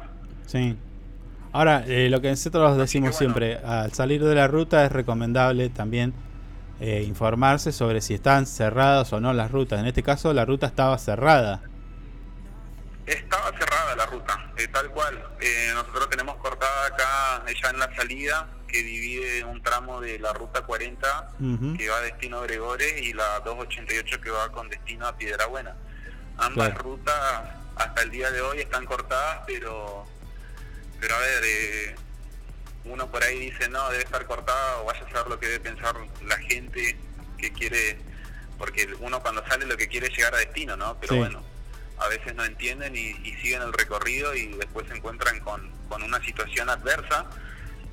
Sí. 0.48 0.78
Ahora, 1.52 1.84
eh, 1.88 2.10
lo 2.10 2.22
que 2.22 2.30
nosotros 2.30 2.78
decimos 2.78 3.16
siempre, 3.18 3.58
al 3.58 3.94
salir 3.94 4.24
de 4.24 4.36
la 4.36 4.48
ruta 4.48 4.86
es 4.86 4.92
recomendable 4.92 5.70
también 5.70 6.14
eh, 6.82 7.04
informarse 7.08 7.72
sobre 7.72 8.02
si 8.02 8.14
están 8.16 8.46
cerradas 8.46 9.14
o 9.14 9.22
no 9.22 9.32
las 9.34 9.52
rutas. 9.52 9.80
En 9.80 9.86
este 9.86 10.04
caso, 10.04 10.34
la 10.34 10.44
ruta 10.44 10.68
estaba 10.68 10.98
cerrada. 10.98 11.62
Estaba 13.06 13.52
cerrada 13.58 13.96
la 13.96 14.06
ruta, 14.08 14.52
eh, 14.58 14.68
tal 14.68 14.90
cual. 14.90 15.24
Eh, 15.40 15.70
nosotros 15.74 16.10
tenemos 16.10 16.36
cortada 16.38 16.88
acá, 16.88 17.44
eh, 17.48 17.54
ya 17.62 17.70
en 17.70 17.80
la 17.80 17.96
salida, 17.96 18.48
que 18.76 18.84
divide 18.84 19.44
un 19.46 19.62
tramo 19.64 20.02
de 20.02 20.20
la 20.20 20.34
ruta 20.34 20.62
40 20.64 21.30
Ujú. 21.40 21.78
que 21.78 21.88
va 21.88 21.98
a 21.98 22.02
destino 22.02 22.42
Gregores 22.42 23.02
y 23.02 23.14
la 23.14 23.40
288 23.40 24.20
que 24.20 24.30
va 24.30 24.52
con 24.52 24.68
destino 24.70 25.08
a 25.08 25.16
Piedra 25.16 25.46
Buena. 25.46 25.76
Ambas 26.38 26.70
Claro. 26.72 26.84
rutas 26.84 27.16
hasta 27.78 28.02
el 28.02 28.12
día 28.12 28.32
de 28.32 28.42
hoy 28.42 28.60
están 28.60 28.86
cortadas, 28.86 29.44
pero, 29.48 30.06
pero 31.00 31.16
a 31.16 31.20
ver, 31.20 31.44
eh, 31.46 31.96
uno 32.84 33.10
por 33.10 33.24
ahí 33.24 33.40
dice 33.40 33.70
no, 33.70 33.90
debe 33.92 34.04
estar 34.04 34.26
cortada 34.26 34.78
o 34.82 34.86
vaya 34.86 35.06
a 35.06 35.10
saber 35.12 35.28
lo 35.30 35.40
que 35.40 35.46
debe 35.48 35.60
pensar 35.62 35.96
la 36.26 36.38
gente 36.38 36.98
que 37.38 37.54
quiere, 37.54 37.98
porque 38.58 38.90
uno 39.00 39.22
cuando 39.22 39.46
sale 39.48 39.66
lo 39.66 39.78
que 39.78 39.88
quiere 39.88 40.08
es 40.08 40.18
llegar 40.18 40.36
a 40.36 40.40
destino, 40.40 40.76
¿no? 40.76 40.98
Pero 41.00 41.14
Sí. 41.14 41.20
bueno, 41.20 41.42
a 41.98 42.10
veces 42.10 42.36
no 42.36 42.44
entienden 42.44 42.94
y, 42.94 43.12
y 43.24 43.36
siguen 43.42 43.62
el 43.62 43.72
recorrido 43.72 44.36
y 44.36 44.48
después 44.58 44.86
se 44.90 44.96
encuentran 44.98 45.40
con, 45.40 45.72
con 45.88 46.04
una 46.04 46.22
situación 46.26 46.70
adversa 46.70 47.26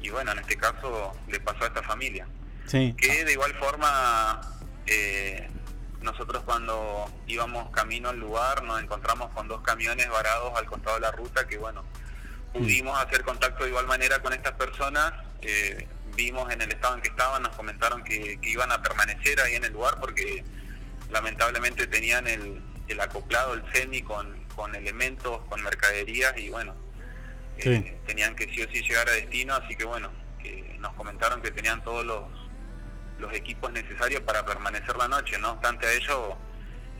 y 0.02 0.10
bueno, 0.10 0.32
en 0.32 0.40
este 0.40 0.56
caso 0.56 1.12
le 1.28 1.40
pasó 1.40 1.64
a 1.64 1.68
esta 1.68 1.82
familia. 1.82 2.26
Sí. 2.66 2.94
Que 2.98 3.24
de 3.24 3.32
igual 3.32 3.54
forma, 3.54 4.40
eh, 4.86 5.48
nosotros 6.00 6.42
cuando 6.44 7.10
íbamos 7.26 7.70
camino 7.70 8.08
al 8.08 8.18
lugar 8.18 8.62
nos 8.64 8.82
encontramos 8.82 9.30
con 9.30 9.48
dos 9.48 9.62
camiones 9.62 10.08
varados 10.10 10.52
al 10.56 10.66
costado 10.66 10.96
de 10.96 11.02
la 11.02 11.12
ruta 11.12 11.46
que 11.46 11.58
bueno, 11.58 11.84
pudimos 12.52 12.98
hacer 12.98 13.22
contacto 13.22 13.64
de 13.64 13.70
igual 13.70 13.86
manera 13.86 14.20
con 14.20 14.32
estas 14.32 14.52
personas, 14.52 15.12
eh, 15.40 15.86
vimos 16.14 16.52
en 16.52 16.60
el 16.62 16.70
estado 16.70 16.96
en 16.96 17.02
que 17.02 17.08
estaban, 17.08 17.42
nos 17.42 17.54
comentaron 17.54 18.02
que, 18.04 18.38
que 18.40 18.50
iban 18.50 18.70
a 18.72 18.82
permanecer 18.82 19.40
ahí 19.40 19.54
en 19.54 19.64
el 19.64 19.72
lugar 19.72 19.98
porque 20.00 20.44
lamentablemente 21.10 21.86
tenían 21.86 22.26
el, 22.26 22.60
el 22.88 23.00
acoplado, 23.00 23.54
el 23.54 23.62
semi 23.72 24.02
con, 24.02 24.36
con 24.54 24.74
elementos, 24.74 25.42
con 25.48 25.62
mercaderías 25.62 26.36
y 26.36 26.50
bueno, 26.50 26.74
Sí. 27.58 27.94
tenían 28.06 28.34
que 28.34 28.44
sí 28.52 28.62
o 28.62 28.68
sí 28.70 28.82
llegar 28.82 29.08
a 29.08 29.12
destino, 29.12 29.54
así 29.54 29.76
que 29.76 29.84
bueno, 29.84 30.10
que 30.42 30.76
nos 30.80 30.92
comentaron 30.94 31.40
que 31.42 31.50
tenían 31.50 31.82
todos 31.84 32.04
los, 32.04 32.24
los 33.18 33.32
equipos 33.34 33.70
necesarios 33.72 34.20
para 34.22 34.44
permanecer 34.44 34.96
la 34.96 35.06
noche, 35.08 35.38
no 35.38 35.52
obstante 35.52 35.86
a 35.86 35.92
ello, 35.92 36.36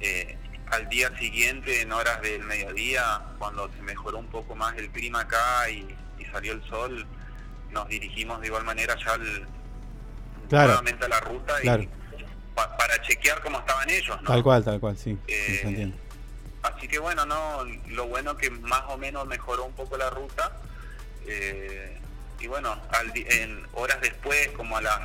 eh, 0.01 0.37
al 0.71 0.89
día 0.89 1.11
siguiente, 1.19 1.81
en 1.83 1.93
horas 1.93 2.23
del 2.23 2.43
mediodía, 2.45 3.21
cuando 3.39 3.69
se 3.73 3.83
mejoró 3.83 4.19
un 4.19 4.29
poco 4.29 4.55
más 4.55 4.77
el 4.77 4.91
clima 4.91 5.21
acá 5.23 5.69
y, 5.69 5.87
y 6.19 6.25
salió 6.27 6.53
el 6.53 6.63
sol, 6.69 7.07
nos 7.71 7.89
dirigimos 7.89 8.41
de 8.41 8.47
igual 8.49 8.65
manera 8.65 8.97
ya 9.05 9.13
al, 9.15 9.47
Claro. 10.49 10.67
nuevamente 10.69 11.05
a 11.05 11.09
la 11.09 11.21
ruta 11.21 11.55
Claro. 11.61 11.83
y 11.83 11.89
pa- 12.55 12.77
para 12.77 13.01
chequear 13.03 13.41
cómo 13.43 13.59
estaban 13.59 13.89
ellos, 13.89 14.21
¿no? 14.23 14.29
Tal 14.29 14.43
cual, 14.43 14.63
tal 14.65 14.79
cual, 14.81 14.97
sí. 14.99 15.17
Eh, 15.27 15.45
sí, 15.47 15.57
se 15.57 15.69
entiende. 15.69 15.97
Así 16.63 16.87
que 16.89 16.99
bueno, 16.99 17.27
no, 17.27 17.65
lo 17.89 18.07
bueno 18.07 18.37
que 18.37 18.51
más 18.51 18.83
o 18.89 18.97
menos 18.97 19.27
mejoró 19.27 19.65
un 19.65 19.73
poco 19.73 19.97
la 19.97 20.11
ruta. 20.11 20.53
eh, 21.27 21.99
y 22.41 22.47
bueno, 22.49 22.77
al 22.91 23.13
en 23.15 23.63
horas 23.75 24.01
después, 24.01 24.49
como 24.57 24.77
a 24.77 24.83
las 24.83 25.01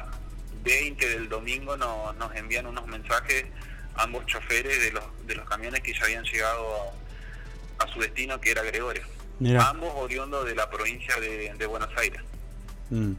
20 0.63 1.07
del 1.07 1.29
domingo, 1.29 1.77
no- 1.77 2.11
nos 2.13 2.35
envían 2.35 2.65
unos 2.65 2.87
mensajes 2.87 3.45
ambos 3.95 4.25
choferes 4.25 4.79
de 4.81 4.91
los, 4.91 5.03
de 5.27 5.35
los 5.35 5.47
camiones 5.47 5.81
que 5.81 5.93
ya 5.93 6.03
habían 6.05 6.23
llegado 6.23 6.67
a, 7.79 7.83
a 7.83 7.87
su 7.93 7.99
destino, 7.99 8.39
que 8.41 8.51
era 8.51 8.63
Gregorio. 8.63 9.03
Ambos 9.61 9.93
oriundos 9.97 10.45
de 10.45 10.55
la 10.55 10.67
provincia 10.69 11.15
de, 11.19 11.53
de 11.53 11.65
Buenos 11.67 11.89
Aires. 11.95 12.21
Mm. 12.89 13.11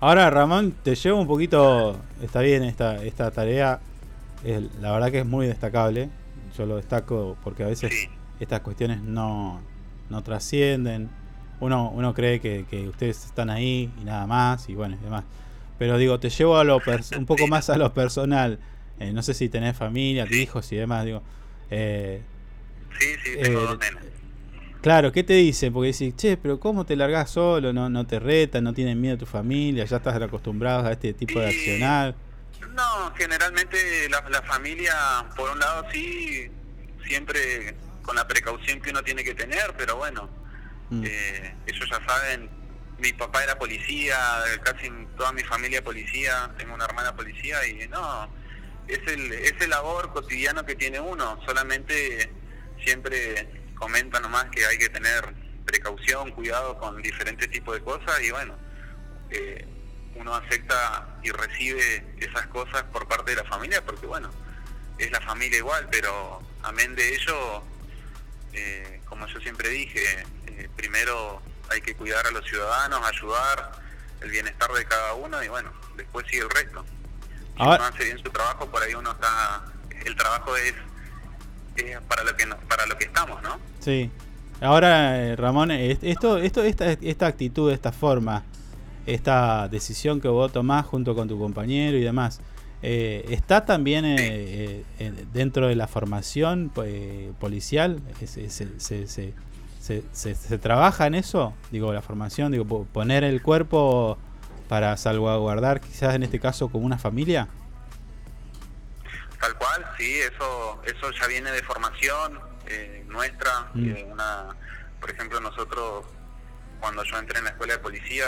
Ahora, 0.00 0.28
Ramón, 0.30 0.72
te 0.84 0.94
llevo 0.94 1.18
un 1.18 1.26
poquito. 1.26 1.98
Está 2.22 2.40
bien 2.40 2.64
esta, 2.64 3.02
esta 3.02 3.30
tarea. 3.30 3.80
es- 4.44 4.62
la 4.80 4.92
verdad 4.92 5.10
que 5.10 5.20
es 5.20 5.26
muy 5.26 5.46
destacable. 5.46 6.10
Yo 6.58 6.66
lo 6.66 6.76
destaco 6.76 7.36
porque 7.44 7.62
a 7.62 7.66
veces 7.68 8.08
estas 8.40 8.60
cuestiones 8.60 9.00
no, 9.00 9.60
no 10.10 10.22
trascienden. 10.22 11.08
Uno, 11.60 11.90
uno 11.90 12.14
cree 12.14 12.40
que, 12.40 12.66
que 12.68 12.88
ustedes 12.88 13.24
están 13.24 13.48
ahí 13.48 13.90
y 14.00 14.04
nada 14.04 14.26
más, 14.26 14.68
y 14.68 14.74
bueno, 14.74 14.96
y 15.00 15.04
demás. 15.04 15.24
Pero 15.78 15.96
digo, 15.96 16.18
te 16.18 16.28
llevo 16.30 16.56
a 16.56 16.64
lo 16.64 16.80
un 17.16 17.26
poco 17.26 17.46
más 17.46 17.70
a 17.70 17.78
lo 17.78 17.94
personal. 17.94 18.58
Eh, 18.98 19.12
no 19.12 19.22
sé 19.22 19.34
si 19.34 19.48
tenés 19.48 19.76
familia, 19.76 20.26
hijos 20.30 20.70
y 20.72 20.76
demás. 20.76 21.04
Digo, 21.04 21.22
eh, 21.70 22.20
Sí, 22.98 23.06
sí, 23.24 23.30
tengo 23.40 23.60
Eh, 23.60 23.62
dos 23.62 23.78
nenas. 23.78 24.04
Claro, 24.80 25.12
¿qué 25.12 25.22
te 25.24 25.34
dicen? 25.34 25.72
Porque 25.72 25.92
decís, 25.92 26.14
che, 26.16 26.36
pero 26.36 26.58
¿cómo 26.60 26.84
te 26.84 26.96
largás 26.96 27.30
solo? 27.30 27.72
No, 27.72 27.88
no 27.88 28.06
te 28.06 28.18
retan, 28.18 28.64
no 28.64 28.72
tienen 28.72 29.00
miedo 29.00 29.18
tu 29.18 29.26
familia, 29.26 29.84
ya 29.84 29.96
estás 29.96 30.20
acostumbrado 30.20 30.86
a 30.86 30.92
este 30.92 31.12
tipo 31.14 31.40
de 31.40 31.48
accionar. 31.48 32.14
No, 32.70 33.14
generalmente 33.16 34.08
la, 34.08 34.20
la 34.28 34.42
familia, 34.42 35.26
por 35.36 35.50
un 35.50 35.58
lado 35.58 35.86
sí, 35.92 36.50
siempre 37.06 37.76
con 38.02 38.16
la 38.16 38.26
precaución 38.26 38.80
que 38.80 38.90
uno 38.90 39.02
tiene 39.02 39.24
que 39.24 39.34
tener, 39.34 39.74
pero 39.76 39.96
bueno, 39.96 40.28
Mm. 40.90 41.04
eh, 41.04 41.54
ellos 41.66 41.86
ya 41.90 42.00
saben, 42.06 42.48
mi 42.98 43.12
papá 43.12 43.44
era 43.44 43.58
policía, 43.58 44.16
casi 44.62 44.90
toda 45.16 45.32
mi 45.32 45.42
familia 45.42 45.84
policía, 45.84 46.50
tengo 46.56 46.74
una 46.74 46.86
hermana 46.86 47.14
policía 47.14 47.66
y 47.66 47.86
no, 47.88 48.28
es 48.86 49.00
el, 49.06 49.32
es 49.32 49.52
el 49.60 49.68
labor 49.70 50.12
cotidiano 50.12 50.64
que 50.64 50.74
tiene 50.76 50.98
uno, 50.98 51.38
solamente 51.44 52.32
siempre 52.82 53.46
comenta 53.74 54.18
nomás 54.18 54.46
que 54.46 54.64
hay 54.64 54.78
que 54.78 54.88
tener 54.88 55.34
precaución, 55.66 56.30
cuidado 56.32 56.78
con 56.78 57.02
diferentes 57.02 57.50
tipos 57.50 57.74
de 57.74 57.84
cosas 57.84 58.22
y 58.22 58.30
bueno, 58.30 58.56
eh, 59.30 59.66
uno 60.18 60.34
acepta 60.34 61.06
y 61.22 61.30
recibe 61.30 62.04
esas 62.20 62.46
cosas 62.48 62.82
por 62.92 63.06
parte 63.08 63.30
de 63.32 63.36
la 63.42 63.44
familia 63.44 63.84
porque 63.84 64.06
bueno, 64.06 64.30
es 64.98 65.10
la 65.10 65.20
familia 65.20 65.58
igual, 65.58 65.88
pero 65.90 66.40
amén 66.62 66.94
de 66.94 67.14
ello, 67.14 67.62
eh, 68.52 69.00
como 69.08 69.26
yo 69.26 69.38
siempre 69.40 69.68
dije, 69.68 70.02
eh, 70.46 70.68
primero 70.76 71.40
hay 71.70 71.80
que 71.80 71.94
cuidar 71.94 72.26
a 72.26 72.30
los 72.30 72.44
ciudadanos, 72.46 73.00
ayudar 73.06 73.72
el 74.20 74.30
bienestar 74.30 74.70
de 74.72 74.84
cada 74.84 75.14
uno 75.14 75.42
y 75.42 75.48
bueno, 75.48 75.70
después 75.96 76.26
sigue 76.26 76.42
el 76.42 76.50
resto. 76.50 76.84
Si 77.56 77.62
Ahora- 77.62 77.76
uno 77.76 77.94
hace 77.94 78.04
bien 78.04 78.18
su 78.18 78.30
trabajo, 78.30 78.66
por 78.66 78.82
ahí 78.82 78.94
uno 78.94 79.12
está, 79.12 79.62
el 80.04 80.16
trabajo 80.16 80.56
es, 80.56 80.74
es 81.76 82.00
para 82.02 82.24
lo 82.24 82.36
que 82.36 82.46
no- 82.46 82.56
para 82.68 82.86
lo 82.86 82.96
que 82.96 83.04
estamos, 83.04 83.40
¿no? 83.42 83.58
Sí. 83.80 84.10
Ahora, 84.60 85.18
eh, 85.20 85.36
Ramón, 85.36 85.70
esto, 85.70 86.38
esto, 86.38 86.64
esta, 86.64 86.90
esta 86.92 87.26
actitud, 87.28 87.70
esta 87.72 87.92
forma, 87.92 88.42
esta 89.14 89.68
decisión 89.68 90.20
que 90.20 90.28
vos 90.28 90.52
tomás 90.52 90.86
junto 90.86 91.14
con 91.14 91.28
tu 91.28 91.38
compañero 91.38 91.96
y 91.96 92.02
demás, 92.02 92.40
eh, 92.82 93.24
¿está 93.30 93.64
también 93.64 94.04
eh, 94.04 94.84
eh, 94.98 95.12
dentro 95.32 95.66
de 95.68 95.74
la 95.74 95.86
formación 95.88 96.70
eh, 96.84 97.32
policial? 97.40 98.00
¿Se, 98.20 98.48
se, 98.50 98.78
se, 98.78 99.08
se, 99.08 99.32
se- 99.80 100.04
se- 100.12 100.34
se 100.34 100.58
trabaja 100.58 101.06
en 101.06 101.14
eso? 101.14 101.54
Digo, 101.72 101.92
la 101.92 102.02
formación, 102.02 102.52
digo, 102.52 102.64
po- 102.64 102.84
poner 102.92 103.24
el 103.24 103.42
cuerpo 103.42 104.18
para 104.68 104.96
salvaguardar 104.96 105.80
quizás 105.80 106.14
en 106.14 106.22
este 106.22 106.38
caso 106.38 106.68
como 106.68 106.84
una 106.86 106.98
familia. 106.98 107.48
Tal 109.40 109.54
cual, 109.56 109.84
sí, 109.96 110.18
eso 110.20 110.80
eso 110.84 111.10
ya 111.20 111.26
viene 111.28 111.50
de 111.52 111.62
formación 111.62 112.38
eh, 112.66 113.04
nuestra. 113.08 113.70
Mm. 113.74 114.12
una, 114.12 114.48
por 115.00 115.10
ejemplo, 115.10 115.40
nosotros, 115.40 116.04
cuando 116.80 117.02
yo 117.04 117.18
entré 117.18 117.38
en 117.38 117.44
la 117.44 117.50
escuela 117.50 117.74
de 117.74 117.78
policía, 117.78 118.24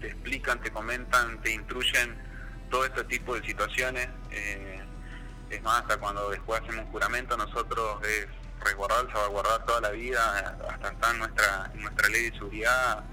te 0.00 0.08
explican, 0.08 0.60
te 0.60 0.70
comentan, 0.70 1.40
te 1.42 1.52
instruyen 1.52 2.16
todo 2.70 2.84
este 2.84 3.04
tipo 3.04 3.34
de 3.34 3.46
situaciones. 3.46 4.08
eh, 4.30 4.82
es 5.50 5.62
más, 5.62 5.82
hasta 5.82 5.96
cuando 5.98 6.30
después 6.30 6.60
hacemos 6.60 6.86
un 6.86 6.92
juramento, 6.92 7.36
nosotros 7.36 8.02
es 8.04 8.26
resguardar, 8.64 9.06
salvaguardar 9.12 9.64
toda 9.64 9.80
la 9.80 9.90
vida, 9.90 10.56
hasta 10.68 10.88
está 10.90 11.10
en 11.10 11.18
nuestra, 11.18 11.70
nuestra 11.74 12.08
ley 12.08 12.30
de 12.30 12.32
seguridad, 12.32 13.04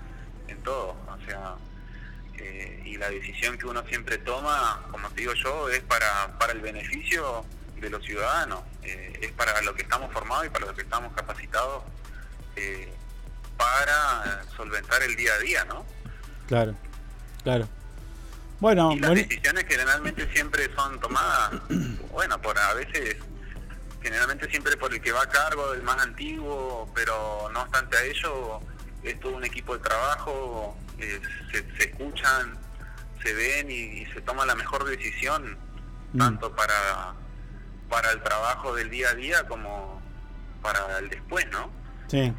en 0.47 0.61
todo. 0.63 0.95
O 1.07 1.25
sea, 1.27 1.55
eh, 2.35 2.81
y 2.85 2.97
la 2.97 3.09
decisión 3.09 3.57
que 3.57 3.67
uno 3.67 3.83
siempre 3.87 4.17
toma, 4.19 4.83
como 4.91 5.09
te 5.09 5.21
digo 5.21 5.33
yo, 5.33 5.69
es 5.69 5.81
para, 5.81 6.37
para 6.39 6.53
el 6.53 6.61
beneficio 6.61 7.45
de 7.75 7.89
los 7.89 8.03
ciudadanos, 8.03 8.63
eh, 8.81 9.19
es 9.21 9.31
para 9.33 9.61
lo 9.61 9.75
que 9.75 9.83
estamos 9.83 10.11
formados 10.11 10.47
y 10.47 10.49
para 10.49 10.65
lo 10.65 10.73
que 10.73 10.81
estamos 10.81 11.13
capacitados 11.13 11.83
eh, 12.55 12.93
para 13.57 14.43
solventar 14.55 15.03
el 15.03 15.15
día 15.15 15.33
a 15.33 15.39
día, 15.39 15.65
¿no? 15.65 15.85
Claro, 16.47 16.73
claro. 17.43 17.67
Bueno, 18.59 18.91
Y 18.93 18.99
las 18.99 19.13
decisiones 19.15 19.65
generalmente 19.67 20.31
siempre 20.33 20.73
son 20.75 20.99
tomadas, 20.99 21.51
bueno, 22.11 22.41
por 22.41 22.57
a 22.57 22.73
veces, 22.73 23.17
generalmente 24.01 24.49
siempre 24.49 24.77
por 24.77 24.93
el 24.93 25.01
que 25.01 25.11
va 25.11 25.23
a 25.23 25.29
cargo, 25.29 25.73
el 25.73 25.83
más 25.83 26.01
antiguo, 26.01 26.89
pero 26.95 27.49
no 27.53 27.61
obstante 27.63 27.97
a 27.97 28.03
ello, 28.03 28.59
es 29.03 29.19
todo 29.19 29.35
un 29.35 29.43
equipo 29.43 29.73
de 29.77 29.83
trabajo, 29.83 30.77
eh, 30.99 31.19
se, 31.51 31.65
se 31.77 31.89
escuchan, 31.89 32.57
se 33.21 33.33
ven 33.33 33.69
y, 33.69 33.73
y 34.01 34.05
se 34.13 34.21
toma 34.21 34.45
la 34.45 34.55
mejor 34.55 34.83
decisión, 34.85 35.57
Mm. 36.13 36.19
tanto 36.19 36.55
para, 36.55 37.13
para 37.89 38.11
el 38.11 38.21
trabajo 38.21 38.75
del 38.75 38.91
día 38.91 39.09
a 39.09 39.15
día 39.15 39.47
como 39.47 39.99
para 40.61 40.99
el 40.99 41.09
después, 41.09 41.43
¿no? 41.51 41.71
Sí, 42.07 42.31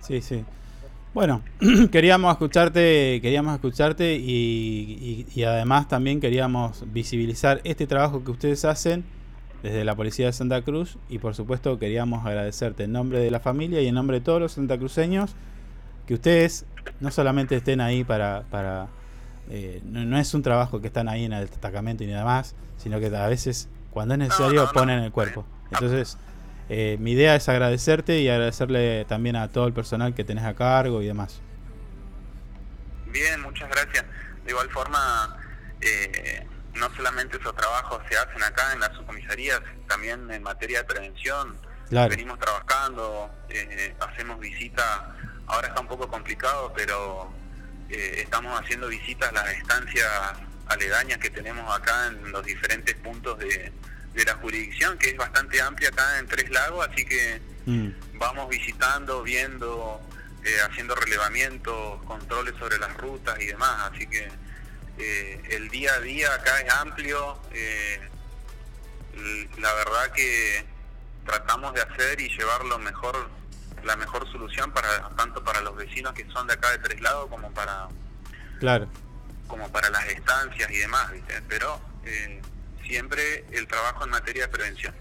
sí, 0.00 0.20
sí. 0.20 0.44
Bueno, 1.14 1.42
queríamos 1.90 2.32
escucharte, 2.32 3.20
queríamos 3.20 3.54
escucharte 3.54 4.16
y, 4.16 5.26
y- 5.34 5.40
y 5.40 5.44
además 5.44 5.88
también 5.88 6.20
queríamos 6.20 6.84
visibilizar 6.92 7.60
este 7.64 7.86
trabajo 7.86 8.24
que 8.24 8.30
ustedes 8.30 8.64
hacen 8.64 9.04
desde 9.62 9.84
la 9.84 9.94
Policía 9.94 10.26
de 10.26 10.32
Santa 10.32 10.62
Cruz 10.62 10.96
y 11.08 11.18
por 11.18 11.34
supuesto 11.34 11.78
queríamos 11.78 12.24
agradecerte 12.26 12.84
en 12.84 12.92
nombre 12.92 13.18
de 13.20 13.30
la 13.30 13.40
familia 13.40 13.80
y 13.82 13.88
en 13.88 13.94
nombre 13.94 14.18
de 14.20 14.24
todos 14.24 14.40
los 14.40 14.52
santacruceños 14.52 15.34
que 16.06 16.14
ustedes 16.14 16.64
no 17.00 17.10
solamente 17.10 17.56
estén 17.56 17.80
ahí 17.80 18.04
para... 18.04 18.44
para 18.50 18.88
eh, 19.50 19.82
no, 19.84 20.04
no 20.04 20.18
es 20.18 20.32
un 20.34 20.42
trabajo 20.42 20.80
que 20.80 20.86
están 20.86 21.08
ahí 21.08 21.24
en 21.24 21.32
el 21.32 21.46
destacamento 21.46 22.04
y 22.04 22.06
nada 22.06 22.24
más, 22.24 22.54
sino 22.78 22.98
que 23.00 23.06
a 23.14 23.26
veces 23.28 23.68
cuando 23.90 24.14
es 24.14 24.18
necesario 24.18 24.62
ponen 24.72 25.00
el 25.00 25.12
cuerpo. 25.12 25.44
Entonces, 25.72 26.16
eh, 26.68 26.96
mi 27.00 27.12
idea 27.12 27.34
es 27.36 27.48
agradecerte 27.48 28.20
y 28.20 28.28
agradecerle 28.28 29.04
también 29.06 29.36
a 29.36 29.48
todo 29.48 29.66
el 29.66 29.72
personal 29.72 30.14
que 30.14 30.24
tenés 30.24 30.44
a 30.44 30.54
cargo 30.54 31.02
y 31.02 31.06
demás. 31.06 31.40
Bien, 33.06 33.40
muchas 33.42 33.68
gracias. 33.68 34.04
De 34.44 34.50
igual 34.50 34.70
forma, 34.70 35.36
eh, 35.80 36.46
no 36.74 36.94
solamente 36.94 37.36
esos 37.36 37.54
trabajos 37.54 38.00
se 38.08 38.16
hacen 38.16 38.42
acá 38.42 38.72
en 38.72 38.80
las 38.80 38.92
subcomisarías, 38.96 39.60
también 39.88 40.30
en 40.30 40.42
materia 40.42 40.78
de 40.78 40.84
prevención. 40.84 41.56
Claro. 41.88 42.08
Venimos 42.08 42.38
trabajando, 42.38 43.30
eh, 43.50 43.94
hacemos 44.00 44.40
visitas, 44.40 44.86
ahora 45.46 45.68
está 45.68 45.80
un 45.80 45.88
poco 45.88 46.08
complicado, 46.08 46.72
pero 46.74 47.30
eh, 47.90 48.22
estamos 48.22 48.58
haciendo 48.58 48.88
visitas 48.88 49.28
a 49.28 49.32
las 49.32 49.48
estancias 49.52 50.08
aledañas 50.68 51.18
que 51.18 51.28
tenemos 51.28 51.70
acá 51.74 52.06
en 52.06 52.32
los 52.32 52.44
diferentes 52.46 52.94
puntos 52.96 53.38
de, 53.38 53.70
de 54.14 54.24
la 54.24 54.34
jurisdicción, 54.34 54.98
que 54.98 55.10
es 55.10 55.16
bastante 55.16 55.60
amplia 55.60 55.88
acá 55.88 56.18
en 56.18 56.26
Tres 56.26 56.50
Lagos, 56.50 56.86
así 56.88 57.04
que 57.04 57.52
Mm, 57.66 57.90
vamos 58.14 58.48
visitando, 58.48 59.22
viendo, 59.22 60.00
eh, 60.44 60.56
haciendo 60.68 60.94
relevamientos, 60.94 62.02
controles 62.04 62.54
sobre 62.58 62.78
las 62.78 62.96
rutas 62.96 63.40
y 63.40 63.46
demás. 63.46 63.90
Así 63.92 64.06
que 64.06 64.28
eh, 64.98 65.42
el 65.50 65.68
día 65.68 65.94
a 65.94 66.00
día 66.00 66.34
acá 66.34 66.60
es 66.60 66.72
amplio. 66.72 67.38
eh, 67.52 68.00
la 69.58 69.72
verdad 69.74 70.10
que 70.12 70.64
tratamos 71.26 71.74
de 71.74 71.82
hacer 71.82 72.18
y 72.20 72.28
llevar 72.30 72.64
lo 72.64 72.78
mejor, 72.78 73.28
la 73.84 73.94
mejor 73.96 74.26
solución 74.32 74.72
para 74.72 75.10
tanto 75.16 75.44
para 75.44 75.60
los 75.60 75.76
vecinos 75.76 76.14
que 76.14 76.26
son 76.32 76.46
de 76.46 76.54
acá 76.54 76.70
de 76.70 76.78
Tres 76.78 77.00
Lados 77.02 77.28
como 77.28 77.52
para 77.52 77.88
claro. 78.58 78.88
como 79.46 79.70
para 79.70 79.90
las 79.90 80.06
estancias 80.06 80.70
y 80.70 80.78
demás, 80.78 81.12
¿viste? 81.12 81.42
Pero 81.46 81.78
eh, 82.06 82.40
siempre 82.86 83.44
el 83.52 83.66
trabajo 83.66 84.04
en 84.04 84.10
materia 84.10 84.42
de 84.46 84.48
prevención. 84.48 84.94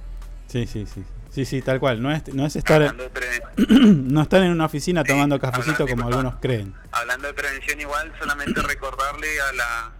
Sí, 0.48 0.68
sí, 0.68 0.86
sí. 0.86 1.04
Sí, 1.34 1.46
sí, 1.46 1.62
tal 1.62 1.80
cual. 1.80 2.02
No 2.02 2.12
es, 2.12 2.28
no 2.34 2.46
es 2.46 2.58
estar. 2.58 2.94
Pre- 3.14 3.42
no 3.80 4.22
estar 4.22 4.44
en 4.44 4.52
una 4.52 4.66
oficina 4.66 5.04
tomando 5.04 5.40
cafecito 5.40 5.88
como 5.88 6.08
algunos 6.08 6.36
creen. 6.42 6.76
Hablando 6.92 7.28
de 7.28 7.34
prevención 7.34 7.80
igual, 7.80 8.14
solamente 8.20 8.62
recordarle 8.68 9.40
a 9.42 9.54
la 9.54 9.92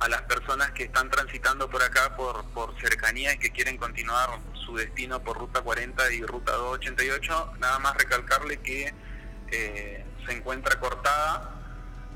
a 0.00 0.08
las 0.08 0.22
personas 0.22 0.72
que 0.72 0.84
están 0.84 1.08
transitando 1.08 1.70
por 1.70 1.82
acá 1.82 2.16
por, 2.16 2.44
por 2.46 2.78
cercanía 2.80 3.32
y 3.32 3.38
que 3.38 3.50
quieren 3.50 3.78
continuar 3.78 4.28
su 4.66 4.76
destino 4.76 5.22
por 5.22 5.38
ruta 5.38 5.62
40 5.62 6.12
y 6.12 6.22
ruta 6.22 6.52
288, 6.52 7.52
nada 7.60 7.78
más 7.78 7.96
recalcarle 7.96 8.58
que 8.58 8.92
eh, 9.50 10.04
se 10.26 10.32
encuentra 10.32 10.78
cortada, 10.80 11.54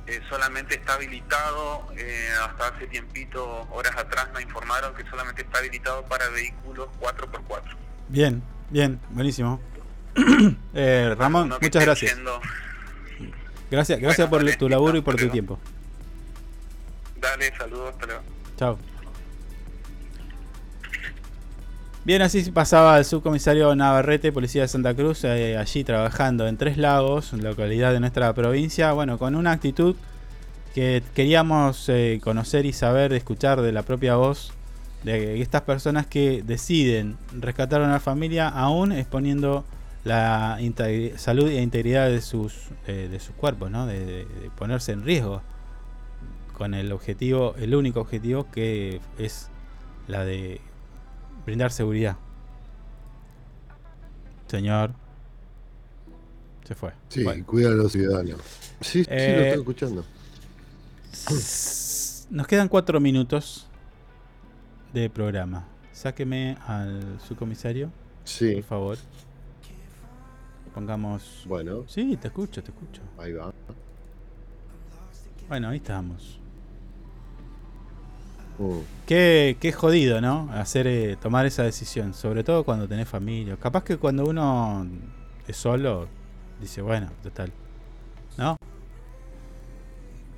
eh, 0.06 0.20
solamente 0.28 0.74
está 0.74 0.94
habilitado, 0.94 1.86
eh, 1.96 2.28
hasta 2.42 2.68
hace 2.68 2.88
tiempito, 2.88 3.46
horas 3.70 3.96
atrás 3.96 4.28
informaron 4.68 4.94
que 4.94 5.08
solamente 5.08 5.42
está 5.42 5.58
habilitado 5.58 6.02
para 6.04 6.28
vehículos 6.28 6.88
4x4. 7.00 7.62
Bien, 8.08 8.42
bien, 8.70 9.00
buenísimo. 9.10 9.60
Eh, 10.74 11.14
Ramón, 11.18 11.52
muchas 11.60 11.84
gracias. 11.84 12.16
Gracias, 13.70 14.00
gracias 14.00 14.28
por 14.28 14.44
tu 14.56 14.68
laburo 14.68 14.96
y 14.96 15.00
por 15.00 15.16
tu 15.16 15.28
tiempo. 15.28 15.58
Dale, 17.20 17.52
saludos, 17.56 17.90
hasta 17.90 18.06
luego. 18.06 18.22
Chao. 18.56 18.78
Bien, 22.04 22.22
así 22.22 22.50
pasaba 22.52 22.98
el 22.98 23.04
subcomisario 23.04 23.74
Navarrete, 23.74 24.32
policía 24.32 24.62
de 24.62 24.68
Santa 24.68 24.94
Cruz, 24.94 25.24
eh, 25.24 25.56
allí 25.56 25.82
trabajando 25.82 26.46
en 26.46 26.56
Tres 26.56 26.76
Lagos, 26.78 27.32
localidad 27.32 27.92
de 27.92 28.00
nuestra 28.00 28.32
provincia, 28.34 28.92
bueno, 28.92 29.18
con 29.18 29.34
una 29.34 29.52
actitud 29.52 29.96
que 30.74 31.02
queríamos 31.14 31.88
eh, 31.88 32.20
conocer 32.22 32.66
y 32.66 32.72
saber, 32.72 33.12
escuchar 33.12 33.60
de 33.62 33.72
la 33.72 33.82
propia 33.82 34.16
voz 34.16 34.52
de 35.04 35.40
estas 35.40 35.62
personas 35.62 36.06
que 36.06 36.42
deciden 36.42 37.16
rescatar 37.38 37.80
a 37.82 37.84
una 37.84 38.00
familia 38.00 38.48
aún 38.48 38.92
exponiendo 38.92 39.64
la 40.04 40.58
salud 41.16 41.48
e 41.48 41.60
integridad 41.62 42.08
de 42.08 42.20
sus, 42.20 42.54
eh, 42.86 43.08
de 43.10 43.20
sus 43.20 43.34
cuerpos, 43.36 43.70
¿no? 43.70 43.86
de, 43.86 43.98
de- 44.04 44.24
de 44.24 44.50
ponerse 44.56 44.92
en 44.92 45.04
riesgo 45.04 45.42
con 46.56 46.74
el 46.74 46.90
objetivo, 46.92 47.54
el 47.58 47.74
único 47.74 48.00
objetivo 48.00 48.50
que 48.50 49.00
es 49.18 49.48
la 50.08 50.24
de 50.24 50.60
brindar 51.46 51.70
seguridad. 51.70 52.16
Señor. 54.48 54.92
Se 56.66 56.74
fue. 56.74 56.92
Sí, 57.08 57.22
Bueno. 57.22 57.44
cuida 57.46 57.68
a 57.68 57.72
los 57.72 57.92
ciudadanos. 57.92 58.40
Sí, 58.80 59.04
sí, 59.04 59.10
lo 59.10 59.14
Eh, 59.16 59.48
estoy 59.48 59.60
escuchando. 59.60 60.04
Nos 62.30 62.46
quedan 62.46 62.68
cuatro 62.68 63.00
minutos 63.00 63.67
de 64.92 65.10
programa. 65.10 65.66
Sáqueme 65.92 66.56
al 66.66 67.18
subcomisario. 67.20 67.90
Sí. 68.24 68.54
Por 68.54 68.64
favor. 68.64 68.98
Pongamos. 70.74 71.44
Bueno. 71.46 71.84
Sí, 71.88 72.16
te 72.16 72.28
escucho, 72.28 72.62
te 72.62 72.70
escucho. 72.70 73.02
Ahí 73.18 73.32
va. 73.32 73.52
Bueno, 75.48 75.68
ahí 75.68 75.78
estamos. 75.78 76.38
Mm. 78.58 78.78
Qué, 79.06 79.56
qué 79.60 79.72
jodido, 79.72 80.20
¿no? 80.20 80.50
Hacer, 80.52 80.86
eh, 80.86 81.16
tomar 81.16 81.46
esa 81.46 81.62
decisión. 81.62 82.14
Sobre 82.14 82.44
todo 82.44 82.64
cuando 82.64 82.86
tenés 82.86 83.08
familia. 83.08 83.56
Capaz 83.56 83.84
que 83.84 83.96
cuando 83.96 84.24
uno 84.24 84.86
es 85.46 85.56
solo, 85.56 86.08
dice, 86.60 86.82
bueno, 86.82 87.10
total. 87.22 87.52
¿No? 88.36 88.56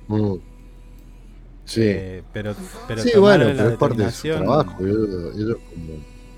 Mm. 0.07 0.50
Sí. 1.71 1.83
Eh, 1.85 2.23
pero, 2.33 2.53
pero 2.85 3.01
sí, 3.01 3.17
bueno, 3.17 3.45
pero 3.45 3.69
es 3.69 3.77
parte 3.77 4.03
de 4.03 4.11
su 4.11 4.27
trabajo. 4.27 4.75
Ellos 4.81 5.57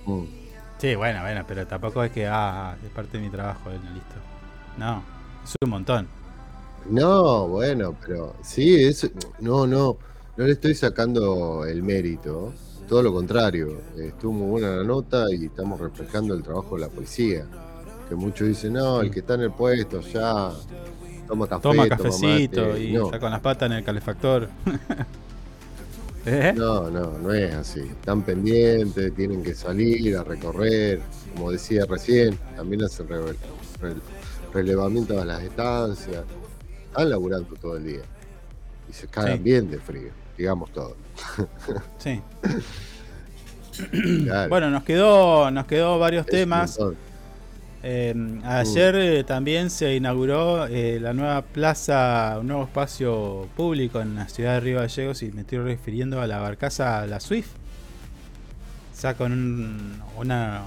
como. 0.06 0.28
Sí, 0.78 0.94
bueno, 0.94 1.22
bueno, 1.22 1.44
pero 1.48 1.66
tampoco 1.66 2.04
es 2.04 2.12
que, 2.12 2.28
ah, 2.28 2.76
es 2.86 2.92
parte 2.92 3.18
de 3.18 3.24
mi 3.24 3.32
trabajo, 3.32 3.62
bueno, 3.66 3.82
listo. 3.94 4.16
No, 4.78 5.04
es 5.44 5.56
un 5.64 5.70
montón. 5.72 6.08
No, 6.88 7.48
bueno, 7.48 7.96
pero 8.06 8.36
sí, 8.44 8.76
es, 8.76 9.10
no, 9.40 9.66
no, 9.66 9.98
no 10.38 10.46
le 10.46 10.52
estoy 10.52 10.76
sacando 10.76 11.66
el 11.66 11.82
mérito, 11.82 12.54
todo 12.88 13.02
lo 13.02 13.12
contrario, 13.12 13.82
estuvo 13.98 14.34
muy 14.34 14.52
buena 14.52 14.76
la 14.76 14.84
nota 14.84 15.26
y 15.32 15.46
estamos 15.46 15.80
reflejando 15.80 16.36
el 16.36 16.44
trabajo 16.44 16.76
de 16.76 16.82
la 16.82 16.90
policía, 16.90 17.48
que 18.08 18.14
muchos 18.14 18.50
dicen, 18.50 18.74
no, 18.74 19.02
el 19.02 19.10
que 19.10 19.22
está 19.22 19.34
en 19.34 19.42
el 19.42 19.52
puesto 19.52 20.02
ya 20.02 20.52
toma 21.28 21.48
café, 21.48 21.62
Toma 21.62 21.84
toma 21.84 21.90
cafecito 21.98 22.68
mate". 22.68 22.84
y 22.84 22.92
no, 22.94 23.06
está 23.06 23.20
con 23.20 23.32
las 23.32 23.40
patas 23.42 23.72
en 23.72 23.78
el 23.78 23.84
calefactor. 23.84 24.50
¿Eh? 26.26 26.54
no, 26.56 26.90
no, 26.90 27.18
no 27.20 27.34
es 27.34 27.54
así, 27.54 27.82
están 27.82 28.22
pendientes, 28.22 29.14
tienen 29.14 29.44
que 29.44 29.54
salir 29.54 30.16
a 30.16 30.24
recorrer, 30.24 31.02
como 31.34 31.52
decía 31.52 31.86
recién, 31.86 32.38
también 32.56 32.82
hacen 32.84 33.10
re- 33.10 33.34
re- 33.82 33.96
relevamiento 34.54 35.20
a 35.22 35.26
las 35.26 35.44
estancias, 35.44 36.24
están 36.86 37.10
laburando 37.10 37.54
todo 37.56 37.76
el 37.76 37.84
día 37.84 38.02
y 38.90 38.94
se 38.94 39.08
cagan 39.08 39.38
Sí. 39.38 39.44
bien 39.44 39.70
de 39.70 39.80
frío, 39.80 40.12
digamos 40.38 40.72
todo. 40.72 40.96
Sí. 42.00 42.22
Claro. 44.26 44.50
Bueno, 44.50 44.70
nos 44.70 44.84
quedó, 44.84 45.50
nos 45.50 45.66
quedó 45.66 45.98
varios 45.98 46.28
Es 46.28 46.32
temas. 46.32 46.78
Eh, 47.86 48.40
ayer 48.46 48.96
eh, 48.96 49.24
también 49.26 49.70
se 49.70 49.94
inauguró 49.96 50.68
eh, 50.68 51.00
la 51.02 51.12
nueva 51.14 51.42
plaza, 51.42 52.38
un 52.40 52.48
nuevo 52.48 52.64
espacio 52.64 53.50
público 53.58 54.00
en 54.00 54.16
la 54.16 54.30
ciudad 54.30 54.54
de 54.54 54.60
Río 54.62 54.80
Gallegos 54.80 55.22
y 55.22 55.32
me 55.34 55.42
estoy 55.42 55.58
refiriendo 55.58 56.22
a 56.22 56.28
la 56.28 56.40
barcaza 56.40 57.06
La 57.08 57.20
Swift. 57.20 57.50
O 58.94 58.96
sea, 58.96 59.16
con 59.16 59.34
un, 59.34 60.02
una... 60.16 60.62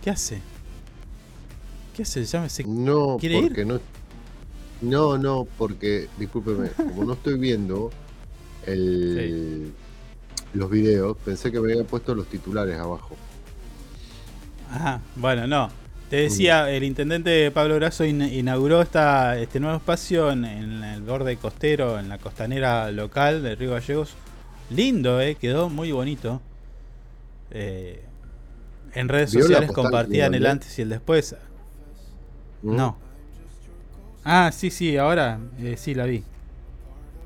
¿Qué 0.00 0.10
hace? 0.10 0.40
¿Qué 1.96 2.02
hace? 2.02 2.24
Ya 2.24 2.40
me 2.42 2.48
sé- 2.48 2.64
No, 2.64 3.16
¿Quiere 3.18 3.38
ir? 3.38 3.48
porque 3.48 3.64
no. 3.64 3.80
No, 4.80 5.18
no, 5.18 5.48
porque, 5.58 6.08
discúlpeme, 6.18 6.68
como 6.70 7.04
no 7.04 7.14
estoy 7.14 7.38
viendo 7.38 7.90
el, 8.66 9.72
los 10.52 10.70
videos, 10.70 11.16
pensé 11.24 11.50
que 11.50 11.58
me 11.58 11.72
habían 11.72 11.86
puesto 11.86 12.14
los 12.14 12.26
titulares 12.28 12.78
abajo. 12.78 13.16
Ajá, 14.70 15.00
bueno, 15.16 15.46
no. 15.46 15.68
Te 16.10 16.16
decía, 16.16 16.70
el 16.70 16.84
intendente 16.84 17.50
Pablo 17.50 17.74
Grasso 17.76 18.04
in- 18.04 18.22
inauguró 18.22 18.82
esta, 18.82 19.38
este 19.38 19.58
nuevo 19.58 19.76
espacio 19.78 20.30
en, 20.30 20.44
en 20.44 20.84
el 20.84 21.02
borde 21.02 21.36
costero, 21.36 21.98
en 21.98 22.08
la 22.08 22.18
costanera 22.18 22.90
local 22.92 23.42
de 23.42 23.54
Río 23.56 23.72
Gallegos. 23.72 24.14
Lindo, 24.70 25.20
eh, 25.20 25.34
quedó 25.36 25.68
muy 25.70 25.92
bonito. 25.92 26.40
Eh, 27.50 28.02
en 28.94 29.08
redes 29.08 29.32
¿Vio 29.32 29.40
la 29.40 29.46
sociales 29.46 29.66
postal 29.68 29.84
compartían 29.84 30.34
el 30.34 30.46
antes 30.46 30.78
y 30.78 30.82
el 30.82 30.88
después. 30.90 31.34
¿Mm? 32.62 32.76
No. 32.76 32.96
Ah, 34.24 34.50
sí, 34.52 34.70
sí, 34.70 34.96
ahora 34.96 35.38
eh, 35.60 35.76
sí 35.76 35.94
la 35.94 36.06
vi. 36.06 36.24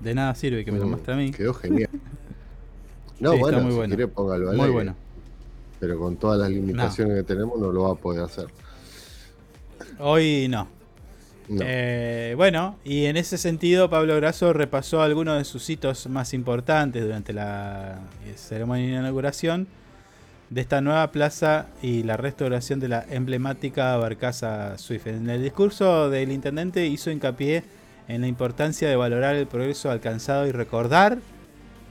De 0.01 0.15
nada 0.15 0.35
sirve 0.35 0.65
que 0.65 0.73
me 0.73 0.79
lo 0.79 0.87
Mm, 0.87 0.91
muestre 0.91 1.15
a 1.15 1.17
mí. 1.17 1.31
Quedó 1.33 1.55
genial. 1.55 1.91
No, 3.21 3.33
Sí, 3.33 3.37
está 3.43 3.59
bueno, 3.59 3.61
muy 3.61 3.73
si 3.73 3.77
bueno. 3.79 3.97
quiere 3.97 4.09
póngalo 4.09 4.51
al 4.51 4.57
Muy 4.57 4.69
aire. 4.69 4.73
bueno. 4.75 4.97
Pero 5.81 5.99
con 5.99 6.17
todas 6.17 6.39
las 6.39 6.51
limitaciones 6.51 7.17
que 7.17 7.23
tenemos 7.25 7.59
no 7.59 7.73
lo 7.73 7.83
va 7.85 7.93
a 7.93 7.95
poder 7.97 8.23
hacer. 8.25 8.47
Hoy 10.01 10.47
no. 10.49 10.69
No. 11.49 11.63
Eh, 11.65 12.35
bueno, 12.37 12.77
y 12.85 13.07
en 13.07 13.17
ese 13.17 13.39
sentido 13.39 13.89
Pablo 13.89 14.15
Grasso 14.17 14.53
repasó 14.53 15.01
algunos 15.01 15.39
de 15.39 15.45
sus 15.45 15.69
hitos 15.71 16.07
más 16.07 16.35
importantes 16.35 17.03
durante 17.03 17.33
la 17.33 18.01
eh, 18.27 18.35
ceremonia 18.37 18.87
de 18.87 19.01
inauguración 19.01 19.67
de 20.51 20.61
esta 20.61 20.81
nueva 20.81 21.11
plaza 21.11 21.67
y 21.83 22.03
la 22.03 22.17
restauración 22.17 22.81
de 22.81 22.89
la 22.89 23.05
emblemática 23.11 23.97
barcaza 23.97 24.77
Swift. 24.79 25.07
En 25.07 25.29
el 25.29 25.43
discurso 25.43 26.11
del 26.11 26.33
intendente 26.33 26.87
hizo 26.87 27.11
hincapié 27.11 27.65
en 28.09 28.23
la 28.23 28.27
importancia 28.27 28.89
de 28.89 28.97
valorar 28.97 29.37
el 29.37 29.47
progreso 29.47 29.91
alcanzado 29.91 30.47
y 30.47 30.53
recordar, 30.53 31.19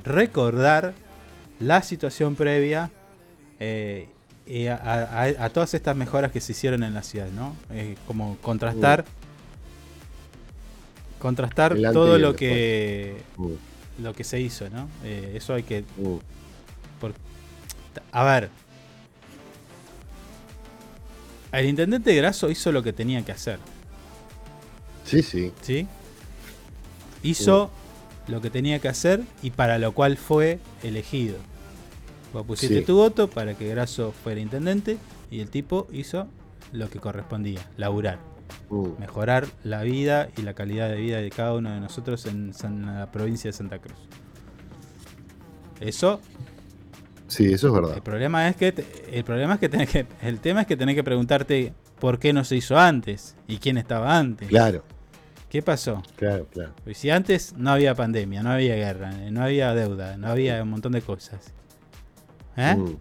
recordar 0.03 0.93
la 1.59 1.81
situación 1.81 2.35
previa 2.35 2.91
eh, 3.59 4.09
y 4.47 4.67
a, 4.67 4.75
a- 4.75 5.45
a 5.45 5.49
todas 5.49 5.73
estas 5.73 5.95
mejoras 5.95 6.31
que 6.31 6.39
se 6.41 6.53
hicieron 6.53 6.83
en 6.83 6.93
la 6.93 7.03
ciudad, 7.03 7.29
¿no? 7.31 7.55
Eh, 7.71 7.95
como 8.07 8.37
contrastar, 8.41 9.05
contrastar 11.19 11.73
El 11.73 11.85
antes 11.85 11.91
y 11.91 11.93
todo 11.93 12.17
lo 12.17 12.35
que 12.35 13.17
Mm. 13.37 13.53
lo 14.03 14.13
que 14.13 14.23
se 14.23 14.39
hizo, 14.39 14.69
¿no? 14.69 14.87
Eh, 15.03 15.33
eso 15.35 15.53
hay 15.55 15.63
que, 15.63 15.83
por- 17.01 17.13
a 18.11 18.23
ver, 18.23 18.49
el 21.51 21.65
intendente 21.65 22.13
Grasso 22.15 22.49
hizo 22.49 22.71
lo 22.71 22.83
que 22.83 22.93
tenía 22.93 23.23
que 23.23 23.31
hacer, 23.31 23.59
Sí, 25.05 25.21
sí. 25.23 25.51
¿sí? 25.61 25.87
Hizo 27.23 27.71
lo 28.27 28.41
que 28.41 28.49
tenía 28.49 28.79
que 28.79 28.89
hacer 28.89 29.21
y 29.41 29.51
para 29.51 29.79
lo 29.79 29.93
cual 29.93 30.17
fue 30.17 30.59
elegido. 30.83 31.37
Vos 32.37 32.45
pusiste 32.47 32.79
Sí. 32.79 32.85
tu 32.85 32.95
voto 32.97 33.27
para 33.29 33.55
que 33.55 33.67
Grasso 33.67 34.11
fuera 34.23 34.39
intendente 34.39 34.97
y 35.31 35.39
el 35.39 35.49
tipo 35.49 35.87
hizo 35.91 36.27
lo 36.71 36.89
que 36.89 36.99
correspondía, 36.99 37.61
laburar, 37.77 38.19
Mm. 38.69 38.99
mejorar 38.99 39.47
la 39.63 39.81
vida 39.83 40.29
y 40.37 40.41
la 40.43 40.53
calidad 40.53 40.89
de 40.89 40.97
vida 40.97 41.17
de 41.17 41.29
cada 41.31 41.53
uno 41.53 41.71
de 41.71 41.79
nosotros 41.79 42.25
en, 42.27 42.53
San- 42.53 42.83
en 42.87 42.99
la 42.99 43.11
provincia 43.11 43.49
de 43.49 43.53
Santa 43.53 43.79
Cruz. 43.79 43.97
Eso 45.79 46.19
Sí, 47.27 47.51
eso 47.51 47.67
es 47.67 47.73
verdad. 47.73 47.95
el 47.95 48.01
problema 48.01 48.47
es 48.47 48.55
que 48.55 48.71
te- 48.71 48.85
el 49.17 49.23
problema 49.23 49.55
es 49.55 49.59
que 49.59 49.69
tenés 49.69 49.89
que 49.89 50.05
el 50.21 50.39
tema 50.39 50.61
es 50.61 50.67
que 50.67 50.77
tenés 50.77 50.95
que 50.95 51.03
preguntarte 51.03 51.73
por 51.99 52.19
qué 52.19 52.33
no 52.33 52.43
se 52.43 52.55
hizo 52.55 52.77
antes 52.77 53.35
y 53.47 53.57
quién 53.57 53.77
estaba 53.77 54.17
antes. 54.17 54.47
Claro, 54.47 54.83
¿Qué 55.49 55.61
pasó? 55.61 56.03
claro, 56.15 56.45
claro. 56.51 56.73
Pues 56.83 56.97
si 56.97 57.09
antes 57.09 57.53
no 57.57 57.71
había 57.71 57.95
pandemia, 57.95 58.43
no 58.43 58.51
había 58.51 58.75
guerra, 58.75 59.11
no 59.31 59.43
había 59.43 59.73
deuda, 59.73 60.17
no 60.17 60.27
había 60.27 60.61
un 60.63 60.69
montón 60.69 60.91
de 60.93 61.01
cosas. 61.01 61.53
¿Eh? 62.57 62.75
Mm. 62.75 62.95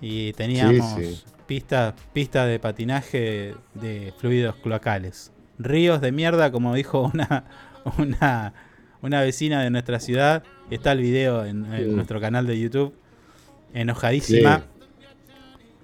Y 0.00 0.32
teníamos 0.34 0.94
Sí, 0.94 1.04
sí. 1.16 1.22
pistas 1.46 1.94
pistas 2.12 2.48
de 2.48 2.58
patinaje 2.58 3.54
de 3.74 4.12
fluidos 4.18 4.56
cloacales. 4.56 5.32
Ríos 5.58 6.00
de 6.00 6.12
mierda, 6.12 6.50
como 6.52 6.74
dijo 6.74 7.10
una, 7.14 7.44
una, 7.98 8.52
una 9.02 9.20
vecina 9.22 9.62
de 9.62 9.70
nuestra 9.70 10.00
ciudad. 10.00 10.42
Está 10.70 10.92
el 10.92 11.00
video 11.00 11.44
en, 11.44 11.72
en 11.72 11.92
Mm. 11.92 11.96
nuestro 11.96 12.20
canal 12.20 12.46
de 12.46 12.58
YouTube. 12.60 12.94
Enojadísima. 13.74 14.64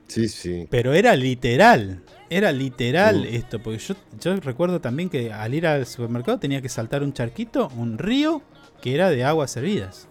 Sí, 0.08 0.28
sí. 0.28 0.66
Pero 0.70 0.92
era 0.92 1.16
literal. 1.16 2.02
Era 2.28 2.52
literal 2.52 3.20
Mm. 3.22 3.34
esto. 3.34 3.58
Porque 3.60 3.78
yo, 3.78 3.94
yo 4.20 4.36
recuerdo 4.36 4.80
también 4.80 5.08
que 5.08 5.32
al 5.32 5.54
ir 5.54 5.66
al 5.66 5.86
supermercado 5.86 6.38
tenía 6.38 6.60
que 6.60 6.68
saltar 6.68 7.02
un 7.02 7.12
charquito, 7.12 7.68
un 7.76 7.98
río, 7.98 8.42
que 8.82 8.94
era 8.94 9.10
de 9.10 9.24
aguas 9.24 9.50
servidas. 9.50 10.08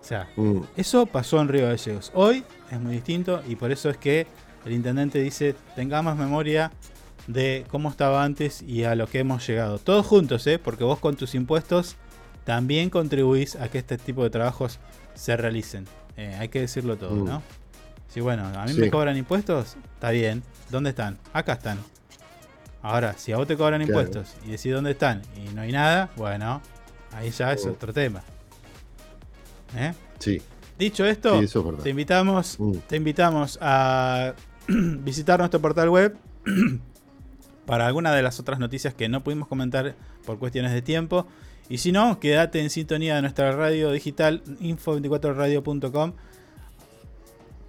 O 0.00 0.04
sea, 0.04 0.28
Mm. 0.36 0.60
eso 0.76 1.06
pasó 1.06 1.40
en 1.40 1.48
Río 1.48 1.66
Gallegos. 1.66 2.10
Hoy 2.14 2.44
es 2.70 2.80
muy 2.80 2.94
distinto 2.94 3.42
y 3.48 3.56
por 3.56 3.70
eso 3.70 3.90
es 3.90 3.96
que 3.96 4.26
el 4.64 4.72
intendente 4.72 5.20
dice, 5.20 5.54
tengamos 5.76 6.16
memoria 6.16 6.72
de 7.26 7.64
cómo 7.70 7.90
estaba 7.90 8.24
antes 8.24 8.62
y 8.62 8.84
a 8.84 8.94
lo 8.94 9.06
que 9.06 9.20
hemos 9.20 9.46
llegado. 9.46 9.78
Todos 9.78 10.06
juntos, 10.06 10.46
¿eh? 10.46 10.58
porque 10.58 10.84
vos 10.84 10.98
con 10.98 11.16
tus 11.16 11.34
impuestos 11.34 11.96
también 12.44 12.90
contribuís 12.90 13.56
a 13.56 13.68
que 13.68 13.78
este 13.78 13.98
tipo 13.98 14.22
de 14.24 14.30
trabajos 14.30 14.78
se 15.14 15.36
realicen. 15.36 15.86
Eh, 16.16 16.34
hay 16.38 16.48
que 16.48 16.60
decirlo 16.60 16.96
todo, 16.96 17.14
Mm. 17.14 17.24
¿no? 17.26 17.42
Si 18.08 18.20
bueno, 18.20 18.44
a 18.46 18.64
mí 18.64 18.72
Sí. 18.72 18.80
me 18.80 18.90
cobran 18.90 19.16
impuestos, 19.16 19.76
está 19.94 20.10
bien. 20.10 20.42
¿Dónde 20.70 20.90
están? 20.90 21.18
Acá 21.32 21.52
están. 21.52 21.78
Ahora, 22.82 23.14
si 23.16 23.30
a 23.32 23.36
vos 23.36 23.46
te 23.46 23.56
cobran 23.56 23.84
Claro. 23.84 24.00
impuestos 24.02 24.34
y 24.46 24.50
decís 24.52 24.72
dónde 24.72 24.92
están 24.92 25.22
y 25.36 25.54
no 25.54 25.60
hay 25.62 25.70
nada, 25.72 26.10
bueno, 26.16 26.60
ahí 27.12 27.30
ya 27.30 27.52
es 27.52 27.64
Mm. 27.66 27.70
otro 27.70 27.92
tema. 27.92 28.22
¿Eh? 29.76 29.92
Sí. 30.18 30.40
Dicho 30.78 31.04
esto, 31.04 31.38
Sí, 31.38 31.44
eso 31.44 31.58
es 31.60 31.64
verdad. 31.66 31.82
te 31.82 31.90
invitamos, 31.90 32.58
Mm. 32.58 32.72
te 32.88 32.96
invitamos 32.96 33.58
a 33.60 34.34
visitar 34.68 35.38
nuestro 35.38 35.60
portal 35.60 35.88
web 35.90 36.16
para 37.66 37.86
alguna 37.86 38.14
de 38.14 38.22
las 38.22 38.40
otras 38.40 38.58
noticias 38.58 38.94
que 38.94 39.08
no 39.08 39.22
pudimos 39.22 39.46
comentar 39.48 39.94
por 40.24 40.38
cuestiones 40.38 40.72
de 40.72 40.82
tiempo. 40.82 41.26
Y 41.68 41.78
si 41.78 41.92
no, 41.92 42.18
quédate 42.18 42.60
en 42.60 42.70
sintonía 42.70 43.14
de 43.16 43.22
nuestra 43.22 43.52
radio 43.52 43.92
digital 43.92 44.42
info24radio.com, 44.60 46.12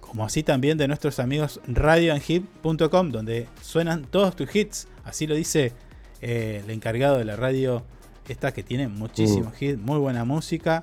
como 0.00 0.24
así 0.24 0.42
también 0.42 0.76
de 0.76 0.88
nuestros 0.88 1.18
amigos 1.20 1.60
radioanhit.com, 1.68 3.10
donde 3.10 3.46
suenan 3.62 4.04
todos 4.04 4.34
tus 4.36 4.54
hits. 4.54 4.88
Así 5.04 5.26
lo 5.26 5.34
dice 5.34 5.72
eh, 6.20 6.62
el 6.64 6.70
encargado 6.70 7.18
de 7.18 7.24
la 7.24 7.36
radio, 7.36 7.84
esta 8.28 8.52
que 8.52 8.62
tiene 8.62 8.88
muchísimos 8.88 9.60
hits, 9.60 9.78
muy 9.78 9.98
buena 9.98 10.24
música, 10.24 10.82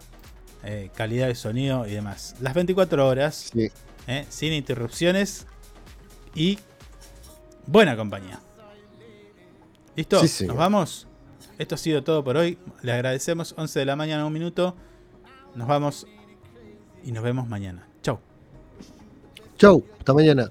eh, 0.63 0.89
calidad 0.95 1.27
de 1.27 1.35
sonido 1.35 1.87
y 1.87 1.91
demás. 1.91 2.35
Las 2.41 2.53
24 2.53 3.07
horas, 3.07 3.49
Sí. 3.53 3.69
eh, 4.07 4.25
sin 4.29 4.53
interrupciones 4.53 5.45
y 6.35 6.59
buena 7.65 7.95
compañía. 7.95 8.39
¿Listo? 9.95 10.25
Sí. 10.27 10.45
¿Nos 10.47 10.55
vamos? 10.57 11.07
Esto 11.57 11.75
ha 11.75 11.77
sido 11.77 12.03
todo 12.03 12.23
por 12.23 12.37
hoy. 12.37 12.57
Le 12.81 12.93
agradecemos 12.93 13.53
11 13.57 13.79
de 13.79 13.85
la 13.85 13.95
mañana, 13.95 14.25
un 14.25 14.33
minuto. 14.33 14.75
Nos 15.55 15.67
vamos 15.67 16.07
y 17.03 17.11
nos 17.11 17.23
vemos 17.23 17.47
mañana. 17.47 17.85
Chau. 18.01 18.19
Chau, 19.57 19.83
hasta 19.97 20.13
mañana. 20.13 20.49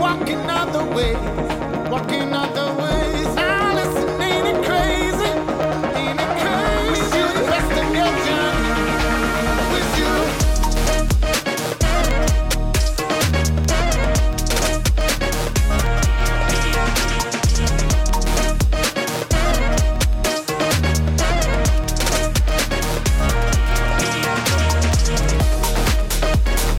Walking 0.00 0.36
out 0.48 0.72
the 0.72 0.84
way, 0.94 1.14
walking 1.90 2.32
out 2.32 2.54
the 2.54 2.71